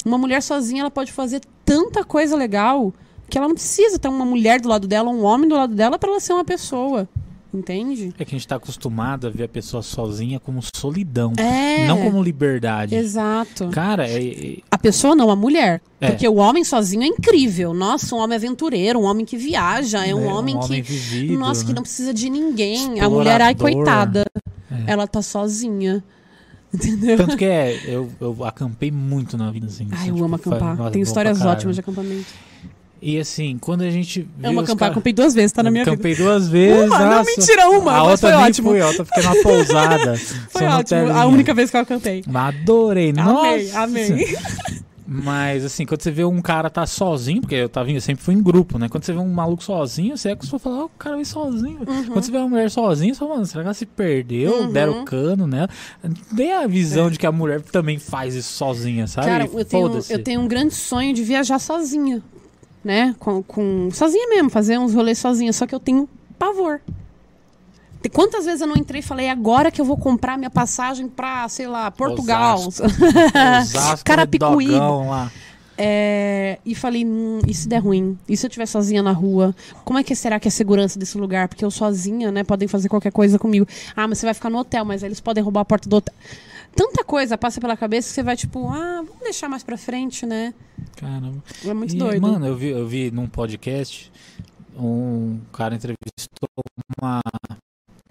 Uma 0.05 0.19
mulher 0.19 0.43
sozinha, 0.43 0.81
ela 0.81 0.91
pode 0.91 1.11
fazer 1.11 1.41
tanta 1.65 2.03
coisa 2.03 2.35
legal 2.35 2.93
que 3.27 3.37
ela 3.39 3.47
não 3.47 3.55
precisa 3.55 3.97
ter 3.97 4.07
uma 4.07 4.23
mulher 4.25 4.61
do 4.61 4.69
lado 4.69 4.87
dela, 4.87 5.09
um 5.09 5.23
homem 5.23 5.49
do 5.49 5.55
lado 5.55 5.73
dela 5.73 5.97
para 5.97 6.11
ela 6.11 6.19
ser 6.19 6.33
uma 6.33 6.45
pessoa. 6.45 7.09
Entende? 7.57 8.13
É 8.19 8.25
que 8.25 8.35
a 8.35 8.37
gente 8.37 8.47
tá 8.47 8.55
acostumado 8.57 9.27
a 9.27 9.29
ver 9.29 9.43
a 9.43 9.47
pessoa 9.47 9.81
sozinha 9.81 10.39
como 10.39 10.61
solidão, 10.75 11.33
É. 11.37 11.87
não 11.87 12.01
como 12.03 12.21
liberdade. 12.21 12.93
Exato. 12.95 13.69
Cara, 13.69 14.07
é, 14.07 14.23
é- 14.23 14.57
A 14.69 14.77
pessoa 14.77 15.15
não, 15.15 15.29
a 15.29 15.35
mulher. 15.35 15.81
É. 16.01 16.09
Porque 16.09 16.27
o 16.27 16.35
homem 16.35 16.63
sozinho 16.63 17.03
é 17.03 17.07
incrível. 17.07 17.73
Nossa, 17.73 18.13
um 18.15 18.19
homem 18.19 18.35
aventureiro, 18.35 18.99
um 18.99 19.03
homem 19.03 19.25
que 19.25 19.37
viaja, 19.37 20.05
é 20.05 20.13
um 20.13 20.21
né, 20.21 20.27
homem 20.33 20.59
que. 20.59 20.81
vivido, 20.81 21.39
Nossa, 21.39 21.61
que 21.63 21.69
né? 21.69 21.75
não 21.75 21.81
precisa 21.83 22.13
de 22.13 22.29
ninguém. 22.29 22.99
A 22.99 23.09
mulher, 23.09 23.41
ai, 23.41 23.53
Explorador. 23.53 23.83
coitada. 23.83 24.25
É. 24.69 24.91
Ela 24.91 25.07
tá 25.07 25.21
sozinha. 25.21 26.03
Entendeu? 26.73 27.15
Tanto 27.17 27.37
que 27.37 27.45
é, 27.45 27.79
eu, 27.85 28.11
eu 28.19 28.43
acampei 28.43 28.91
muito 28.91 29.37
na 29.37 29.49
vida, 29.49 29.67
assim. 29.67 29.87
Ai, 29.91 29.97
assim, 29.97 30.09
eu 30.09 30.15
tipo, 30.15 30.25
amo 30.25 30.35
acampar. 30.35 30.91
Tem 30.91 31.01
histórias 31.01 31.41
ótimas 31.41 31.75
de 31.75 31.79
acampamento. 31.79 32.25
E 33.07 33.19
assim, 33.19 33.59
quando 33.61 33.83
a 33.83 33.89
gente 33.91 34.27
viu 34.35 34.49
Amo 34.49 34.61
os 34.61 34.63
acampar, 34.63 34.79
cara- 34.87 34.91
acampei 34.93 35.13
duas 35.13 35.35
vezes, 35.35 35.51
tá 35.51 35.61
na 35.61 35.69
minha 35.69 35.83
vida. 35.83 35.93
Acampei 35.93 36.15
duas 36.15 36.49
vezes. 36.49 36.87
Uma, 36.87 36.97
não, 36.99 37.09
nossa. 37.17 37.29
mentira, 37.37 37.69
uma, 37.69 37.91
A 37.93 38.01
outra 38.03 38.17
foi 38.17 38.31
ótimo. 38.31 38.69
fui, 38.71 38.81
a 38.81 38.87
outra 38.87 39.05
fiquei 39.05 39.21
numa 39.21 39.43
pousada. 39.43 40.15
Foi 40.49 40.65
ótimo. 40.65 41.11
A 41.11 41.25
única 41.27 41.53
vez 41.53 41.69
que 41.69 41.77
eu. 41.77 41.85
Mas 42.25 42.55
adorei, 42.55 43.13
Amei, 43.15 43.65
nossa. 43.67 43.79
amei. 43.81 44.35
Mas 45.07 45.63
assim, 45.63 45.85
quando 45.85 46.01
você 46.01 46.09
vê 46.09 46.25
um 46.25 46.41
cara 46.41 46.67
tá 46.67 46.87
sozinho, 46.87 47.41
porque 47.41 47.53
eu 47.53 47.69
tava 47.69 47.91
eu 47.91 48.01
sempre 48.01 48.23
fui 48.23 48.33
em 48.33 48.41
grupo, 48.41 48.79
né? 48.79 48.89
Quando 48.89 49.03
você 49.03 49.13
vê 49.13 49.19
um 49.19 49.31
maluco 49.31 49.63
sozinho, 49.63 50.17
você 50.17 50.29
é 50.29 50.31
acostuma 50.31 50.57
a 50.57 50.59
falar, 50.59 50.77
ó, 50.81 50.85
o 50.85 50.89
cara 50.97 51.15
veio 51.15 51.27
sozinho. 51.27 51.77
Uhum. 51.87 52.05
Quando 52.07 52.23
você 52.23 52.31
vê 52.31 52.37
uma 52.39 52.49
mulher 52.49 52.71
sozinha, 52.71 53.13
você 53.13 53.19
fala, 53.19 53.35
mano, 53.35 53.45
será 53.45 53.61
que 53.61 53.67
ela 53.67 53.73
se 53.75 53.85
perdeu? 53.85 54.67
Deram 54.71 55.05
cano 55.05 55.45
nela? 55.45 55.69
Tem 56.35 56.53
a 56.53 56.65
visão 56.65 57.11
de 57.11 57.19
que 57.19 57.27
a 57.27 57.31
mulher 57.31 57.61
também 57.61 57.99
faz 57.99 58.33
isso 58.33 58.53
sozinha, 58.53 59.05
sabe? 59.05 59.27
É. 59.27 59.29
Cara, 59.29 59.49
eu 59.53 59.63
tenho, 59.63 59.99
eu 60.09 60.23
tenho 60.23 60.41
um 60.41 60.47
grande 60.47 60.73
sonho 60.73 61.13
de 61.13 61.21
viajar 61.21 61.59
sozinha. 61.59 62.23
Né? 62.85 63.15
Com, 63.19 63.41
com- 63.41 63.89
sozinha 63.91 64.29
mesmo, 64.29 64.51
fazer 64.51 64.77
uns 64.77 64.93
rolês 64.93 65.17
sozinha. 65.17 65.51
Só 65.51 65.65
que 65.65 65.73
eu 65.73 65.79
tenho 65.79 66.07
pavor. 66.37 66.79
Quantas 68.13 68.45
vezes 68.45 68.61
eu 68.61 68.67
não 68.67 68.75
entrei 68.75 68.99
e 68.99 69.03
falei, 69.03 69.27
agora 69.27 69.71
que 69.71 69.81
eu 69.81 69.85
vou 69.85 69.97
comprar 69.97 70.37
minha 70.37 70.51
passagem 70.51 71.07
pra, 71.07 71.49
sei 71.49 71.65
lá, 71.67 71.89
Portugal. 71.89 72.59
Osasco. 72.59 72.85
Redogão 74.77 75.09
lá. 75.09 75.31
É, 75.77 76.59
e 76.65 76.73
falei, 76.73 77.03
hum, 77.05 77.39
e 77.47 77.53
se 77.53 77.67
der 77.67 77.79
ruim? 77.79 78.17
E 78.29 78.37
se 78.37 78.45
eu 78.45 78.47
estiver 78.47 78.65
sozinha 78.65 79.01
na 79.03 79.11
rua? 79.11 79.53
Como 79.83 79.99
é 79.99 80.03
que 80.03 80.15
será 80.15 80.39
que 80.39 80.47
é 80.47 80.49
a 80.49 80.51
segurança 80.51 80.97
desse 80.97 81.17
lugar? 81.17 81.47
Porque 81.49 81.65
eu 81.65 81.71
sozinha, 81.71 82.31
né? 82.31 82.43
Podem 82.43 82.67
fazer 82.67 82.87
qualquer 82.87 83.11
coisa 83.11 83.37
comigo. 83.37 83.67
Ah, 83.95 84.07
mas 84.07 84.19
você 84.19 84.25
vai 84.27 84.33
ficar 84.33 84.49
no 84.49 84.59
hotel, 84.59 84.85
mas 84.85 85.03
eles 85.03 85.19
podem 85.19 85.43
roubar 85.43 85.61
a 85.61 85.65
porta 85.65 85.89
do 85.89 85.95
hotel. 85.97 86.13
Tanta 86.75 87.03
coisa 87.03 87.37
passa 87.37 87.59
pela 87.59 87.75
cabeça 87.75 88.07
que 88.09 88.13
você 88.15 88.23
vai, 88.23 88.35
tipo, 88.35 88.69
ah, 88.69 89.03
deixar 89.25 89.49
mais 89.49 89.63
pra 89.63 89.77
frente, 89.77 90.25
né? 90.25 90.53
Caramba. 90.95 91.43
É 91.65 91.73
muito 91.73 91.93
E, 91.93 91.97
doido. 91.97 92.21
Mano, 92.21 92.45
eu 92.47 92.55
vi, 92.55 92.67
eu 92.69 92.87
vi 92.87 93.11
num 93.11 93.27
podcast 93.27 94.11
um 94.77 95.39
cara 95.53 95.75
entrevistou 95.75 96.49
uma 96.99 97.21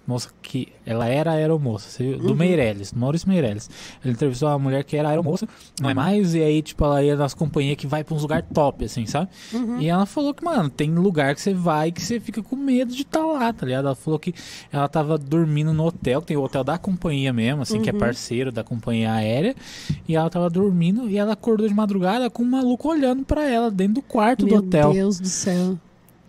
moça 0.07 0.29
que 0.41 0.67
ela 0.85 1.07
era 1.07 1.31
aeromoça, 1.31 1.89
você 1.89 2.03
viu? 2.03 2.17
do 2.19 2.29
Uhum. 2.29 2.35
Meirelles, 2.35 2.93
Maurício 2.93 3.27
Meirelles. 3.27 3.69
Ele 4.03 4.13
entrevistou 4.13 4.47
uma 4.49 4.59
mulher 4.59 4.83
que 4.83 4.95
era 4.95 5.09
aeromoça, 5.09 5.47
não 5.81 5.89
é 5.89 5.93
mais, 5.93 6.35
e 6.35 6.41
aí, 6.41 6.61
tipo, 6.61 6.83
ela 6.85 7.01
ia 7.03 7.15
nas 7.15 7.33
companhias 7.33 7.75
que 7.77 7.87
vai 7.87 8.03
pra 8.03 8.13
uns 8.15 8.21
lugares 8.21 8.45
top, 8.53 8.85
assim, 8.85 9.05
sabe? 9.05 9.29
Uhum. 9.53 9.79
E 9.81 9.87
ela 9.87 10.05
falou 10.05 10.33
que, 10.33 10.43
mano, 10.43 10.69
tem 10.69 10.91
lugar 10.93 11.33
que 11.33 11.41
você 11.41 11.53
vai 11.53 11.91
que 11.91 12.01
você 12.01 12.19
fica 12.19 12.43
com 12.43 12.55
medo 12.55 12.93
de 12.93 13.01
estar 13.01 13.25
lá, 13.25 13.51
tá 13.51 13.65
ligado? 13.65 13.85
Ela 13.87 13.95
falou 13.95 14.19
que 14.19 14.33
ela 14.71 14.87
tava 14.87 15.17
dormindo 15.17 15.73
no 15.73 15.85
hotel, 15.85 16.21
que 16.21 16.27
tem 16.27 16.37
o 16.37 16.43
hotel 16.43 16.63
da 16.63 16.77
companhia 16.77 17.33
mesmo, 17.33 17.61
assim, 17.63 17.81
que 17.81 17.89
é 17.89 17.93
Uhum. 17.93 17.99
parceiro 17.99 18.51
da 18.51 18.63
companhia 18.63 19.11
aérea, 19.13 19.55
e 20.07 20.15
ela 20.15 20.29
tava 20.29 20.49
dormindo 20.49 21.09
e 21.09 21.17
ela 21.17 21.33
acordou 21.33 21.67
de 21.67 21.73
madrugada 21.73 22.29
com 22.29 22.43
um 22.43 22.49
maluco 22.49 22.87
olhando 22.89 23.23
pra 23.25 23.43
ela 23.49 23.71
dentro 23.71 23.95
do 23.95 24.01
quarto 24.01 24.45
Meu 24.45 24.61
do 24.61 24.67
hotel. 24.67 24.93
Deus 24.93 25.19
do 25.19 25.27
céu. 25.27 25.77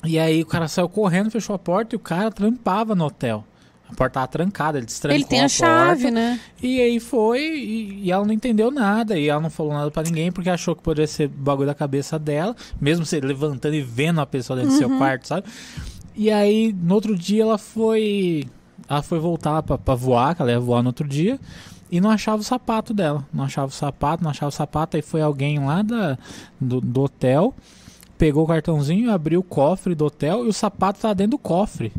E 0.04 0.18
aí 0.18 0.42
o 0.42 0.46
cara 0.46 0.68
saiu 0.68 0.88
correndo, 0.88 1.30
fechou 1.30 1.54
a 1.54 1.58
porta 1.58 1.94
e 1.94 1.96
o 1.96 2.00
cara 2.00 2.30
trampava 2.30 2.94
no 2.94 3.04
hotel. 3.06 3.44
A 3.88 3.94
porta 3.94 4.14
tava 4.14 4.26
trancada, 4.26 4.78
ele 4.78 4.86
destrancou 4.86 5.16
Ele 5.16 5.24
tem 5.24 5.40
a, 5.40 5.48
chave, 5.48 6.02
porta, 6.02 6.10
né? 6.10 6.40
E 6.60 6.80
aí 6.80 6.98
foi, 6.98 7.40
e, 7.40 8.04
e 8.04 8.12
ela 8.12 8.24
não 8.24 8.32
entendeu 8.32 8.70
nada, 8.70 9.16
e 9.18 9.28
ela 9.28 9.40
não 9.40 9.50
falou 9.50 9.72
nada 9.72 9.90
pra 9.90 10.02
ninguém, 10.02 10.32
porque 10.32 10.50
achou 10.50 10.74
que 10.74 10.82
poderia 10.82 11.06
ser 11.06 11.28
bagulho 11.28 11.68
da 11.68 11.74
cabeça 11.74 12.18
dela, 12.18 12.54
mesmo 12.80 13.06
se 13.06 13.20
levantando 13.20 13.74
e 13.74 13.82
vendo 13.82 14.20
a 14.20 14.26
pessoa 14.26 14.58
dentro 14.58 14.72
do 14.72 14.78
seu 14.78 14.90
quarto, 14.98 15.28
sabe? 15.28 15.46
E 16.16 16.30
aí, 16.30 16.72
no 16.72 16.94
outro 16.94 17.16
dia, 17.16 17.42
ela 17.42 17.58
foi. 17.58 18.44
Ela 18.88 19.02
foi 19.02 19.18
voltar 19.18 19.62
pra, 19.62 19.76
pra 19.76 19.94
voar, 19.94 20.34
que 20.34 20.42
ela 20.42 20.50
ia 20.50 20.60
voar 20.60 20.82
no 20.82 20.88
outro 20.88 21.06
dia, 21.06 21.38
e 21.90 22.00
não 22.00 22.10
achava 22.10 22.40
o 22.40 22.44
sapato 22.44 22.92
dela. 22.92 23.24
Não 23.32 23.44
achava 23.44 23.68
o 23.68 23.74
sapato, 23.74 24.22
não 24.22 24.30
achava 24.30 24.48
o 24.48 24.52
sapato, 24.52 24.96
aí 24.96 25.02
foi 25.02 25.20
alguém 25.20 25.58
lá 25.58 25.82
da, 25.82 26.18
do, 26.60 26.80
do 26.80 27.02
hotel, 27.02 27.54
pegou 28.18 28.44
o 28.44 28.46
cartãozinho, 28.46 29.12
abriu 29.12 29.40
o 29.40 29.44
cofre 29.44 29.94
do 29.94 30.06
hotel 30.06 30.44
e 30.44 30.48
o 30.48 30.52
sapato 30.52 31.00
tava 31.00 31.14
dentro 31.14 31.32
do 31.32 31.38
cofre. 31.38 31.92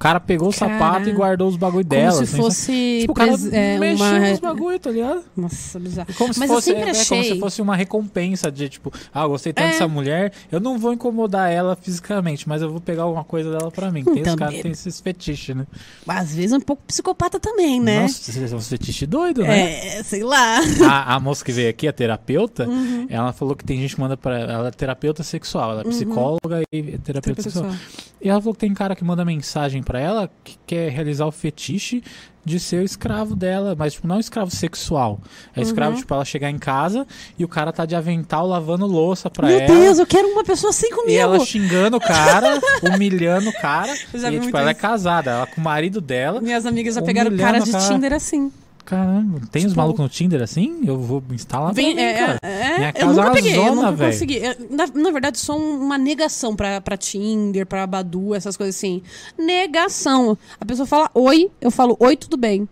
O 0.00 0.02
cara 0.02 0.18
pegou 0.18 0.48
o 0.48 0.52
sapato 0.52 1.10
e 1.10 1.12
guardou 1.12 1.46
os 1.46 1.56
bagulho 1.56 1.84
Como 1.84 2.00
dela. 2.00 2.12
se 2.12 2.22
assim, 2.22 2.36
fosse 2.38 2.98
Tipo, 3.02 3.12
o 3.12 3.14
cara 3.14 3.32
é, 3.52 3.78
mexeu 3.78 4.06
uma... 4.06 4.18
nos 4.30 4.38
bagulho, 4.38 4.78
tá 4.80 4.90
ligado? 4.90 5.22
Nossa, 5.36 5.78
bizarro. 5.78 6.08
Como 6.16 6.32
se 6.32 6.40
Mas 6.40 6.48
eu 6.48 6.54
fosse, 6.56 6.70
sempre 6.70 6.80
é, 6.80 6.84
é 6.84 6.92
como 6.92 7.00
achei- 7.20 7.34
se 7.34 7.38
fosse 7.38 7.60
uma 7.60 7.76
recompensa 7.76 8.50
de 8.50 8.70
tipo, 8.70 8.90
ah, 9.12 9.24
eu 9.24 9.28
gostei 9.28 9.52
tanto 9.52 9.66
É. 9.66 9.70
dessa 9.72 9.86
mulher, 9.86 10.32
eu 10.50 10.58
não 10.58 10.78
vou 10.78 10.94
incomodar 10.94 11.50
ela 11.52 11.76
fisicamente, 11.76 12.48
mas 12.48 12.62
eu 12.62 12.70
vou 12.70 12.80
pegar 12.80 13.02
alguma 13.02 13.24
coisa 13.24 13.50
dela 13.50 13.70
pra 13.70 13.90
mim. 13.90 14.02
Tem 14.02 14.20
Então, 14.20 14.32
os 14.32 14.38
caras 14.38 14.54
que 14.54 14.60
é- 14.60 14.62
têm 14.62 14.72
esses 14.72 15.00
fetiches, 15.00 15.54
né? 15.54 15.66
Às 16.08 16.34
vezes 16.34 16.52
é 16.52 16.56
um 16.56 16.60
pouco 16.62 16.82
psicopata 16.86 17.38
também, 17.38 17.78
né? 17.78 18.00
Nossa, 18.00 18.32
vocês 18.32 18.48
são 18.48 18.58
uns 18.58 18.68
fetiches 18.70 19.06
doidos, 19.06 19.44
né? 19.46 19.98
É, 19.98 20.02
sei 20.02 20.22
lá. 20.24 20.60
A, 20.88 21.14
a 21.16 21.20
moça 21.20 21.44
que 21.44 21.52
veio 21.52 21.68
aqui, 21.68 21.86
a 21.86 21.92
terapeuta, 21.92 22.66
Uhum. 22.66 23.06
ela 23.10 23.34
falou 23.34 23.54
que 23.54 23.64
tem 23.64 23.78
gente 23.78 23.96
que 23.96 24.00
manda 24.00 24.16
pra 24.16 24.38
ela 24.38 24.68
é 24.68 24.70
terapeuta 24.70 25.22
sexual, 25.22 25.72
ela 25.72 25.80
é 25.82 25.84
psicóloga 25.84 26.62
e 26.72 26.96
terapeuta 26.96 27.42
sexual. 27.42 27.66
Pessoal. 27.66 27.80
E 28.22 28.28
ela 28.28 28.38
falou 28.40 28.54
que 28.54 28.60
tem 28.60 28.72
cara 28.74 28.94
que 28.94 29.02
manda 29.04 29.24
mensagem 29.24 29.82
pra 29.82 29.89
ela 29.98 30.30
que 30.44 30.56
quer 30.66 30.90
realizar 30.90 31.26
o 31.26 31.32
fetiche 31.32 32.02
de 32.44 32.58
ser 32.58 32.80
o 32.80 32.84
escravo 32.84 33.34
dela, 33.36 33.74
mas 33.78 33.92
tipo, 33.94 34.06
não 34.08 34.16
é 34.16 34.20
escravo 34.20 34.50
sexual. 34.50 35.20
É 35.54 35.60
escravo, 35.60 35.92
Uhum. 35.92 35.98
tipo, 36.00 36.14
ela 36.14 36.24
chegar 36.24 36.50
em 36.50 36.58
casa 36.58 37.06
e 37.38 37.44
o 37.44 37.48
cara 37.48 37.70
tá 37.72 37.84
de 37.84 37.94
avental 37.94 38.46
lavando 38.46 38.86
louça 38.86 39.28
pra 39.28 39.46
Meu 39.48 39.60
ela. 39.60 39.66
Deus, 39.74 39.98
eu 39.98 40.06
quero 40.06 40.28
uma 40.28 40.42
pessoa 40.42 40.70
assim 40.70 40.88
comigo. 40.90 41.10
E 41.10 41.16
ela 41.16 41.38
xingando 41.40 41.96
o 41.98 42.00
cara, 42.00 42.58
humilhando 42.82 43.50
o 43.50 43.52
cara. 43.60 43.92
E 43.94 44.40
tipo, 44.40 44.56
ela 44.56 44.70
é 44.70 44.72
isso. 44.72 44.80
casada, 44.80 45.30
ela 45.30 45.46
com 45.46 45.60
o 45.60 45.64
marido 45.64 46.00
dela. 46.00 46.40
Minhas 46.40 46.64
amigas 46.64 46.94
já 46.94 47.02
pegaram 47.02 47.36
cara 47.36 47.58
de 47.58 47.72
cara. 47.72 47.88
Tinder 47.88 48.12
assim. 48.14 48.50
Caramba, 48.90 49.40
tem 49.52 49.62
os 49.64 49.70
Tipo- 49.72 49.80
malucos 49.80 50.00
no 50.00 50.08
Tinder 50.08 50.42
assim? 50.42 50.80
Eu 50.84 50.98
vou 50.98 51.22
instalar 51.30 51.72
Vem, 51.72 51.94
mim, 51.94 52.00
é, 52.00 52.36
é, 52.42 52.78
Minha 52.78 52.88
eu 52.88 52.92
casa 52.92 52.98
é 52.98 53.06
nunca 53.06 53.20
uma 53.22 53.32
peguei, 53.32 53.52
eu 53.56 53.62
zona, 53.62 53.74
nunca 53.76 53.92
velho. 53.92 54.12
consegui. 54.12 54.36
Eu, 54.38 54.56
na, 54.68 54.86
na 54.88 55.10
verdade, 55.12 55.38
sou 55.38 55.60
um- 55.60 55.80
uma 55.80 55.96
negação 55.96 56.56
pra, 56.56 56.80
pra 56.80 56.96
Tinder, 56.96 57.64
pra 57.64 57.86
Badu, 57.86 58.34
essas 58.34 58.56
coisas 58.56 58.74
assim. 58.74 59.00
Negação. 59.38 60.36
A 60.60 60.64
pessoa 60.64 60.86
fala 60.86 61.08
oi, 61.14 61.48
eu 61.60 61.70
falo 61.70 61.96
oi, 62.00 62.16
tudo 62.16 62.36
bem. 62.36 62.68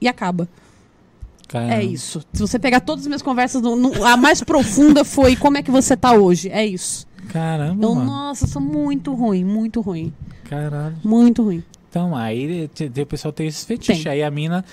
E 0.00 0.08
acaba. 0.08 0.48
Caramba. 1.48 1.74
É 1.74 1.84
isso. 1.84 2.22
Se 2.32 2.40
você 2.40 2.58
pegar 2.58 2.80
todas 2.80 3.02
as 3.04 3.06
minhas 3.08 3.22
conversas, 3.22 3.60
no- 3.60 3.76
no- 3.76 4.04
a 4.04 4.16
mais 4.16 4.42
profunda 4.42 5.04
foi 5.04 5.36
como 5.36 5.58
é 5.58 5.62
que 5.62 5.70
você 5.70 5.96
tá 5.96 6.12
hoje. 6.12 6.48
É 6.50 6.64
isso. 6.64 7.06
Caramba, 7.28 7.84
Eu, 7.84 7.94
mano. 7.94 8.06
nossa, 8.10 8.46
sou 8.46 8.62
muito 8.62 9.12
ruim, 9.12 9.44
muito 9.44 9.80
ruim. 9.82 10.12
Caralho. 10.44 10.96
Muito 11.04 11.42
ruim. 11.42 11.62
Então, 11.90 12.14
aí 12.16 12.70
o 13.02 13.06
pessoal 13.06 13.32
tem 13.32 13.46
esse 13.48 13.66
fetiche. 13.66 14.04
Tem. 14.04 14.12
Aí 14.12 14.22
a 14.22 14.30
mina, 14.30 14.64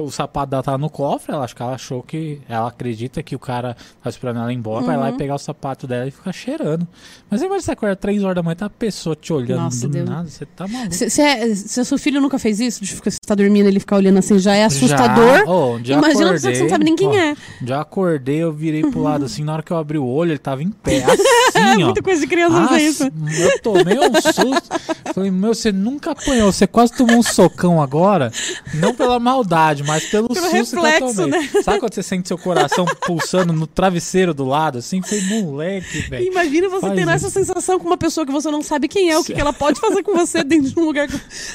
o 0.00 0.10
sapato 0.10 0.50
dela 0.50 0.62
tá 0.62 0.76
no 0.78 0.88
cofre, 0.90 1.32
ela 1.32 1.44
acho 1.44 1.54
que 1.54 1.62
ela 1.62 1.74
achou 1.74 2.02
que. 2.02 2.40
Ela 2.48 2.68
acredita 2.68 3.22
que 3.22 3.34
o 3.34 3.38
cara 3.38 3.76
tá 4.02 4.10
esperando 4.10 4.40
ela 4.40 4.52
ir 4.52 4.56
embora, 4.56 4.84
vai 4.84 4.96
lá 4.96 5.08
e 5.08 5.12
Uhum. 5.12 5.18
pegar 5.18 5.34
o 5.34 5.38
sapato 5.38 5.86
dela 5.86 6.06
e 6.06 6.10
ficar 6.10 6.32
cheirando. 6.32 6.86
Mas 7.30 7.40
aí 7.40 7.46
imagina 7.46 7.62
você 7.66 7.72
acorda 7.72 7.96
3 7.96 8.22
horas 8.24 8.34
da 8.36 8.42
manhã, 8.42 8.56
tá 8.56 8.66
a 8.66 8.70
pessoa 8.70 9.14
te 9.16 9.32
olhando 9.32 9.62
Nossa, 9.62 9.86
do 9.86 9.92
Deus. 9.92 10.08
nada, 10.08 10.28
você 10.28 10.44
tá 10.46 10.66
maluco. 10.68 10.94
Se, 10.94 11.08
se, 11.10 11.20
é- 11.22 11.54
se 11.54 11.84
seu 11.84 11.98
filho 11.98 12.20
nunca 12.20 12.38
fez 12.38 12.60
isso, 12.60 12.84
de 12.84 12.92
ficar, 12.94 13.10
você 13.10 13.18
tá 13.26 13.34
dormindo 13.34 13.66
e 13.66 13.68
ele 13.68 13.80
ficar 13.80 13.96
olhando 13.96 14.18
assim, 14.18 14.38
já 14.38 14.54
é 14.54 14.64
assustador. 14.64 15.38
Já, 15.38 15.44
oh, 15.46 15.74
um 15.74 15.78
Imagina 15.78 15.96
uma 15.98 16.08
acordei, 16.08 16.32
pessoa 16.32 16.52
que 16.52 16.56
você 16.56 16.62
não 16.62 16.68
sabe 16.70 16.84
nem 16.84 16.96
quem 16.96 17.08
ó, 17.08 17.14
é. 17.14 17.36
Já 17.64 17.80
acordei, 17.80 18.36
eu 18.42 18.52
virei 18.52 18.82
pro 18.82 19.02
lado 19.02 19.24
assim, 19.24 19.42
na 19.44 19.52
hora 19.54 19.62
que 19.62 19.72
eu 19.72 19.76
abri 19.76 19.98
o 19.98 20.06
olho, 20.06 20.30
ele 20.32 20.38
tava 20.38 20.62
em 20.62 20.70
pé, 20.70 21.04
assim, 21.04 21.82
ó. 21.82 21.86
Muita 21.86 22.02
coisa 22.02 22.20
de 22.20 22.26
criança 22.26 22.56
Ah, 22.58 22.68
fazer 22.68 22.82
isso. 22.82 23.04
Eu 23.04 23.58
tomei 23.60 23.98
um 23.98 24.12
susto. 24.20 24.94
Falei, 25.14 25.30
meu, 25.30 25.54
você 25.54 25.70
nunca 25.72 26.12
apanhou, 26.12 26.52
você 26.52 26.66
quase 26.66 26.92
tomou 26.92 27.16
um 27.16 27.22
socão 27.22 27.80
agora. 27.82 28.30
Não 28.74 28.94
pela 28.94 29.18
maldade, 29.18 29.73
mas 29.82 30.04
pelo, 30.06 30.28
Pelo 30.28 30.46
susto 30.46 30.76
reflexo, 30.76 31.14
que 31.14 31.20
eu 31.20 31.30
tomei. 31.30 31.40
né? 31.40 31.62
Sabe 31.62 31.80
quando 31.80 31.94
você 31.94 32.02
sente 32.02 32.28
seu 32.28 32.38
coração 32.38 32.84
pulsando 33.06 33.52
no 33.52 33.66
travesseiro 33.66 34.32
do 34.32 34.44
lado, 34.44 34.78
assim? 34.78 35.02
Foi 35.02 35.20
moleque, 35.22 36.00
velho. 36.08 36.26
Imagina 36.26 36.68
você 36.68 36.86
Faz 36.86 36.94
tendo 36.94 37.10
essa 37.10 37.30
sensação 37.30 37.78
com 37.78 37.86
uma 37.86 37.96
pessoa 37.96 38.26
que 38.26 38.32
você 38.32 38.50
não 38.50 38.62
sabe 38.62 38.88
quem 38.88 39.10
é, 39.10 39.18
o 39.18 39.24
que, 39.24 39.34
que 39.34 39.40
ela 39.40 39.52
pode 39.52 39.80
fazer 39.80 40.02
com 40.02 40.14
você 40.14 40.42
dentro 40.44 40.70
de 40.70 40.78
um 40.78 40.84
lugar, 40.84 41.08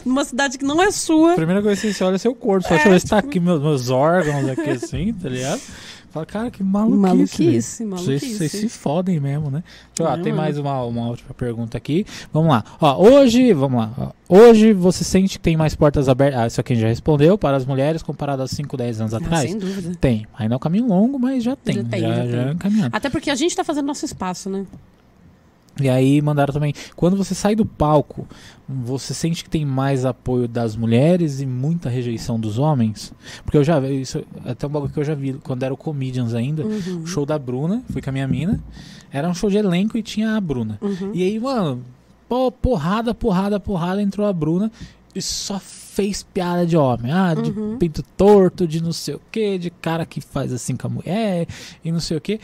numa 0.06 0.26
cidade 0.26 0.58
que 0.58 0.66
não 0.66 0.82
é 0.82 0.92
sua. 0.92 1.36
Primeira 1.36 1.62
coisa 1.62 1.80
que 1.80 1.94
você 1.94 2.04
olha 2.04 2.16
é 2.16 2.18
seu 2.18 2.36
corpo. 2.36 2.68
Só 2.68 2.74
É, 2.74 2.78
deixa 2.78 2.88
eu 2.88 2.94
ver 2.94 3.00
se 3.00 3.08
tá 3.08 3.18
aqui 3.18 3.40
meus, 3.40 3.62
meus 3.62 3.90
órgãos 3.90 4.48
aqui 4.50 4.70
assim, 4.72 5.14
tá 5.14 5.30
ligado? 5.30 5.62
Fala, 6.12 6.26
cara, 6.26 6.50
que 6.52 6.64
maluquice. 6.64 7.00
Maluquice, 7.00 7.78
velho. 7.84 7.90
maluquice. 7.92 8.20
Vocês, 8.20 8.52
vocês 8.52 8.52
se 8.64 8.70
fodem 8.70 9.20
mesmo, 9.20 9.52
né? 9.52 9.64
Deixa 9.96 10.02
eu- 10.04 10.08
É, 10.08 10.10
ah, 10.20 10.24
tem 10.24 10.32
mano. 10.34 10.38
mais 10.44 10.58
uma, 10.58 10.84
uma 10.84 11.08
última 11.08 11.34
pergunta 11.36 11.78
aqui. 11.78 12.06
Vamos 12.34 12.50
lá. 12.50 12.64
Ó, 12.82 12.98
hoje, 13.10 13.54
vamos 13.54 13.80
lá. 13.80 13.92
Ó, 14.28 14.38
hoje 14.40 14.74
você 14.74 15.04
sente 15.04 15.38
que 15.38 15.44
tem 15.44 15.56
mais 15.56 15.76
portas 15.76 16.10
abertas. 16.10 16.40
Ah, 16.40 16.48
isso 16.48 16.60
aqui 16.60 16.74
a 16.74 16.76
gente 16.76 16.82
já 16.84 16.90
respondeu. 16.90 17.38
Para 17.38 17.58
as 17.58 17.66
mulheres 17.66 18.02
comparado 18.02 18.42
a 18.42 18.48
5, 18.48 18.76
10 18.76 19.02
anos 19.02 19.14
Ah, 19.14 19.18
atrás? 19.18 19.50
sem 19.50 19.58
dúvida. 19.60 19.96
Tem. 20.02 20.26
Ainda 20.38 20.56
é 20.56 20.58
um 20.58 20.60
caminho 20.60 20.88
longo, 20.88 21.20
mas 21.20 21.44
já 21.44 21.56
tem. 21.56 21.76
Já 21.76 21.82
Já, 21.84 21.90
tem, 21.90 22.02
já, 22.02 22.08
já 22.16 22.22
tem. 22.44 22.52
é 22.52 22.56
caminhando. 22.56 22.96
Até 22.96 23.10
porque 23.10 23.30
a 23.30 23.36
gente 23.36 23.56
tá 23.56 23.64
fazendo 23.64 23.86
nosso 23.86 24.06
espaço, 24.06 24.50
né? 24.50 24.66
E 25.82 25.90
aí 25.90 26.22
mandaram 26.22 26.54
também, 26.54 26.74
quando 26.96 27.16
você 27.18 27.34
sai 27.36 27.56
do 27.56 27.66
palco, 27.66 28.28
você 28.68 29.14
sente 29.14 29.44
que 29.44 29.50
tem 29.50 29.66
mais 29.66 30.06
apoio 30.06 30.48
das 30.48 30.76
mulheres 30.76 31.40
e 31.42 31.46
muita 31.46 31.90
rejeição 31.90 32.40
dos 32.40 32.58
homens? 32.58 33.14
Porque 33.44 33.58
eu 33.58 33.64
já 33.64 33.80
vi, 33.80 34.02
isso 34.02 34.24
é 34.46 34.52
até 34.52 34.68
um 34.68 34.70
bagulho 34.70 34.92
que 34.92 35.00
eu 35.00 35.04
já 35.04 35.16
vi 35.16 35.34
quando 35.44 35.64
era 35.64 35.74
o 35.74 35.78
Comedians 35.78 36.34
ainda, 36.34 36.66
Uhum. 36.66 37.02
o 37.04 37.08
show 37.08 37.26
da 37.26 37.38
Bruna, 37.40 37.84
fui 37.92 38.02
com 38.02 38.10
a 38.10 38.14
minha 38.14 38.28
mina, 38.28 38.62
era 39.12 39.28
um 39.30 39.34
show 39.34 39.50
de 39.50 39.58
elenco 39.58 39.98
e 39.98 40.04
tinha 40.04 40.36
a 40.36 40.42
Bruna. 40.42 40.78
Uhum. 40.82 41.12
E 41.14 41.24
aí, 41.24 41.40
mano, 41.40 41.82
pô, 42.28 42.52
porrada, 42.52 43.14
porrada, 43.14 43.60
porrada, 43.60 44.02
entrou 44.02 44.28
a 44.28 44.34
Bruna 44.34 44.72
e 45.16 45.22
só 45.22 45.60
fez 45.60 46.22
piada 46.22 46.66
de 46.66 46.78
homem. 46.78 47.12
Ah, 47.12 47.34
de 47.34 47.50
Uhum. 47.50 47.78
pinto 47.80 48.04
torto, 48.16 48.68
de 48.68 48.82
não 48.82 48.94
sei 48.94 49.16
o 49.16 49.22
que, 49.32 49.58
de 49.58 49.70
cara 49.72 50.06
que 50.06 50.22
faz 50.22 50.54
assim 50.54 50.76
com 50.76 50.86
a 50.88 50.90
mulher 50.90 51.48
e 51.84 51.92
não 51.92 52.00
sei 52.00 52.16
o 52.18 52.22
que. 52.22 52.40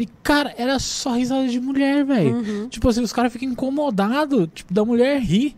E, 0.00 0.08
cara, 0.22 0.54
era 0.56 0.78
só 0.78 1.12
risada 1.12 1.46
de 1.46 1.60
mulher, 1.60 2.04
velho. 2.06 2.36
Uhum. 2.36 2.68
Tipo 2.68 2.88
assim, 2.88 3.02
os 3.02 3.12
caras 3.12 3.30
ficam 3.30 3.50
incomodados, 3.50 4.48
tipo, 4.54 4.72
da 4.72 4.82
mulher 4.82 5.20
rir. 5.20 5.54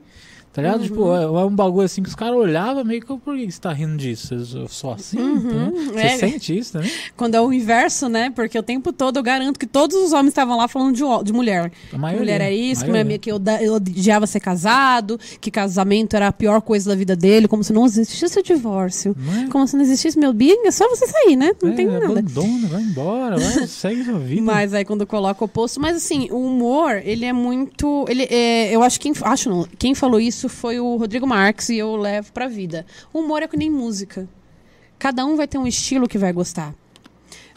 Tá 0.52 0.60
ligado? 0.60 0.80
Uhum. 0.80 0.86
Tipo, 0.86 1.14
é, 1.16 1.22
é 1.22 1.44
um 1.46 1.54
bagulho 1.56 1.86
assim 1.86 2.02
que 2.02 2.10
os 2.10 2.14
caras 2.14 2.36
olhavam 2.36 2.84
meio 2.84 3.00
que, 3.00 3.06
por 3.06 3.34
que 3.36 3.50
você 3.50 3.58
tá 3.60 3.72
rindo 3.72 3.96
disso? 3.96 4.34
Eu 4.34 4.68
sou 4.68 4.92
assim? 4.92 5.18
Uhum. 5.18 5.40
né? 5.40 5.72
Você 5.92 5.98
É. 6.00 6.18
sente 6.18 6.58
isso 6.58 6.72
também? 6.74 6.90
Quando 7.16 7.34
é 7.36 7.40
o 7.40 7.50
inverso, 7.52 8.06
né? 8.08 8.28
Porque 8.30 8.58
o 8.58 8.62
tempo 8.62 8.92
todo 8.92 9.16
eu 9.18 9.22
garanto 9.22 9.58
que 9.58 9.66
todos 9.66 9.96
os 9.96 10.12
homens 10.12 10.28
estavam 10.28 10.58
lá 10.58 10.68
falando 10.68 10.94
de, 10.94 11.02
de 11.24 11.32
mulher. 11.32 11.72
Maioria. 11.92 12.18
mulher 12.20 12.40
é 12.42 12.52
isso, 12.52 12.86
maioria. 12.86 13.18
que 13.18 13.32
eu, 13.32 13.40
eu 13.62 13.74
odiava 13.74 14.26
ser 14.26 14.40
casado, 14.40 15.18
que 15.40 15.50
casamento 15.50 16.14
era 16.16 16.28
a 16.28 16.32
pior 16.32 16.60
coisa 16.60 16.90
da 16.90 16.96
vida 16.96 17.16
dele, 17.16 17.48
como 17.48 17.64
se 17.64 17.72
não 17.72 17.86
existisse 17.86 18.38
o 18.38 18.42
divórcio. 18.42 19.16
Não 19.18 19.44
é? 19.44 19.46
Como 19.48 19.66
se 19.66 19.74
não 19.74 19.82
existisse 19.82 20.18
meu 20.18 20.34
bem, 20.34 20.66
é 20.66 20.70
só 20.70 20.86
você 20.88 21.06
sair, 21.06 21.34
né? 21.34 21.52
Não 21.62 21.70
É, 21.70 21.74
tem 21.74 21.86
nada. 21.86 22.04
Abandona, 22.06 22.68
vai 22.68 22.82
embora, 22.82 23.38
vai, 23.38 23.64
segue 23.66 24.04
sua 24.04 24.18
vida. 24.18 24.42
Mas 24.42 24.74
aí 24.74 24.84
quando 24.84 25.06
coloca 25.06 25.42
o 25.42 25.46
oposto. 25.46 25.80
Mas 25.80 25.96
assim, 25.96 26.28
o 26.30 26.46
humor, 26.46 27.00
ele 27.04 27.24
é 27.24 27.32
muito. 27.32 28.04
Ele 28.06 28.24
é, 28.30 28.70
eu 28.70 28.82
acho 28.82 29.00
que. 29.00 29.10
Acho 29.22 29.48
não. 29.48 29.66
Quem 29.78 29.94
falou 29.94 30.20
isso 30.20 30.41
foi 30.48 30.80
o 30.80 30.96
Rodrigo 30.96 31.26
Marques 31.26 31.68
e 31.68 31.78
eu 31.78 31.96
levo 31.96 32.32
pra 32.32 32.48
vida. 32.48 32.86
O 33.12 33.20
humor 33.20 33.42
é 33.42 33.48
que 33.48 33.56
nem 33.56 33.70
música. 33.70 34.28
Cada 34.98 35.24
um 35.24 35.36
vai 35.36 35.48
ter 35.48 35.58
um 35.58 35.66
estilo 35.66 36.08
que 36.08 36.18
vai 36.18 36.32
gostar. 36.32 36.74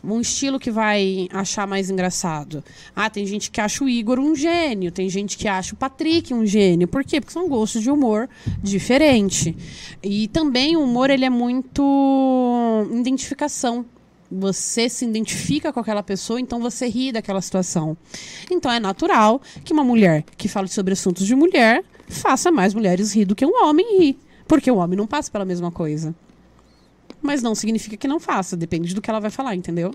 Um 0.03 0.21
estilo 0.21 0.59
que 0.59 0.69
vai 0.69 1.27
achar 1.31 1.65
mais 1.65 1.89
engraçado. 1.89 2.63
Ah, 2.95 3.09
tem 3.09 3.25
gente 3.25 3.49
que 3.49 3.59
acha 3.59 3.83
o 3.83 3.89
Igor 3.89 4.19
um 4.19 4.35
gênio, 4.35 4.91
tem 4.91 5.09
gente 5.09 5.37
que 5.37 5.47
acha 5.47 5.73
o 5.73 5.77
Patrick 5.77 6.33
um 6.33 6.45
gênio. 6.45 6.87
Por 6.87 7.03
quê? 7.03 7.19
Porque 7.19 7.33
são 7.33 7.49
gostos 7.49 7.81
de 7.81 7.89
humor 7.89 8.29
diferente. 8.61 9.55
E 10.03 10.27
também 10.27 10.75
o 10.75 10.83
humor 10.83 11.09
ele 11.09 11.25
é 11.25 11.29
muito 11.29 12.87
identificação. 12.91 13.85
Você 14.31 14.89
se 14.89 15.05
identifica 15.05 15.71
com 15.71 15.79
aquela 15.79 16.01
pessoa, 16.03 16.39
então 16.39 16.59
você 16.59 16.87
ri 16.87 17.11
daquela 17.11 17.41
situação. 17.41 17.95
Então 18.49 18.71
é 18.71 18.79
natural 18.79 19.41
que 19.63 19.71
uma 19.71 19.83
mulher 19.83 20.23
que 20.35 20.47
fala 20.47 20.67
sobre 20.67 20.93
assuntos 20.93 21.25
de 21.25 21.35
mulher 21.35 21.83
faça 22.07 22.51
mais 22.51 22.73
mulheres 22.73 23.13
rir 23.13 23.25
do 23.25 23.35
que 23.35 23.45
um 23.45 23.63
homem 23.63 23.99
rir. 23.99 24.17
Porque 24.47 24.69
o 24.69 24.77
homem 24.77 24.97
não 24.97 25.07
passa 25.07 25.31
pela 25.31 25.45
mesma 25.45 25.71
coisa. 25.71 26.13
Mas 27.21 27.41
não 27.41 27.55
significa 27.55 27.97
que 27.97 28.07
não 28.07 28.19
faça, 28.19 28.55
depende 28.55 28.93
do 28.93 29.01
que 29.01 29.09
ela 29.09 29.19
vai 29.19 29.31
falar, 29.31 29.55
entendeu? 29.55 29.93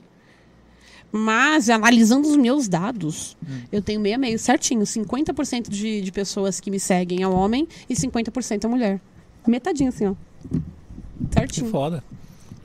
Mas, 1.12 1.68
analisando 1.68 2.28
os 2.28 2.36
meus 2.36 2.68
dados, 2.68 3.36
eu 3.72 3.82
tenho 3.82 4.00
meio 4.00 4.14
a 4.14 4.18
meio 4.18 4.38
certinho. 4.38 4.82
50% 4.82 5.68
de, 5.68 6.00
de 6.00 6.12
pessoas 6.12 6.60
que 6.60 6.70
me 6.70 6.78
seguem 6.78 7.22
é 7.22 7.28
homem 7.28 7.66
e 7.88 7.94
50% 7.94 8.64
é 8.64 8.68
mulher. 8.68 9.00
Metadinho, 9.46 9.88
assim, 9.88 10.06
ó. 10.06 10.14
Que 10.50 11.34
Certinho. 11.34 11.70
foda. 11.70 12.04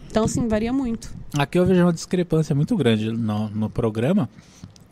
Então, 0.10 0.26
assim, 0.26 0.48
varia 0.48 0.72
muito. 0.72 1.14
Aqui 1.38 1.58
eu 1.58 1.66
vejo 1.66 1.82
uma 1.82 1.92
discrepância 1.92 2.54
muito 2.56 2.76
grande 2.78 3.12
no, 3.12 3.50
no 3.50 3.70
programa. 3.70 4.30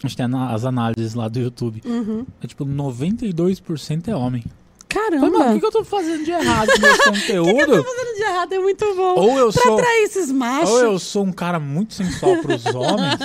A 0.03 0.07
gente 0.07 0.17
tem 0.17 0.25
as 0.49 0.65
análises 0.65 1.13
lá 1.13 1.27
do 1.29 1.39
YouTube. 1.39 1.81
Uhum. 1.85 2.25
É 2.43 2.47
tipo, 2.47 2.65
92% 2.65 4.07
é 4.09 4.15
homem. 4.15 4.43
Falei, 4.91 5.19
mano, 5.19 5.27
o 5.27 5.31
Caramba. 5.39 5.53
que, 5.55 5.59
que 5.59 5.65
eu 5.65 5.71
tô 5.71 5.83
fazendo 5.83 6.23
de 6.23 6.29
errado 6.31 6.67
com 6.79 6.85
esse 6.87 7.03
conteúdo? 7.09 7.83
fazendo 7.83 8.15
de 8.15 8.21
errado 8.21 8.53
é 8.53 8.59
muito 8.59 8.85
bom. 8.95 9.15
Ou 9.15 9.37
eu 9.39 9.51
pra 9.51 9.61
sou. 9.63 9.73
atrair 9.73 10.03
esses 10.03 10.31
machos. 10.31 10.69
Ou 10.69 10.79
eu 10.81 10.99
sou 10.99 11.23
um 11.25 11.31
cara 11.31 11.59
muito 11.59 11.93
sensual 11.95 12.37
pros 12.43 12.63
homens. 12.75 13.15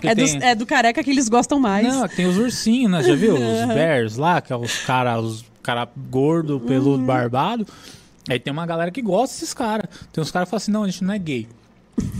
que 0.00 0.08
É, 0.08 0.14
tem- 0.14 0.38
do, 0.38 0.44
é 0.44 0.54
do 0.54 0.66
careca 0.66 1.02
que 1.02 1.10
eles 1.10 1.28
gostam 1.30 1.58
mais. 1.58 1.86
Não, 1.86 2.06
tem 2.08 2.26
os 2.26 2.36
ursinhos, 2.36 2.90
né? 2.92 3.02
Já 3.02 3.14
viu? 3.14 3.34
Os 3.36 3.40
bears 3.74 4.16
lá, 4.16 4.40
que 4.42 4.52
é 4.52 4.56
os 4.56 4.76
cara, 4.84 5.18
os 5.18 5.44
cara 5.62 5.88
gordo, 6.10 6.60
peludo, 6.60 6.98
Uhum. 7.00 7.06
barbado. 7.06 7.66
Aí 8.28 8.38
tem 8.38 8.52
uma 8.52 8.66
galera 8.66 8.90
que 8.90 9.00
gosta 9.00 9.34
desses 9.34 9.54
caras. 9.54 9.86
Tem 10.12 10.20
uns 10.20 10.30
caras 10.30 10.46
que 10.46 10.50
falam 10.50 10.58
assim, 10.58 10.72
não, 10.72 10.82
a 10.84 10.88
gente 10.88 11.02
não 11.04 11.14
é 11.14 11.18
gay. 11.18 11.48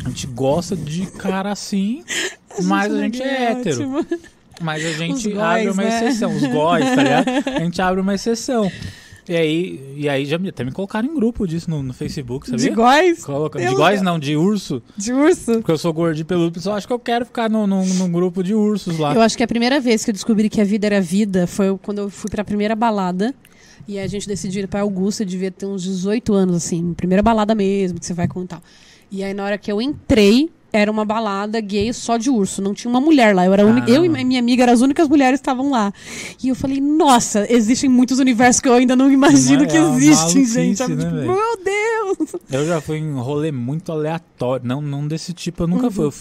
A 0.04 0.08
gente 0.08 0.26
gosta 0.28 0.76
de 0.76 1.06
cara 1.06 1.50
assim, 1.50 2.04
mas 2.62 2.92
a 2.92 3.00
gente 3.00 3.22
é 3.22 3.52
hétero. 3.52 3.90
ótimo. 3.90 4.20
Mas 4.60 4.84
a 4.84 4.92
gente 4.92 5.28
Os 5.28 5.38
abre 5.38 5.70
uma 5.70 5.82
né? 5.82 5.88
exceção. 5.88 6.34
Os 6.34 6.46
góis, 6.46 6.84
tá 6.84 7.02
ligado? 7.02 7.26
A 7.56 7.60
gente 7.60 7.82
abre 7.82 8.00
uma 8.00 8.14
exceção. 8.14 8.70
E 9.26 9.34
aí, 9.34 9.94
e 9.96 10.08
aí 10.08 10.26
já 10.26 10.36
me, 10.36 10.50
até 10.50 10.62
me 10.62 10.70
colocaram 10.70 11.08
em 11.08 11.14
grupo 11.14 11.46
disso 11.46 11.70
no, 11.70 11.82
no 11.82 11.94
Facebook, 11.94 12.48
sabia? 12.48 12.68
De 12.68 12.74
góis? 12.74 13.24
Coloca, 13.24 13.58
de 13.58 13.74
góis 13.74 14.02
não, 14.02 14.18
de 14.18 14.36
urso. 14.36 14.82
De 14.96 15.14
urso? 15.14 15.54
Porque 15.54 15.70
eu 15.70 15.78
sou 15.78 15.94
gordo 15.94 16.20
e 16.20 16.24
peludo, 16.24 16.52
pessoal 16.52 16.76
acha 16.76 16.86
que 16.86 16.92
eu 16.92 16.98
quero 16.98 17.24
ficar 17.24 17.48
no, 17.48 17.66
no, 17.66 17.84
num 17.86 18.12
grupo 18.12 18.42
de 18.42 18.54
ursos 18.54 18.98
lá. 18.98 19.14
Eu 19.14 19.22
acho 19.22 19.34
que 19.36 19.42
a 19.42 19.48
primeira 19.48 19.80
vez 19.80 20.04
que 20.04 20.10
eu 20.10 20.12
descobri 20.12 20.50
que 20.50 20.60
a 20.60 20.64
vida 20.64 20.86
era 20.86 21.00
vida 21.00 21.46
foi 21.46 21.76
quando 21.78 21.98
eu 22.00 22.10
fui 22.10 22.30
pra 22.30 22.44
primeira 22.44 22.76
balada. 22.76 23.34
E 23.88 23.98
a 23.98 24.06
gente 24.06 24.28
decidiu 24.28 24.62
ir 24.62 24.66
pra 24.66 24.80
Augusta, 24.80 25.22
eu 25.22 25.26
devia 25.26 25.50
ter 25.50 25.66
uns 25.66 25.82
18 25.82 26.32
anos, 26.32 26.56
assim, 26.56 26.94
primeira 26.94 27.22
balada 27.22 27.54
mesmo, 27.54 27.98
que 27.98 28.06
você 28.06 28.14
vai 28.14 28.28
contar. 28.28 28.62
E 29.14 29.22
aí, 29.22 29.32
na 29.32 29.44
hora 29.44 29.56
que 29.58 29.70
eu 29.70 29.80
entrei, 29.80 30.50
era 30.72 30.90
uma 30.90 31.04
balada 31.04 31.60
gay 31.60 31.92
só 31.92 32.16
de 32.16 32.28
urso. 32.28 32.60
Não 32.60 32.74
tinha 32.74 32.90
uma 32.90 33.00
mulher 33.00 33.32
lá. 33.32 33.46
Eu, 33.46 33.52
era 33.52 33.64
única- 33.64 33.88
eu 33.88 34.04
e 34.04 34.08
minha 34.08 34.40
amiga 34.40 34.64
eram 34.64 34.72
as 34.72 34.80
únicas 34.80 35.08
mulheres 35.08 35.38
que 35.38 35.42
estavam 35.42 35.70
lá. 35.70 35.92
E 36.42 36.48
eu 36.48 36.54
falei, 36.56 36.80
nossa, 36.80 37.46
existem 37.48 37.88
muitos 37.88 38.18
universos 38.18 38.60
que 38.60 38.68
eu 38.68 38.74
ainda 38.74 38.96
não 38.96 39.08
imagino 39.08 39.62
é 39.62 39.66
que 39.66 39.78
uma 39.78 39.96
existem, 39.96 40.44
gente. 40.44 40.82
Né, 40.88 40.96
tipo, 41.04 41.12
meu 41.32 41.58
Deus! 41.64 42.34
Eu 42.50 42.66
já 42.66 42.80
fui 42.80 42.98
em 42.98 43.12
rolê 43.14 43.52
muito 43.52 43.92
aleatório. 43.92 44.66
Não, 44.66 44.82
não 44.82 45.06
desse 45.06 45.32
tipo, 45.32 45.62
eu 45.62 45.68
nunca 45.68 45.92
fui. 45.92 46.06
Eu, 46.06 46.12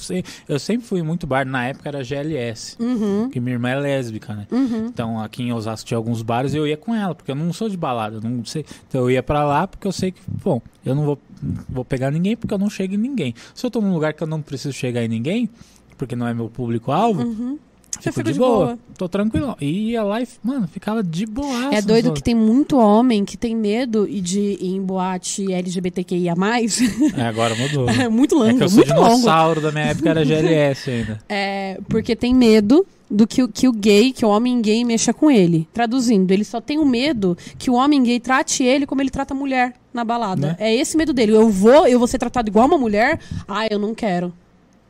eu 0.48 0.60
sempre 0.60 0.86
fui 0.86 1.02
muito 1.02 1.26
bar. 1.26 1.48
Na 1.48 1.66
época 1.66 1.90
era 1.90 2.04
GLS. 2.04 2.76
Uhum, 2.80 3.30
Que 3.32 3.40
minha 3.40 3.54
irmã 3.56 3.70
é 3.70 3.80
lésbica, 3.80 4.36
né? 4.36 4.46
uhum. 4.52 4.86
Então 4.86 5.20
aqui 5.20 5.42
em 5.42 5.52
Osasco 5.52 5.88
tinha 5.88 5.98
alguns 5.98 6.22
bares 6.22 6.54
e 6.54 6.58
eu 6.58 6.68
ia 6.68 6.78
com 6.78 6.94
ela, 6.94 7.16
porque 7.16 7.32
eu 7.32 7.36
não 7.36 7.52
sou 7.52 7.68
de 7.68 7.76
balada, 7.76 8.20
não 8.22 8.46
sei. 8.46 8.64
Então 8.88 9.02
eu 9.02 9.10
ia 9.10 9.24
pra 9.24 9.44
lá 9.44 9.66
porque 9.68 9.88
eu 9.88 9.92
sei 9.92 10.12
que, 10.12 10.22
bom, 10.44 10.62
eu 10.86 10.94
não 10.94 11.06
vou, 11.06 11.20
vou 11.70 11.84
pegar 11.86 12.12
ninguém 12.12 12.36
porque 12.36 12.54
eu 12.54 12.58
não 12.60 12.70
chego 12.70 12.94
em 12.94 12.98
ninguém. 12.98 13.34
Se 13.54 13.66
eu 13.66 13.72
tô 13.72 13.82
num 13.82 13.94
lugar 13.94 14.14
que 14.14 14.24
eu 14.24 14.28
não 14.28 14.42
preciso 14.42 14.74
chegar 14.74 15.04
em 15.04 15.08
ninguém, 15.08 15.50
porque 15.98 16.16
não 16.16 16.28
é 16.28 16.34
meu 16.34 16.50
público-alvo, 16.50 17.22
Uhum. 17.24 17.58
Você 17.94 18.12
fico 18.12 18.16
fica 18.16 18.24
de, 18.24 18.34
de 18.34 18.40
boa. 18.40 18.66
boa. 18.66 18.80
Tô 18.98 19.08
tranquilo. 19.08 19.56
E 19.62 19.92
ia 19.92 20.02
lá 20.04 20.20
e, 20.20 20.28
mano, 20.44 20.68
ficava 20.68 21.04
de 21.04 21.28
boa. 21.28 21.74
É 21.76 21.80
doido 21.80 22.12
que 22.12 22.24
tem 22.24 22.34
muito 22.34 22.76
homem 22.76 23.24
que 23.24 23.38
tem 23.38 23.56
medo 23.56 24.08
de 24.08 24.40
ir 24.60 24.66
em 24.66 24.82
boate 24.82 25.54
LGBTQIA+. 25.54 26.34
É, 27.16 27.22
agora 27.22 27.54
mudou. 27.56 27.88
É 27.94 28.10
muito 28.10 28.34
longo, 28.34 28.50
É 28.50 28.54
que 28.58 28.64
eu 28.64 28.70
sou 28.70 28.78
muito 28.78 28.94
longo. 28.96 29.10
dinossauro 29.16 29.62
da 29.62 29.72
minha 29.72 29.86
época, 29.86 30.10
era 30.10 30.26
GLS 30.26 30.90
ainda. 30.90 31.20
É, 31.30 31.80
porque 31.88 32.16
tem 32.16 32.34
medo 32.34 32.84
do 33.10 33.28
que, 33.28 33.44
o- 33.44 33.48
que 33.48 33.68
o 33.68 33.72
gay, 33.72 34.12
que 34.12 34.26
o 34.26 34.30
homem 34.30 34.60
gay 34.60 34.84
mexa 34.84 35.14
com 35.14 35.30
ele. 35.30 35.68
Traduzindo, 35.72 36.32
ele 36.32 36.44
só 36.44 36.60
tem 36.60 36.80
o 36.80 36.86
medo 36.86 37.38
que 37.60 37.70
o 37.70 37.76
homem 37.76 38.02
gay 38.02 38.20
trate 38.20 38.64
ele 38.64 38.88
como 38.88 39.02
ele 39.04 39.12
trata 39.12 39.36
a 39.36 39.38
mulher 39.38 39.74
na 39.94 40.04
balada. 40.04 40.48
Né? 40.48 40.56
É 40.60 40.76
esse 40.76 40.98
medo 40.98 41.14
dele. 41.14 41.34
Eu 41.34 41.50
vou, 41.50 41.88
eu 41.88 42.00
vou 42.00 42.08
ser 42.08 42.18
tratado 42.18 42.50
igual 42.50 42.66
uma 42.66 42.78
mulher? 42.78 43.20
Ah, 43.48 43.68
eu 43.70 43.78
não 43.80 43.94
quero. 43.94 44.34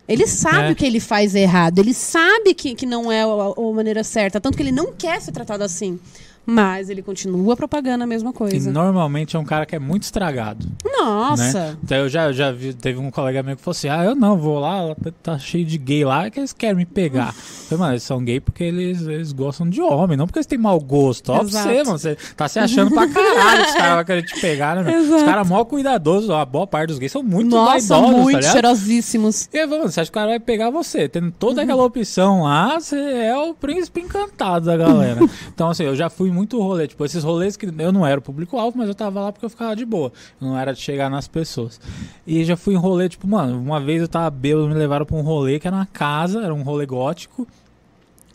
Ele 0.07 0.27
sabe 0.27 0.69
É. 0.69 0.71
o 0.71 0.75
que 0.75 0.85
ele 0.85 0.99
faz 0.99 1.33
errado. 1.33 1.79
Ele 1.79 1.93
sabe 1.93 2.53
que, 2.53 2.75
que 2.75 2.85
não 2.85 3.11
é 3.11 3.21
a, 3.21 3.25
a 3.25 3.73
maneira 3.73 4.03
certa. 4.03 4.39
Tanto 4.41 4.55
que 4.57 4.63
ele 4.63 4.71
não 4.71 4.91
quer 4.93 5.21
ser 5.21 5.31
tratado 5.31 5.63
assim. 5.63 5.99
Mas 6.45 6.89
ele 6.89 7.01
continua 7.01 7.55
propagando 7.55 8.03
a 8.03 8.07
mesma 8.07 8.31
E 8.31 8.33
coisa. 8.33 8.71
normalmente 8.71 9.35
é 9.35 9.39
um 9.39 9.45
cara 9.45 9.65
que 9.65 9.75
é 9.75 9.79
muito 9.79 10.03
estragado. 10.03 10.65
Nossa! 10.85 11.77
Então 11.83 11.97
eu 11.97 12.09
já, 12.09 12.31
já 12.31 12.51
vi, 12.51 12.73
teve 12.73 12.99
um 12.99 13.09
colega 13.09 13.41
meu 13.41 13.55
que 13.55 13.61
falou 13.61 13.71
assim: 13.75 13.87
Ah, 13.89 14.03
eu 14.03 14.13
não, 14.15 14.37
vou 14.37 14.59
lá, 14.59 14.93
tá, 14.95 15.11
tá 15.23 15.39
cheio 15.39 15.65
de 15.65 15.77
gay 15.77 16.03
lá, 16.03 16.29
que 16.29 16.39
eles 16.39 16.53
querem 16.53 16.75
me 16.75 16.85
pegar. 16.85 17.29
Eu 17.29 17.33
falei, 17.33 17.79
mano, 17.79 17.93
eles 17.93 18.03
são 18.03 18.23
gay 18.23 18.39
porque 18.39 18.63
eles, 18.63 19.01
eles 19.01 19.31
gostam 19.31 19.69
de 19.69 19.81
homem, 19.81 20.17
não 20.17 20.25
porque 20.25 20.39
eles 20.39 20.45
têm 20.45 20.57
mau 20.57 20.79
gosto. 20.79 21.31
Ó, 21.31 21.39
pra 21.39 21.43
você, 21.47 21.83
mano, 21.83 21.97
você 21.97 22.15
tá 22.35 22.47
se 22.47 22.59
achando 22.59 22.91
pra 22.91 23.07
caralho 23.07 23.63
que 23.63 23.69
os 23.69 23.75
caras 23.75 23.95
vão 23.95 24.05
querer 24.05 24.23
te 24.23 24.41
pegar, 24.41 24.75
né? 24.75 24.83
meu? 24.83 25.15
Os 25.17 25.23
caras 25.23 25.47
mal 25.47 25.65
cuidadosos, 25.65 26.29
ó, 26.29 26.39
a 26.41 26.45
boa 26.45 26.67
parte 26.67 26.89
dos 26.89 26.99
gays 26.99 27.11
são 27.11 27.23
muito 27.23 27.49
Nossa, 27.51 27.95
vaidosos, 27.95 28.21
muito 28.21 28.41
tá 28.41 28.51
cheirosíssimos. 28.51 29.49
E 29.53 29.59
aí, 29.59 29.65
mano, 29.67 29.83
você 29.89 30.01
acha 30.01 30.11
que 30.11 30.17
o 30.17 30.19
cara 30.19 30.29
vai 30.31 30.39
pegar 30.39 30.69
você? 30.69 31.07
Tendo 31.07 31.31
toda 31.31 31.61
aquela 31.61 31.83
opção 31.83 32.43
lá, 32.43 32.79
você 32.79 32.95
é 32.97 33.37
o 33.37 33.53
príncipe 33.53 34.01
encantado 34.01 34.65
da 34.65 34.75
galera. 34.77 35.19
então, 35.53 35.69
assim, 35.69 35.83
eu 35.83 35.95
já 35.95 36.09
fui 36.09 36.31
muito 36.33 36.59
rolê. 36.61 36.87
Tipo, 36.87 37.05
esses 37.05 37.23
rolês 37.23 37.55
que 37.55 37.65
eu 37.65 37.91
não 37.91 38.05
era 38.05 38.19
o 38.19 38.23
público-alvo, 38.23 38.77
mas 38.77 38.87
eu 38.87 38.95
tava 38.95 39.21
lá 39.21 39.31
porque 39.31 39.45
eu 39.45 39.49
ficava 39.49 39.75
de 39.75 39.85
boa. 39.85 40.11
Não 40.41 40.57
era 40.57 40.73
de 40.73 40.81
chegar 40.81 41.09
nas 41.09 41.27
pessoas. 41.27 41.79
E 42.25 42.43
já 42.43 42.57
fui 42.57 42.73
em 42.73 42.77
rolê, 42.77 43.07
tipo, 43.07 43.27
mano, 43.27 43.59
uma 43.59 43.79
vez 43.79 44.01
eu 44.01 44.07
tava 44.07 44.29
bêbado, 44.29 44.67
me 44.67 44.73
levaram 44.73 45.05
pra 45.05 45.15
um 45.15 45.21
rolê 45.21 45.59
que 45.59 45.67
era 45.67 45.75
uma 45.75 45.85
casa, 45.85 46.43
era 46.43 46.53
um 46.53 46.63
rolê 46.63 46.85
gótico. 46.85 47.47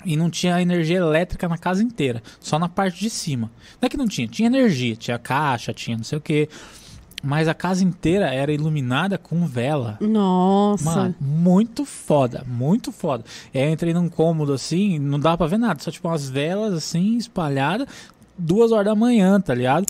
E 0.04 0.16
não 0.16 0.30
tinha 0.30 0.62
energia 0.62 0.98
elétrica 0.98 1.48
na 1.48 1.58
casa 1.58 1.82
inteira, 1.82 2.22
só 2.40 2.58
na 2.58 2.68
parte 2.68 3.00
de 3.00 3.10
cima. 3.10 3.50
Não 3.80 3.86
é 3.86 3.88
que 3.88 3.96
não 3.96 4.06
tinha, 4.06 4.28
tinha 4.28 4.46
energia, 4.46 4.94
tinha 4.94 5.18
caixa, 5.18 5.74
tinha 5.74 5.96
não 5.96 6.04
sei 6.04 6.18
o 6.18 6.20
que. 6.20 6.48
Mas 7.22 7.48
a 7.48 7.54
casa 7.54 7.82
inteira 7.82 8.32
era 8.32 8.52
iluminada 8.52 9.18
com 9.18 9.46
vela. 9.46 9.98
Nossa. 10.00 10.84
Mano, 10.84 11.14
muito 11.20 11.84
foda, 11.84 12.44
muito 12.46 12.92
foda. 12.92 13.24
E 13.52 13.58
aí 13.58 13.66
eu 13.66 13.72
entrei 13.72 13.92
num 13.92 14.08
cômodo 14.08 14.52
assim, 14.52 14.98
não 14.98 15.18
dava 15.18 15.38
pra 15.38 15.46
ver 15.46 15.58
nada, 15.58 15.80
só 15.82 15.90
tipo 15.90 16.08
umas 16.08 16.28
velas 16.28 16.72
assim, 16.72 17.16
espalhadas, 17.16 17.88
duas 18.36 18.70
horas 18.70 18.86
da 18.86 18.94
manhã, 18.94 19.40
tá 19.40 19.54
ligado? 19.54 19.86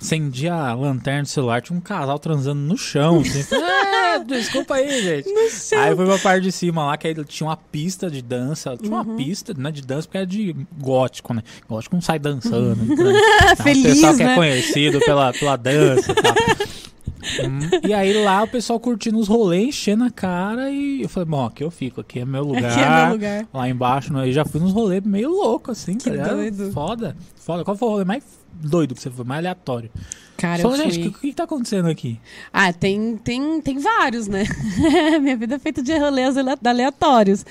Acendi 0.00 0.48
a 0.48 0.72
lanterna 0.72 1.22
do 1.22 1.28
celular, 1.28 1.60
tinha 1.60 1.76
um 1.76 1.80
casal 1.80 2.18
transando 2.18 2.60
no 2.60 2.76
chão. 2.76 3.20
Assim. 3.20 3.44
ah, 3.54 4.18
desculpa 4.26 4.74
aí, 4.76 5.02
gente. 5.02 5.28
Aí 5.76 5.94
foi 5.94 6.06
pra 6.06 6.18
parte 6.18 6.42
de 6.44 6.52
cima 6.52 6.86
lá, 6.86 6.96
que 6.96 7.06
aí 7.06 7.14
tinha 7.24 7.46
uma 7.48 7.56
pista 7.56 8.10
de 8.10 8.22
dança. 8.22 8.76
Tinha 8.76 8.90
Uhum. 8.90 9.02
uma 9.02 9.16
pista, 9.16 9.52
né, 9.56 9.70
de 9.70 9.82
dança, 9.82 10.08
porque 10.08 10.18
é 10.18 10.24
de 10.26 10.56
gótico, 10.78 11.34
né? 11.34 11.42
Gótico 11.68 11.94
não 11.96 12.00
sai 12.02 12.18
dançando. 12.18 12.76
Né? 12.76 12.96
Tem 12.96 13.06
um 13.52 13.56
Feliz, 13.56 13.82
pessoal 13.94 14.16
que 14.16 14.24
né? 14.24 14.32
é 14.32 14.34
conhecido 14.34 15.00
pela, 15.00 15.32
pela 15.32 15.56
dança 15.56 16.12
e 16.12 16.14
tal. 16.14 16.34
Hum, 17.22 17.58
e 17.86 17.92
aí 17.92 18.12
lá 18.24 18.42
o 18.42 18.48
pessoal 18.48 18.78
curtindo 18.80 19.18
os 19.18 19.28
rolês, 19.28 19.68
enchendo 19.68 20.04
a 20.04 20.10
cara 20.10 20.70
e 20.70 21.02
eu 21.02 21.08
falei, 21.08 21.28
bom, 21.28 21.44
aqui 21.46 21.62
eu 21.64 21.70
fico, 21.70 22.00
aqui 22.00 22.20
é 22.20 22.24
meu 22.24 22.42
lugar. 22.44 22.70
Aqui 22.72 22.80
é 22.80 23.02
meu 23.04 23.12
lugar. 23.12 23.46
Lá 23.52 23.68
embaixo, 23.68 24.12
né, 24.12 24.28
eu 24.28 24.32
já 24.32 24.44
fui 24.44 24.60
nos 24.60 24.72
rolês 24.72 25.02
meio 25.04 25.30
louco, 25.30 25.70
assim, 25.70 25.96
Que 25.96 26.10
tá 26.10 26.28
doido. 26.28 26.70
Foda, 26.72 27.16
foda. 27.36 27.64
Qual 27.64 27.76
foi 27.76 27.88
o 27.88 27.90
rolê 27.92 28.04
mais 28.04 28.22
doido 28.52 28.94
que 28.94 29.00
você 29.02 29.10
foi, 29.10 29.24
mais 29.24 29.38
aleatório? 29.38 29.90
Cara, 30.36 30.62
Fala, 30.62 30.76
eu 30.78 30.90
gente, 30.90 31.08
o 31.08 31.12
que, 31.12 31.20
que 31.28 31.32
tá 31.34 31.44
acontecendo 31.44 31.88
aqui? 31.90 32.18
Ah, 32.50 32.72
tem, 32.72 33.16
tem, 33.18 33.60
tem 33.60 33.78
vários, 33.78 34.26
né? 34.26 34.44
Minha 35.20 35.36
vida 35.36 35.56
é 35.56 35.58
feita 35.58 35.82
de 35.82 35.96
rolês 35.98 36.34
ale- 36.36 36.56
aleatórios. 36.64 37.44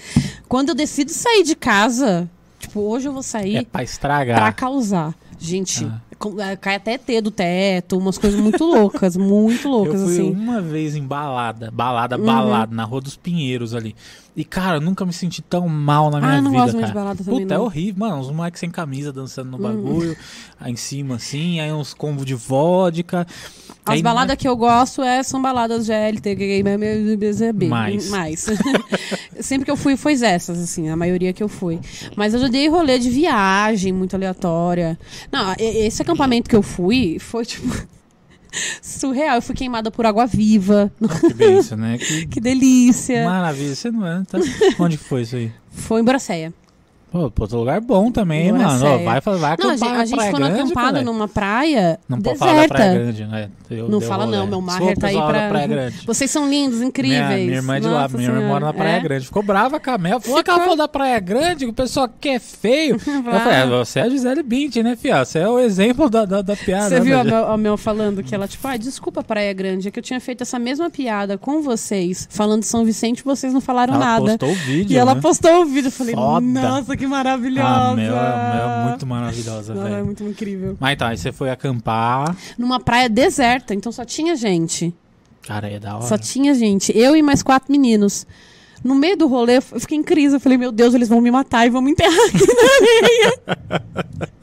Quando 0.48 0.70
eu 0.70 0.76
decido 0.76 1.12
sair 1.12 1.44
de 1.44 1.56
casa, 1.56 2.28
tipo, 2.58 2.80
hoje 2.82 3.08
eu 3.08 3.14
vou 3.14 3.22
sair 3.22 3.58
É 3.58 3.64
pra 3.64 3.84
estragar. 3.84 4.40
pra 4.40 4.52
causar. 4.52 5.14
Gente, 5.38 5.86
Ah. 5.86 6.02
É, 6.40 6.56
cai 6.56 6.76
até 6.76 6.98
T 6.98 7.22
do 7.22 7.32
teto, 7.32 7.98
umas 7.98 8.18
coisas 8.18 8.40
muito 8.40 8.64
loucas, 8.66 9.16
muito 9.16 9.68
Eu 9.68 9.72
loucas, 9.72 10.02
fui 10.04 10.12
assim. 10.14 10.32
uma 10.32 10.62
vez 10.62 10.96
em 10.96 11.04
balada, 11.04 11.72
balada, 11.72 12.18
Uhum. 12.18 12.26
balada, 12.26 12.76
na 12.76 12.84
Rua 12.84 13.02
dos 13.02 13.16
Pinheiros 13.16 13.74
ali. 13.74 13.96
E, 14.36 14.46
cara, 14.46 14.78
eu 14.78 14.82
nunca 14.82 15.06
me 15.06 15.12
senti 15.12 15.42
tão 15.42 15.68
mal 15.68 16.10
na 16.10 16.20
minha 16.20 16.32
Ah, 16.34 16.36
eu 16.38 16.42
não 16.42 16.52
vida, 16.52 16.64
gosto 16.64 16.74
muito 16.76 16.82
cara. 16.86 16.94
de 16.94 17.00
balada 17.00 17.24
também, 17.24 17.42
Puta, 17.42 17.54
é 17.54 17.58
não. 17.58 17.64
horrível. 17.66 18.00
Mano, 18.08 18.18
uns 18.22 18.32
moleques 18.32 18.60
sem 18.60 18.70
camisa 18.70 19.12
dançando 19.12 19.50
no 19.52 19.58
Uhum. 19.58 19.64
bagulho, 19.64 20.16
aí 20.60 20.72
em 20.72 20.76
cima 20.78 21.16
assim, 21.16 21.60
aí 21.60 21.74
uns 21.74 21.94
combos 21.94 22.26
de 22.26 22.36
vodka. 22.36 23.28
As 23.86 23.96
Aí, 23.96 24.02
baladas 24.04 24.38
que 24.38 24.48
eu 24.48 24.56
gosto 24.56 25.02
é, 25.02 25.24
são 25.24 25.42
baladas 25.42 25.88
GLT, 25.88 26.36
BZB. 27.18 27.68
Mais. 27.68 28.10
Mais. 28.10 28.46
Sempre 29.42 29.66
que 29.66 29.72
eu 29.72 29.76
fui, 29.78 29.98
foi 29.98 30.14
essas, 30.14 30.60
assim, 30.60 30.90
a 30.90 30.96
maioria 30.96 31.34
que 31.34 31.42
eu 31.42 31.50
fui. 31.50 31.80
Mas 32.16 32.34
eu 32.34 32.40
já 32.40 32.48
dei 32.48 32.70
rolê 32.70 33.00
de 33.00 33.10
viagem 33.10 33.92
muito 33.92 34.16
aleatória. 34.16 34.98
Não, 35.32 35.54
esse 35.58 36.02
acampamento 36.02 36.50
que 36.50 36.56
eu 36.56 36.62
fui 36.62 37.18
foi, 37.20 37.46
tipo, 37.46 37.68
surreal. 38.82 39.36
Eu 39.36 39.42
fui 39.42 39.56
queimada 39.56 39.92
por 39.92 40.06
água 40.06 40.26
viva. 40.26 40.92
Que 41.22 41.34
delícia, 41.34 41.78
né? 41.78 41.98
Que 42.00 42.26
Que 42.28 42.40
delícia. 42.40 43.26
maravilha. 43.26 43.76
Você 43.76 43.92
não 43.92 44.06
é? 44.06 44.24
Tá... 44.30 44.38
Onde 44.80 44.98
foi 44.98 45.22
isso 45.22 45.36
aí? 45.36 45.52
Foi 45.72 46.02
em 46.02 46.04
Boracéia. 46.04 46.54
Pô, 47.12 47.20
outro 47.40 47.58
lugar 47.58 47.82
bom 47.82 48.12
também, 48.12 48.52
Bora 48.52 48.68
mano. 48.68 48.86
Ó, 48.86 48.98
vai, 49.04 49.20
vai 49.20 49.22
Não, 49.26 49.46
a 49.46 49.54
acampar 49.54 49.78
gente, 49.78 49.84
a 49.84 50.06
gente 50.06 50.24
ficou 50.26 50.40
Grande, 50.40 50.60
acampado 50.62 50.88
caralho. 50.88 51.06
numa 51.06 51.28
praia 51.28 52.00
Não 52.08 52.22
pode 52.22 52.38
falar 52.38 52.62
da 52.62 52.68
Praia 52.68 52.90
deserta. 52.92 53.00
Grande, 53.04 53.26
né? 53.26 53.50
Eu- 53.72 53.90
Não 53.90 54.00
fala 54.02 54.26
rolê. 54.26 54.38
não, 54.38 54.48
meu 54.48 54.62
Maher 54.62 54.96
tá 54.98 55.08
aí 55.08 55.16
pra... 55.16 55.50
Praia 55.50 55.68
Grande. 55.68 56.06
Vocês 56.06 56.30
são 56.30 56.48
lindos, 56.50 56.82
incríveis. 56.82 57.20
Minha, 57.28 57.38
minha 57.46 57.56
irmã 57.58 57.78
é 57.78 57.80
de 57.80 57.88
lá, 57.88 58.02
Nossa 58.04 58.18
minha 58.18 58.30
irmã 58.30 58.48
mora 58.48 58.66
na 58.66 58.74
Praia 58.74 58.98
É? 58.98 59.00
Grande. 59.00 59.26
Ficou 59.26 59.42
brava 59.44 59.80
com 59.80 59.90
a 59.92 59.98
Mel. 59.98 60.20
Falou 60.20 60.44
que 60.44 60.50
ela 60.52 60.60
falou 60.60 60.76
da 60.76 60.88
Praia 60.88 61.20
Grande, 61.20 61.66
que 61.66 61.72
o 61.72 61.74
pessoal 61.74 62.08
quer 62.20 62.36
é 62.36 62.40
feio. 62.40 62.96
Eu 63.06 63.24
falei, 63.24 63.58
ah, 63.58 63.66
você 63.66 64.00
é 64.00 64.04
a 64.04 64.10
Gisele 64.10 64.44
Bündchen, 64.44 64.84
né, 64.84 64.96
fia? 64.96 65.26
Você 65.26 65.40
é 65.40 65.50
o 65.50 65.60
exemplo 65.60 66.10
da, 66.10 66.26
da, 66.26 66.42
da 66.44 66.56
piada. 66.56 66.90
Você 66.90 66.96
né, 66.96 67.02
viu 67.02 67.20
a 67.20 67.24
Mel, 67.24 67.52
a 67.52 67.58
Mel 67.58 67.78
falando 67.78 68.22
que 68.24 68.34
ela, 68.36 68.48
tipo, 68.48 68.68
ah, 68.68 68.78
desculpa, 68.78 69.24
Praia 69.24 69.52
Grande, 69.54 69.88
é 69.88 69.92
que 69.92 69.98
eu 70.00 70.04
tinha 70.04 70.20
feito 70.20 70.42
essa 70.42 70.60
mesma 70.60 70.90
piada 70.92 71.38
com 71.40 71.62
vocês, 71.62 72.28
falando 72.30 72.62
de 72.62 72.68
São 72.68 72.86
Vicente, 72.86 73.24
vocês 73.24 73.52
não 73.54 73.62
falaram 73.62 73.96
Ela 73.96 74.06
nada. 74.06 74.26
postou 74.38 74.50
o 74.52 74.56
vídeo, 74.56 74.94
E 74.94 74.98
ela 74.98 75.16
né? 75.16 75.22
postou 75.22 75.62
o 75.62 75.66
vídeo. 75.66 75.88
Eu 75.88 75.92
falei, 75.92 76.14
Foda. 76.16 76.46
nossa, 76.46 76.99
que 77.00 77.08
maravilhosa. 77.08 77.68
Ah, 77.68 77.96
Mel 77.96 78.16
é, 78.16 78.56
Mel 78.56 78.70
é 78.70 78.90
muito 78.90 79.06
maravilhosa, 79.08 79.74
Ela 79.74 79.88
é 79.88 79.92
velho. 79.94 80.06
muito 80.06 80.24
incrível. 80.24 80.78
Mas 80.80 80.98
tá, 80.98 81.08
aí 81.10 81.18
você 81.18 81.32
foi 81.32 81.50
acampar. 81.50 82.36
Numa 82.58 82.80
praia 82.80 83.10
deserta, 83.10 83.74
então 83.74 83.92
só 83.92 84.06
tinha 84.06 84.36
gente. 84.36 84.94
Cara, 85.48 85.68
é 85.70 85.80
da 85.80 85.96
hora. 85.96 86.06
Só 86.06 86.18
tinha 86.18 86.54
gente. 86.54 86.96
Eu 86.96 87.16
e 87.16 87.22
mais 87.24 87.42
quatro 87.42 87.72
meninos. 87.72 88.28
No 88.84 88.94
meio 88.96 89.18
do 89.18 89.28
rolê, 89.28 89.58
eu 89.58 89.62
fiquei 89.62 89.98
em 89.98 90.04
crise. 90.04 90.36
Eu 90.36 90.40
falei, 90.40 90.58
meu 90.58 90.72
Deus, 90.72 90.94
eles 90.94 91.10
vão 91.10 91.20
me 91.20 91.32
matar 91.32 91.66
e 91.66 91.70
vão 91.70 91.82
me 91.82 91.92
enterrar 91.92 92.14
aqui 92.28 92.46
na 92.48 93.80
areia. 93.80 94.30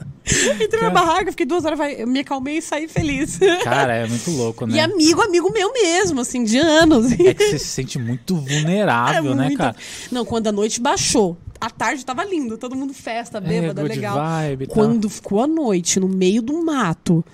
Entrei 0.60 0.82
na 0.82 0.90
barraca, 0.90 1.30
fiquei 1.30 1.46
duas 1.46 1.64
horas, 1.64 1.78
vai- 1.78 2.04
me 2.04 2.18
acalmei 2.18 2.58
e 2.58 2.62
saí 2.62 2.88
feliz. 2.88 3.38
Cara, 3.62 3.94
é 3.94 4.06
muito 4.08 4.28
louco, 4.32 4.64
E 4.64 4.72
né? 4.72 4.80
amigo, 4.80 5.22
amigo 5.22 5.52
meu 5.52 5.72
mesmo, 5.72 6.20
assim, 6.20 6.42
de 6.42 6.58
anos. 6.58 7.12
É 7.12 7.32
que 7.32 7.44
você 7.50 7.58
se 7.60 7.66
sente 7.68 7.96
muito 7.96 8.34
vulnerável, 8.42 9.32
É 9.32 9.34
né, 9.36 9.44
muito. 9.44 9.58
cara? 9.58 9.76
Não, 10.10 10.24
quando 10.24 10.48
a 10.48 10.52
noite 10.52 10.80
baixou, 10.80 11.36
a 11.66 11.70
tarde 11.70 12.06
tava 12.06 12.24
lindo, 12.24 12.56
todo 12.56 12.76
mundo 12.76 12.94
festa, 12.94 13.40
bêbada, 13.40 13.82
é, 13.82 13.84
legal. 13.84 14.16
vibe. 14.16 14.68
Quando 14.68 15.10
ficou 15.10 15.42
a 15.42 15.48
noite, 15.48 15.98
no 15.98 16.08
meio 16.08 16.40
do 16.40 16.64
mato, 16.64 17.24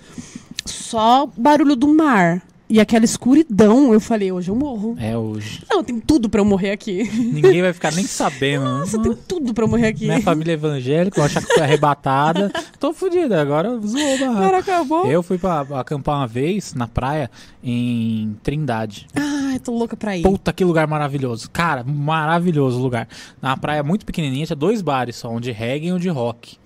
só 0.65 1.29
barulho 1.37 1.75
do 1.75 1.87
mar 1.87 2.41
e 2.69 2.79
aquela 2.79 3.05
escuridão, 3.05 3.93
eu 3.93 3.99
falei, 3.99 4.31
hoje 4.31 4.49
eu 4.49 4.55
morro. 4.55 4.95
É 4.99 5.17
hoje. 5.17 5.63
Não, 5.69 5.83
tem 5.83 5.99
tudo 5.99 6.29
pra 6.29 6.41
eu 6.41 6.45
morrer 6.45 6.71
aqui. 6.71 7.03
Ninguém 7.13 7.61
vai 7.61 7.73
ficar 7.73 7.91
nem 7.91 8.05
sabendo. 8.05 8.63
Nossa, 8.63 8.99
tem 8.99 9.13
tudo 9.27 9.53
pra 9.53 9.65
eu 9.65 9.67
morrer 9.67 9.87
aqui. 9.87 10.05
Minha 10.05 10.21
família 10.21 10.53
é 10.53 10.55
evangélica, 10.55 11.17
vou 11.17 11.25
achar 11.25 11.41
que 11.41 11.53
foi 11.53 11.63
arrebatada. 11.63 12.51
Tô 12.79 12.93
fodida, 12.93 13.41
agora 13.41 13.77
zoou 13.79 14.15
o 14.15 14.19
barraco. 14.19 14.39
Cara, 14.39 14.57
acabou. 14.59 15.05
Eu 15.05 15.21
fui 15.21 15.37
pra 15.37 15.61
acampar 15.79 16.17
uma 16.17 16.27
vez 16.27 16.73
na 16.73 16.87
praia 16.87 17.29
em 17.63 18.35
Trindade. 18.41 19.07
Ai, 19.13 19.59
tô 19.59 19.71
louca 19.71 19.95
pra 19.95 20.17
ir. 20.17 20.23
Puta, 20.23 20.51
que 20.51 20.63
lugar 20.63 20.87
maravilhoso. 20.87 21.49
Cara, 21.51 21.83
maravilhoso 21.83 22.79
o 22.79 22.81
lugar. 22.81 23.07
Na 23.41 23.55
praia 23.55 23.83
muito 23.83 24.05
pequenininha, 24.05 24.45
tinha 24.45 24.55
dois 24.55 24.81
bares 24.81 25.17
só, 25.17 25.29
um 25.29 25.39
de 25.39 25.51
reggae 25.51 25.87
e 25.87 25.93
um 25.93 25.99
de 25.99 26.09
rock. 26.09 26.57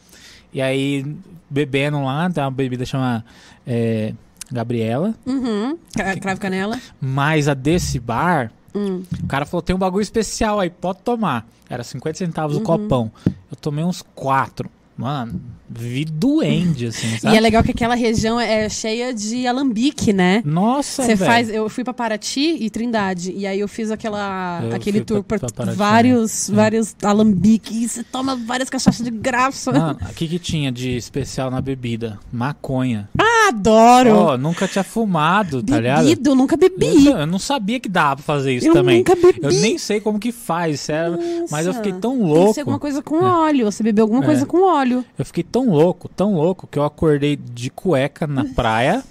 E 0.53 0.61
aí, 0.61 1.05
bebendo 1.49 2.01
lá, 2.03 2.29
tem 2.29 2.43
uma 2.43 2.51
bebida 2.51 2.85
chama 2.85 3.25
é, 3.65 4.13
Gabriela. 4.51 5.13
Uhum. 5.25 5.77
Cra- 5.93 6.15
Cravo 6.17 6.39
canela. 6.39 6.79
Mas 7.01 7.47
a 7.47 7.53
desse 7.53 7.99
bar, 7.99 8.51
Hum. 8.75 9.03
o 9.23 9.27
cara 9.27 9.45
falou, 9.45 9.61
tem 9.61 9.75
um 9.75 9.79
bagulho 9.79 10.01
especial 10.03 10.59
aí, 10.59 10.69
pode 10.69 10.99
tomar. 10.99 11.47
Era 11.69 11.83
50 11.83 12.17
centavos 12.17 12.55
Uhum. 12.55 12.61
o 12.61 12.65
copão. 12.65 13.11
Eu 13.25 13.57
tomei 13.59 13.83
uns 13.83 14.01
quatro. 14.15 14.69
Mano, 14.95 15.39
vi 15.69 16.05
doente, 16.05 16.85
assim, 16.85 17.17
sabe? 17.19 17.33
E 17.35 17.37
é 17.37 17.41
legal 17.41 17.61
que 17.63 17.71
aquela 17.71 17.95
região 17.95 18.39
é 18.39 18.69
cheia 18.69 19.13
de 19.13 19.45
alambique, 19.45 20.13
né? 20.13 20.41
Nossa, 20.45 21.03
Você 21.03 21.15
faz, 21.17 21.49
eu 21.49 21.67
fui 21.69 21.83
pra 21.83 21.93
Paraty 21.93 22.57
e 22.59 22.69
Trindade 22.69 23.31
e 23.35 23.45
aí 23.45 23.59
eu 23.59 23.67
fiz 23.67 23.91
aquela 23.91 24.61
Eu 24.63 24.75
aquele 24.75 25.01
tour 25.01 25.23
pra- 25.23 25.37
por 25.39 25.47
pra 25.47 25.65
Paraty, 25.65 25.77
vários 25.77 26.49
né? 26.49 26.55
vários 26.55 26.95
alambiques 27.03 27.75
e 27.75 27.87
você 27.89 28.03
toma 28.03 28.35
várias 28.35 28.69
cachaças 28.69 29.03
de 29.03 29.11
graça. 29.11 29.71
Mano, 29.71 29.97
o 30.09 30.13
que 30.13 30.27
que 30.27 30.39
tinha 30.39 30.71
de 30.71 30.95
especial 30.95 31.49
na 31.51 31.61
bebida? 31.61 32.19
Maconha. 32.31 33.09
Adoro. 33.47 34.11
Ó, 34.15 34.37
nunca 34.37 34.67
tinha 34.67 34.83
fumado, 34.83 35.63
tá 35.63 35.79
ligado? 35.79 36.03
Bebido, 36.05 36.29
eu 36.31 36.35
nunca 36.35 36.57
bebi. 36.57 37.07
Eu, 37.07 37.17
eu 37.19 37.27
não 37.27 37.39
sabia 37.39 37.79
que 37.79 37.87
dava 37.87 38.17
pra 38.17 38.23
fazer 38.25 38.53
isso 38.55 38.67
Eu 38.67 38.73
também. 38.73 38.97
nunca 38.97 39.15
bebi. 39.15 39.39
Eu 39.41 39.51
nem 39.51 39.77
sei 39.77 39.99
como 40.01 40.19
que 40.19 40.31
faz, 40.31 40.81
sério. 40.81 41.17
Mas 41.49 41.65
eu 41.65 41.73
fiquei 41.73 41.93
tão 41.93 42.11
Tem 42.17 42.19
que 42.25 42.33
louco. 42.33 42.53
ser 42.53 42.59
alguma 42.61 42.79
coisa 42.79 43.01
com 43.01 43.23
óleo. 43.23 43.65
Você 43.71 43.83
bebeu 43.83 44.03
alguma 44.03 44.23
É. 44.23 44.25
coisa 44.25 44.45
com 44.45 44.61
óleo. 44.63 45.03
Eu 45.17 45.25
fiquei 45.25 45.43
tão 45.43 45.56
louco, 45.65 46.09
tão 46.09 46.33
louco, 46.33 46.67
que 46.67 46.77
eu 46.77 46.83
acordei 46.83 47.35
de 47.35 47.69
cueca 47.69 48.27
na 48.27 48.45
praia 48.53 49.03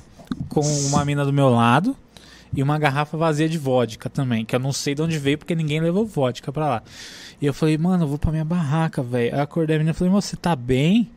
com 0.49 0.61
uma 0.61 1.05
mina 1.05 1.25
do 1.25 1.33
meu 1.33 1.49
lado 1.49 1.97
e 2.55 2.63
uma 2.63 2.79
garrafa 2.79 3.17
vazia 3.17 3.49
de 3.49 3.59
vodka 3.59 4.09
também, 4.09 4.45
que 4.45 4.55
eu 4.55 4.61
não 4.61 4.73
sei 4.73 4.95
de 4.95 5.03
onde 5.03 5.19
veio 5.19 5.39
porque 5.39 5.55
ninguém 5.55 5.81
levou 5.81 6.07
vodka 6.07 6.53
pra 6.53 6.69
lá. 6.69 6.83
E 7.41 7.47
eu 7.47 7.53
falei, 7.53 7.77
mano, 7.77 8.05
eu 8.05 8.09
vou 8.09 8.19
pra 8.19 8.31
minha 8.31 8.45
barraca, 8.45 9.03
velho. 9.03 9.35
Aí 9.35 9.39
eu 9.39 9.43
acordei 9.43 9.77
a 9.77 9.79
menina 9.79 9.91
e 9.93 9.95
falei, 9.95 10.13
"Moça, 10.13 10.29
você 10.29 10.37
tá 10.37 10.57
bem? 10.57 11.11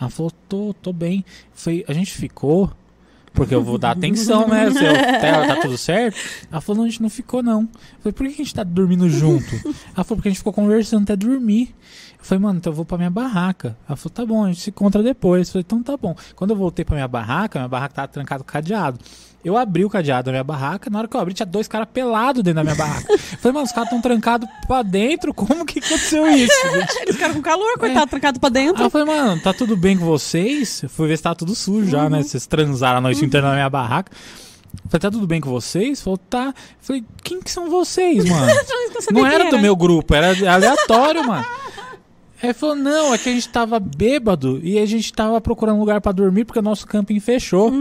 Ela 0.00 0.08
falou, 0.08 0.32
tô, 0.48 0.74
tô 0.80 0.92
bem. 0.92 1.24
Falei, 1.52 1.84
a 1.88 1.92
gente 1.92 2.12
ficou. 2.12 2.72
Porque 3.34 3.54
eu 3.54 3.62
vou 3.62 3.78
dar 3.78 3.92
atenção, 3.92 4.48
né? 4.48 4.70
Se 4.70 4.84
eu, 4.84 4.92
tá, 4.94 5.46
tá 5.46 5.60
tudo 5.60 5.76
certo? 5.76 6.18
Ela 6.50 6.60
falou, 6.60 6.78
não, 6.78 6.84
a 6.86 6.88
gente 6.88 7.02
não 7.02 7.10
ficou, 7.10 7.42
não. 7.42 7.62
Eu 7.62 7.68
falei, 8.00 8.12
por 8.12 8.26
que 8.26 8.32
a 8.32 8.44
gente 8.44 8.54
tá 8.54 8.64
dormindo 8.64 9.08
junto? 9.08 9.54
Ela 9.94 10.02
falou, 10.04 10.16
porque 10.16 10.28
a 10.28 10.30
gente 10.30 10.38
ficou 10.38 10.52
conversando 10.52 11.02
até 11.02 11.14
dormir. 11.14 11.74
Eu 12.18 12.24
falei, 12.24 12.42
mano, 12.42 12.58
então 12.58 12.72
eu 12.72 12.76
vou 12.76 12.84
pra 12.84 12.98
minha 12.98 13.10
barraca. 13.10 13.76
Ela 13.88 13.96
falou, 13.96 14.12
tá 14.12 14.26
bom, 14.26 14.44
a 14.44 14.48
gente 14.48 14.60
se 14.60 14.70
encontra 14.70 15.02
depois. 15.02 15.48
Eu 15.48 15.52
falei, 15.52 15.64
então 15.66 15.82
tá 15.82 15.96
bom. 15.96 16.14
Quando 16.34 16.50
eu 16.50 16.56
voltei 16.56 16.84
pra 16.84 16.94
minha 16.94 17.08
barraca, 17.08 17.58
minha 17.58 17.68
barraca 17.68 17.94
tava 17.94 18.08
trancada 18.08 18.42
com 18.42 18.50
cadeado. 18.50 18.98
Eu 19.44 19.56
abri 19.56 19.84
o 19.84 19.88
cadeado 19.88 20.26
da 20.26 20.32
minha 20.32 20.42
barraca, 20.42 20.90
na 20.90 20.98
hora 20.98 21.06
que 21.06 21.16
eu 21.16 21.20
abri, 21.20 21.32
tinha 21.32 21.46
dois 21.46 21.68
caras 21.68 21.86
pelados 21.94 22.42
dentro 22.42 22.56
da 22.56 22.64
minha 22.64 22.74
barraca. 22.74 23.10
Eu 23.12 23.18
falei, 23.18 23.52
mano, 23.52 23.66
os 23.66 23.72
caras 23.72 23.88
tão 23.88 24.00
trancados 24.00 24.48
pra 24.66 24.82
dentro, 24.82 25.32
como 25.32 25.64
que 25.64 25.78
aconteceu 25.78 26.26
isso? 26.26 26.52
gente? 26.74 27.02
Eles 27.02 27.14
ficaram 27.14 27.34
com 27.34 27.40
calor, 27.40 27.78
coitado, 27.78 28.10
trancado 28.10 28.40
pra 28.40 28.48
Aí 28.48 28.52
dentro. 28.52 28.82
eu 28.82 28.90
falei, 28.90 29.06
mano, 29.06 29.40
tá 29.40 29.54
tudo 29.54 29.76
bem 29.76 29.96
com 29.96 30.04
vocês? 30.04 30.82
Eu 30.82 30.88
fui 30.88 31.06
ver 31.06 31.16
se 31.16 31.22
tá 31.22 31.36
tudo 31.36 31.54
sujo 31.54 31.88
já, 31.88 32.10
né? 32.10 32.22
Vocês 32.24 32.46
transaram 32.46 32.98
a 32.98 33.00
noite 33.00 33.24
inteira 33.24 33.46
na 33.46 33.54
minha 33.54 33.70
barraca. 33.70 34.10
Eu 34.84 34.90
falei, 34.90 35.00
tá 35.00 35.10
tudo 35.10 35.26
bem 35.26 35.40
com 35.40 35.50
vocês? 35.50 36.02
Falou, 36.02 36.18
tá. 36.18 36.46
Eu 36.48 36.54
falei, 36.80 37.04
quem 37.22 37.40
que 37.40 37.50
são 37.50 37.70
vocês, 37.70 38.28
mano? 38.28 38.52
Não 39.12 39.24
era 39.24 39.50
do 39.50 39.58
meu 39.60 39.76
grupo, 39.76 40.14
era 40.14 40.30
aleatório, 40.52 41.24
mano. 41.24 41.46
Aí 42.42 42.50
ele 42.50 42.54
falou, 42.54 42.76
não, 42.76 43.12
é 43.14 43.18
que 43.18 43.28
a 43.28 43.32
gente 43.32 43.48
tava 43.48 43.80
bêbado 43.80 44.60
e 44.62 44.78
a 44.78 44.86
gente 44.86 45.12
tava 45.12 45.40
procurando 45.40 45.76
um 45.76 45.80
lugar 45.80 46.00
pra 46.00 46.12
dormir 46.12 46.44
porque 46.44 46.58
o 46.60 46.62
nosso 46.62 46.86
camping 46.86 47.18
fechou. 47.20 47.72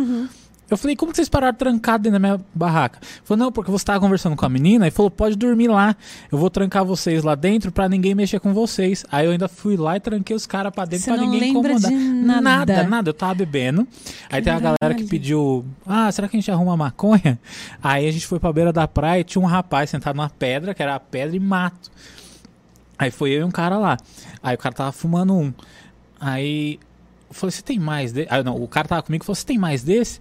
Eu 0.70 0.76
falei, 0.76 0.98
como 0.98 1.12
que 1.14 1.16
vocês 1.16 1.30
pararam 1.30 1.56
trancado 1.56 2.04
dentro 2.04 2.20
da 2.20 2.28
minha 2.28 2.46
barraca? 2.54 3.00
Ele 3.02 3.22
falou, 3.24 3.46
não, 3.46 3.52
porque 3.54 3.72
você 3.72 3.86
tava 3.86 4.02
conversando 4.02 4.36
com 4.36 4.46
a 4.46 4.50
menina 4.50 4.86
e 4.86 4.92
falou, 4.92 5.10
pode 5.10 5.38
dormir 5.38 5.70
lá. 5.70 5.96
Eu 6.30 6.38
vou 6.38 6.50
trancar 6.50 6.84
vocês 6.84 7.24
lá 7.24 7.36
dentro 7.36 7.72
pra 7.72 7.88
ninguém 7.88 8.14
mexer 8.14 8.40
com 8.42 8.54
vocês. 8.54 9.06
Aí 9.10 9.26
eu 9.26 9.32
ainda 9.32 9.48
fui 9.48 9.78
lá 9.78 9.96
e 9.96 10.00
tranquei 10.02 10.36
os 10.36 10.46
caras 10.46 10.74
pra 10.74 10.84
dentro 10.84 11.06
Você 11.06 11.12
pra 11.14 11.22
não 11.22 11.32
ninguém 11.32 11.52
incomodar. 11.52 11.90
de 11.90 11.96
nada. 11.96 12.42
nada, 12.42 12.84
nada. 12.84 13.10
Eu 13.12 13.14
tava 13.14 13.36
bebendo. 13.36 13.88
Aí 14.30 14.42
tem 14.42 14.52
a 14.52 14.60
galera 14.60 14.76
que 14.82 14.88
Caralho. 14.88 15.08
pediu, 15.08 15.66
ah, 15.86 16.12
será 16.12 16.28
que 16.28 16.36
a 16.36 16.40
gente 16.40 16.52
arruma 16.52 16.76
maconha? 16.76 17.40
Aí 17.82 18.06
a 18.06 18.12
gente 18.12 18.28
foi 18.28 18.38
pra 18.38 18.52
beira 18.52 18.74
da 18.74 18.86
praia 18.90 19.22
e 19.22 19.24
tinha 19.24 19.42
um 19.42 19.46
rapaz 19.48 19.90
sentado 19.90 20.18
numa 20.18 20.30
pedra, 20.30 20.74
que 20.74 20.84
era 20.84 21.00
pedra 21.00 21.34
e 21.34 21.40
mato. 21.40 21.90
Aí 22.98 23.11
foi 23.11 23.32
eu 23.32 23.41
e 23.41 23.44
um 23.44 23.52
cara 23.52 23.78
lá. 23.78 23.98
Aí 24.41 24.56
o 24.56 24.57
cara 24.57 24.74
tava 24.74 24.91
fumando 24.91 25.34
um. 25.34 25.53
Aí 26.19 26.80
eu 27.30 27.34
falei, 27.34 27.52
você 27.52 27.61
tem 27.61 27.80
mais 27.80 28.11
desse? 28.11 28.28
Aí 28.32 28.44
não, 28.44 28.56
o 28.56 28.68
cara 28.68 28.88
tava 28.88 29.03
comigo 29.03 29.24
e 29.24 29.26
falou, 29.26 29.36
você 29.36 29.45
tem 29.45 29.57
mais 29.57 29.84
desse? 29.84 30.19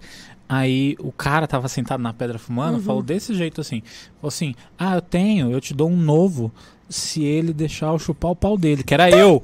Aí 0.49 0.95
o 0.99 1.11
cara 1.11 1.47
tava 1.47 1.67
sentado 1.67 2.01
na 2.01 2.13
pedra 2.13 2.39
fumando, 2.39 2.81
falou 2.81 3.03
desse 3.03 3.33
jeito 3.33 3.59
assim. 3.59 3.81
Falou 4.21 4.29
assim, 4.29 4.55
ah, 4.77 4.95
eu 4.95 5.01
tenho, 5.01 5.51
eu 5.51 5.59
te 5.59 5.73
dou 5.73 5.89
um 5.89 5.97
novo 5.97 6.51
se 6.89 7.23
ele 7.23 7.51
deixar 7.51 7.87
eu 7.87 7.99
chupar 7.99 8.31
o 8.31 8.35
pau 8.35 8.57
dele, 8.57 8.83
que 8.83 8.93
era 8.93 9.09
eu. 9.09 9.43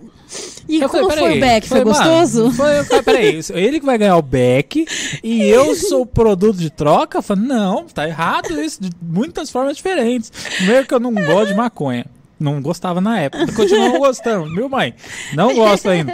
E 0.67 0.79
Eu 0.79 0.89
como 0.89 1.09
falei, 1.09 1.25
foi 1.25 1.37
o 1.37 1.41
Beck? 1.41 1.67
Foi, 1.67 1.83
gostoso? 1.83 2.51
Foi, 2.51 2.79
eu 2.79 2.85
falei, 2.85 3.03
peraí, 3.03 3.41
ele 3.49 3.79
que 3.79 3.85
vai 3.85 3.97
ganhar 3.97 4.15
o 4.15 4.21
Beck 4.21 4.85
e 5.21 5.41
eu 5.43 5.75
sou 5.75 6.03
o 6.03 6.05
produto 6.05 6.57
de 6.57 6.69
troca? 6.69 7.17
Eu 7.17 7.21
falei, 7.21 7.45
não, 7.45 7.85
tá 7.85 8.07
errado 8.07 8.59
isso, 8.61 8.81
de 8.81 8.89
muitas 9.01 9.49
formas 9.49 9.75
diferentes. 9.75 10.31
Primeiro 10.57 10.87
que 10.87 10.93
eu 10.93 10.99
não 10.99 11.13
gosto 11.13 11.47
de 11.47 11.53
maconha. 11.53 12.05
Não 12.39 12.61
gostava 12.61 12.99
na 12.99 13.19
época. 13.19 13.51
Continuo 13.53 13.99
gostando, 13.99 14.53
viu, 14.53 14.67
mãe? 14.67 14.93
Não 15.33 15.53
gosto 15.53 15.89
ainda. 15.89 16.13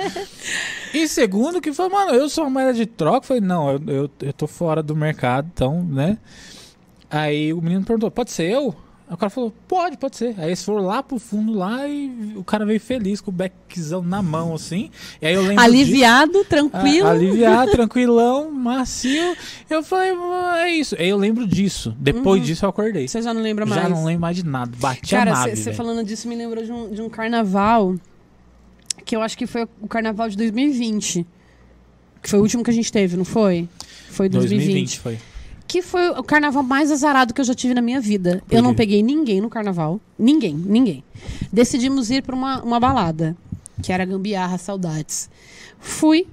E 0.94 1.08
segundo, 1.08 1.62
que 1.62 1.72
foi, 1.72 1.88
mano, 1.90 2.14
eu 2.14 2.28
sou 2.30 2.46
uma 2.46 2.50
moeda 2.50 2.74
de 2.74 2.86
troca. 2.86 3.28
Falei, 3.28 3.41
não, 3.41 3.72
eu, 3.72 3.82
eu, 3.88 4.10
eu 4.22 4.34
tô 4.34 4.48
fora 4.48 4.82
do 4.82 4.96
mercado, 4.96 5.50
então, 5.54 5.84
né? 5.84 6.18
Aí 7.10 7.54
o 7.54 7.62
menino 7.62 7.84
perguntou, 7.84 8.12
pode 8.12 8.32
ser 8.32 8.52
eu? 8.52 8.76
Aí 9.10 9.15
o 9.15 9.18
cara 9.18 9.31
falou, 9.31 9.52
pode, 9.68 9.98
pode 9.98 10.15
ser. 10.15 10.36
Aí 10.38 10.49
eles 10.49 10.64
foram 10.64 10.86
lá 10.86 11.02
pro 11.02 11.18
fundo 11.18 11.52
lá 11.53 11.88
e 11.88 12.34
o 12.36 12.44
cara 12.44 12.64
veio 12.64 12.80
feliz 12.80 13.19
com 13.19 13.31
o 13.31 13.34
beckzão 13.34 14.03
na 14.03 14.22
mão, 14.22 14.53
assim. 14.53 14.91
E 15.19 15.26
aí 15.26 15.34
eu 15.34 15.41
lembro 15.41 15.56
disso. 15.56 15.65
Aliviado, 15.65 16.45
tranquilo. 16.45 17.07
A- 17.07 17.11
aliviado, 17.11 17.72
tranquilão, 17.72 18.52
macio. 18.52 19.36
Eu 19.68 19.81
falei, 19.81 20.11
"Ah, 20.15 20.68
é 20.68 20.72
isso. 20.73 20.95
Aí 20.99 21.10
eu 21.10 21.18
lembro 21.18 21.48
disso. 21.48 21.95
Depois 21.99 22.45
disso 22.45 22.65
eu 22.65 22.69
acordei. 22.69 23.07
Você 23.07 23.19
já 23.19 23.34
não 23.34 23.41
lembra 23.41 23.65
mais? 23.65 23.81
Já 23.81 23.90
não 23.90 24.06
lembro 24.06 24.22
mais 24.22 24.36
de 24.38 24.45
nada. 24.45 24.72
Bati 24.80 25.15
a 25.15 25.19
Cara, 25.19 25.31
nave, 25.31 25.56
você 25.56 25.64
velho. 25.64 25.76
falando 25.76 26.03
disso 26.06 26.27
me 26.27 26.36
lembrou 26.36 26.64
de 26.64 26.72
um, 26.72 26.91
de 26.94 27.02
um 27.02 27.10
carnaval 27.10 27.95
que 29.03 29.15
eu 29.15 29.23
acho 29.23 29.36
que 29.36 29.48
foi 29.48 29.68
o 29.81 29.88
carnaval 29.88 30.30
de 30.30 30.38
2020. 30.38 31.26
Que 32.22 32.30
foi 32.30 32.38
o 32.38 32.41
último 32.44 32.64
que 32.64 32.69
a 32.69 32.73
gente 32.73 32.91
teve, 32.91 33.18
não 33.18 33.26
foi? 33.26 33.68
Foi 34.11 34.30
2020. 34.30 34.65
2020 34.68 34.99
foi. 34.99 35.18
Que 35.70 35.84
foi 35.84 36.10
o 36.10 36.24
carnaval 36.24 36.64
mais 36.64 36.91
azarado 36.91 37.32
que 37.32 37.40
eu 37.40 37.46
já 37.46 37.54
tive 37.54 37.76
na 37.76 37.82
minha 37.82 38.02
vida. 38.02 38.41
Eu 38.50 38.60
não 38.60 38.74
peguei 38.74 39.04
ninguém 39.04 39.40
no 39.40 39.52
carnaval. 39.52 40.02
Ninguém, 40.18 40.56
ninguém. 40.56 41.04
Decidimos 41.54 42.10
ir 42.10 42.24
pra 42.24 42.36
uma, 42.36 42.60
uma 42.64 42.80
balada, 42.80 43.38
que 43.84 43.94
era 43.94 44.04
Gambiarra 44.04 44.58
Saudades. 44.58 45.30
Fui. 45.80 46.26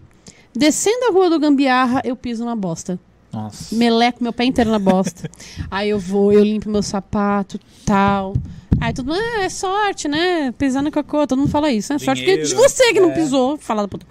Descendo 0.55 1.05
a 1.05 1.13
rua 1.13 1.29
do 1.29 1.39
Gambiarra, 1.39 2.01
eu 2.03 2.17
piso 2.17 2.47
na 2.47 2.57
bosta. 2.57 2.99
Nossa. 3.31 3.75
Meleco 3.75 4.23
meu 4.23 4.33
pé 4.33 4.47
inteiro 4.47 4.71
na 4.71 4.79
bosta. 4.79 5.31
Aí 5.71 5.91
eu 5.91 5.99
vou, 5.99 6.33
eu 6.33 6.43
limpo 6.43 6.71
meu 6.71 6.83
sapato, 6.83 7.61
tal. 7.85 8.35
Aí 8.81 8.95
tudo, 8.95 9.13
ah, 9.13 9.43
é 9.43 9.51
sorte, 9.51 10.09
né? 10.09 10.51
Pisar 10.53 10.83
no 10.83 10.91
cocô, 10.91 11.27
todo 11.27 11.39
mundo 11.39 11.51
fala 11.51 11.71
isso, 11.71 11.93
né? 11.93 11.99
Sorte 11.99 12.25
que 12.25 12.39
de 12.39 12.49
Dinheiro, 12.49 12.57
você 12.57 12.91
que 12.95 13.01
não 13.01 13.11
é. 13.11 13.15
pisou, 13.15 13.59
fala 13.59 13.83
da 13.83 13.89
puta. 13.89 14.07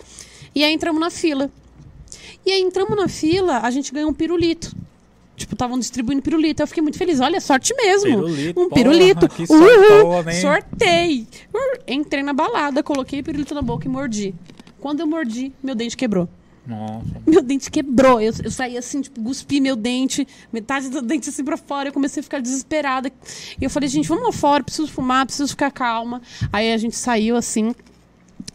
E 0.54 0.64
aí 0.64 0.72
entramos 0.72 1.02
na 1.02 1.10
fila. 1.10 1.50
E 2.46 2.52
aí 2.52 2.62
entramos 2.62 2.96
na 2.96 3.08
fila, 3.08 3.62
a 3.62 3.72
gente 3.72 3.92
ganhou 3.92 4.12
um 4.12 4.14
pirulito. 4.14 4.72
Tipo, 5.36 5.54
estavam 5.54 5.78
distribuindo 5.78 6.22
pirulito. 6.22 6.64
Eu 6.64 6.68
fiquei 6.68 6.82
muito 6.82 6.98
feliz. 6.98 7.20
Olha, 7.20 7.42
sorte 7.42 7.74
mesmo. 7.76 8.10
Pirulito, 8.10 8.60
um 8.60 8.70
porra, 8.70 8.82
pirulito. 8.82 9.28
sorte 9.30 9.54
Uhul, 9.54 10.42
sortei. 10.42 11.28
Entrei 11.88 12.24
na 12.24 12.34
balada, 12.34 12.82
coloquei 12.82 13.20
o 13.20 13.24
pirulito 13.24 13.54
na 13.54 13.62
boca 13.62 13.86
e 13.86 13.90
mordi. 13.90 14.34
Quando 14.80 15.00
eu 15.00 15.08
mordi, 15.08 15.52
meu 15.64 15.76
dente 15.76 15.98
quebrou. 15.98 16.30
Nossa. 16.66 17.06
Meu 17.26 17.42
dente 17.42 17.70
quebrou. 17.70 18.20
Eu, 18.20 18.34
eu 18.44 18.52
saí 18.52 18.78
assim, 18.78 19.02
tipo, 19.02 19.22
cuspi 19.22 19.60
meu 19.60 19.76
dente, 19.76 20.28
metade 20.52 20.90
do 20.90 21.02
dente 21.02 21.30
assim 21.30 21.44
pra 21.44 21.58
fora. 21.58 21.90
Eu 21.90 21.94
comecei 21.94 22.22
a 22.22 22.24
ficar 22.24 22.40
desesperada. 22.40 23.12
E 23.60 23.64
eu 23.64 23.70
falei, 23.70 23.88
gente, 23.88 24.08
vamos 24.08 24.24
lá 24.24 24.32
fora, 24.32 24.64
preciso 24.64 24.88
fumar, 24.88 25.26
preciso 25.26 25.50
ficar 25.50 25.72
calma. 25.72 26.22
Aí 26.52 26.74
a 26.74 26.78
gente 26.78 26.96
saiu 26.96 27.36
assim, 27.36 27.76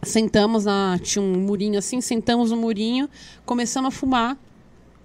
sentamos 0.03 0.65
na. 0.65 0.99
Tinha 1.01 1.23
um 1.23 1.39
murinho 1.39 1.79
assim, 1.79 2.01
sentamos 2.01 2.51
no 2.51 2.57
murinho, 2.57 3.09
começamos 3.45 3.89
a 3.89 3.91
fumar. 3.91 4.37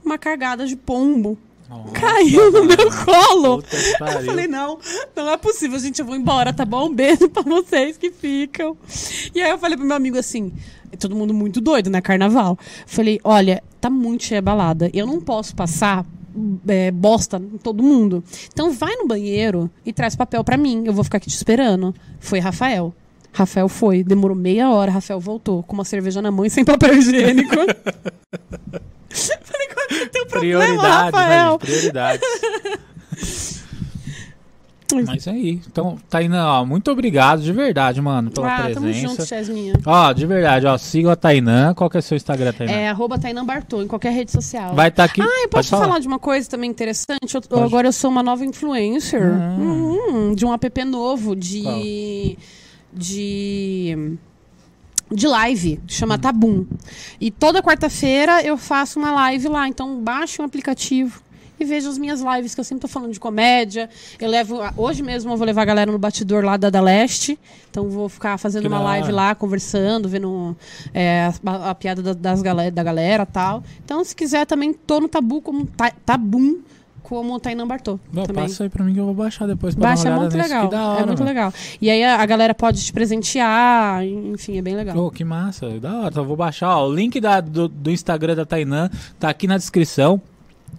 Uma 0.05 0.19
cargada 0.19 0.67
de 0.67 0.77
pombo. 0.77 1.39
Nossa, 1.69 1.91
Caiu 1.93 2.53
no 2.53 2.65
meu 2.65 2.77
colo. 3.05 3.63
Eu 4.01 4.25
falei, 4.25 4.47
não, 4.47 4.79
não 5.15 5.31
é 5.31 5.37
possível, 5.37 5.79
gente, 5.79 5.99
eu 5.99 6.07
vou 6.07 6.15
embora, 6.15 6.53
tá 6.53 6.65
bom? 6.65 6.87
Um 6.87 6.95
beijo 6.95 7.29
pra 7.29 7.43
vocês 7.43 7.97
que 7.97 8.11
ficam. 8.11 8.77
E 9.35 9.43
aí 9.43 9.51
eu 9.51 9.59
falei 9.59 9.77
pro 9.77 9.87
meu 9.87 9.97
amigo 9.97 10.19
assim, 10.19 10.53
todo 10.99 11.17
mundo 11.17 11.35
muito 11.35 11.61
doido, 11.61 11.91
né, 11.91 12.01
carnaval. 12.01 12.59
Falei, 12.87 13.21
olha, 13.25 13.63
tá 13.81 13.91
muito 13.91 14.25
cheia 14.25 14.39
a 14.39 14.43
balada, 14.43 14.91
eu 14.93 15.07
não 15.07 15.21
posso 15.21 15.55
passar 15.55 16.07
é, 16.69 16.91
bosta 16.91 17.39
em 17.39 17.59
todo 17.59 17.83
mundo. 17.83 18.23
Então 18.53 18.73
vai 18.73 18.95
no 18.97 19.07
banheiro 19.07 19.71
e 19.85 19.93
traz 19.93 20.15
papel 20.15 20.45
pra 20.45 20.57
mim, 20.57 20.85
eu 20.87 20.93
vou 20.93 21.03
ficar 21.03 21.19
aqui 21.19 21.29
te 21.29 21.37
esperando. 21.37 21.95
Foi 22.21 22.39
Rafael. 22.39 22.95
Rafael 23.33 23.69
foi, 23.69 24.03
demorou 24.03 24.37
meia 24.37 24.71
hora, 24.71 24.91
Rafael 24.91 25.21
voltou 25.21 25.63
com 25.63 25.75
uma 25.75 25.85
cerveja 25.85 26.23
na 26.23 26.31
mão 26.31 26.45
e 26.45 26.51
sem 26.51 26.65
papel 26.65 26.97
higiênico. 26.97 27.55
Falei, 29.11 29.66
o 30.27 30.31
problema, 30.31 30.61
Prioridades, 30.65 31.13
né, 31.13 31.21
Rafael? 31.21 31.59
Prioridades. 31.59 32.21
Mas 35.05 35.27
é 35.27 35.31
aí. 35.31 35.61
Então, 35.67 35.99
Tainan, 36.09 36.47
ó, 36.47 36.65
muito 36.65 36.91
obrigado 36.91 37.43
de 37.43 37.53
verdade, 37.53 38.01
mano, 38.01 38.31
pela 38.31 38.47
ah, 38.55 38.71
tamo 38.73 38.93
junto, 38.93 39.17
presença. 39.17 39.27
Chesminha. 39.27 39.75
Ó, 39.85 40.13
de 40.13 40.25
verdade, 40.27 40.65
ó, 40.67 40.79
sigam 40.79 41.11
a 41.11 41.17
Tainã. 41.17 41.75
Qual 41.75 41.91
que 41.91 41.97
é 41.97 42.01
o 42.01 42.03
seu 42.03 42.17
Instagram, 42.17 42.53
Tainã? 42.53 42.73
É 42.73 42.89
arroba 42.89 43.19
Tainan 43.19 43.45
Bartô, 43.45 43.83
em 43.83 43.89
qualquer 43.89 44.13
rede 44.13 44.31
social. 44.31 44.75
Vai 44.75 44.89
estar 44.89 45.05
aqui. 45.05 45.21
Ah, 45.21 45.43
eu 45.43 45.49
posso 45.49 45.71
falar. 45.71 45.87
falar 45.87 45.99
de 45.99 46.07
uma 46.07 46.21
coisa 46.21 46.49
também 46.49 46.71
interessante? 46.71 47.35
Eu- 47.35 47.65
agora 47.65 47.89
eu 47.89 47.93
sou 47.93 48.09
uma 48.11 48.23
nova 48.23 48.45
influencer 48.45 49.21
Hum. 49.23 49.99
Hum, 50.31 50.35
de 50.35 50.47
um 50.47 50.53
app 50.55 50.85
novo 50.85 51.35
de. 51.35 52.39
de. 52.93 54.17
De 55.11 55.27
live, 55.27 55.81
chama 55.87 56.19
Tabum. 56.19 56.67
E 57.21 57.31
toda 57.31 57.63
quarta-feira 57.63 58.43
eu 58.43 58.57
faço 58.57 58.99
uma 58.99 59.13
live 59.13 59.49
lá, 59.49 59.69
então 59.69 60.01
baixe 60.01 60.41
um 60.41 60.45
aplicativo. 60.45 61.27
E 61.59 61.65
veja 61.65 61.89
as 61.89 61.97
minhas 61.97 62.21
lives, 62.21 62.55
que 62.55 62.61
eu 62.61 62.65
sempre 62.65 62.83
tô 62.83 62.89
falando 62.89 63.13
de 63.13 63.21
comédia. 63.21 63.89
Eu 64.21 64.29
levo. 64.29 64.59
Hoje 64.77 65.03
mesmo 65.03 65.33
eu 65.33 65.37
vou 65.39 65.47
levar 65.47 65.63
a 65.63 65.65
galera 65.65 65.91
no 65.91 65.99
batidor 65.99 66.45
lá 66.45 66.59
da, 66.59 66.69
da 66.69 66.83
Leste. 66.83 67.39
Então 67.71 67.89
vou 67.89 68.11
ficar 68.11 68.37
fazendo 68.37 68.63
Que 68.63 68.69
uma 68.69 68.81
live 68.81 69.11
lá, 69.11 69.35
conversando, 69.35 70.07
vendo 70.07 70.55
é, 70.93 71.31
a, 71.47 71.71
a 71.71 71.75
piada 71.75 72.03
da, 72.03 72.13
das 72.13 72.43
galera, 72.43 72.71
da 72.71 72.83
galera 72.83 73.25
tal. 73.25 73.65
Então, 73.83 74.05
se 74.05 74.15
quiser, 74.15 74.45
também 74.45 74.75
tô 74.75 75.01
no 75.01 75.09
tabu 75.09 75.41
como 75.41 75.65
ta, 75.65 75.91
tabum, 76.05 76.59
como 77.09 77.39
Tainan 77.39 77.69
Bartô. 77.69 78.01
Não, 78.13 78.25
também. 78.25 78.43
passa 78.45 78.65
aí 78.65 78.69
pra 78.69 78.83
mim 78.85 78.93
que 78.93 78.99
eu 78.99 79.05
vou 79.05 79.15
baixar 79.15 79.47
depois 79.47 79.75
pra 79.77 79.91
Baixa, 79.91 80.09
é 80.09 80.17
muito 80.17 80.37
legal. 80.37 80.69
Da 80.69 80.89
hora, 80.89 81.03
é 81.03 81.07
muito 81.07 81.19
mano. 81.21 81.29
legal. 81.31 81.53
E 81.81 81.89
aí 81.89 82.03
a, 82.03 82.21
a 82.21 82.27
galera 82.27 82.53
pode 82.53 82.85
te 82.85 82.93
presentear, 82.93 84.05
enfim, 84.05 84.59
é 84.59 84.63
bem 84.63 84.75
legal. 84.75 84.95
Pô, 84.95 85.11
que 85.11 85.25
massa, 85.25 85.69
da 85.79 85.95
hora. 85.99 86.09
Então 86.09 86.23
eu 86.25 86.27
vou 86.27 86.37
baixar, 86.37 86.77
ó, 86.77 86.89
o 86.89 86.93
link 86.95 87.21
da- 87.21 87.41
do, 87.41 87.69
do 87.69 87.91
Instagram 87.93 88.35
da 88.35 88.45
Tainã 88.45 88.91
tá 89.21 89.29
aqui 89.29 89.47
na 89.47 89.57
descrição. 89.57 90.21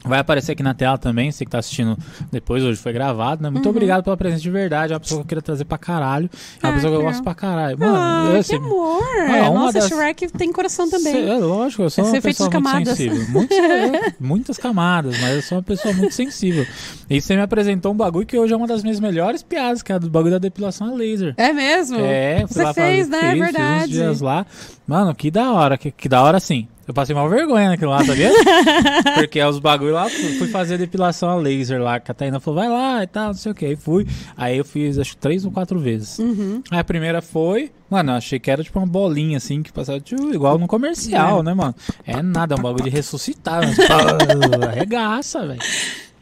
Vai 0.05 0.19
aparecer 0.19 0.53
aqui 0.53 0.63
na 0.63 0.73
tela 0.73 0.97
também, 0.97 1.31
você 1.31 1.43
que 1.43 1.51
tá 1.51 1.59
assistindo 1.59 1.97
depois, 2.31 2.63
hoje 2.63 2.79
foi 2.79 2.93
gravado, 2.93 3.43
né? 3.43 3.49
Muito 3.49 3.65
Uhum. 3.65 3.71
obrigado 3.71 4.03
pela 4.03 4.15
presença 4.15 4.41
de 4.41 4.49
verdade, 4.49 4.93
é 4.93 4.95
uma 4.95 4.99
pessoa 4.99 5.19
que 5.19 5.23
eu 5.23 5.27
queria 5.27 5.41
trazer 5.41 5.65
pra 5.65 5.77
caralho. 5.77 6.29
É 6.61 6.65
uma 6.67 6.71
Ah, 6.71 6.75
pessoa 6.75 6.91
que 6.91 6.95
eu 6.95 6.99
que 7.01 7.05
gosto 7.07 7.23
pra 7.23 7.35
caralho. 7.35 7.77
Mano, 7.79 7.93
ah, 7.97 8.23
eu, 8.31 8.37
que 8.37 8.43
você- 8.43 8.55
amor! 8.55 9.03
Ah, 9.29 9.49
Nossa, 9.51 9.79
das- 9.79 9.87
Shrek 9.89 10.27
tem 10.31 10.51
coração 10.53 10.89
também. 10.89 11.13
Cê- 11.13 11.29
é 11.29 11.37
lógico, 11.37 11.83
eu 11.83 11.89
sou 11.89 12.03
Vai 12.05 12.13
uma 12.13 12.21
pessoa 12.21 12.49
muito 12.49 12.63
camadas. 12.63 12.97
sensível. 12.97 13.27
Muitas, 13.29 13.57
é, 13.59 14.13
muitas 14.19 14.57
camadas, 14.57 15.19
mas 15.19 15.35
eu 15.35 15.41
sou 15.41 15.57
uma 15.57 15.63
pessoa 15.63 15.93
muito 15.93 16.13
sensível. 16.13 16.65
E 17.09 17.19
você 17.19 17.35
me 17.35 17.41
apresentou 17.41 17.91
um 17.91 17.95
bagulho 17.95 18.25
que 18.25 18.37
hoje 18.37 18.53
é 18.53 18.57
uma 18.57 18.67
das 18.67 18.83
minhas 18.83 18.99
melhores 18.99 19.43
piadas, 19.43 19.81
que 19.81 19.91
é 19.91 19.95
a 19.95 19.97
do 19.97 20.09
bagulho 20.09 20.31
da 20.33 20.37
depilação 20.39 20.87
a 20.87 20.93
laser. 20.93 21.33
É 21.37 21.51
mesmo? 21.51 21.97
É, 21.99 22.39
fui 22.47 22.47
Você 22.47 22.63
lá 22.63 22.73
fez, 22.73 23.07
fazer- 23.09 23.11
né? 23.11 23.17
É 23.17 23.31
fiz 23.31 23.41
uns 23.41 23.45
verdade. 23.45 23.91
dias 23.91 24.21
lá. 24.21 24.45
Mano, 24.87 25.13
que 25.15 25.29
da 25.31 25.51
hora, 25.51 25.77
que, 25.77 25.91
que 25.91 26.07
da 26.07 26.21
hora 26.23 26.39
sim. 26.39 26.67
Eu 26.87 26.93
passei 26.93 27.13
mal 27.13 27.27
vergonha 27.27 27.67
naquilo 27.69 27.91
lá, 27.91 28.01
sabia? 28.05 28.31
Porque 29.15 29.43
os 29.43 29.59
bagulho 29.59 29.93
lá, 29.93 30.07
fui 30.09 30.47
fazer 30.47 30.77
depilação 30.77 31.29
a 31.29 31.35
laser 31.35 31.81
lá, 31.81 31.95
a 31.95 31.99
Taina 31.99 32.39
falou, 32.39 32.61
vai 32.61 32.69
lá 32.69 33.03
e 33.03 33.07
tal, 33.07 33.27
não 33.27 33.33
sei 33.33 33.51
o 33.51 33.55
que. 33.55 33.65
Aí 33.65 33.75
fui, 33.75 34.07
aí 34.37 34.57
eu 34.57 34.63
fiz 34.63 34.97
acho 34.97 35.17
três 35.17 35.43
ou 35.43 35.51
quatro 35.51 35.77
vezes. 35.79 36.17
Uhum. 36.17 36.63
Aí 36.71 36.79
a 36.79 36.83
primeira 36.85 37.21
foi, 37.21 37.71
mano, 37.89 38.11
eu 38.11 38.15
achei 38.15 38.39
que 38.39 38.49
era 38.49 38.63
tipo 38.63 38.79
uma 38.79 38.87
bolinha 38.87 39.35
assim, 39.35 39.61
que 39.61 39.71
passava 39.71 39.99
tchu, 39.99 40.33
igual 40.33 40.57
no 40.57 40.65
comercial, 40.65 41.41
É. 41.41 41.43
né, 41.43 41.53
mano? 41.53 41.75
É 42.05 42.21
nada, 42.21 42.55
é 42.55 42.57
um 42.57 42.61
bagulho 42.61 42.85
de 42.85 42.89
ressuscitar, 42.89 43.61
mas, 43.67 43.75
pô, 43.85 44.65
arregaça, 44.65 45.45
velho. 45.45 45.59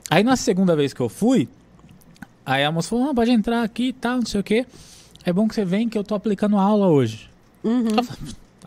Aí 0.10 0.24
na 0.24 0.36
segunda 0.36 0.76
vez 0.76 0.94
que 0.94 1.02
eu 1.02 1.10
fui, 1.10 1.48
aí 2.44 2.64
a 2.64 2.72
moça 2.72 2.90
falou, 2.90 3.06
não, 3.06 3.14
pode 3.14 3.30
entrar 3.30 3.62
aqui 3.62 3.90
e 3.90 3.94
tal, 3.94 4.16
não 4.18 4.26
sei 4.26 4.40
o 4.40 4.44
que. 4.44 4.66
É 5.24 5.32
bom 5.32 5.48
que 5.48 5.54
você 5.54 5.64
vem 5.64 5.88
que 5.88 5.98
eu 5.98 6.04
tô 6.04 6.16
aplicando 6.16 6.58
aula 6.58 6.88
hoje. 6.88 7.30
Uhum. 7.64 7.86
Tá 7.86 8.04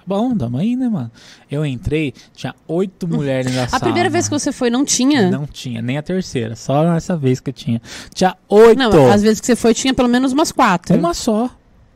bom, 0.09 0.35
dama 0.35 0.61
aí, 0.61 0.75
né, 0.75 0.89
mano? 0.89 1.11
Eu 1.51 1.65
entrei, 1.67 2.15
tinha 2.35 2.55
oito 2.67 3.07
mulheres 3.07 3.55
na 3.55 3.65
A 3.65 3.69
sala. 3.69 3.83
primeira 3.83 4.09
vez 4.09 4.27
que 4.27 4.33
você 4.39 4.51
foi 4.51 4.71
não 4.71 4.85
tinha? 4.85 5.31
Não 5.31 5.47
tinha, 5.47 5.83
nem 5.83 5.99
a 5.99 6.03
terceira, 6.03 6.57
só 6.57 6.83
nessa 6.91 7.17
vez 7.17 7.39
que 7.41 7.51
eu 7.51 7.55
tinha. 7.55 7.81
Tinha 8.15 8.35
oito. 8.49 8.79
Não, 8.79 9.13
às 9.13 9.23
vezes 9.23 9.39
que 9.41 9.47
você 9.47 9.55
foi 9.55 9.75
tinha 9.75 9.93
pelo 9.93 10.09
menos 10.09 10.33
umas 10.33 10.51
quatro. 10.51 10.97
Uma 10.97 11.13
só, 11.13 11.51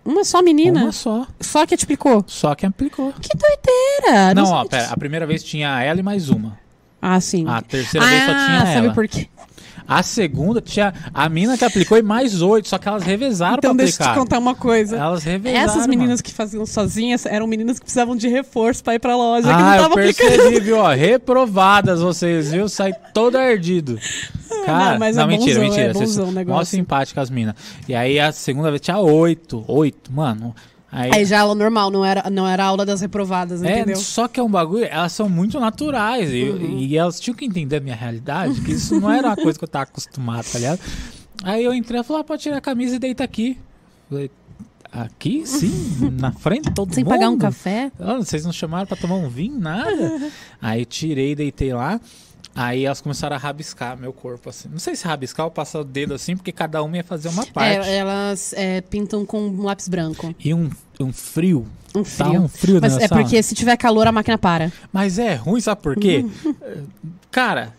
Uma 0.04 0.24
só 0.24 0.42
menina? 0.42 0.82
uma 0.82 0.92
só. 0.92 1.26
Só 1.40 1.64
que 1.66 1.74
te 1.76 1.80
explicou. 1.80 2.22
Só 2.26 2.54
que 2.54 2.66
aplicou. 2.66 3.12
Que 3.20 3.30
doideira! 3.36 4.34
Não, 4.34 4.44
sabia 4.46 4.60
ó, 4.60 4.64
pera, 4.66 4.88
a 4.92 4.96
primeira 4.96 5.26
vez 5.26 5.42
tinha 5.42 5.82
ela 5.82 5.98
e 5.98 6.02
mais 6.02 6.28
uma. 6.28 6.60
Ah, 7.00 7.20
sim. 7.20 7.44
A 7.48 7.60
terceira 7.60 8.06
vez 8.06 8.20
só 8.20 8.26
tinha 8.32 8.62
ah, 8.62 8.66
sabe 8.66 8.86
ela. 8.86 8.94
por 8.94 9.08
quê? 9.08 9.26
A 9.98 10.02
segunda 10.02 10.60
tinha 10.60 10.92
a 11.12 11.28
mina 11.28 11.56
que 11.58 11.64
aplicou 11.64 11.98
e 11.98 12.02
mais 12.02 12.40
oito, 12.42 12.68
só 12.68 12.78
que 12.78 12.88
elas 12.88 13.02
revezaram 13.02 13.56
Então 13.58 13.74
pra 13.74 13.84
deixa 13.84 13.94
eu 13.94 13.96
te 13.98 14.02
aplicar. 14.02 14.20
contar 14.20 14.38
uma 14.38 14.54
coisa. 14.54 14.96
Elas 14.96 15.22
revezaram. 15.24 15.64
Essas 15.64 15.86
meninas 15.86 16.20
mano. 16.20 16.22
que 16.22 16.32
faziam 16.32 16.64
sozinhas 16.66 17.26
eram 17.26 17.46
meninas 17.46 17.78
que 17.78 17.84
precisavam 17.84 18.16
de 18.16 18.28
reforço 18.28 18.82
pra 18.82 18.94
ir 18.94 18.98
pra 18.98 19.16
loja, 19.16 19.48
que 19.48 19.52
não 19.52 19.68
Ah, 19.68 19.76
eu 19.76 19.82
estavam 19.82 19.98
aplicando. 19.98 20.28
percebi, 20.30 20.60
viu? 20.64 20.78
Ó, 20.78 20.88
reprovadas 20.92 22.00
vocês, 22.00 22.50
viu? 22.52 22.68
Sai 22.68 22.92
todo 23.14 23.36
ardido. 23.36 23.98
Cara, 24.66 24.92
Não, 24.92 24.98
mas 24.98 25.16
é 25.16 25.26
mentira, 25.26 25.54
bonzão, 25.60 25.62
mentira. 25.64 25.90
é 25.90 25.92
bonzão 25.92 26.24
o 26.24 26.26
mó 26.28 26.32
negócio. 26.32 26.66
simpáticas 26.76 27.22
as 27.24 27.30
minas. 27.30 27.54
E 27.88 27.94
aí 27.94 28.20
a 28.20 28.30
segunda 28.32 28.70
vez 28.70 28.80
tinha 28.80 28.98
oito. 28.98 29.64
Oito, 29.66 30.12
mano. 30.12 30.54
Aí, 30.94 31.10
Aí 31.10 31.24
já 31.24 31.40
aula 31.40 31.54
normal, 31.54 31.90
não 31.90 32.04
era, 32.04 32.28
não 32.28 32.46
era 32.46 32.62
aula 32.64 32.84
das 32.84 33.00
reprovadas, 33.00 33.62
é, 33.62 33.78
entendeu? 33.80 33.96
só 33.96 34.28
que 34.28 34.38
é 34.38 34.42
um 34.42 34.50
bagulho, 34.50 34.84
elas 34.84 35.12
são 35.12 35.26
muito 35.26 35.58
naturais. 35.58 36.30
E, 36.30 36.50
Uhum. 36.50 36.78
e 36.80 36.98
elas 36.98 37.18
tinham 37.18 37.34
que 37.34 37.46
entender 37.46 37.76
a 37.76 37.80
minha 37.80 37.96
realidade, 37.96 38.60
que 38.60 38.72
isso 38.72 39.00
não 39.00 39.10
era 39.10 39.28
uma 39.28 39.36
coisa 39.36 39.58
que 39.58 39.64
eu 39.64 39.68
tava 39.68 39.84
acostumado, 39.84 40.44
tá 40.52 40.58
ligado? 40.58 40.80
Aí 41.44 41.64
eu 41.64 41.72
entrei 41.72 42.00
e 42.00 42.04
falei, 42.04 42.20
ah, 42.20 42.24
pode 42.24 42.42
tirar 42.42 42.58
a 42.58 42.60
camisa 42.60 42.96
e 42.96 42.98
deita 42.98 43.24
aqui. 43.24 43.58
Falei, 44.10 44.30
aqui? 44.92 45.46
Sim, 45.46 46.10
na 46.20 46.30
frente 46.30 46.68
de 46.68 46.74
todo 46.74 46.92
Sem 46.94 47.02
mundo. 47.04 47.12
pagar 47.14 47.30
um 47.30 47.38
café? 47.38 47.90
Ah, 47.98 48.16
vocês 48.18 48.44
não 48.44 48.52
chamaram 48.52 48.86
pra 48.86 48.96
tomar 48.96 49.14
um 49.14 49.30
vinho? 49.30 49.58
Nada. 49.58 50.30
aí 50.60 50.84
tirei, 50.84 51.34
deitei 51.34 51.72
lá. 51.72 51.98
Aí 52.54 52.84
elas 52.84 53.00
começaram 53.00 53.34
a 53.34 53.38
rabiscar 53.38 53.96
meu 53.96 54.12
corpo, 54.12 54.50
assim. 54.50 54.68
Não 54.68 54.78
sei 54.78 54.94
se 54.94 55.06
rabiscar 55.06 55.46
ou 55.46 55.50
passar 55.50 55.80
o 55.80 55.84
dedo 55.84 56.12
assim, 56.14 56.36
porque 56.36 56.52
cada 56.52 56.82
uma 56.82 56.96
ia 56.96 57.04
fazer 57.04 57.28
uma 57.28 57.46
parte. 57.46 57.88
É, 57.88 57.96
elas 57.96 58.52
é, 58.54 58.80
pintam 58.82 59.24
com 59.24 59.40
um 59.48 59.62
lápis 59.62 59.88
branco. 59.88 60.34
E 60.38 60.52
um, 60.52 60.70
um 61.00 61.12
frio. 61.12 61.66
Um 61.94 62.02
Tá 62.02 62.26
frio. 62.26 62.42
um 62.42 62.48
frio 62.48 62.78
Mas 62.80 62.96
é 62.98 63.08
porque 63.08 63.42
se 63.42 63.54
tiver 63.54 63.76
calor, 63.76 64.06
a 64.06 64.12
máquina 64.12 64.36
para. 64.36 64.72
Mas 64.92 65.18
é 65.18 65.34
ruim, 65.34 65.60
sabe 65.60 65.82
por 65.82 65.96
quê? 65.96 66.24
Cara, 67.30 67.74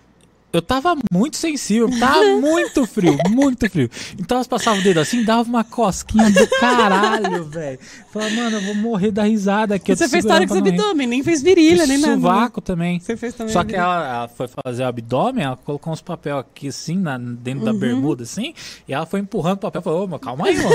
eu 0.54 0.62
tava 0.62 0.96
muito 1.12 1.36
sensível, 1.36 1.90
tava 2.00 2.24
muito 2.40 2.86
frio, 2.86 3.18
muito 3.32 3.68
frio. 3.68 3.90
Então 4.20 4.38
elas 4.38 4.46
passavam 4.48 4.80
o 4.80 4.84
dedo 4.84 5.00
assim, 5.00 5.24
dava 5.24 5.50
uma 5.50 5.64
cosquinha 5.64 6.30
do 6.30 6.48
caralho, 6.60 7.44
velho. 7.50 7.80
Falava, 8.14 8.36
mano, 8.36 8.58
eu 8.58 8.62
vou 8.62 8.76
morrer 8.76 9.10
da 9.12 9.24
risada 9.24 9.74
aqui. 9.76 9.96
você 9.96 10.08
fez 10.08 10.24
tórax 10.24 10.52
abdômen, 10.52 11.08
nem 11.08 11.24
fez 11.24 11.42
virilha, 11.42 11.88
nem 11.88 11.98
nada. 11.98 12.16
né? 12.16 12.22
Sovaco 12.22 12.62
também. 12.62 13.00
Você 13.00 13.18
fez 13.18 13.34
também. 13.34 13.52
Só 13.52 13.64
que 13.64 13.76
ela, 13.76 14.08
ela 14.18 14.28
foi 14.28 14.48
fazer 14.64 14.84
o 14.84 14.86
abdômen, 14.88 15.44
ela 15.44 15.58
colocou 15.58 15.92
uns 15.92 16.00
papel 16.02 16.38
aqui 16.38 16.68
assim, 16.68 16.96
na- 16.96 17.18
dentro 17.18 17.66
Uhum. 17.66 17.74
da 17.74 17.74
bermuda, 17.74 18.22
assim, 18.24 18.54
e 18.88 18.94
ela 18.94 19.08
foi 19.08 19.20
empurrando 19.20 19.56
o 19.56 19.62
papel. 19.62 19.82
Falou, 19.82 20.08
calma 20.20 20.46
aí, 20.46 20.56
mano. 20.58 20.70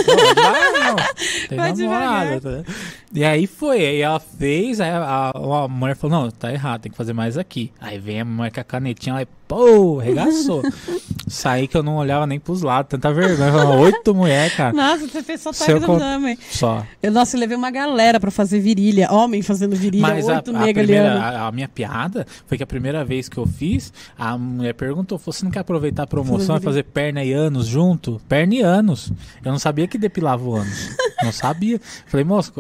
Vai 1.57 1.73
namorada, 1.75 2.41
tá? 2.65 2.73
E 3.15 3.25
aí 3.25 3.47
foi, 3.47 3.79
aí 3.87 4.01
ela 4.01 4.19
fez, 4.21 4.81
aí 4.81 4.91
a, 4.91 5.31
a, 5.35 5.65
a 5.65 5.69
mulher 5.69 5.95
falou, 5.97 6.23
não, 6.25 6.31
tá 6.31 6.53
errado, 6.53 6.83
tem 6.83 6.91
que 6.93 6.99
fazer 6.99 7.13
mais 7.13 7.39
aqui. 7.39 7.71
Aí 7.81 7.99
vem 7.99 8.21
a 8.21 8.25
mulher 8.25 8.51
com 8.53 8.61
a 8.61 8.65
canetinha 8.65 9.15
lá 9.15 9.23
e 9.23 9.29
pô, 9.47 9.97
regaçou. 9.99 10.63
Saí 11.27 11.69
que 11.69 11.77
eu 11.77 11.83
não 11.83 11.97
olhava 11.97 12.27
nem 12.27 12.39
pros 12.41 12.63
lados, 12.63 12.89
tanta 12.91 13.13
vergonha. 13.13 13.53
Falei, 13.53 13.79
Oito 13.79 14.15
mulher, 14.15 14.55
cara. 14.57 14.73
Nossa, 14.75 15.07
você 15.09 15.23
fez 15.23 15.41
só 15.43 15.51
con- 15.53 15.95
abdômen. 15.95 16.39
Só. 16.51 16.85
Eu, 17.03 17.13
nossa, 17.13 17.28
eu 17.37 17.41
levei 17.41 17.57
uma 17.57 17.71
galera 17.71 18.19
pra 18.21 18.31
fazer 18.31 18.61
virilha. 18.61 19.11
Homem 19.13 19.43
fazendo 19.43 19.75
virilha, 19.77 20.03
Mas 20.03 20.29
a, 20.29 20.37
oito 20.37 20.51
a, 20.55 20.59
nega 20.61 20.83
primeira, 20.83 21.13
a, 21.21 21.47
a 21.49 21.53
minha 21.53 21.69
piada 21.69 22.27
foi 22.47 22.57
que 22.57 22.63
a 22.63 22.67
primeira 22.67 23.05
vez 23.05 23.29
que 23.29 23.39
eu 23.39 23.47
fiz, 23.47 23.93
a 24.19 24.37
mulher 24.39 24.75
perguntou: 24.75 25.19
você 25.19 25.45
não 25.45 25.51
quer 25.51 25.61
aproveitar 25.61 26.03
a 26.05 26.07
promoção 26.07 26.57
e 26.57 26.61
Fazer 26.61 26.83
perna 26.85 27.25
e 27.25 27.33
anos 27.33 27.67
junto? 27.67 28.21
Perna 28.29 28.55
e 28.55 28.61
anos. 28.61 29.13
Eu 29.45 29.53
não 29.53 29.59
sabia 29.59 29.87
que 29.87 29.99
depilava 29.99 30.45
o 30.45 30.55
ânus. 30.57 30.97
não 31.23 31.33
sabia. 31.33 31.81
Falei, 32.07 32.25
moço, 32.25 32.53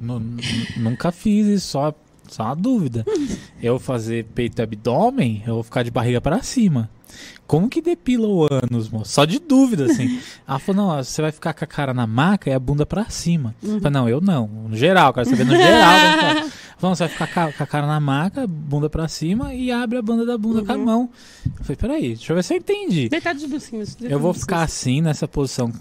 nu- 0.00 0.22
nunca 0.76 1.10
fiz 1.12 1.46
isso, 1.46 1.68
só, 1.68 1.94
só 2.28 2.44
uma 2.44 2.56
dúvida. 2.56 3.04
Eu 3.62 3.78
fazer 3.78 4.24
peito 4.34 4.60
e 4.60 4.62
abdômen, 4.62 5.42
eu 5.46 5.54
vou 5.54 5.62
ficar 5.62 5.82
de 5.82 5.90
barriga 5.90 6.20
pra 6.20 6.42
cima. 6.42 6.88
Como 7.46 7.68
que 7.68 7.80
depila 7.80 8.26
o 8.26 8.46
ânus, 8.50 8.88
moço? 8.88 9.12
Só 9.12 9.24
de 9.24 9.38
dúvida, 9.38 9.84
assim. 9.86 10.20
Ela 10.46 10.58
falou, 10.58 10.86
não, 10.96 11.04
você 11.04 11.22
vai 11.22 11.30
ficar 11.32 11.54
com 11.54 11.64
a 11.64 11.66
cara 11.66 11.94
na 11.94 12.06
maca 12.06 12.50
e 12.50 12.52
a 12.52 12.58
bunda 12.58 12.84
pra 12.84 13.08
cima. 13.08 13.54
Eu 13.62 13.76
falei, 13.80 13.90
não, 13.92 14.08
eu 14.08 14.20
não. 14.20 14.46
No 14.48 14.76
geral, 14.76 15.12
quero 15.14 15.28
saber 15.30 15.44
no 15.44 15.54
geral. 15.56 15.92
Ela 16.76 16.80
falou, 16.80 16.96
você 16.96 17.04
vai 17.04 17.08
ficar 17.12 17.26
ca- 17.28 17.52
com 17.52 17.62
a 17.62 17.66
cara 17.66 17.86
na 17.86 18.00
maca, 18.00 18.46
bunda 18.46 18.90
pra 18.90 19.06
cima 19.08 19.54
e 19.54 19.70
abre 19.72 19.96
a 19.98 20.02
banda 20.02 20.26
da 20.26 20.36
bunda 20.36 20.62
com 20.64 20.72
a 20.72 20.78
mão. 20.78 21.08
Eu 21.46 21.64
falei, 21.64 21.76
peraí, 21.76 22.08
deixa 22.08 22.32
eu 22.32 22.36
ver 22.36 22.42
se 22.42 22.52
eu 22.54 22.58
entendi. 22.58 23.08
Deitado 23.08 23.38
de 23.38 23.46
brucinho. 23.46 23.84
Eu 24.02 24.18
vou 24.18 24.34
ficar 24.34 24.62
assim, 24.62 25.00
nessa 25.00 25.26
posição, 25.28 25.72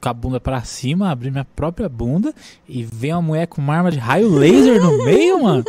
com 0.00 0.08
a 0.08 0.14
bunda 0.14 0.40
pra 0.40 0.62
cima, 0.62 1.10
abrir 1.10 1.30
minha 1.30 1.44
própria 1.44 1.88
bunda 1.88 2.32
e 2.68 2.82
ver 2.82 3.12
uma 3.12 3.22
mulher 3.22 3.46
com 3.46 3.60
uma 3.60 3.74
arma 3.76 3.90
de 3.90 3.98
raio 3.98 4.28
laser 4.34 4.80
no 4.82 5.04
meio, 5.04 5.42
mano. 5.42 5.64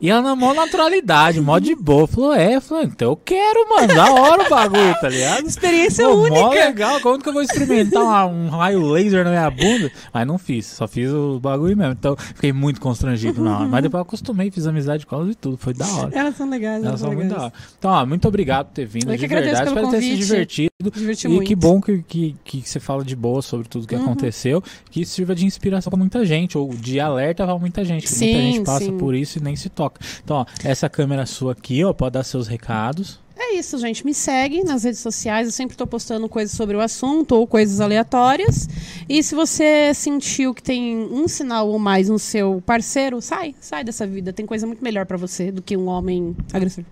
E 0.00 0.08
ela 0.10 0.22
na 0.22 0.36
maior 0.36 0.54
naturalidade, 0.54 1.40
mó 1.40 1.58
de 1.58 1.74
boa. 1.74 2.06
Falou, 2.06 2.32
é, 2.32 2.60
falou, 2.60 2.84
então 2.84 3.10
eu 3.10 3.16
quero, 3.16 3.68
mano, 3.68 3.88
da 3.88 4.12
hora 4.12 4.46
o 4.46 4.48
bagulho, 4.48 4.94
tá 5.00 5.08
ligado? 5.08 5.44
Experiência 5.46 6.04
Pô, 6.06 6.16
Mó 6.16 6.22
única. 6.24 6.48
legal, 6.66 7.00
como 7.00 7.18
que 7.20 7.28
eu 7.28 7.32
vou 7.32 7.42
experimentar 7.42 8.02
uma- 8.04 8.26
um 8.26 8.48
raio 8.48 8.80
laser 8.92 9.24
na 9.24 9.30
minha 9.30 9.50
bunda? 9.50 9.90
Mas 10.14 10.26
não 10.26 10.38
fiz, 10.38 10.66
só 10.66 10.86
fiz 10.86 11.10
o 11.10 11.40
bagulho 11.40 11.76
mesmo. 11.76 11.92
Então 11.98 12.16
fiquei 12.16 12.52
muito 12.52 12.80
constrangido 12.80 13.42
na 13.42 13.58
hora. 13.58 13.68
Mas 13.68 13.82
depois 13.82 13.98
eu 13.98 14.02
acostumei, 14.02 14.50
fiz 14.52 14.66
amizade 14.68 15.04
com 15.04 15.16
elas 15.16 15.32
e 15.32 15.34
tudo, 15.34 15.56
foi 15.56 15.74
da 15.74 15.86
hora. 15.88 16.10
Elas 16.16 16.36
são 16.36 16.48
legais, 16.48 16.84
Elas 16.84 17.00
são 17.00 17.08
muito 17.12 17.22
legais. 17.22 17.38
da 17.40 17.44
hora. 17.46 17.52
Então, 17.78 17.90
ó, 17.90 18.06
muito 18.06 18.28
obrigado 18.28 18.66
por 18.66 18.74
ter 18.74 18.86
vindo, 18.86 19.12
Eu 19.12 19.16
de 19.16 19.26
verdade. 19.26 19.48
Espero 19.68 19.74
ter 19.74 19.80
se 19.80 19.84
convite. 20.10 20.16
divertido. 20.16 20.68
Diverti 20.94 21.26
E 21.26 21.28
muito. 21.30 21.48
que 21.48 21.56
bom 21.56 21.80
que, 21.80 22.04
que, 22.06 22.36
que 22.44 22.62
você 22.68 22.78
fala 22.78 23.04
de 23.04 23.16
boa 23.16 23.42
sobre 23.42 23.67
tudo 23.68 23.86
que 23.86 23.94
Uhum. 23.94 24.02
aconteceu, 24.04 24.62
que 24.90 25.02
isso 25.02 25.14
sirva 25.14 25.34
de 25.34 25.44
inspiração 25.46 25.90
pra 25.90 25.98
muita 25.98 26.24
gente, 26.24 26.56
ou 26.58 26.68
de 26.74 26.98
alerta 26.98 27.44
pra 27.44 27.58
muita 27.58 27.84
gente. 27.84 28.06
que 28.06 28.10
muita 28.10 28.38
Sim, 28.38 28.52
gente 28.52 28.64
passa 28.64 28.84
sim. 28.86 28.96
por 28.98 29.14
isso 29.14 29.38
e 29.38 29.42
nem 29.42 29.54
se 29.56 29.68
toca. 29.68 30.00
Então, 30.24 30.38
ó, 30.38 30.46
essa 30.64 30.88
câmera 30.88 31.26
sua 31.26 31.52
aqui, 31.52 31.84
ó, 31.84 31.92
pode 31.92 32.14
dar 32.14 32.24
seus 32.24 32.46
recados. 32.48 33.20
É 33.40 33.54
isso, 33.54 33.78
gente. 33.78 34.04
Me 34.04 34.12
segue 34.12 34.64
nas 34.64 34.82
redes 34.82 34.98
sociais. 34.98 35.46
Eu 35.46 35.52
sempre 35.52 35.72
estou 35.74 35.86
postando 35.86 36.28
coisas 36.28 36.56
sobre 36.56 36.76
o 36.76 36.80
assunto 36.80 37.32
ou 37.36 37.46
coisas 37.46 37.80
aleatórias. 37.80 38.68
E 39.08 39.22
se 39.22 39.32
você 39.34 39.92
sentiu 39.94 40.52
que 40.52 40.60
tem 40.62 40.96
um 40.96 41.28
sinal 41.28 41.68
ou 41.68 41.78
mais 41.78 42.08
no 42.08 42.18
seu 42.18 42.60
parceiro, 42.66 43.22
sai, 43.22 43.54
sai 43.60 43.84
dessa 43.84 44.04
vida. 44.06 44.32
Tem 44.32 44.44
coisa 44.44 44.66
muito 44.66 44.82
melhor 44.82 45.06
pra 45.06 45.16
você 45.16 45.52
do 45.52 45.62
que 45.62 45.76
um 45.76 45.86
homem 45.86 46.36
agressor. 46.52 46.84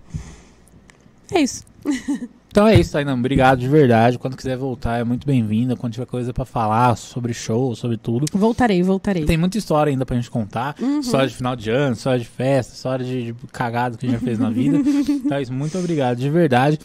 É 1.31 1.41
isso. 1.41 1.65
Então 2.57 2.67
é 2.67 2.73
isso, 2.73 2.91
Tainan. 2.91 3.13
Obrigado 3.13 3.59
de 3.59 3.67
verdade. 3.67 4.17
Quando 4.17 4.35
quiser 4.35 4.57
voltar, 4.57 4.97
é 4.97 5.03
muito 5.03 5.27
bem-vinda. 5.27 5.75
Quando 5.75 5.93
tiver 5.93 6.07
coisa 6.07 6.33
pra 6.33 6.43
falar 6.43 6.97
sobre 6.97 7.31
show, 7.31 7.75
sobre 7.75 7.97
tudo. 7.97 8.25
Voltarei, 8.33 8.81
voltarei. 8.81 9.25
Tem 9.25 9.37
muita 9.37 9.59
história 9.59 9.91
ainda 9.91 10.07
pra 10.07 10.15
gente 10.15 10.31
contar. 10.31 10.75
Uhum. 10.81 10.99
História 10.99 11.27
de 11.27 11.35
final 11.35 11.55
de 11.55 11.69
ano, 11.69 11.93
história 11.93 12.17
de 12.17 12.25
festa, 12.25 12.73
história 12.73 13.05
de, 13.05 13.31
de 13.31 13.35
cagado 13.53 13.95
que 13.95 14.07
a 14.07 14.09
gente 14.09 14.19
já 14.19 14.25
fez 14.25 14.39
na 14.39 14.49
vida. 14.49 14.79
Então 15.07 15.37
é 15.37 15.41
isso. 15.43 15.53
Muito 15.53 15.77
obrigado, 15.77 16.17
de 16.17 16.31
verdade. 16.31 16.79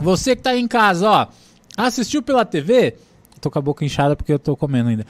Você 0.00 0.36
que 0.36 0.42
tá 0.42 0.50
aí 0.50 0.60
em 0.60 0.68
casa, 0.68 1.10
ó. 1.10 1.26
Assistiu 1.76 2.22
pela 2.22 2.44
TV? 2.44 2.94
Tô 3.40 3.50
com 3.50 3.58
a 3.58 3.62
boca 3.62 3.84
inchada 3.84 4.14
porque 4.14 4.32
eu 4.32 4.38
tô 4.38 4.56
comendo 4.56 4.90
ainda. 4.90 5.04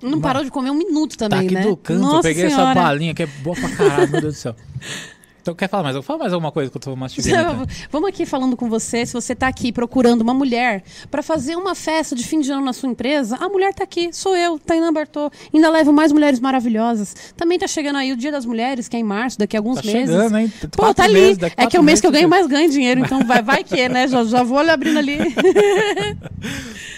Não 0.00 0.20
parou 0.20 0.44
de 0.44 0.52
comer 0.52 0.70
um 0.70 0.78
minuto 0.78 1.16
também, 1.16 1.40
tá 1.40 1.44
aqui 1.46 1.54
né? 1.54 1.62
do 1.62 1.76
canto, 1.76 1.98
eu 1.98 2.06
Nossa 2.06 2.22
peguei 2.22 2.44
essa 2.44 2.56
senhora. 2.56 2.80
balinha 2.80 3.12
que 3.12 3.24
é 3.24 3.26
boa 3.42 3.56
pra 3.56 3.70
caralho, 3.70 4.08
meu 4.08 4.20
Deus 4.20 4.34
do 4.34 4.38
céu. 4.38 4.54
Então 5.46 5.54
quer 5.54 5.68
falar 5.68 5.84
mais? 5.84 5.94
Eu 5.94 6.02
falo 6.02 6.18
mais 6.18 6.32
alguma 6.32 6.50
coisa 6.50 6.68
que 6.68 6.76
eu 6.76 6.80
tô 6.80 6.96
mastigando. 6.96 7.62
então. 7.62 7.66
Vamos 7.88 8.08
aqui 8.08 8.26
falando 8.26 8.56
com 8.56 8.68
você. 8.68 9.06
Se 9.06 9.12
você 9.12 9.32
tá 9.32 9.46
aqui 9.46 9.70
procurando 9.70 10.22
uma 10.22 10.34
mulher 10.34 10.82
para 11.08 11.22
fazer 11.22 11.54
uma 11.54 11.72
festa 11.76 12.16
de 12.16 12.26
fim 12.26 12.40
de 12.40 12.50
ano 12.50 12.64
na 12.64 12.72
sua 12.72 12.88
empresa, 12.88 13.36
a 13.40 13.48
mulher 13.48 13.72
tá 13.72 13.84
aqui. 13.84 14.10
Sou 14.12 14.36
eu, 14.36 14.58
Tainá 14.58 14.90
Bartô. 14.90 15.30
Ainda 15.54 15.70
levo 15.70 15.92
mais 15.92 16.10
mulheres 16.10 16.40
maravilhosas. 16.40 17.14
Também 17.36 17.60
tá 17.60 17.68
chegando 17.68 17.94
aí 17.94 18.12
o 18.12 18.16
Dia 18.16 18.32
das 18.32 18.44
Mulheres, 18.44 18.88
que 18.88 18.96
é 18.96 18.98
em 18.98 19.04
março, 19.04 19.38
daqui 19.38 19.56
a 19.56 19.60
alguns 19.60 19.76
Tá 19.76 19.86
meses. 19.86 20.10
chegando, 20.16 20.36
hein? 20.36 20.52
Pô, 20.72 20.78
Quatro 20.82 20.94
tá 20.96 21.04
ali. 21.04 21.14
meses, 21.14 21.38
é 21.56 21.66
que 21.68 21.76
é 21.76 21.80
o 21.80 21.84
mês 21.84 22.00
que 22.00 22.08
eu 22.08 22.10
ganho 22.10 22.28
mais 22.28 22.48
ganho 22.48 22.68
dinheiro, 22.68 23.00
então 23.02 23.24
vai, 23.24 23.40
vai 23.40 23.62
que, 23.62 23.88
né? 23.88 24.08
Já, 24.08 24.24
já 24.24 24.42
vou 24.42 24.58
abrindo 24.58 24.98
ali. 24.98 25.16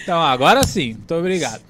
Então, 0.02 0.22
agora 0.22 0.66
sim, 0.66 0.94
muito 0.94 1.14
obrigado. 1.14 1.60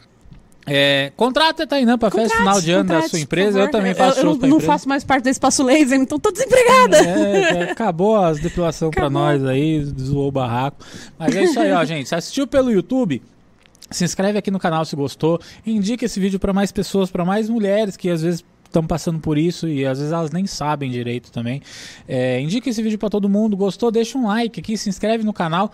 É, 0.70 1.12
contrata 1.16 1.62
a 1.64 1.66
Tainã 1.66 1.96
pra 1.98 2.10
festa 2.10 2.36
final 2.36 2.60
de 2.60 2.70
ano 2.70 2.88
da 2.88 3.08
sua 3.08 3.18
empresa. 3.20 3.58
Eu 3.60 3.70
também 3.70 3.94
faço 3.94 4.18
eu, 4.18 4.22
shows 4.22 4.34
eu 4.34 4.40
pra 4.40 4.48
não 4.48 4.56
empresa. 4.56 4.72
faço 4.72 4.88
mais 4.88 5.04
parte 5.04 5.24
do 5.24 5.28
espaço 5.30 5.62
laser, 5.62 5.98
então 5.98 6.18
tô 6.18 6.30
desempregada. 6.30 6.96
É, 6.98 7.54
já 7.66 7.72
acabou 7.72 8.16
as 8.16 8.38
depilação 8.40 8.90
pra 8.90 9.06
Acabou. 9.06 9.22
nós 9.22 9.44
aí, 9.44 9.84
zoou 10.00 10.28
o 10.28 10.32
barraco. 10.32 10.84
Mas 11.18 11.34
é 11.34 11.44
isso 11.44 11.58
aí, 11.58 11.72
ó, 11.72 11.82
gente. 11.86 12.08
Se 12.08 12.14
assistiu 12.14 12.46
pelo 12.46 12.70
YouTube, 12.70 13.22
se 13.90 14.04
inscreve 14.04 14.38
aqui 14.38 14.50
no 14.50 14.58
canal 14.58 14.84
se 14.84 14.94
gostou. 14.94 15.40
Indica 15.66 16.04
esse 16.04 16.20
vídeo 16.20 16.38
pra 16.38 16.52
mais 16.52 16.70
pessoas, 16.72 17.10
pra 17.10 17.24
mais 17.24 17.48
mulheres 17.48 17.96
que 17.96 18.10
às 18.10 18.22
vezes 18.22 18.44
estão 18.64 18.86
passando 18.86 19.18
por 19.18 19.38
isso 19.38 19.66
e 19.66 19.86
às 19.86 19.98
vezes 19.98 20.12
elas 20.12 20.30
nem 20.30 20.46
sabem 20.46 20.90
direito 20.90 21.32
também. 21.32 21.62
É, 22.06 22.38
indica 22.38 22.68
esse 22.68 22.82
vídeo 22.82 22.98
pra 22.98 23.08
todo 23.08 23.26
mundo. 23.28 23.56
Gostou? 23.56 23.90
Deixa 23.90 24.18
um 24.18 24.26
like 24.26 24.60
aqui, 24.60 24.76
se 24.76 24.90
inscreve 24.90 25.24
no 25.24 25.32
canal. 25.32 25.72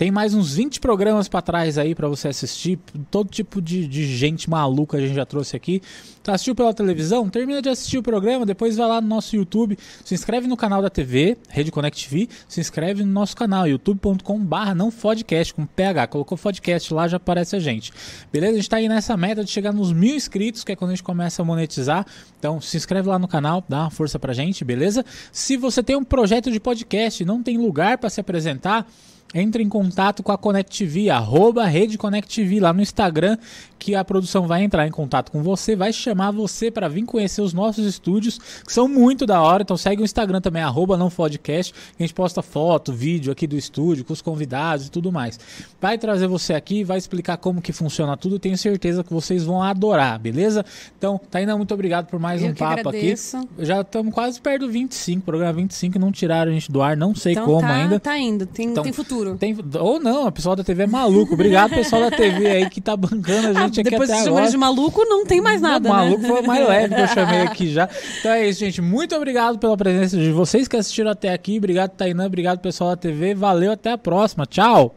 Tem 0.00 0.10
mais 0.10 0.32
uns 0.32 0.54
20 0.54 0.80
programas 0.80 1.28
pra 1.28 1.42
trás 1.42 1.76
aí 1.76 1.94
pra 1.94 2.08
você 2.08 2.28
assistir. 2.28 2.78
Todo 3.10 3.28
tipo 3.28 3.60
de, 3.60 3.86
de 3.86 4.16
gente 4.16 4.48
maluca 4.48 4.96
a 4.96 5.00
gente 5.02 5.12
já 5.12 5.26
trouxe 5.26 5.54
aqui. 5.54 5.82
Tá 6.22 6.32
assistiu 6.32 6.54
pela 6.54 6.72
televisão? 6.72 7.28
Termina 7.28 7.60
de 7.60 7.68
assistir 7.68 7.98
o 7.98 8.02
programa, 8.02 8.46
depois 8.46 8.78
vai 8.78 8.88
lá 8.88 8.98
no 9.02 9.06
nosso 9.06 9.36
YouTube, 9.36 9.76
se 10.02 10.14
inscreve 10.14 10.46
no 10.46 10.56
canal 10.56 10.80
da 10.80 10.88
TV, 10.88 11.36
Rede 11.50 11.70
Connect 11.70 12.08
TV, 12.08 12.30
se 12.48 12.60
inscreve 12.60 13.04
no 13.04 13.12
nosso 13.12 13.36
canal, 13.36 13.68
youtube.com/barra 13.68 14.74
não 14.74 14.90
podcast 14.90 15.52
com 15.52 15.66
PH. 15.66 16.06
Colocou 16.06 16.38
podcast 16.38 16.94
lá, 16.94 17.06
já 17.06 17.18
aparece 17.18 17.56
a 17.56 17.60
gente. 17.60 17.92
Beleza? 18.32 18.54
A 18.54 18.56
gente 18.56 18.70
tá 18.70 18.78
aí 18.78 18.88
nessa 18.88 19.14
meta 19.18 19.44
de 19.44 19.50
chegar 19.50 19.70
nos 19.70 19.92
mil 19.92 20.16
inscritos, 20.16 20.64
que 20.64 20.72
é 20.72 20.76
quando 20.76 20.92
a 20.92 20.94
gente 20.94 21.02
começa 21.02 21.42
a 21.42 21.44
monetizar. 21.44 22.06
Então 22.38 22.58
se 22.58 22.74
inscreve 22.74 23.06
lá 23.06 23.18
no 23.18 23.28
canal, 23.28 23.62
dá 23.68 23.80
uma 23.80 23.90
força 23.90 24.18
pra 24.18 24.32
gente, 24.32 24.64
beleza? 24.64 25.04
Se 25.30 25.58
você 25.58 25.82
tem 25.82 25.94
um 25.94 26.04
projeto 26.04 26.50
de 26.50 26.58
podcast 26.58 27.22
e 27.22 27.26
não 27.26 27.42
tem 27.42 27.58
lugar 27.58 27.98
pra 27.98 28.08
se 28.08 28.18
apresentar, 28.18 28.86
entre 29.34 29.62
em 29.62 29.68
contato 29.68 30.22
com 30.22 30.32
a 30.32 30.38
Connect 30.38 30.76
TV, 30.76 31.08
arroba 31.08 31.64
Rede 31.64 31.96
Connect 31.96 32.34
TV 32.34 32.58
lá 32.60 32.72
no 32.72 32.82
Instagram, 32.82 33.36
que 33.78 33.94
a 33.94 34.04
produção 34.04 34.46
vai 34.46 34.62
entrar 34.62 34.86
em 34.86 34.90
contato 34.90 35.30
com 35.30 35.42
você, 35.42 35.74
vai 35.74 35.92
chamar 35.92 36.32
você 36.32 36.70
para 36.70 36.88
vir 36.88 37.04
conhecer 37.04 37.40
os 37.40 37.54
nossos 37.54 37.86
estúdios, 37.86 38.38
que 38.38 38.72
são 38.72 38.86
muito 38.88 39.24
da 39.24 39.40
hora. 39.40 39.62
Então 39.62 39.76
segue 39.76 40.02
o 40.02 40.04
Instagram 40.04 40.40
também, 40.40 40.62
arroba 40.62 40.96
não 40.96 41.08
podcast, 41.08 41.72
que 41.72 42.02
a 42.02 42.02
gente 42.02 42.14
posta 42.14 42.42
foto, 42.42 42.92
vídeo 42.92 43.32
aqui 43.32 43.46
do 43.46 43.56
estúdio, 43.56 44.04
com 44.04 44.12
os 44.12 44.20
convidados 44.20 44.86
e 44.86 44.90
tudo 44.90 45.10
mais. 45.12 45.38
Vai 45.80 45.96
trazer 45.96 46.26
você 46.26 46.52
aqui, 46.52 46.82
vai 46.84 46.98
explicar 46.98 47.36
como 47.36 47.62
que 47.62 47.72
funciona 47.72 48.16
tudo, 48.16 48.38
tenho 48.38 48.58
certeza 48.58 49.04
que 49.04 49.12
vocês 49.12 49.44
vão 49.44 49.62
adorar, 49.62 50.18
beleza? 50.18 50.64
Então, 50.98 51.20
Tainá, 51.30 51.56
muito 51.56 51.72
obrigado 51.72 52.06
por 52.06 52.18
mais 52.18 52.42
Eu 52.42 52.48
um 52.50 52.54
papo 52.54 52.88
agradeço. 52.88 53.36
aqui. 53.38 53.48
Já 53.60 53.80
estamos 53.80 54.12
quase 54.12 54.40
perto 54.40 54.66
do 54.66 54.72
25, 54.72 55.24
programa 55.24 55.52
25, 55.52 55.98
não 55.98 56.10
tiraram 56.12 56.50
a 56.50 56.54
gente 56.54 56.70
do 56.70 56.82
ar, 56.82 56.96
não 56.96 57.14
sei 57.14 57.32
Então 57.32 57.46
como 57.46 57.60
tá, 57.60 57.74
ainda. 57.74 58.00
tá 58.00 58.18
indo, 58.18 58.44
tem, 58.44 58.68
Então, 58.68 58.82
tem 58.82 58.92
futuro. 58.92 59.19
Tem, 59.38 59.56
ou 59.78 60.00
não, 60.00 60.26
o 60.26 60.32
pessoal 60.32 60.54
da 60.56 60.62
TV 60.64 60.84
é 60.84 60.86
maluco. 60.86 61.34
Obrigado, 61.34 61.70
pessoal 61.70 62.02
da 62.02 62.10
TV 62.10 62.46
aí 62.46 62.70
que 62.70 62.80
tá 62.80 62.96
bancando 62.96 63.48
a 63.48 63.50
Ah, 63.62 63.66
gente 63.66 63.80
aqui 63.80 63.90
depois 63.90 64.10
até 64.10 64.20
agora. 64.20 64.34
chamar 64.36 64.48
de 64.50 64.56
maluco, 64.56 65.04
não 65.04 65.24
tem 65.24 65.40
mais 65.40 65.60
nada, 65.60 65.88
Não, 65.88 65.96
maluco 65.96 66.22
né? 66.22 66.28
foi 66.28 66.40
o 66.42 66.46
mais 66.46 66.68
leve 66.68 66.94
que 66.94 67.00
eu 67.00 67.08
chamei 67.08 67.40
aqui 67.42 67.68
já. 67.72 67.88
Então 68.20 68.32
é 68.32 68.48
isso, 68.48 68.60
gente. 68.60 68.80
Muito 68.82 69.14
obrigado 69.14 69.58
pela 69.58 69.76
presença 69.76 70.16
de 70.16 70.30
vocês 70.30 70.66
que 70.68 70.76
assistiram 70.76 71.10
até 71.10 71.32
aqui. 71.32 71.58
Obrigado, 71.58 71.90
Tainã. 71.90 72.26
Obrigado, 72.26 72.58
pessoal 72.60 72.90
da 72.90 72.96
TV. 72.96 73.34
Valeu, 73.34 73.72
até 73.72 73.92
a 73.92 73.98
próxima. 73.98 74.46
Tchau. 74.46 74.94